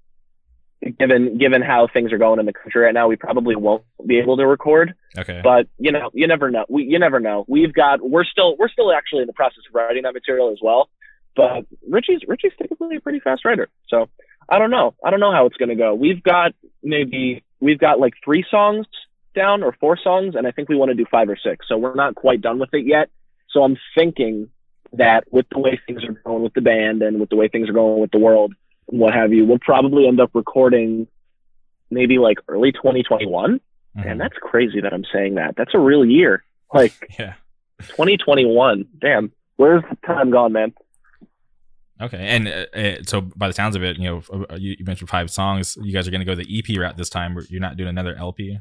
given 0.98 1.38
given 1.38 1.62
how 1.62 1.88
things 1.92 2.12
are 2.12 2.18
going 2.18 2.40
in 2.40 2.46
the 2.46 2.52
country 2.52 2.82
right 2.82 2.94
now, 2.94 3.08
we 3.08 3.16
probably 3.16 3.56
won't 3.56 3.84
be 4.06 4.18
able 4.18 4.36
to 4.36 4.46
record. 4.46 4.94
Okay. 5.18 5.40
But 5.42 5.66
you 5.78 5.92
know, 5.92 6.10
you 6.12 6.26
never 6.26 6.50
know. 6.50 6.64
We 6.68 6.84
you 6.84 6.98
never 6.98 7.20
know. 7.20 7.44
We've 7.48 7.72
got 7.72 8.00
we're 8.02 8.24
still 8.24 8.56
we're 8.58 8.68
still 8.68 8.92
actually 8.92 9.22
in 9.22 9.26
the 9.26 9.32
process 9.32 9.64
of 9.68 9.74
writing 9.74 10.04
that 10.04 10.14
material 10.14 10.50
as 10.50 10.58
well. 10.62 10.88
But 11.36 11.66
Richie's 11.88 12.20
Richie's 12.26 12.52
typically 12.60 12.96
a 12.96 13.00
pretty 13.00 13.20
fast 13.20 13.44
writer. 13.44 13.68
So 13.88 14.08
I 14.48 14.58
don't 14.58 14.70
know. 14.70 14.94
I 15.04 15.10
don't 15.10 15.20
know 15.20 15.32
how 15.32 15.46
it's 15.46 15.56
gonna 15.56 15.76
go. 15.76 15.94
We've 15.94 16.22
got 16.22 16.52
maybe 16.82 17.44
we've 17.60 17.78
got 17.78 18.00
like 18.00 18.14
three 18.24 18.44
songs 18.50 18.86
down 19.34 19.62
or 19.62 19.76
four 19.78 19.98
songs, 20.02 20.34
and 20.34 20.46
I 20.46 20.50
think 20.50 20.68
we 20.68 20.76
want 20.76 20.90
to 20.90 20.94
do 20.94 21.04
five 21.10 21.28
or 21.28 21.36
six. 21.36 21.66
So 21.68 21.76
we're 21.76 21.94
not 21.94 22.14
quite 22.14 22.40
done 22.40 22.58
with 22.58 22.70
it 22.72 22.86
yet. 22.86 23.10
So 23.50 23.62
I'm 23.62 23.76
thinking 23.94 24.48
that 24.92 25.24
with 25.30 25.46
the 25.50 25.58
way 25.58 25.80
things 25.86 26.02
are 26.04 26.12
going 26.24 26.42
with 26.42 26.54
the 26.54 26.60
band 26.60 27.02
and 27.02 27.20
with 27.20 27.30
the 27.30 27.36
way 27.36 27.48
things 27.48 27.68
are 27.68 27.72
going 27.72 28.00
with 28.00 28.10
the 28.10 28.18
world, 28.18 28.54
what 28.90 29.14
have 29.14 29.32
you, 29.32 29.46
we'll 29.46 29.58
probably 29.58 30.06
end 30.06 30.20
up 30.20 30.30
recording 30.34 31.06
maybe 31.90 32.18
like 32.18 32.38
early 32.48 32.72
2021. 32.72 33.60
Mm-hmm. 33.96 34.08
And 34.08 34.20
that's 34.20 34.36
crazy 34.40 34.80
that 34.80 34.92
I'm 34.92 35.04
saying 35.12 35.34
that. 35.34 35.54
That's 35.56 35.74
a 35.74 35.78
real 35.78 36.04
year. 36.04 36.44
Like 36.72 36.92
yeah. 37.18 37.34
2021. 37.80 38.86
Damn. 39.00 39.32
Where's 39.56 39.82
the 39.90 39.96
time 40.06 40.30
gone, 40.30 40.52
man? 40.52 40.72
Okay, 42.00 42.16
and 42.16 42.48
uh, 42.48 42.64
uh 42.74 43.02
so 43.04 43.20
by 43.20 43.46
the 43.46 43.52
sounds 43.52 43.76
of 43.76 43.84
it, 43.84 43.98
you 43.98 44.04
know, 44.04 44.22
uh, 44.32 44.54
you, 44.56 44.74
you 44.78 44.84
mentioned 44.86 45.10
five 45.10 45.30
songs. 45.30 45.76
You 45.82 45.92
guys 45.92 46.08
are 46.08 46.10
going 46.10 46.22
to 46.22 46.24
go 46.24 46.34
the 46.34 46.58
EP 46.58 46.78
route 46.78 46.96
this 46.96 47.10
time. 47.10 47.38
You're 47.50 47.60
not 47.60 47.76
doing 47.76 47.90
another 47.90 48.14
LP. 48.14 48.58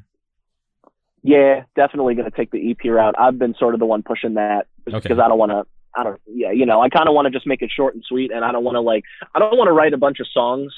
Yeah, 1.21 1.63
definitely 1.75 2.15
going 2.15 2.29
to 2.29 2.35
take 2.35 2.51
the 2.51 2.71
EP 2.71 2.91
route. 2.91 3.15
I've 3.17 3.39
been 3.39 3.55
sort 3.57 3.75
of 3.75 3.79
the 3.79 3.85
one 3.85 4.03
pushing 4.03 4.33
that 4.33 4.67
because 4.83 5.05
okay. 5.05 5.13
I 5.13 5.27
don't 5.29 5.37
want 5.37 5.51
to 5.51 5.65
I 5.99 6.03
don't, 6.03 6.21
yeah, 6.27 6.51
you 6.51 6.65
know, 6.65 6.81
I 6.81 6.89
kind 6.89 7.09
of 7.09 7.15
want 7.15 7.25
to 7.25 7.31
just 7.31 7.45
make 7.45 7.61
it 7.61 7.69
short 7.75 7.93
and 7.95 8.03
sweet, 8.07 8.31
and 8.31 8.45
I 8.45 8.51
don't 8.51 8.63
want 8.63 8.75
to 8.75 8.81
like, 8.81 9.03
I 9.35 9.39
don't 9.39 9.57
want 9.57 9.67
to 9.67 9.73
write 9.73 9.93
a 9.93 9.97
bunch 9.97 10.19
of 10.19 10.27
songs 10.33 10.73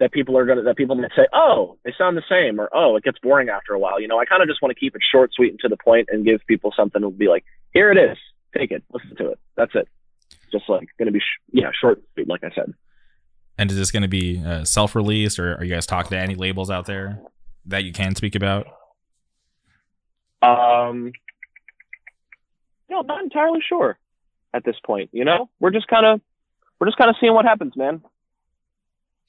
that 0.00 0.12
people 0.12 0.36
are 0.36 0.44
gonna, 0.44 0.62
that 0.62 0.76
people 0.76 0.96
might 0.96 1.10
say, 1.16 1.26
oh, 1.32 1.76
they 1.84 1.92
sound 1.96 2.16
the 2.16 2.22
same, 2.28 2.60
or 2.60 2.68
oh, 2.72 2.96
it 2.96 3.04
gets 3.04 3.18
boring 3.20 3.48
after 3.48 3.74
a 3.74 3.78
while. 3.78 4.00
You 4.00 4.08
know, 4.08 4.18
I 4.18 4.24
kind 4.24 4.42
of 4.42 4.48
just 4.48 4.60
want 4.60 4.74
to 4.74 4.78
keep 4.78 4.96
it 4.96 5.02
short, 5.10 5.32
sweet, 5.32 5.50
and 5.50 5.60
to 5.60 5.68
the 5.68 5.76
point, 5.76 6.08
and 6.10 6.24
give 6.24 6.40
people 6.46 6.72
something 6.76 7.02
to 7.02 7.10
be 7.10 7.28
like, 7.28 7.44
here 7.72 7.90
it 7.90 7.98
is, 7.98 8.18
take 8.56 8.70
it, 8.70 8.82
listen 8.92 9.16
to 9.16 9.30
it. 9.30 9.38
That's 9.56 9.74
it. 9.74 9.88
Just 10.50 10.68
like 10.68 10.88
gonna 10.98 11.10
be, 11.10 11.20
sh- 11.20 11.40
yeah, 11.52 11.70
short, 11.80 12.02
sweet, 12.14 12.28
like 12.28 12.42
I 12.44 12.50
said. 12.54 12.74
And 13.58 13.70
is 13.72 13.76
this 13.76 13.90
going 13.90 14.02
to 14.02 14.08
be 14.08 14.40
uh, 14.40 14.64
self-released, 14.64 15.40
or 15.40 15.56
are 15.56 15.64
you 15.64 15.74
guys 15.74 15.84
talking 15.84 16.10
to 16.10 16.18
any 16.18 16.36
labels 16.36 16.70
out 16.70 16.86
there 16.86 17.20
that 17.66 17.82
you 17.82 17.92
can 17.92 18.14
speak 18.14 18.36
about? 18.36 18.68
Um, 20.40 21.10
no, 22.88 23.00
I'm 23.00 23.06
not 23.08 23.24
entirely 23.24 23.58
sure 23.68 23.98
at 24.54 24.64
this 24.64 24.76
point. 24.84 25.10
You 25.12 25.24
know, 25.24 25.48
we're 25.60 25.70
just 25.70 25.88
kind 25.88 26.06
of 26.06 26.20
we're 26.78 26.86
just 26.86 26.98
kind 26.98 27.10
of 27.10 27.16
seeing 27.20 27.34
what 27.34 27.44
happens, 27.44 27.76
man. 27.76 28.00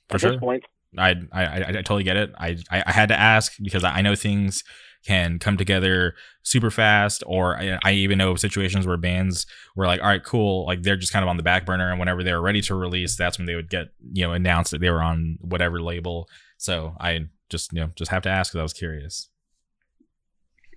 For 0.10 0.16
at 0.16 0.22
sure. 0.22 0.32
this 0.32 0.40
point. 0.40 0.64
I, 0.98 1.16
I 1.32 1.64
I 1.68 1.72
totally 1.72 2.04
get 2.04 2.18
it. 2.18 2.32
I 2.38 2.58
I 2.72 2.92
had 2.92 3.10
to 3.10 3.20
ask 3.20 3.54
because 3.62 3.84
I 3.84 4.02
know 4.02 4.16
things 4.16 4.64
can 5.06 5.40
come 5.40 5.56
together 5.56 6.16
super 6.44 6.72
fast, 6.72 7.24
or 7.26 7.58
I, 7.58 7.80
I 7.84 7.92
even 7.94 8.18
know 8.18 8.36
situations 8.36 8.86
where 8.86 8.98
bands 8.98 9.46
were 9.76 9.86
like, 9.86 10.02
all 10.02 10.08
right, 10.08 10.24
cool, 10.24 10.66
like 10.66 10.82
they're 10.82 10.98
just 10.98 11.14
kind 11.14 11.24
of 11.24 11.30
on 11.30 11.38
the 11.38 11.44
back 11.44 11.66
burner, 11.66 11.90
and 11.90 12.00
whenever 12.00 12.24
they 12.24 12.34
were 12.34 12.42
ready 12.42 12.62
to 12.62 12.76
release, 12.76 13.16
that's 13.16 13.38
when 13.38 13.46
they 13.46 13.56
would 13.56 13.70
get 13.70 13.88
you 14.12 14.26
know 14.26 14.34
announced 14.34 14.72
that 14.72 14.82
they 14.82 14.90
were 14.90 15.02
on 15.02 15.38
whatever 15.42 15.82
label. 15.82 16.28
So 16.58 16.96
I 17.00 17.28
just 17.50 17.72
you 17.72 17.82
know 17.82 17.92
just 17.96 18.12
have 18.12 18.24
to 18.24 18.30
ask 18.30 18.52
because 18.52 18.60
I 18.60 18.64
was 18.64 18.74
curious. 18.74 19.30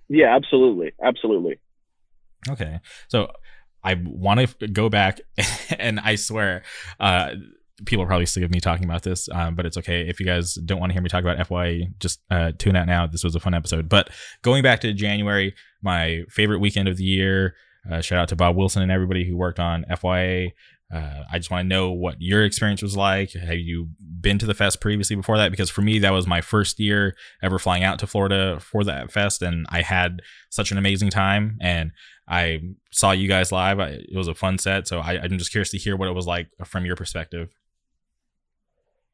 Yeah, 0.09 0.35
absolutely, 0.35 0.93
absolutely. 1.03 1.59
Okay, 2.49 2.79
so 3.07 3.31
I 3.83 4.01
want 4.03 4.39
to 4.59 4.67
go 4.67 4.89
back, 4.89 5.19
and 5.77 5.99
I 5.99 6.15
swear, 6.15 6.63
uh, 6.99 7.31
people 7.85 8.03
are 8.03 8.07
probably 8.07 8.25
sick 8.25 8.43
of 8.43 8.51
me 8.51 8.59
talking 8.59 8.85
about 8.85 9.03
this, 9.03 9.27
um, 9.29 9.55
but 9.55 9.65
it's 9.65 9.77
okay. 9.77 10.07
If 10.07 10.19
you 10.19 10.25
guys 10.25 10.53
don't 10.55 10.79
want 10.79 10.91
to 10.91 10.93
hear 10.93 11.01
me 11.01 11.09
talk 11.09 11.23
about 11.23 11.37
FYA, 11.47 11.97
just 11.99 12.21
uh, 12.31 12.51
tune 12.57 12.75
out 12.75 12.87
now. 12.87 13.07
This 13.07 13.23
was 13.23 13.35
a 13.35 13.39
fun 13.39 13.53
episode. 13.53 13.89
But 13.89 14.09
going 14.41 14.63
back 14.63 14.81
to 14.81 14.93
January, 14.93 15.53
my 15.81 16.23
favorite 16.29 16.59
weekend 16.59 16.87
of 16.87 16.97
the 16.97 17.03
year. 17.03 17.55
Uh, 17.91 17.99
shout 17.99 18.17
out 18.17 18.29
to 18.29 18.35
Bob 18.37 18.55
Wilson 18.55 18.81
and 18.81 18.89
everybody 18.89 19.27
who 19.27 19.35
worked 19.35 19.59
on 19.59 19.83
FYA. 19.91 20.53
Uh, 20.93 21.23
I 21.31 21.39
just 21.39 21.49
want 21.49 21.65
to 21.65 21.67
know 21.67 21.91
what 21.91 22.21
your 22.21 22.43
experience 22.43 22.83
was 22.83 22.95
like. 22.95 23.31
Have 23.33 23.57
you 23.57 23.89
been 24.21 24.37
to 24.37 24.45
the 24.45 24.53
fest 24.53 24.79
previously 24.79 25.15
before 25.15 25.37
that? 25.37 25.49
Because 25.49 25.69
for 25.69 25.81
me, 25.81 25.97
that 25.99 26.13
was 26.13 26.27
my 26.27 26.39
first 26.39 26.79
year 26.79 27.15
ever 27.41 27.57
flying 27.57 27.83
out 27.83 27.97
to 27.99 28.07
Florida 28.07 28.59
for 28.59 28.83
that 28.83 29.11
fest, 29.11 29.41
and 29.41 29.65
I 29.69 29.81
had 29.81 30.21
such 30.49 30.71
an 30.71 30.77
amazing 30.77 31.09
time. 31.09 31.57
And 31.61 31.91
I 32.27 32.61
saw 32.91 33.11
you 33.11 33.27
guys 33.27 33.51
live. 33.51 33.79
I, 33.79 33.87
it 33.87 34.15
was 34.15 34.27
a 34.27 34.35
fun 34.35 34.59
set, 34.59 34.87
so 34.87 34.99
I, 34.99 35.19
I'm 35.19 35.37
just 35.39 35.51
curious 35.51 35.71
to 35.71 35.79
hear 35.79 35.95
what 35.95 36.09
it 36.09 36.13
was 36.13 36.27
like 36.27 36.49
from 36.63 36.85
your 36.85 36.95
perspective. 36.95 37.49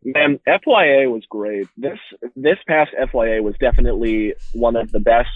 Man, 0.04 0.40
FYA 0.48 1.12
was 1.12 1.24
great. 1.30 1.68
This 1.78 2.00
this 2.36 2.58
past 2.68 2.92
FYA 3.00 3.42
was 3.42 3.56
definitely 3.60 4.34
one 4.54 4.76
of 4.76 4.92
the 4.92 5.00
best, 5.00 5.30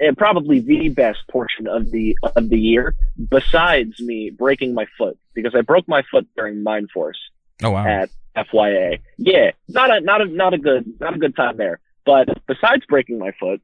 and 0.00 0.16
probably 0.16 0.60
the 0.60 0.88
best 0.88 1.20
portion 1.30 1.66
of 1.66 1.90
the 1.90 2.16
of 2.36 2.48
the 2.48 2.58
year. 2.58 2.94
Besides 3.30 4.00
me 4.00 4.30
breaking 4.30 4.74
my 4.74 4.86
foot 4.96 5.18
because 5.34 5.54
I 5.54 5.62
broke 5.62 5.88
my 5.88 6.02
foot 6.10 6.26
during 6.36 6.64
Mindforce. 6.64 7.18
Oh 7.62 7.70
wow! 7.70 7.86
At 7.86 8.10
FYA, 8.36 9.00
yeah, 9.16 9.50
not 9.68 9.90
a 9.90 10.00
not 10.00 10.20
a 10.20 10.26
not 10.26 10.54
a 10.54 10.58
good 10.58 11.00
not 11.00 11.14
a 11.14 11.18
good 11.18 11.34
time 11.34 11.56
there. 11.56 11.80
But 12.04 12.28
besides 12.46 12.84
breaking 12.86 13.18
my 13.18 13.32
foot, 13.38 13.60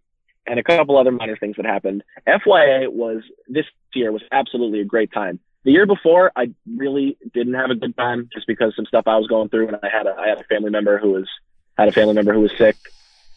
and 0.47 0.59
a 0.59 0.63
couple 0.63 0.99
other 0.99 1.13
minor 1.13 1.37
things 1.37 1.57
that 1.57 1.65
happened. 1.65 2.03
FYA 2.27 2.93
was 2.93 3.23
this 3.49 3.67
year 3.95 4.13
was 4.13 4.23
absolutely 4.33 4.81
a 4.81 4.85
great 4.85 5.13
time. 5.13 5.41
The 5.65 5.73
year 5.73 5.87
before, 5.87 6.31
I 6.37 6.51
really 6.77 7.17
didn't 7.33 7.55
have 7.55 7.71
a 7.71 7.75
good 7.75 7.97
time 7.97 8.29
just 8.33 8.47
because 8.47 8.77
some 8.77 8.85
stuff 8.85 9.05
I 9.07 9.17
was 9.17 9.27
going 9.29 9.49
through, 9.49 9.69
and 9.69 9.79
I 9.83 9.89
had 9.89 10.07
a 10.07 10.15
I 10.19 10.29
had 10.29 10.41
a 10.41 10.45
family 10.45 10.71
member 10.71 10.99
who 10.99 11.13
was 11.13 11.29
had 11.79 11.89
a 11.89 11.93
family 11.93 12.15
member 12.15 12.35
who 12.35 12.43
was 12.43 12.53
sick, 12.59 12.77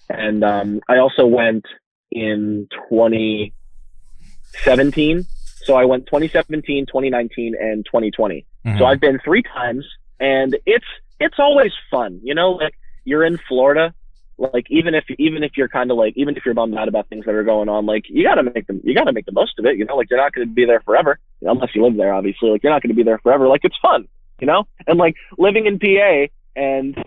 and 0.09 0.43
um, 0.43 0.81
I 0.89 0.97
also 0.97 1.25
went 1.25 1.65
in 2.11 2.67
2017. 2.89 5.25
So 5.63 5.75
I 5.75 5.85
went 5.85 6.05
2017, 6.05 6.85
2019, 6.85 7.55
and 7.59 7.83
2020. 7.85 8.45
Mm-hmm. 8.65 8.77
So 8.77 8.85
I've 8.85 8.99
been 8.99 9.19
three 9.23 9.43
times, 9.43 9.85
and 10.19 10.57
it's 10.65 10.85
it's 11.19 11.39
always 11.39 11.71
fun, 11.91 12.19
you 12.23 12.35
know. 12.35 12.51
Like 12.51 12.75
you're 13.03 13.25
in 13.25 13.37
Florida, 13.47 13.93
like 14.37 14.67
even 14.69 14.93
if 14.93 15.05
even 15.17 15.43
if 15.43 15.57
you're 15.57 15.67
kind 15.67 15.91
of 15.91 15.97
like 15.97 16.13
even 16.15 16.37
if 16.37 16.45
you're 16.45 16.53
bummed 16.53 16.77
out 16.77 16.87
about 16.87 17.07
things 17.07 17.25
that 17.25 17.33
are 17.33 17.43
going 17.43 17.69
on 17.69 17.85
like 17.85 18.03
you 18.07 18.23
got 18.23 18.35
to 18.35 18.43
make 18.43 18.67
them 18.67 18.79
you 18.83 18.93
got 18.93 19.05
to 19.05 19.13
make 19.13 19.25
the 19.25 19.31
most 19.31 19.57
of 19.57 19.65
it 19.65 19.77
you 19.77 19.85
know 19.85 19.95
like 19.95 20.09
you're 20.09 20.19
not 20.19 20.33
going 20.33 20.47
to 20.47 20.53
be 20.53 20.65
there 20.65 20.81
forever 20.81 21.19
you 21.41 21.47
know, 21.47 21.53
unless 21.53 21.73
you 21.73 21.83
live 21.83 21.97
there 21.97 22.13
obviously 22.13 22.49
like 22.49 22.63
you're 22.63 22.71
not 22.71 22.81
going 22.81 22.89
to 22.89 22.95
be 22.95 23.03
there 23.03 23.17
forever 23.19 23.47
like 23.47 23.61
it's 23.63 23.77
fun 23.81 24.07
you 24.39 24.47
know 24.47 24.67
and 24.85 24.99
like 24.99 25.15
living 25.37 25.65
in 25.65 25.79
PA 25.79 26.31
and 26.55 27.03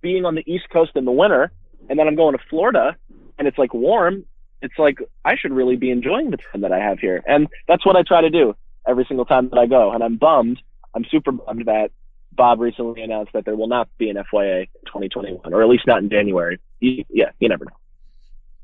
being 0.00 0.24
on 0.24 0.34
the 0.34 0.44
east 0.46 0.68
coast 0.72 0.92
in 0.94 1.04
the 1.04 1.12
winter 1.12 1.50
and 1.88 1.98
then 1.98 2.06
I'm 2.06 2.14
going 2.14 2.36
to 2.36 2.42
Florida 2.48 2.96
and 3.38 3.48
it's 3.48 3.58
like 3.58 3.74
warm 3.74 4.24
it's 4.62 4.78
like 4.78 4.98
I 5.24 5.36
should 5.36 5.52
really 5.52 5.76
be 5.76 5.90
enjoying 5.90 6.30
the 6.30 6.38
time 6.38 6.62
that 6.62 6.72
I 6.72 6.78
have 6.78 6.98
here 6.98 7.22
and 7.26 7.48
that's 7.68 7.84
what 7.84 7.96
I 7.96 8.02
try 8.02 8.20
to 8.20 8.30
do 8.30 8.54
every 8.86 9.04
single 9.06 9.24
time 9.24 9.48
that 9.50 9.58
I 9.58 9.66
go 9.66 9.92
and 9.92 10.02
I'm 10.02 10.16
bummed 10.16 10.60
I'm 10.94 11.04
super 11.10 11.32
bummed 11.32 11.66
that 11.66 11.90
Bob 12.32 12.60
recently 12.60 13.02
announced 13.02 13.32
that 13.32 13.44
there 13.44 13.56
will 13.56 13.68
not 13.68 13.88
be 13.98 14.08
an 14.08 14.16
FYA 14.16 14.62
in 14.62 14.86
2021, 14.86 15.52
or 15.52 15.62
at 15.62 15.68
least 15.68 15.86
not 15.86 15.98
in 15.98 16.08
January. 16.08 16.58
You, 16.78 17.04
yeah, 17.10 17.30
you 17.38 17.48
never 17.48 17.64
know. 17.64 17.76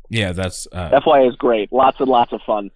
Yeah, 0.09 0.32
that's 0.32 0.66
uh, 0.70 1.01
FYA 1.01 1.28
is 1.28 1.36
great. 1.36 1.73
Lots 1.73 1.98
and 2.01 2.09
lots 2.09 2.32
of 2.32 2.40
fun 2.47 2.70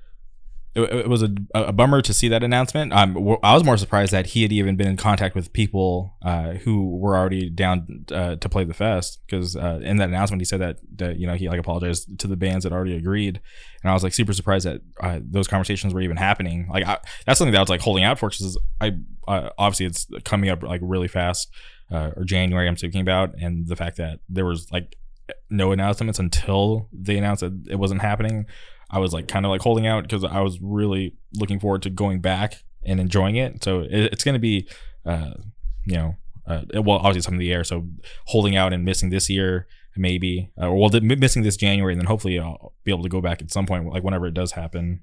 it, 0.75 0.83
it 0.83 1.09
was 1.09 1.23
a, 1.23 1.31
a 1.55 1.73
bummer 1.73 2.01
to 2.03 2.15
see 2.15 2.29
that 2.29 2.43
announcement. 2.43 2.93
Um, 2.93 3.37
I 3.43 3.55
was 3.55 3.65
more 3.65 3.77
surprised 3.77 4.13
that 4.13 4.27
he 4.27 4.43
had 4.43 4.53
even 4.53 4.77
been 4.77 4.87
in 4.89 4.97
contact 4.97 5.35
with 5.35 5.53
people 5.53 6.17
uh, 6.23 6.53
who 6.53 6.97
were 6.99 7.17
already 7.17 7.51
down 7.51 8.05
uh, 8.13 8.37
to 8.37 8.49
play 8.49 8.65
the 8.65 8.75
fest 8.75 9.21
because 9.27 9.57
uh, 9.57 9.81
in 9.83 9.97
that 9.97 10.09
announcement 10.09 10.41
he 10.41 10.45
said 10.45 10.61
that 10.61 10.79
that 10.97 11.19
you 11.19 11.27
know 11.27 11.35
he 11.35 11.49
like 11.49 11.59
apologized 11.59 12.19
to 12.21 12.27
the 12.27 12.37
bands 12.37 12.65
that 12.65 12.73
already 12.73 12.97
agreed, 12.97 13.41
and 13.83 13.91
I 13.91 13.95
was 13.95 14.03
like 14.03 14.15
super 14.15 14.33
surprised 14.33 14.67
that 14.67 14.81
uh, 15.01 15.21
those 15.23 15.49
conversations 15.49 15.93
were 15.93 16.03
even 16.03 16.17
happening. 16.17 16.69
Like 16.73 16.87
I, 16.87 16.99
that's 17.27 17.39
something 17.39 17.53
that 17.53 17.59
I 17.59 17.63
was 17.63 17.71
like 17.71 17.81
holding 17.81 18.05
out 18.05 18.19
for 18.19 18.29
because 18.29 18.59
I 18.81 18.93
obviously 19.27 19.87
it's 19.87 20.07
coming 20.25 20.51
up 20.51 20.63
like 20.63 20.81
really 20.83 21.09
fast 21.09 21.49
uh, 21.91 22.11
or 22.17 22.25
January 22.25 22.69
I'm 22.69 22.77
speaking 22.77 23.01
about, 23.01 23.35
and 23.41 23.67
the 23.67 23.77
fact 23.77 23.97
that 23.97 24.21
there 24.29 24.45
was 24.45 24.71
like 24.71 24.97
no 25.49 25.73
announcements 25.73 26.19
until 26.19 26.89
they 26.93 27.17
announced 27.17 27.41
that 27.41 27.67
it 27.69 27.77
wasn't 27.77 28.03
happening. 28.03 28.47
I 28.91 28.99
was 28.99 29.13
like 29.13 29.29
kind 29.29 29.47
of 29.47 29.51
like 29.51 29.61
holding 29.61 29.87
out 29.87 30.03
because 30.03 30.25
I 30.25 30.41
was 30.41 30.59
really 30.61 31.15
looking 31.35 31.61
forward 31.61 31.83
to 31.83 31.91
going 31.91 32.21
back 32.21 32.63
and 32.85 33.01
enjoying 33.01 33.37
it. 33.37 33.63
So 33.63 33.81
it, 33.81 34.13
it's 34.13 34.25
going 34.25 34.35
to 34.35 34.41
be, 34.41 34.69
uh, 35.05 35.33
you 35.87 35.97
know, 35.97 36.17
uh, 36.47 36.63
well, 36.75 36.99
obviously 36.99 37.23
some 37.23 37.35
of 37.35 37.41
the 37.41 37.53
air. 37.53 37.65
So 37.65 37.87
holding 38.27 38.57
out 38.57 38.73
and 38.73 38.85
missing 38.85 39.11
this 39.11 39.31
year, 39.31 39.67
maybe, 39.97 40.51
uh, 40.61 40.73
well, 40.73 40.89
the, 40.89 41.01
missing 41.01 41.43
this 41.43 41.57
January, 41.57 41.93
and 41.93 42.01
then 42.01 42.07
hopefully 42.07 42.39
I'll 42.39 42.73
be 42.85 42.93
able 42.93 43.03
to 43.03 43.09
go 43.09 43.21
back 43.21 43.41
at 43.41 43.51
some 43.51 43.67
point, 43.67 43.87
like 43.87 44.03
whenever 44.03 44.27
it 44.27 44.35
does 44.35 44.53
happen. 44.53 45.01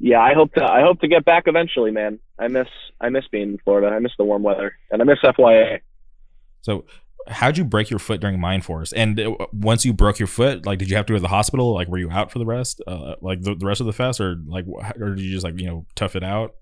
Yeah, 0.00 0.20
I 0.20 0.34
hope 0.34 0.54
to. 0.54 0.62
I 0.62 0.82
hope 0.82 1.00
to 1.00 1.08
get 1.08 1.24
back 1.24 1.44
eventually, 1.46 1.90
man. 1.90 2.20
I 2.38 2.46
miss. 2.46 2.68
I 3.00 3.08
miss 3.08 3.24
being 3.32 3.50
in 3.50 3.58
Florida. 3.58 3.88
I 3.88 3.98
miss 3.98 4.12
the 4.16 4.24
warm 4.24 4.44
weather, 4.44 4.74
and 4.92 5.02
I 5.02 5.04
miss 5.04 5.18
FYA. 5.24 5.80
So, 6.60 6.84
how'd 7.28 7.58
you 7.58 7.64
break 7.64 7.90
your 7.90 7.98
foot 7.98 8.20
during 8.20 8.38
Mindforce? 8.38 8.92
And 8.96 9.18
uh, 9.20 9.46
once 9.52 9.84
you 9.84 9.92
broke 9.92 10.18
your 10.18 10.28
foot, 10.28 10.66
like, 10.66 10.78
did 10.78 10.90
you 10.90 10.96
have 10.96 11.06
to 11.06 11.12
go 11.12 11.16
to 11.16 11.22
the 11.22 11.28
hospital? 11.28 11.72
Like, 11.72 11.88
were 11.88 11.98
you 11.98 12.10
out 12.10 12.30
for 12.30 12.38
the 12.38 12.46
rest, 12.46 12.82
uh, 12.86 13.14
like 13.20 13.42
the, 13.42 13.54
the 13.54 13.66
rest 13.66 13.80
of 13.80 13.86
the 13.86 13.92
fest, 13.92 14.20
or 14.20 14.36
like, 14.46 14.66
or 14.66 15.10
did 15.10 15.20
you 15.20 15.32
just 15.32 15.44
like 15.44 15.58
you 15.58 15.66
know 15.66 15.86
tough 15.94 16.16
it 16.16 16.24
out? 16.24 16.54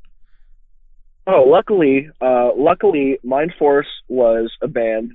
Oh, 1.27 1.43
luckily, 1.43 2.09
uh, 2.21 2.51
luckily, 2.57 3.19
Mindforce 3.25 3.87
was 4.09 4.53
a 4.63 4.69
band 4.69 5.13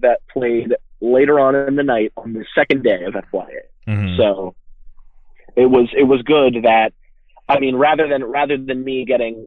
that 0.00 0.20
played 0.32 0.74
later 1.00 1.38
on 1.38 1.54
in 1.54 1.76
the 1.76 1.84
night 1.84 2.12
on 2.16 2.32
the 2.32 2.44
second 2.54 2.82
day 2.82 3.04
of 3.04 3.14
FYA. 3.14 3.46
Mm-hmm. 3.86 4.16
So 4.16 4.54
it 5.56 5.66
was 5.66 5.88
it 5.96 6.04
was 6.04 6.22
good 6.22 6.64
that 6.64 6.92
I 7.48 7.60
mean 7.60 7.76
rather 7.76 8.08
than 8.08 8.24
rather 8.24 8.56
than 8.56 8.82
me 8.82 9.04
getting 9.04 9.46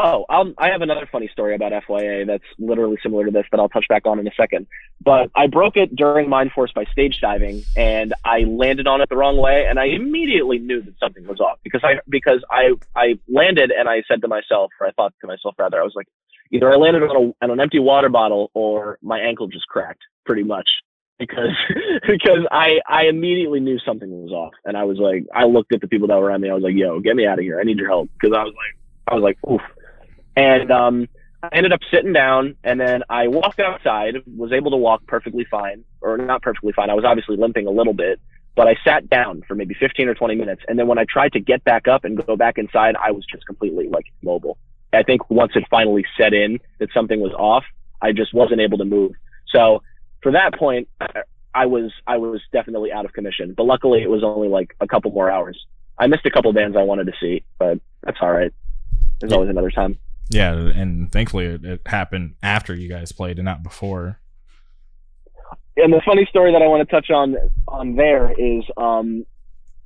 Oh, 0.00 0.24
I'll, 0.28 0.52
I 0.58 0.68
have 0.68 0.80
another 0.80 1.08
funny 1.10 1.28
story 1.32 1.56
about 1.56 1.72
FYA 1.72 2.24
that's 2.24 2.44
literally 2.56 2.98
similar 3.02 3.24
to 3.24 3.32
this 3.32 3.46
that 3.50 3.58
I'll 3.58 3.68
touch 3.68 3.86
back 3.88 4.06
on 4.06 4.20
in 4.20 4.28
a 4.28 4.30
second. 4.36 4.68
But 5.04 5.28
I 5.34 5.48
broke 5.48 5.76
it 5.76 5.96
during 5.96 6.28
Mindforce 6.28 6.72
by 6.72 6.84
stage 6.84 7.18
diving, 7.20 7.64
and 7.76 8.14
I 8.24 8.40
landed 8.42 8.86
on 8.86 9.00
it 9.00 9.08
the 9.08 9.16
wrong 9.16 9.36
way, 9.36 9.66
and 9.68 9.76
I 9.76 9.86
immediately 9.86 10.60
knew 10.60 10.82
that 10.82 10.94
something 11.00 11.26
was 11.26 11.40
off 11.40 11.58
because 11.64 11.80
I 11.82 11.98
because 12.08 12.44
I 12.48 12.74
I 12.94 13.18
landed 13.26 13.72
and 13.72 13.88
I 13.88 14.04
said 14.06 14.22
to 14.22 14.28
myself, 14.28 14.70
or 14.80 14.86
I 14.86 14.92
thought 14.92 15.14
to 15.20 15.26
myself 15.26 15.56
rather, 15.58 15.80
I 15.80 15.84
was 15.84 15.94
like, 15.96 16.06
either 16.52 16.72
I 16.72 16.76
landed 16.76 17.02
on, 17.02 17.16
a, 17.16 17.44
on 17.44 17.50
an 17.50 17.58
empty 17.58 17.80
water 17.80 18.08
bottle 18.08 18.52
or 18.54 18.98
my 19.02 19.18
ankle 19.18 19.48
just 19.48 19.66
cracked, 19.66 20.04
pretty 20.24 20.44
much 20.44 20.70
because 21.18 21.50
because 22.06 22.46
I 22.52 22.78
I 22.86 23.06
immediately 23.06 23.58
knew 23.58 23.80
something 23.80 24.08
was 24.22 24.30
off, 24.30 24.54
and 24.64 24.76
I 24.76 24.84
was 24.84 24.98
like, 24.98 25.24
I 25.34 25.46
looked 25.46 25.74
at 25.74 25.80
the 25.80 25.88
people 25.88 26.06
that 26.06 26.18
were 26.18 26.26
around 26.26 26.42
me, 26.42 26.50
I 26.50 26.54
was 26.54 26.62
like, 26.62 26.76
yo, 26.76 27.00
get 27.00 27.16
me 27.16 27.26
out 27.26 27.40
of 27.40 27.44
here, 27.44 27.58
I 27.58 27.64
need 27.64 27.78
your 27.78 27.88
help, 27.88 28.10
because 28.12 28.36
I 28.36 28.44
was 28.44 28.54
like, 28.54 28.78
I 29.08 29.14
was 29.14 29.22
like, 29.24 29.38
oof. 29.50 29.60
And 30.38 30.70
um, 30.70 31.08
I 31.42 31.48
ended 31.52 31.72
up 31.72 31.80
sitting 31.92 32.12
down 32.12 32.54
and 32.62 32.80
then 32.80 33.02
I 33.10 33.26
walked 33.26 33.58
outside, 33.58 34.14
was 34.36 34.52
able 34.52 34.70
to 34.70 34.76
walk 34.76 35.04
perfectly 35.06 35.44
fine, 35.50 35.84
or 36.00 36.16
not 36.16 36.42
perfectly 36.42 36.72
fine. 36.72 36.90
I 36.90 36.94
was 36.94 37.04
obviously 37.04 37.36
limping 37.36 37.66
a 37.66 37.70
little 37.70 37.92
bit, 37.92 38.20
but 38.54 38.68
I 38.68 38.76
sat 38.84 39.10
down 39.10 39.42
for 39.48 39.56
maybe 39.56 39.74
15 39.74 40.08
or 40.08 40.14
20 40.14 40.36
minutes. 40.36 40.62
And 40.68 40.78
then 40.78 40.86
when 40.86 40.98
I 40.98 41.06
tried 41.08 41.32
to 41.32 41.40
get 41.40 41.64
back 41.64 41.88
up 41.88 42.04
and 42.04 42.24
go 42.24 42.36
back 42.36 42.56
inside, 42.56 42.94
I 43.02 43.10
was 43.10 43.24
just 43.26 43.46
completely 43.46 43.88
like 43.88 44.06
mobile. 44.22 44.58
I 44.92 45.02
think 45.02 45.28
once 45.28 45.52
it 45.56 45.64
finally 45.70 46.04
set 46.16 46.32
in 46.32 46.60
that 46.78 46.88
something 46.94 47.20
was 47.20 47.32
off, 47.32 47.64
I 48.00 48.12
just 48.12 48.32
wasn't 48.32 48.60
able 48.60 48.78
to 48.78 48.84
move. 48.84 49.12
So 49.52 49.82
for 50.22 50.32
that 50.32 50.54
point, 50.54 50.88
I 51.52 51.66
was 51.66 51.90
I 52.06 52.18
was 52.18 52.40
definitely 52.52 52.92
out 52.92 53.04
of 53.04 53.12
commission. 53.12 53.54
But 53.56 53.64
luckily, 53.66 54.02
it 54.02 54.10
was 54.10 54.22
only 54.22 54.48
like 54.48 54.76
a 54.80 54.86
couple 54.86 55.10
more 55.10 55.30
hours. 55.30 55.58
I 55.98 56.06
missed 56.06 56.26
a 56.26 56.30
couple 56.30 56.52
bands 56.52 56.76
I 56.76 56.84
wanted 56.84 57.08
to 57.08 57.12
see, 57.20 57.42
but 57.58 57.80
that's 58.04 58.18
all 58.20 58.30
right. 58.30 58.52
There's 59.20 59.32
always 59.32 59.50
another 59.50 59.70
time. 59.72 59.98
Yeah, 60.30 60.52
and 60.52 61.10
thankfully 61.10 61.46
it, 61.46 61.64
it, 61.64 61.80
happened 61.86 62.34
after 62.42 62.74
you 62.74 62.88
guys 62.88 63.12
played 63.12 63.38
and 63.38 63.46
not 63.46 63.62
before. 63.62 64.20
And 65.76 65.92
the 65.92 66.02
funny 66.04 66.26
story 66.28 66.52
that 66.52 66.60
I 66.60 66.66
want 66.66 66.86
to 66.86 66.94
touch 66.94 67.10
on 67.10 67.36
on 67.66 67.94
there 67.96 68.32
is 68.32 68.64
um, 68.76 69.24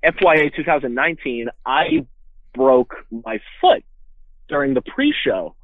FYA 0.02 0.54
2019. 0.54 1.48
I 1.64 2.06
broke 2.54 2.94
my 3.10 3.40
foot 3.60 3.84
during 4.48 4.74
the 4.74 4.80
pre-show. 4.80 5.54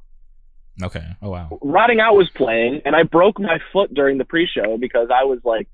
Okay. 0.81 1.05
Oh 1.21 1.29
wow. 1.31 1.59
Rotting 1.61 1.99
Out 1.99 2.15
was 2.15 2.29
playing, 2.29 2.81
and 2.85 2.95
I 2.95 3.03
broke 3.03 3.39
my 3.39 3.59
foot 3.73 3.93
during 3.93 4.17
the 4.17 4.25
pre-show 4.25 4.77
because 4.77 5.09
I 5.13 5.25
was 5.25 5.39
like 5.43 5.67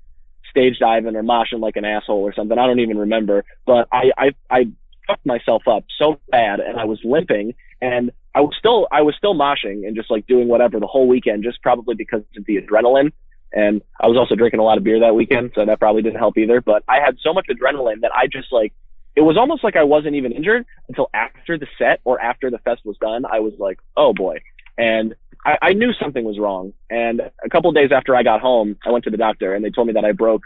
stage 0.50 0.78
diving 0.78 1.14
or 1.14 1.22
moshing 1.22 1.60
like 1.60 1.76
an 1.76 1.84
asshole 1.84 2.22
or 2.22 2.34
something. 2.34 2.58
I 2.58 2.66
don't 2.66 2.80
even 2.80 2.98
remember, 2.98 3.44
but 3.66 3.88
I 3.92 4.10
I 4.16 4.34
I 4.50 4.68
fucked 5.06 5.26
myself 5.26 5.68
up 5.68 5.84
so 5.98 6.18
bad, 6.30 6.60
and 6.60 6.78
I 6.78 6.86
was 6.86 6.98
limping, 7.04 7.54
and 7.80 8.10
I 8.36 8.40
was 8.40 8.54
still 8.58 8.86
I 8.92 9.00
was 9.00 9.14
still 9.16 9.34
moshing 9.34 9.86
and 9.86 9.96
just 9.96 10.10
like 10.10 10.26
doing 10.26 10.46
whatever 10.46 10.78
the 10.78 10.86
whole 10.86 11.08
weekend, 11.08 11.42
just 11.42 11.62
probably 11.62 11.94
because 11.94 12.22
of 12.36 12.44
the 12.44 12.60
adrenaline. 12.60 13.12
And 13.54 13.80
I 13.98 14.08
was 14.08 14.18
also 14.18 14.34
drinking 14.34 14.60
a 14.60 14.62
lot 14.62 14.76
of 14.76 14.84
beer 14.84 15.00
that 15.00 15.14
weekend, 15.14 15.52
so 15.54 15.64
that 15.64 15.80
probably 15.80 16.02
didn't 16.02 16.18
help 16.18 16.36
either. 16.36 16.60
But 16.60 16.84
I 16.86 17.00
had 17.00 17.16
so 17.22 17.32
much 17.32 17.46
adrenaline 17.48 18.02
that 18.02 18.14
I 18.14 18.26
just 18.26 18.52
like 18.52 18.74
it 19.16 19.22
was 19.22 19.38
almost 19.38 19.64
like 19.64 19.74
I 19.74 19.84
wasn't 19.84 20.16
even 20.16 20.32
injured 20.32 20.66
until 20.86 21.08
after 21.14 21.56
the 21.56 21.66
set 21.78 22.00
or 22.04 22.20
after 22.20 22.50
the 22.50 22.58
fest 22.58 22.82
was 22.84 22.98
done. 22.98 23.24
I 23.24 23.40
was 23.40 23.54
like, 23.58 23.78
oh 23.96 24.12
boy. 24.12 24.42
And 24.76 25.14
I, 25.46 25.56
I 25.62 25.72
knew 25.72 25.94
something 25.94 26.22
was 26.22 26.38
wrong. 26.38 26.74
And 26.90 27.22
a 27.42 27.48
couple 27.48 27.70
of 27.70 27.74
days 27.74 27.90
after 27.90 28.14
I 28.14 28.22
got 28.22 28.42
home, 28.42 28.76
I 28.84 28.90
went 28.90 29.04
to 29.04 29.10
the 29.10 29.16
doctor 29.16 29.54
and 29.54 29.64
they 29.64 29.70
told 29.70 29.86
me 29.86 29.94
that 29.94 30.04
I 30.04 30.12
broke 30.12 30.42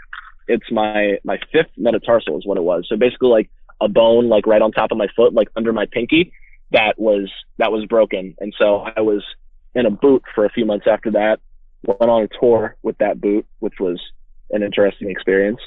it's 0.46 0.70
my 0.70 1.18
my 1.24 1.40
fifth 1.52 1.70
metatarsal 1.76 2.38
is 2.38 2.46
what 2.46 2.56
it 2.56 2.62
was. 2.62 2.86
So 2.88 2.96
basically 2.96 3.30
like 3.30 3.50
a 3.80 3.88
bone 3.88 4.28
like 4.28 4.46
right 4.46 4.62
on 4.62 4.70
top 4.70 4.92
of 4.92 4.98
my 4.98 5.08
foot, 5.16 5.34
like 5.34 5.48
under 5.56 5.72
my 5.72 5.86
pinky 5.86 6.32
that 6.72 6.98
was 6.98 7.30
that 7.58 7.72
was 7.72 7.84
broken. 7.86 8.34
And 8.38 8.54
so 8.58 8.86
I 8.96 9.00
was 9.00 9.24
in 9.74 9.86
a 9.86 9.90
boot 9.90 10.24
for 10.34 10.44
a 10.44 10.50
few 10.50 10.64
months 10.64 10.86
after 10.90 11.10
that. 11.12 11.40
Went 11.82 12.10
on 12.10 12.22
a 12.22 12.28
tour 12.40 12.76
with 12.82 12.98
that 12.98 13.20
boot, 13.20 13.46
which 13.60 13.74
was 13.80 14.00
an 14.50 14.62
interesting 14.62 15.10
experience. 15.10 15.60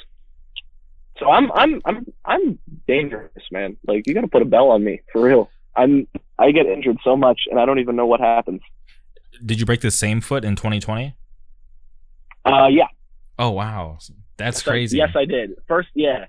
So 1.18 1.30
I'm 1.30 1.50
I'm 1.52 1.80
I'm 1.84 2.12
I'm 2.24 2.58
dangerous, 2.86 3.30
man. 3.50 3.76
Like 3.86 4.06
you 4.06 4.14
got 4.14 4.22
to 4.22 4.28
put 4.28 4.42
a 4.42 4.46
bell 4.46 4.70
on 4.70 4.82
me 4.82 5.00
for 5.12 5.20
real. 5.20 5.50
I'm 5.76 6.08
I 6.38 6.50
get 6.50 6.66
injured 6.66 6.98
so 7.04 7.16
much, 7.16 7.42
and 7.50 7.60
I 7.60 7.66
don't 7.66 7.78
even 7.78 7.96
know 7.96 8.06
what 8.06 8.20
happens. 8.20 8.60
Did 9.44 9.60
you 9.60 9.66
break 9.66 9.80
the 9.80 9.90
same 9.90 10.20
foot 10.20 10.44
in 10.44 10.56
2020? 10.56 11.14
Uh, 12.44 12.66
yeah. 12.68 12.86
Oh 13.38 13.50
wow, 13.50 13.98
that's 14.36 14.58
yes, 14.58 14.62
crazy. 14.62 14.98
Yes, 14.98 15.10
I 15.16 15.24
did. 15.24 15.52
First, 15.66 15.88
yeah, 15.94 16.26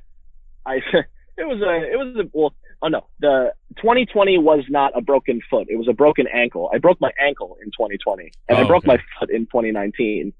I 0.65 0.75
it 1.37 1.47
was 1.47 1.61
a 1.61 1.91
it 1.91 1.97
was 1.97 2.15
a 2.17 2.29
well 2.33 2.53
oh 2.85 2.87
no, 2.87 3.07
the 3.19 3.51
2020 3.77 4.37
was 4.37 4.63
not 4.69 4.95
a 4.95 5.01
broken 5.01 5.41
foot. 5.49 5.67
It 5.69 5.77
was 5.77 5.87
a 5.89 5.93
broken 5.93 6.27
ankle. 6.27 6.69
I 6.73 6.77
broke 6.77 7.01
my 7.01 7.11
ankle 7.19 7.57
in 7.61 7.67
2020 7.71 8.31
and 8.47 8.57
oh, 8.57 8.61
I 8.61 8.63
broke 8.65 8.83
okay. 8.83 8.95
my 8.95 8.97
foot 9.19 9.31
in 9.31 9.45
2019. 9.47 10.31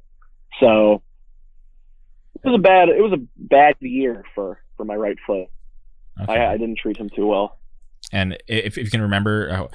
So 0.60 1.02
it 2.36 2.48
was 2.48 2.56
a 2.56 2.62
bad, 2.62 2.90
it 2.90 3.02
was 3.02 3.14
a 3.14 3.26
bad 3.36 3.76
year 3.80 4.24
for, 4.36 4.62
for 4.78 4.86
my 4.86 4.96
right 4.96 5.18
foot. 5.26 5.48
Okay. 6.22 6.34
I, 6.34 6.54
I 6.54 6.58
didn't 6.58 6.78
treat 6.78 6.98
him 6.98 7.10
too 7.10 7.26
well. 7.26 7.58
And 8.12 8.38
if, 8.48 8.78
if 8.78 8.86
you 8.86 8.92
can 8.92 9.02
remember, 9.02 9.70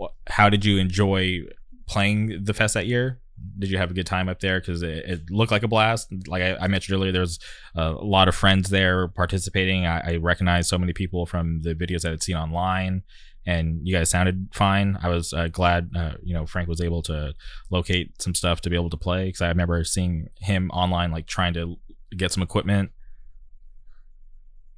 uh, 0.00 0.06
how 0.26 0.48
did 0.48 0.64
you 0.64 0.78
enjoy 0.78 1.42
playing 1.86 2.40
the 2.42 2.52
fest 2.52 2.74
that 2.74 2.86
year? 2.86 3.20
Did 3.58 3.70
you 3.70 3.78
have 3.78 3.90
a 3.90 3.94
good 3.94 4.06
time 4.06 4.28
up 4.28 4.40
there? 4.40 4.60
Because 4.60 4.82
it, 4.82 5.04
it, 5.04 5.30
looked 5.30 5.50
like 5.50 5.62
a 5.62 5.68
blast. 5.68 6.08
Like 6.26 6.42
I, 6.42 6.56
I 6.56 6.68
mentioned 6.68 6.96
earlier, 6.96 7.12
there's 7.12 7.38
a 7.74 7.90
lot 7.92 8.28
of 8.28 8.34
friends 8.34 8.70
there 8.70 9.08
participating. 9.08 9.86
I, 9.86 10.12
I 10.12 10.16
recognized 10.16 10.68
so 10.68 10.78
many 10.78 10.92
people 10.92 11.26
from 11.26 11.60
the 11.62 11.74
videos 11.74 12.02
that 12.02 12.12
I'd 12.12 12.22
seen 12.22 12.36
online, 12.36 13.02
and 13.46 13.80
you 13.82 13.94
guys 13.94 14.10
sounded 14.10 14.48
fine. 14.52 14.98
I 15.02 15.08
was 15.08 15.32
uh, 15.32 15.48
glad, 15.48 15.90
uh, 15.96 16.12
you 16.22 16.34
know, 16.34 16.46
Frank 16.46 16.68
was 16.68 16.80
able 16.80 17.02
to 17.02 17.34
locate 17.70 18.20
some 18.22 18.34
stuff 18.34 18.60
to 18.62 18.70
be 18.70 18.76
able 18.76 18.90
to 18.90 18.96
play 18.96 19.26
because 19.26 19.40
I 19.40 19.48
remember 19.48 19.82
seeing 19.84 20.28
him 20.38 20.70
online, 20.70 21.10
like 21.10 21.26
trying 21.26 21.54
to 21.54 21.76
get 22.16 22.30
some 22.32 22.42
equipment. 22.42 22.90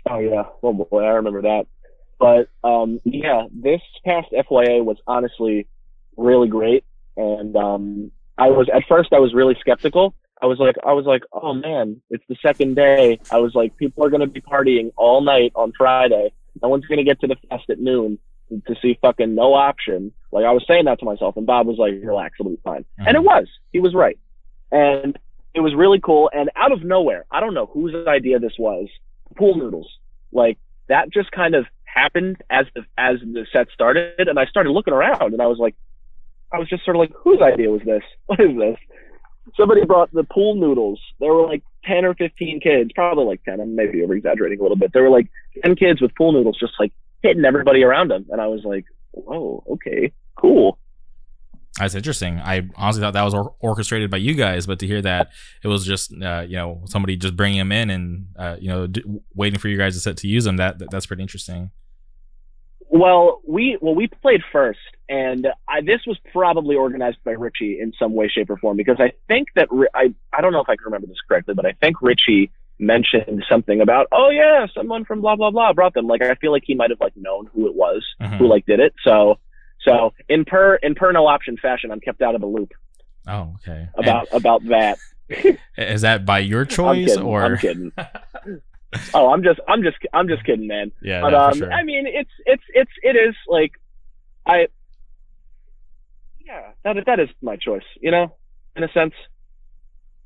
Oh 0.09 0.19
yeah, 0.19 0.45
well 0.63 0.73
boy, 0.73 1.05
I 1.05 1.11
remember 1.11 1.43
that. 1.43 1.67
But 2.19 2.49
um, 2.63 3.01
yeah, 3.05 3.47
this 3.53 3.81
past 4.05 4.29
FYA 4.33 4.85
was 4.85 4.99
honestly 5.07 5.67
really 6.17 6.49
great, 6.49 6.85
and 7.17 7.57
um, 7.57 8.13
I 8.41 8.49
was 8.49 8.69
at 8.75 8.83
first 8.89 9.13
I 9.13 9.19
was 9.19 9.35
really 9.35 9.57
skeptical. 9.61 10.15
I 10.43 10.47
was 10.47 10.59
like 10.59 10.77
I 10.85 10.93
was 10.93 11.05
like, 11.05 11.23
oh 11.33 11.55
man, 11.55 12.01
it's 12.11 12.25
the 12.29 12.37
second 12.45 12.75
day. 12.75 13.21
I 13.31 13.39
was 13.39 13.55
like, 13.55 13.77
people 13.77 14.05
are 14.05 14.11
gonna 14.11 14.27
be 14.27 14.41
partying 14.41 14.93
all 14.97 15.21
night 15.21 15.53
on 15.55 15.73
Friday. 15.77 16.33
No 16.63 16.69
one's 16.69 16.87
gonna 16.87 17.05
get 17.05 17.21
to 17.21 17.27
the 17.27 17.37
fest 17.49 17.69
at 17.69 17.79
noon 17.79 18.19
to 18.67 18.75
see 18.83 18.99
fucking 19.03 19.35
no 19.35 19.55
option. 19.55 20.13
Like 20.33 20.45
I 20.45 20.53
was 20.53 20.65
saying 20.67 20.87
that 20.87 20.99
to 21.01 21.05
myself, 21.05 21.37
and 21.37 21.47
Bob 21.47 21.67
was 21.67 21.77
like, 21.79 21.95
relax, 22.03 22.37
it'll 22.41 22.51
be 22.51 22.59
fine. 22.65 22.81
Mm-hmm. 22.81 23.09
And 23.09 23.17
it 23.17 23.23
was. 23.23 23.47
He 23.73 23.81
was 23.81 23.95
right. 23.95 24.19
And 24.73 25.19
it 25.55 25.61
was 25.61 25.75
really 25.75 26.01
cool. 26.01 26.31
And 26.33 26.51
out 26.57 26.73
of 26.73 26.83
nowhere, 26.83 27.27
I 27.31 27.41
don't 27.41 27.55
know 27.55 27.67
whose 27.67 27.95
idea 28.07 28.39
this 28.39 28.55
was. 28.59 28.89
Pool 29.37 29.57
noodles. 29.57 29.91
Like 30.33 30.59
that 30.89 31.13
just 31.13 31.31
kind 31.33 31.55
of 31.55 31.67
happened 31.85 32.43
as 32.51 32.67
the 32.75 32.85
as 32.97 33.21
the 33.21 33.47
set 33.53 33.69
started, 33.75 34.29
and 34.29 34.39
I 34.39 34.47
started 34.47 34.71
looking 34.71 34.95
around, 34.95 35.33
and 35.33 35.43
I 35.43 35.47
was 35.47 35.59
like, 35.59 35.75
I 36.53 36.59
was 36.59 36.69
just 36.69 36.85
sort 36.85 36.97
of 36.97 37.01
like, 37.01 37.13
whose 37.23 37.41
idea 37.41 37.71
was 37.71 37.83
this? 37.85 38.03
What 38.27 38.41
is 38.41 38.57
this? 38.57 38.77
Somebody 39.57 39.85
brought 39.85 40.13
the 40.13 40.25
pool 40.25 40.55
noodles. 40.55 41.01
There 41.19 41.33
were 41.33 41.47
like 41.47 41.63
10 41.85 42.05
or 42.05 42.15
15 42.15 42.61
kids, 42.61 42.91
probably 42.95 43.25
like 43.25 43.43
10. 43.45 43.61
I'm 43.61 43.75
maybe 43.75 44.03
over 44.03 44.15
exaggerating 44.15 44.61
a 44.61 44.63
little 44.63 44.77
bit. 44.77 44.93
There 44.93 45.03
were 45.03 45.11
like 45.11 45.29
10 45.65 45.77
kids 45.77 46.01
with 46.01 46.15
pool 46.15 46.33
noodles 46.33 46.59
just 46.59 46.75
like 46.79 46.93
hitting 47.23 47.45
everybody 47.45 47.83
around 47.83 48.09
them. 48.09 48.27
And 48.31 48.41
I 48.41 48.47
was 48.47 48.63
like, 48.65 48.85
whoa, 49.13 49.65
okay, 49.73 50.13
cool. 50.37 50.79
That's 51.79 51.95
interesting. 51.95 52.39
I 52.39 52.69
honestly 52.77 53.01
thought 53.01 53.15
that 53.15 53.23
was 53.23 53.33
or- 53.35 53.55
orchestrated 53.61 54.11
by 54.11 54.19
you 54.19 54.35
guys, 54.35 54.67
but 54.67 54.79
to 54.81 54.87
hear 54.87 55.01
that 55.03 55.31
it 55.65 55.69
was 55.69 55.87
just 55.87 56.13
uh, 56.21 56.45
you 56.47 56.57
know 56.57 56.83
somebody 56.87 57.17
just 57.17 57.37
bringing 57.37 57.59
them 57.59 57.73
in 57.73 57.91
and 57.91 58.27
uh, 58.37 58.57
you 58.61 58.69
know 58.69 58.87
d- 58.89 59.05
waiting 59.35 59.59
for 59.59 59.69
you 59.69 59.79
guys 59.79 59.95
to 59.95 60.01
set 60.01 60.17
to 60.19 60.29
use 60.29 60.45
them 60.45 60.57
that, 60.59 60.79
that 60.81 60.91
that's 60.91 61.07
pretty 61.07 61.23
interesting. 61.23 61.71
Well, 62.93 63.41
we 63.47 63.79
well 63.81 63.95
we 63.95 64.09
played 64.09 64.41
first, 64.53 64.81
and 65.09 65.47
I, 65.69 65.81
this 65.81 66.01
was 66.07 66.19
probably 66.33 66.75
organized 66.75 67.19
by 67.25 67.31
Richie 67.33 67.79
in 67.81 67.93
some 67.97 68.15
way, 68.15 68.29
shape, 68.29 68.51
or 68.51 68.57
form 68.57 68.77
because 68.77 68.97
I 68.99 69.13
think 69.29 69.49
that 69.55 69.69
I 69.95 70.13
I 70.33 70.41
don't 70.41 70.53
know 70.53 70.61
if 70.61 70.69
I 70.69 70.75
can 70.75 70.87
remember 70.87 71.07
this 71.07 71.17
correctly, 71.29 71.55
but 71.55 71.65
I 71.67 71.73
think 71.81 72.03
Richie 72.03 72.51
mentioned 72.81 73.45
something 73.49 73.81
about 73.83 74.07
oh 74.11 74.31
yeah 74.31 74.67
someone 74.75 75.05
from 75.05 75.21
blah 75.21 75.37
blah 75.37 75.51
blah 75.51 75.71
brought 75.73 75.93
them 75.95 76.07
like 76.07 76.23
I 76.23 76.35
feel 76.37 76.51
like 76.51 76.63
he 76.67 76.75
might 76.75 76.89
have 76.89 76.99
like 77.01 77.13
known 77.15 77.47
who 77.55 77.67
it 77.69 77.75
was 77.75 78.03
Mhm. 78.23 78.39
who 78.39 78.49
like 78.49 78.65
did 78.65 78.81
it 78.81 78.95
so 79.05 79.39
so 79.83 80.15
in 80.31 80.47
per 80.47 80.77
in 80.77 80.95
per 80.95 81.13
no 81.13 81.27
option 81.27 81.59
fashion 81.59 81.91
I'm 81.91 82.01
kept 82.01 82.23
out 82.23 82.35
of 82.35 82.41
the 82.41 82.47
loop 82.47 82.73
Oh, 83.29 83.55
okay. 83.57 83.87
about 83.99 84.29
about 84.33 84.65
that 84.69 84.97
And 85.29 85.59
is 85.77 86.01
that 86.01 86.25
by 86.25 86.39
your 86.39 86.63
I'm 86.63 86.67
choice 86.69 87.07
kidding 87.09 87.23
or? 87.23 87.43
I'm 87.45 87.59
kidding 87.59 87.93
oh 89.15 89.33
I'm 89.33 89.43
just 89.43 89.61
I'm 89.69 89.83
just 89.83 89.97
I'm 90.13 90.29
just 90.29 90.45
kidding 90.45 90.67
man 90.67 90.93
Yeah, 91.03 91.21
but 91.21 91.31
no, 91.31 91.41
um, 91.41 91.59
sure. 91.59 91.73
I 91.73 91.83
mean, 91.83 92.07
it's 92.07 92.31
it's 92.47 92.63
it's 92.75 92.91
it 93.03 93.17
is 93.17 93.35
like 93.49 93.73
I 94.47 94.69
yeah 96.45 96.73
that 96.85 96.97
that 97.07 97.21
is 97.21 97.29
my 97.43 97.57
choice, 97.57 97.85
you 98.01 98.11
know, 98.11 98.37
in 98.77 98.85
a 98.85 98.93
sense. 98.93 99.15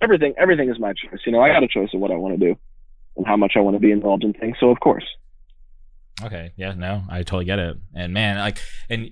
Everything 0.00 0.34
everything 0.38 0.68
is 0.70 0.78
my 0.78 0.92
choice, 0.92 1.20
you 1.26 1.32
know. 1.32 1.40
I 1.40 1.48
got 1.48 1.62
a 1.62 1.68
choice 1.68 1.90
of 1.94 2.00
what 2.00 2.10
I 2.10 2.16
want 2.16 2.38
to 2.38 2.46
do 2.46 2.58
and 3.16 3.26
how 3.26 3.36
much 3.36 3.52
I 3.56 3.60
want 3.60 3.76
to 3.76 3.80
be 3.80 3.90
involved 3.92 4.24
in 4.24 4.32
things. 4.32 4.56
So 4.60 4.70
of 4.70 4.80
course, 4.80 5.04
Okay. 6.22 6.52
Yeah. 6.56 6.74
No, 6.74 7.02
I 7.08 7.18
totally 7.18 7.44
get 7.44 7.58
it. 7.58 7.76
And 7.94 8.12
man, 8.12 8.38
like, 8.38 8.58
and 8.88 9.10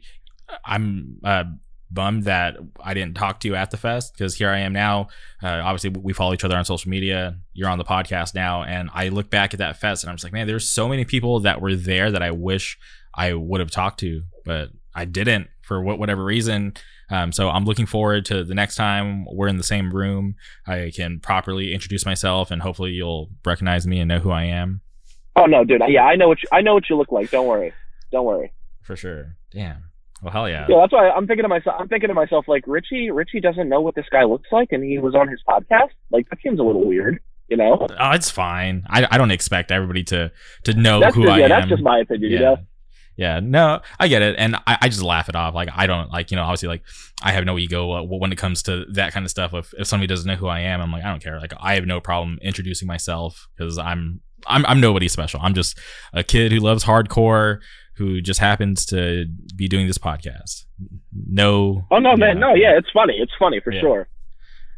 I'm 0.65 1.19
uh, 1.25 1.45
bummed 1.93 2.25
that 2.25 2.57
I 2.83 2.95
didn't 2.95 3.17
talk 3.17 3.41
to 3.41 3.49
you 3.49 3.55
at 3.55 3.71
the 3.71 3.77
fest 3.77 4.15
because 4.15 4.35
here 4.35 4.49
I 4.49 4.61
am 4.61 4.73
now. 4.73 5.09
Uh, 5.43 5.61
obviously, 5.63 5.91
we 5.91 6.13
follow 6.13 6.33
each 6.33 6.45
other 6.45 6.57
on 6.57 6.65
social 6.65 6.91
media. 6.91 7.39
You're 7.53 7.69
on 7.69 7.79
the 7.79 7.85
podcast 7.85 8.35
now, 8.35 8.63
and 8.63 8.91
I 8.95 9.09
look 9.09 9.31
back 9.31 9.55
at 9.55 9.59
that 9.59 9.79
fest 9.79 10.05
and 10.05 10.11
I'm 10.11 10.17
just 10.17 10.25
like, 10.25 10.33
man, 10.33 10.47
there's 10.47 10.69
so 10.69 10.89
many 10.89 11.05
people 11.05 11.41
that 11.41 11.61
were 11.61 11.75
there 11.75 12.11
that 12.11 12.23
I 12.23 12.31
wish 12.31 12.79
I 13.15 13.35
would 13.35 13.61
have 13.61 13.71
talked 13.71 14.01
to, 14.01 14.23
but 14.45 14.71
I 14.95 15.05
didn't 15.05 15.49
for 15.63 15.83
what 15.83 15.99
whatever 15.99 16.25
reason. 16.25 16.75
Um, 17.11 17.31
so 17.31 17.51
I'm 17.51 17.65
looking 17.65 17.87
forward 17.87 18.25
to 18.27 18.43
the 18.43 18.55
next 18.55 18.77
time 18.77 19.27
we're 19.31 19.49
in 19.49 19.59
the 19.59 19.63
same 19.63 19.93
room. 19.93 20.35
I 20.67 20.93
can 20.95 21.21
properly 21.21 21.75
introduce 21.75 22.07
myself, 22.07 22.51
and 22.51 22.63
hopefully 22.63 22.93
you'll 22.93 23.31
recognize 23.45 23.87
me 23.87 24.01
and 24.01 24.09
know 24.09 24.19
who 24.19 24.31
I 24.31 24.45
am. 24.45 24.81
oh 25.37 25.47
no, 25.47 25.65
dude, 25.65 25.83
yeah, 25.89 26.05
I 26.05 26.17
know 26.17 26.29
what 26.29 26.43
you, 26.43 26.49
I 26.53 26.63
know 26.63 26.75
what 26.75 26.89
you 26.89 26.97
look 26.97 27.13
like. 27.13 27.31
Don't 27.31 27.47
worry, 27.47 27.73
don't 28.11 28.25
worry. 28.25 28.53
For 28.83 28.97
sure. 28.97 29.37
Damn. 29.51 29.92
Well, 30.23 30.33
hell 30.33 30.49
yeah. 30.49 30.67
Yeah, 30.69 30.79
that's 30.81 30.93
why 30.93 31.11
I'm 31.11 31.27
thinking 31.27 31.43
to 31.43 31.49
myself. 31.49 31.77
I'm 31.81 31.89
thinking 31.89 32.09
to 32.09 32.15
myself 32.15 32.47
like 32.47 32.65
Richie. 32.69 33.11
Richie 33.11 33.41
doesn't 33.41 33.69
know 33.69 33.81
what 33.81 33.97
this 33.97 34.07
guy 34.11 34.23
looks 34.23 34.49
like, 34.53 34.69
and 34.71 34.85
he 34.85 34.99
was 34.99 35.17
on 35.17 35.27
his 35.27 35.41
podcast. 35.47 35.91
Like 36.11 36.31
that 36.31 36.39
seems 36.43 36.61
a 36.61 36.63
little 36.63 36.87
weird, 36.87 37.19
you 37.49 37.57
know. 37.57 37.89
Oh, 37.99 38.11
it's 38.13 38.31
fine. 38.31 38.85
I, 38.89 39.07
I 39.11 39.19
don't 39.19 39.33
expect 39.33 39.73
everybody 39.73 40.05
to 40.05 40.31
to 40.65 40.75
know 40.75 41.01
that's 41.01 41.17
who 41.17 41.23
just, 41.23 41.33
I 41.33 41.39
yeah, 41.39 41.45
am. 41.45 41.51
that's 41.51 41.69
just 41.69 41.83
my 41.83 41.99
opinion, 41.99 42.31
yeah. 42.31 42.39
you 42.39 42.45
know. 42.45 42.57
Yeah, 43.17 43.41
no, 43.41 43.81
I 44.01 44.09
get 44.09 44.23
it, 44.23 44.37
and 44.39 44.57
I, 44.67 44.79
I 44.83 44.89
just 44.89 45.03
laugh 45.03 45.29
it 45.29 45.35
off. 45.35 45.55
Like 45.55 45.69
I 45.75 45.89
don't 45.89 46.11
like 46.11 46.31
you 46.31 46.37
know, 46.37 46.45
obviously, 46.45 46.69
like 46.69 46.83
I 47.23 47.33
have 47.33 47.45
no 47.45 47.59
ego 47.59 47.91
uh, 47.91 48.03
when 48.03 48.33
it 48.33 48.39
comes 48.39 48.63
to 48.65 48.85
that 48.93 49.13
kind 49.13 49.27
of 49.27 49.31
stuff. 49.31 49.53
If 49.53 49.75
if 49.77 49.89
somebody 49.89 50.07
doesn't 50.07 50.27
know 50.27 50.37
who 50.37 50.47
I 50.47 50.61
am, 50.61 50.81
I'm 50.81 50.93
like 50.93 51.05
I 51.05 51.11
don't 51.11 51.23
care. 51.23 51.41
Like 51.41 51.53
I 51.61 51.75
have 51.75 51.85
no 51.85 52.01
problem 52.01 52.39
introducing 52.43 52.87
myself 52.87 53.49
because 53.57 53.77
I'm 53.77 54.21
I'm 54.47 54.65
I'm 54.67 54.81
nobody 54.81 55.09
special. 55.09 55.41
I'm 55.43 55.55
just 55.55 55.79
a 56.13 56.23
kid 56.23 56.53
who 56.53 56.61
loves 56.61 56.85
hardcore 56.85 57.59
who 57.95 58.21
just 58.21 58.41
happens 58.41 58.87
to 58.87 59.27
be 59.57 59.69
doing 59.69 59.87
this 59.87 59.99
podcast. 59.99 60.65
No. 61.27 61.85
Oh 61.91 61.99
no, 61.99 62.17
man, 62.17 62.41
no, 62.41 62.55
yeah, 62.55 62.77
it's 62.77 62.91
funny. 62.93 63.15
It's 63.19 63.33
funny 63.39 63.61
for 63.61 63.73
Yeah. 63.73 63.81
sure. 63.81 64.09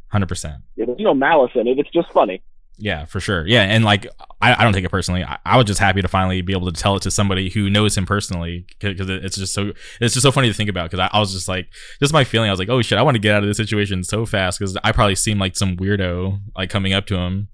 hundred 0.08 0.28
percent. 0.28 0.62
There's 0.76 0.88
no 0.98 1.14
malice 1.14 1.52
in 1.54 1.66
it. 1.66 1.78
It's 1.78 1.90
just 1.90 2.10
funny. 2.12 2.42
Yeah, 2.76 3.04
for 3.04 3.20
sure. 3.20 3.46
Yeah, 3.46 3.62
and 3.62 3.84
like 3.84 4.04
I, 4.40 4.54
I 4.60 4.64
don't 4.64 4.72
take 4.72 4.84
it 4.84 4.90
personally. 4.90 5.22
I, 5.22 5.38
I 5.46 5.56
was 5.56 5.66
just 5.66 5.78
happy 5.78 6.02
to 6.02 6.08
finally 6.08 6.42
be 6.42 6.52
able 6.52 6.70
to 6.72 6.80
tell 6.80 6.96
it 6.96 7.02
to 7.02 7.10
somebody 7.12 7.48
who 7.48 7.70
knows 7.70 7.96
him 7.96 8.04
personally 8.04 8.66
because 8.80 9.08
it's 9.08 9.36
just 9.36 9.54
so 9.54 9.72
it's 10.00 10.12
just 10.14 10.22
so 10.24 10.32
funny 10.32 10.48
to 10.48 10.54
think 10.54 10.68
about. 10.68 10.90
Because 10.90 11.08
I, 11.12 11.16
I 11.16 11.20
was 11.20 11.32
just 11.32 11.46
like, 11.46 11.68
just 12.00 12.12
my 12.12 12.24
feeling. 12.24 12.48
I 12.48 12.52
was 12.52 12.58
like, 12.58 12.68
oh 12.68 12.82
shit, 12.82 12.98
I 12.98 13.02
want 13.02 13.14
to 13.14 13.20
get 13.20 13.32
out 13.36 13.44
of 13.44 13.48
this 13.48 13.58
situation 13.58 14.02
so 14.02 14.26
fast 14.26 14.58
because 14.58 14.76
I 14.82 14.90
probably 14.90 15.14
seem 15.14 15.38
like 15.38 15.54
some 15.56 15.76
weirdo 15.76 16.40
like 16.56 16.68
coming 16.68 16.92
up 16.92 17.06
to 17.06 17.16
him. 17.16 17.46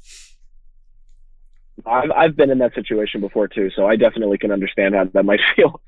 I've 1.86 2.10
I've 2.10 2.36
been 2.36 2.50
in 2.50 2.58
that 2.58 2.74
situation 2.74 3.20
before 3.20 3.48
too, 3.48 3.70
so 3.74 3.86
I 3.86 3.96
definitely 3.96 4.38
can 4.38 4.50
understand 4.52 4.94
how 4.94 5.04
that 5.04 5.24
might 5.24 5.40
feel. 5.56 5.80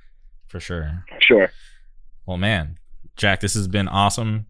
For 0.49 0.61
sure. 0.61 1.05
Sure. 1.21 1.51
Well, 2.27 2.37
man, 2.37 2.79
Jack, 3.17 3.41
this 3.41 3.55
has 3.55 3.69
been 3.69 3.89
awesome. 3.89 4.47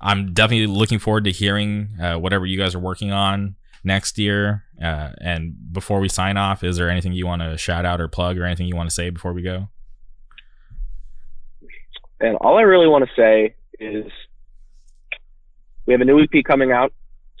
I'm 0.00 0.32
definitely 0.32 0.66
looking 0.66 0.98
forward 0.98 1.24
to 1.24 1.30
hearing 1.30 1.90
uh, 2.00 2.16
whatever 2.16 2.46
you 2.46 2.56
guys 2.56 2.74
are 2.74 2.78
working 2.80 3.12
on 3.12 3.56
next 3.84 4.18
year. 4.18 4.64
Uh, 4.82 5.10
and 5.20 5.54
before 5.72 6.00
we 6.00 6.08
sign 6.08 6.36
off, 6.36 6.64
is 6.64 6.76
there 6.76 6.88
anything 6.88 7.12
you 7.12 7.26
want 7.26 7.42
to 7.42 7.58
shout 7.58 7.84
out 7.84 8.00
or 8.00 8.08
plug 8.08 8.38
or 8.38 8.44
anything 8.44 8.66
you 8.66 8.76
want 8.76 8.88
to 8.88 8.94
say 8.94 9.10
before 9.10 9.32
we 9.32 9.42
go? 9.42 9.68
And 12.20 12.36
all 12.36 12.58
I 12.58 12.62
really 12.62 12.86
want 12.86 13.04
to 13.04 13.10
say 13.14 13.54
is 13.78 14.10
we 15.86 15.92
have 15.92 16.00
a 16.00 16.04
new 16.04 16.22
EP 16.22 16.44
coming 16.44 16.72
out 16.72 16.92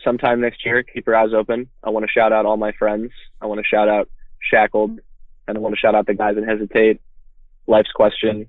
sometime 0.04 0.40
next 0.40 0.64
year. 0.64 0.82
Keep 0.82 1.06
your 1.06 1.16
eyes 1.16 1.32
open. 1.34 1.68
I 1.84 1.90
want 1.90 2.04
to 2.04 2.10
shout 2.10 2.32
out 2.32 2.46
all 2.46 2.56
my 2.56 2.72
friends. 2.72 3.10
I 3.40 3.46
want 3.46 3.58
to 3.58 3.64
shout 3.64 3.88
out 3.88 4.08
Shackled, 4.38 4.98
and 5.46 5.56
I 5.56 5.60
want 5.60 5.74
to 5.74 5.78
shout 5.78 5.94
out 5.94 6.06
the 6.06 6.14
guys 6.14 6.36
that 6.36 6.46
hesitate. 6.46 7.00
Life's 7.66 7.92
question, 7.92 8.46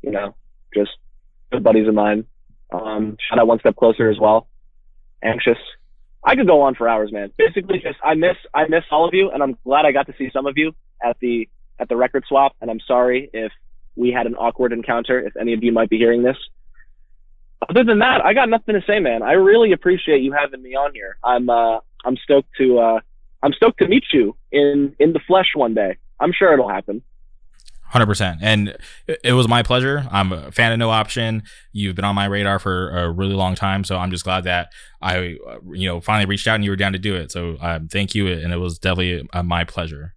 you 0.00 0.10
know, 0.10 0.34
just 0.74 0.90
good 1.50 1.62
buddies 1.62 1.88
of 1.88 1.94
mine. 1.94 2.24
Um, 2.72 3.16
shout 3.28 3.38
out 3.38 3.46
One 3.46 3.58
Step 3.60 3.76
Closer 3.76 4.10
as 4.10 4.18
well. 4.18 4.48
Anxious. 5.22 5.58
I 6.24 6.36
could 6.36 6.46
go 6.46 6.62
on 6.62 6.74
for 6.74 6.88
hours, 6.88 7.12
man. 7.12 7.32
Basically, 7.36 7.78
just 7.80 7.98
I 8.02 8.14
miss 8.14 8.36
I 8.54 8.68
miss 8.68 8.84
all 8.90 9.06
of 9.06 9.14
you, 9.14 9.30
and 9.30 9.42
I'm 9.42 9.56
glad 9.64 9.84
I 9.84 9.92
got 9.92 10.06
to 10.06 10.14
see 10.16 10.30
some 10.32 10.46
of 10.46 10.56
you 10.56 10.72
at 11.02 11.16
the 11.20 11.48
at 11.78 11.88
the 11.88 11.96
record 11.96 12.24
swap. 12.28 12.54
And 12.60 12.70
I'm 12.70 12.80
sorry 12.86 13.28
if 13.32 13.52
we 13.96 14.10
had 14.10 14.26
an 14.26 14.36
awkward 14.36 14.72
encounter. 14.72 15.18
If 15.18 15.36
any 15.36 15.52
of 15.52 15.62
you 15.62 15.72
might 15.72 15.90
be 15.90 15.98
hearing 15.98 16.22
this. 16.22 16.36
Other 17.68 17.84
than 17.84 18.00
that, 18.00 18.24
I 18.24 18.34
got 18.34 18.48
nothing 18.48 18.74
to 18.74 18.82
say, 18.86 18.98
man. 18.98 19.22
I 19.22 19.32
really 19.32 19.72
appreciate 19.72 20.22
you 20.22 20.32
having 20.32 20.62
me 20.62 20.74
on 20.74 20.92
here. 20.94 21.16
I'm 21.22 21.50
uh, 21.50 21.78
I'm 22.04 22.16
stoked 22.16 22.48
to 22.58 22.78
uh, 22.78 23.00
I'm 23.42 23.52
stoked 23.52 23.78
to 23.78 23.88
meet 23.88 24.04
you 24.12 24.36
in 24.50 24.94
in 24.98 25.12
the 25.12 25.20
flesh 25.20 25.48
one 25.54 25.74
day. 25.74 25.96
I'm 26.20 26.32
sure 26.32 26.52
it'll 26.52 26.68
happen. 26.68 27.02
Hundred 27.82 28.06
percent, 28.06 28.38
and 28.40 28.74
it- 29.06 29.34
was 29.34 29.48
my 29.48 29.62
pleasure. 29.62 30.06
I'm 30.10 30.32
a 30.32 30.50
fan 30.50 30.72
of 30.72 30.78
No 30.78 30.88
Option. 30.88 31.42
You've 31.72 31.94
been 31.94 32.06
on 32.06 32.14
my 32.14 32.24
radar 32.24 32.58
for 32.58 32.88
a 32.90 33.10
really 33.10 33.34
long 33.34 33.54
time, 33.54 33.84
so 33.84 33.98
I'm 33.98 34.10
just 34.10 34.24
glad 34.24 34.44
that 34.44 34.72
I, 35.02 35.36
uh, 35.46 35.58
you 35.72 35.88
know, 35.88 36.00
finally 36.00 36.24
reached 36.24 36.48
out 36.48 36.54
and 36.54 36.64
you 36.64 36.70
were 36.70 36.76
down 36.76 36.92
to 36.92 36.98
do 36.98 37.14
it. 37.14 37.30
So 37.30 37.58
um, 37.60 37.88
thank 37.88 38.14
you, 38.14 38.28
and 38.28 38.50
it 38.50 38.56
was 38.56 38.78
definitely 38.78 39.28
uh, 39.34 39.42
my 39.42 39.64
pleasure. 39.64 40.14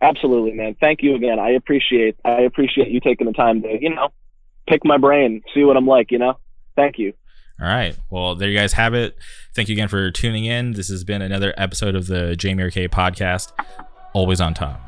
Absolutely, 0.00 0.52
man. 0.52 0.74
Thank 0.80 1.02
you 1.02 1.16
again. 1.16 1.38
I 1.38 1.50
appreciate 1.50 2.16
I 2.24 2.42
appreciate 2.42 2.88
you 2.88 3.00
taking 3.00 3.26
the 3.26 3.32
time 3.34 3.60
to 3.62 3.78
you 3.78 3.94
know 3.94 4.08
pick 4.66 4.84
my 4.84 4.96
brain, 4.96 5.42
see 5.52 5.64
what 5.64 5.76
I'm 5.76 5.86
like. 5.86 6.10
You 6.10 6.18
know. 6.18 6.38
Thank 6.76 6.98
you. 6.98 7.12
All 7.60 7.66
right, 7.66 7.96
well, 8.10 8.36
there 8.36 8.48
you 8.48 8.56
guys 8.56 8.72
have 8.74 8.94
it. 8.94 9.16
Thank 9.54 9.68
you 9.68 9.74
again 9.74 9.88
for 9.88 10.10
tuning 10.12 10.44
in. 10.44 10.72
This 10.72 10.88
has 10.88 11.02
been 11.02 11.22
another 11.22 11.52
episode 11.56 11.96
of 11.96 12.06
the 12.06 12.36
Jamie 12.36 12.70
K 12.70 12.86
podcast. 12.88 13.52
Always 14.12 14.40
on 14.40 14.54
top. 14.54 14.87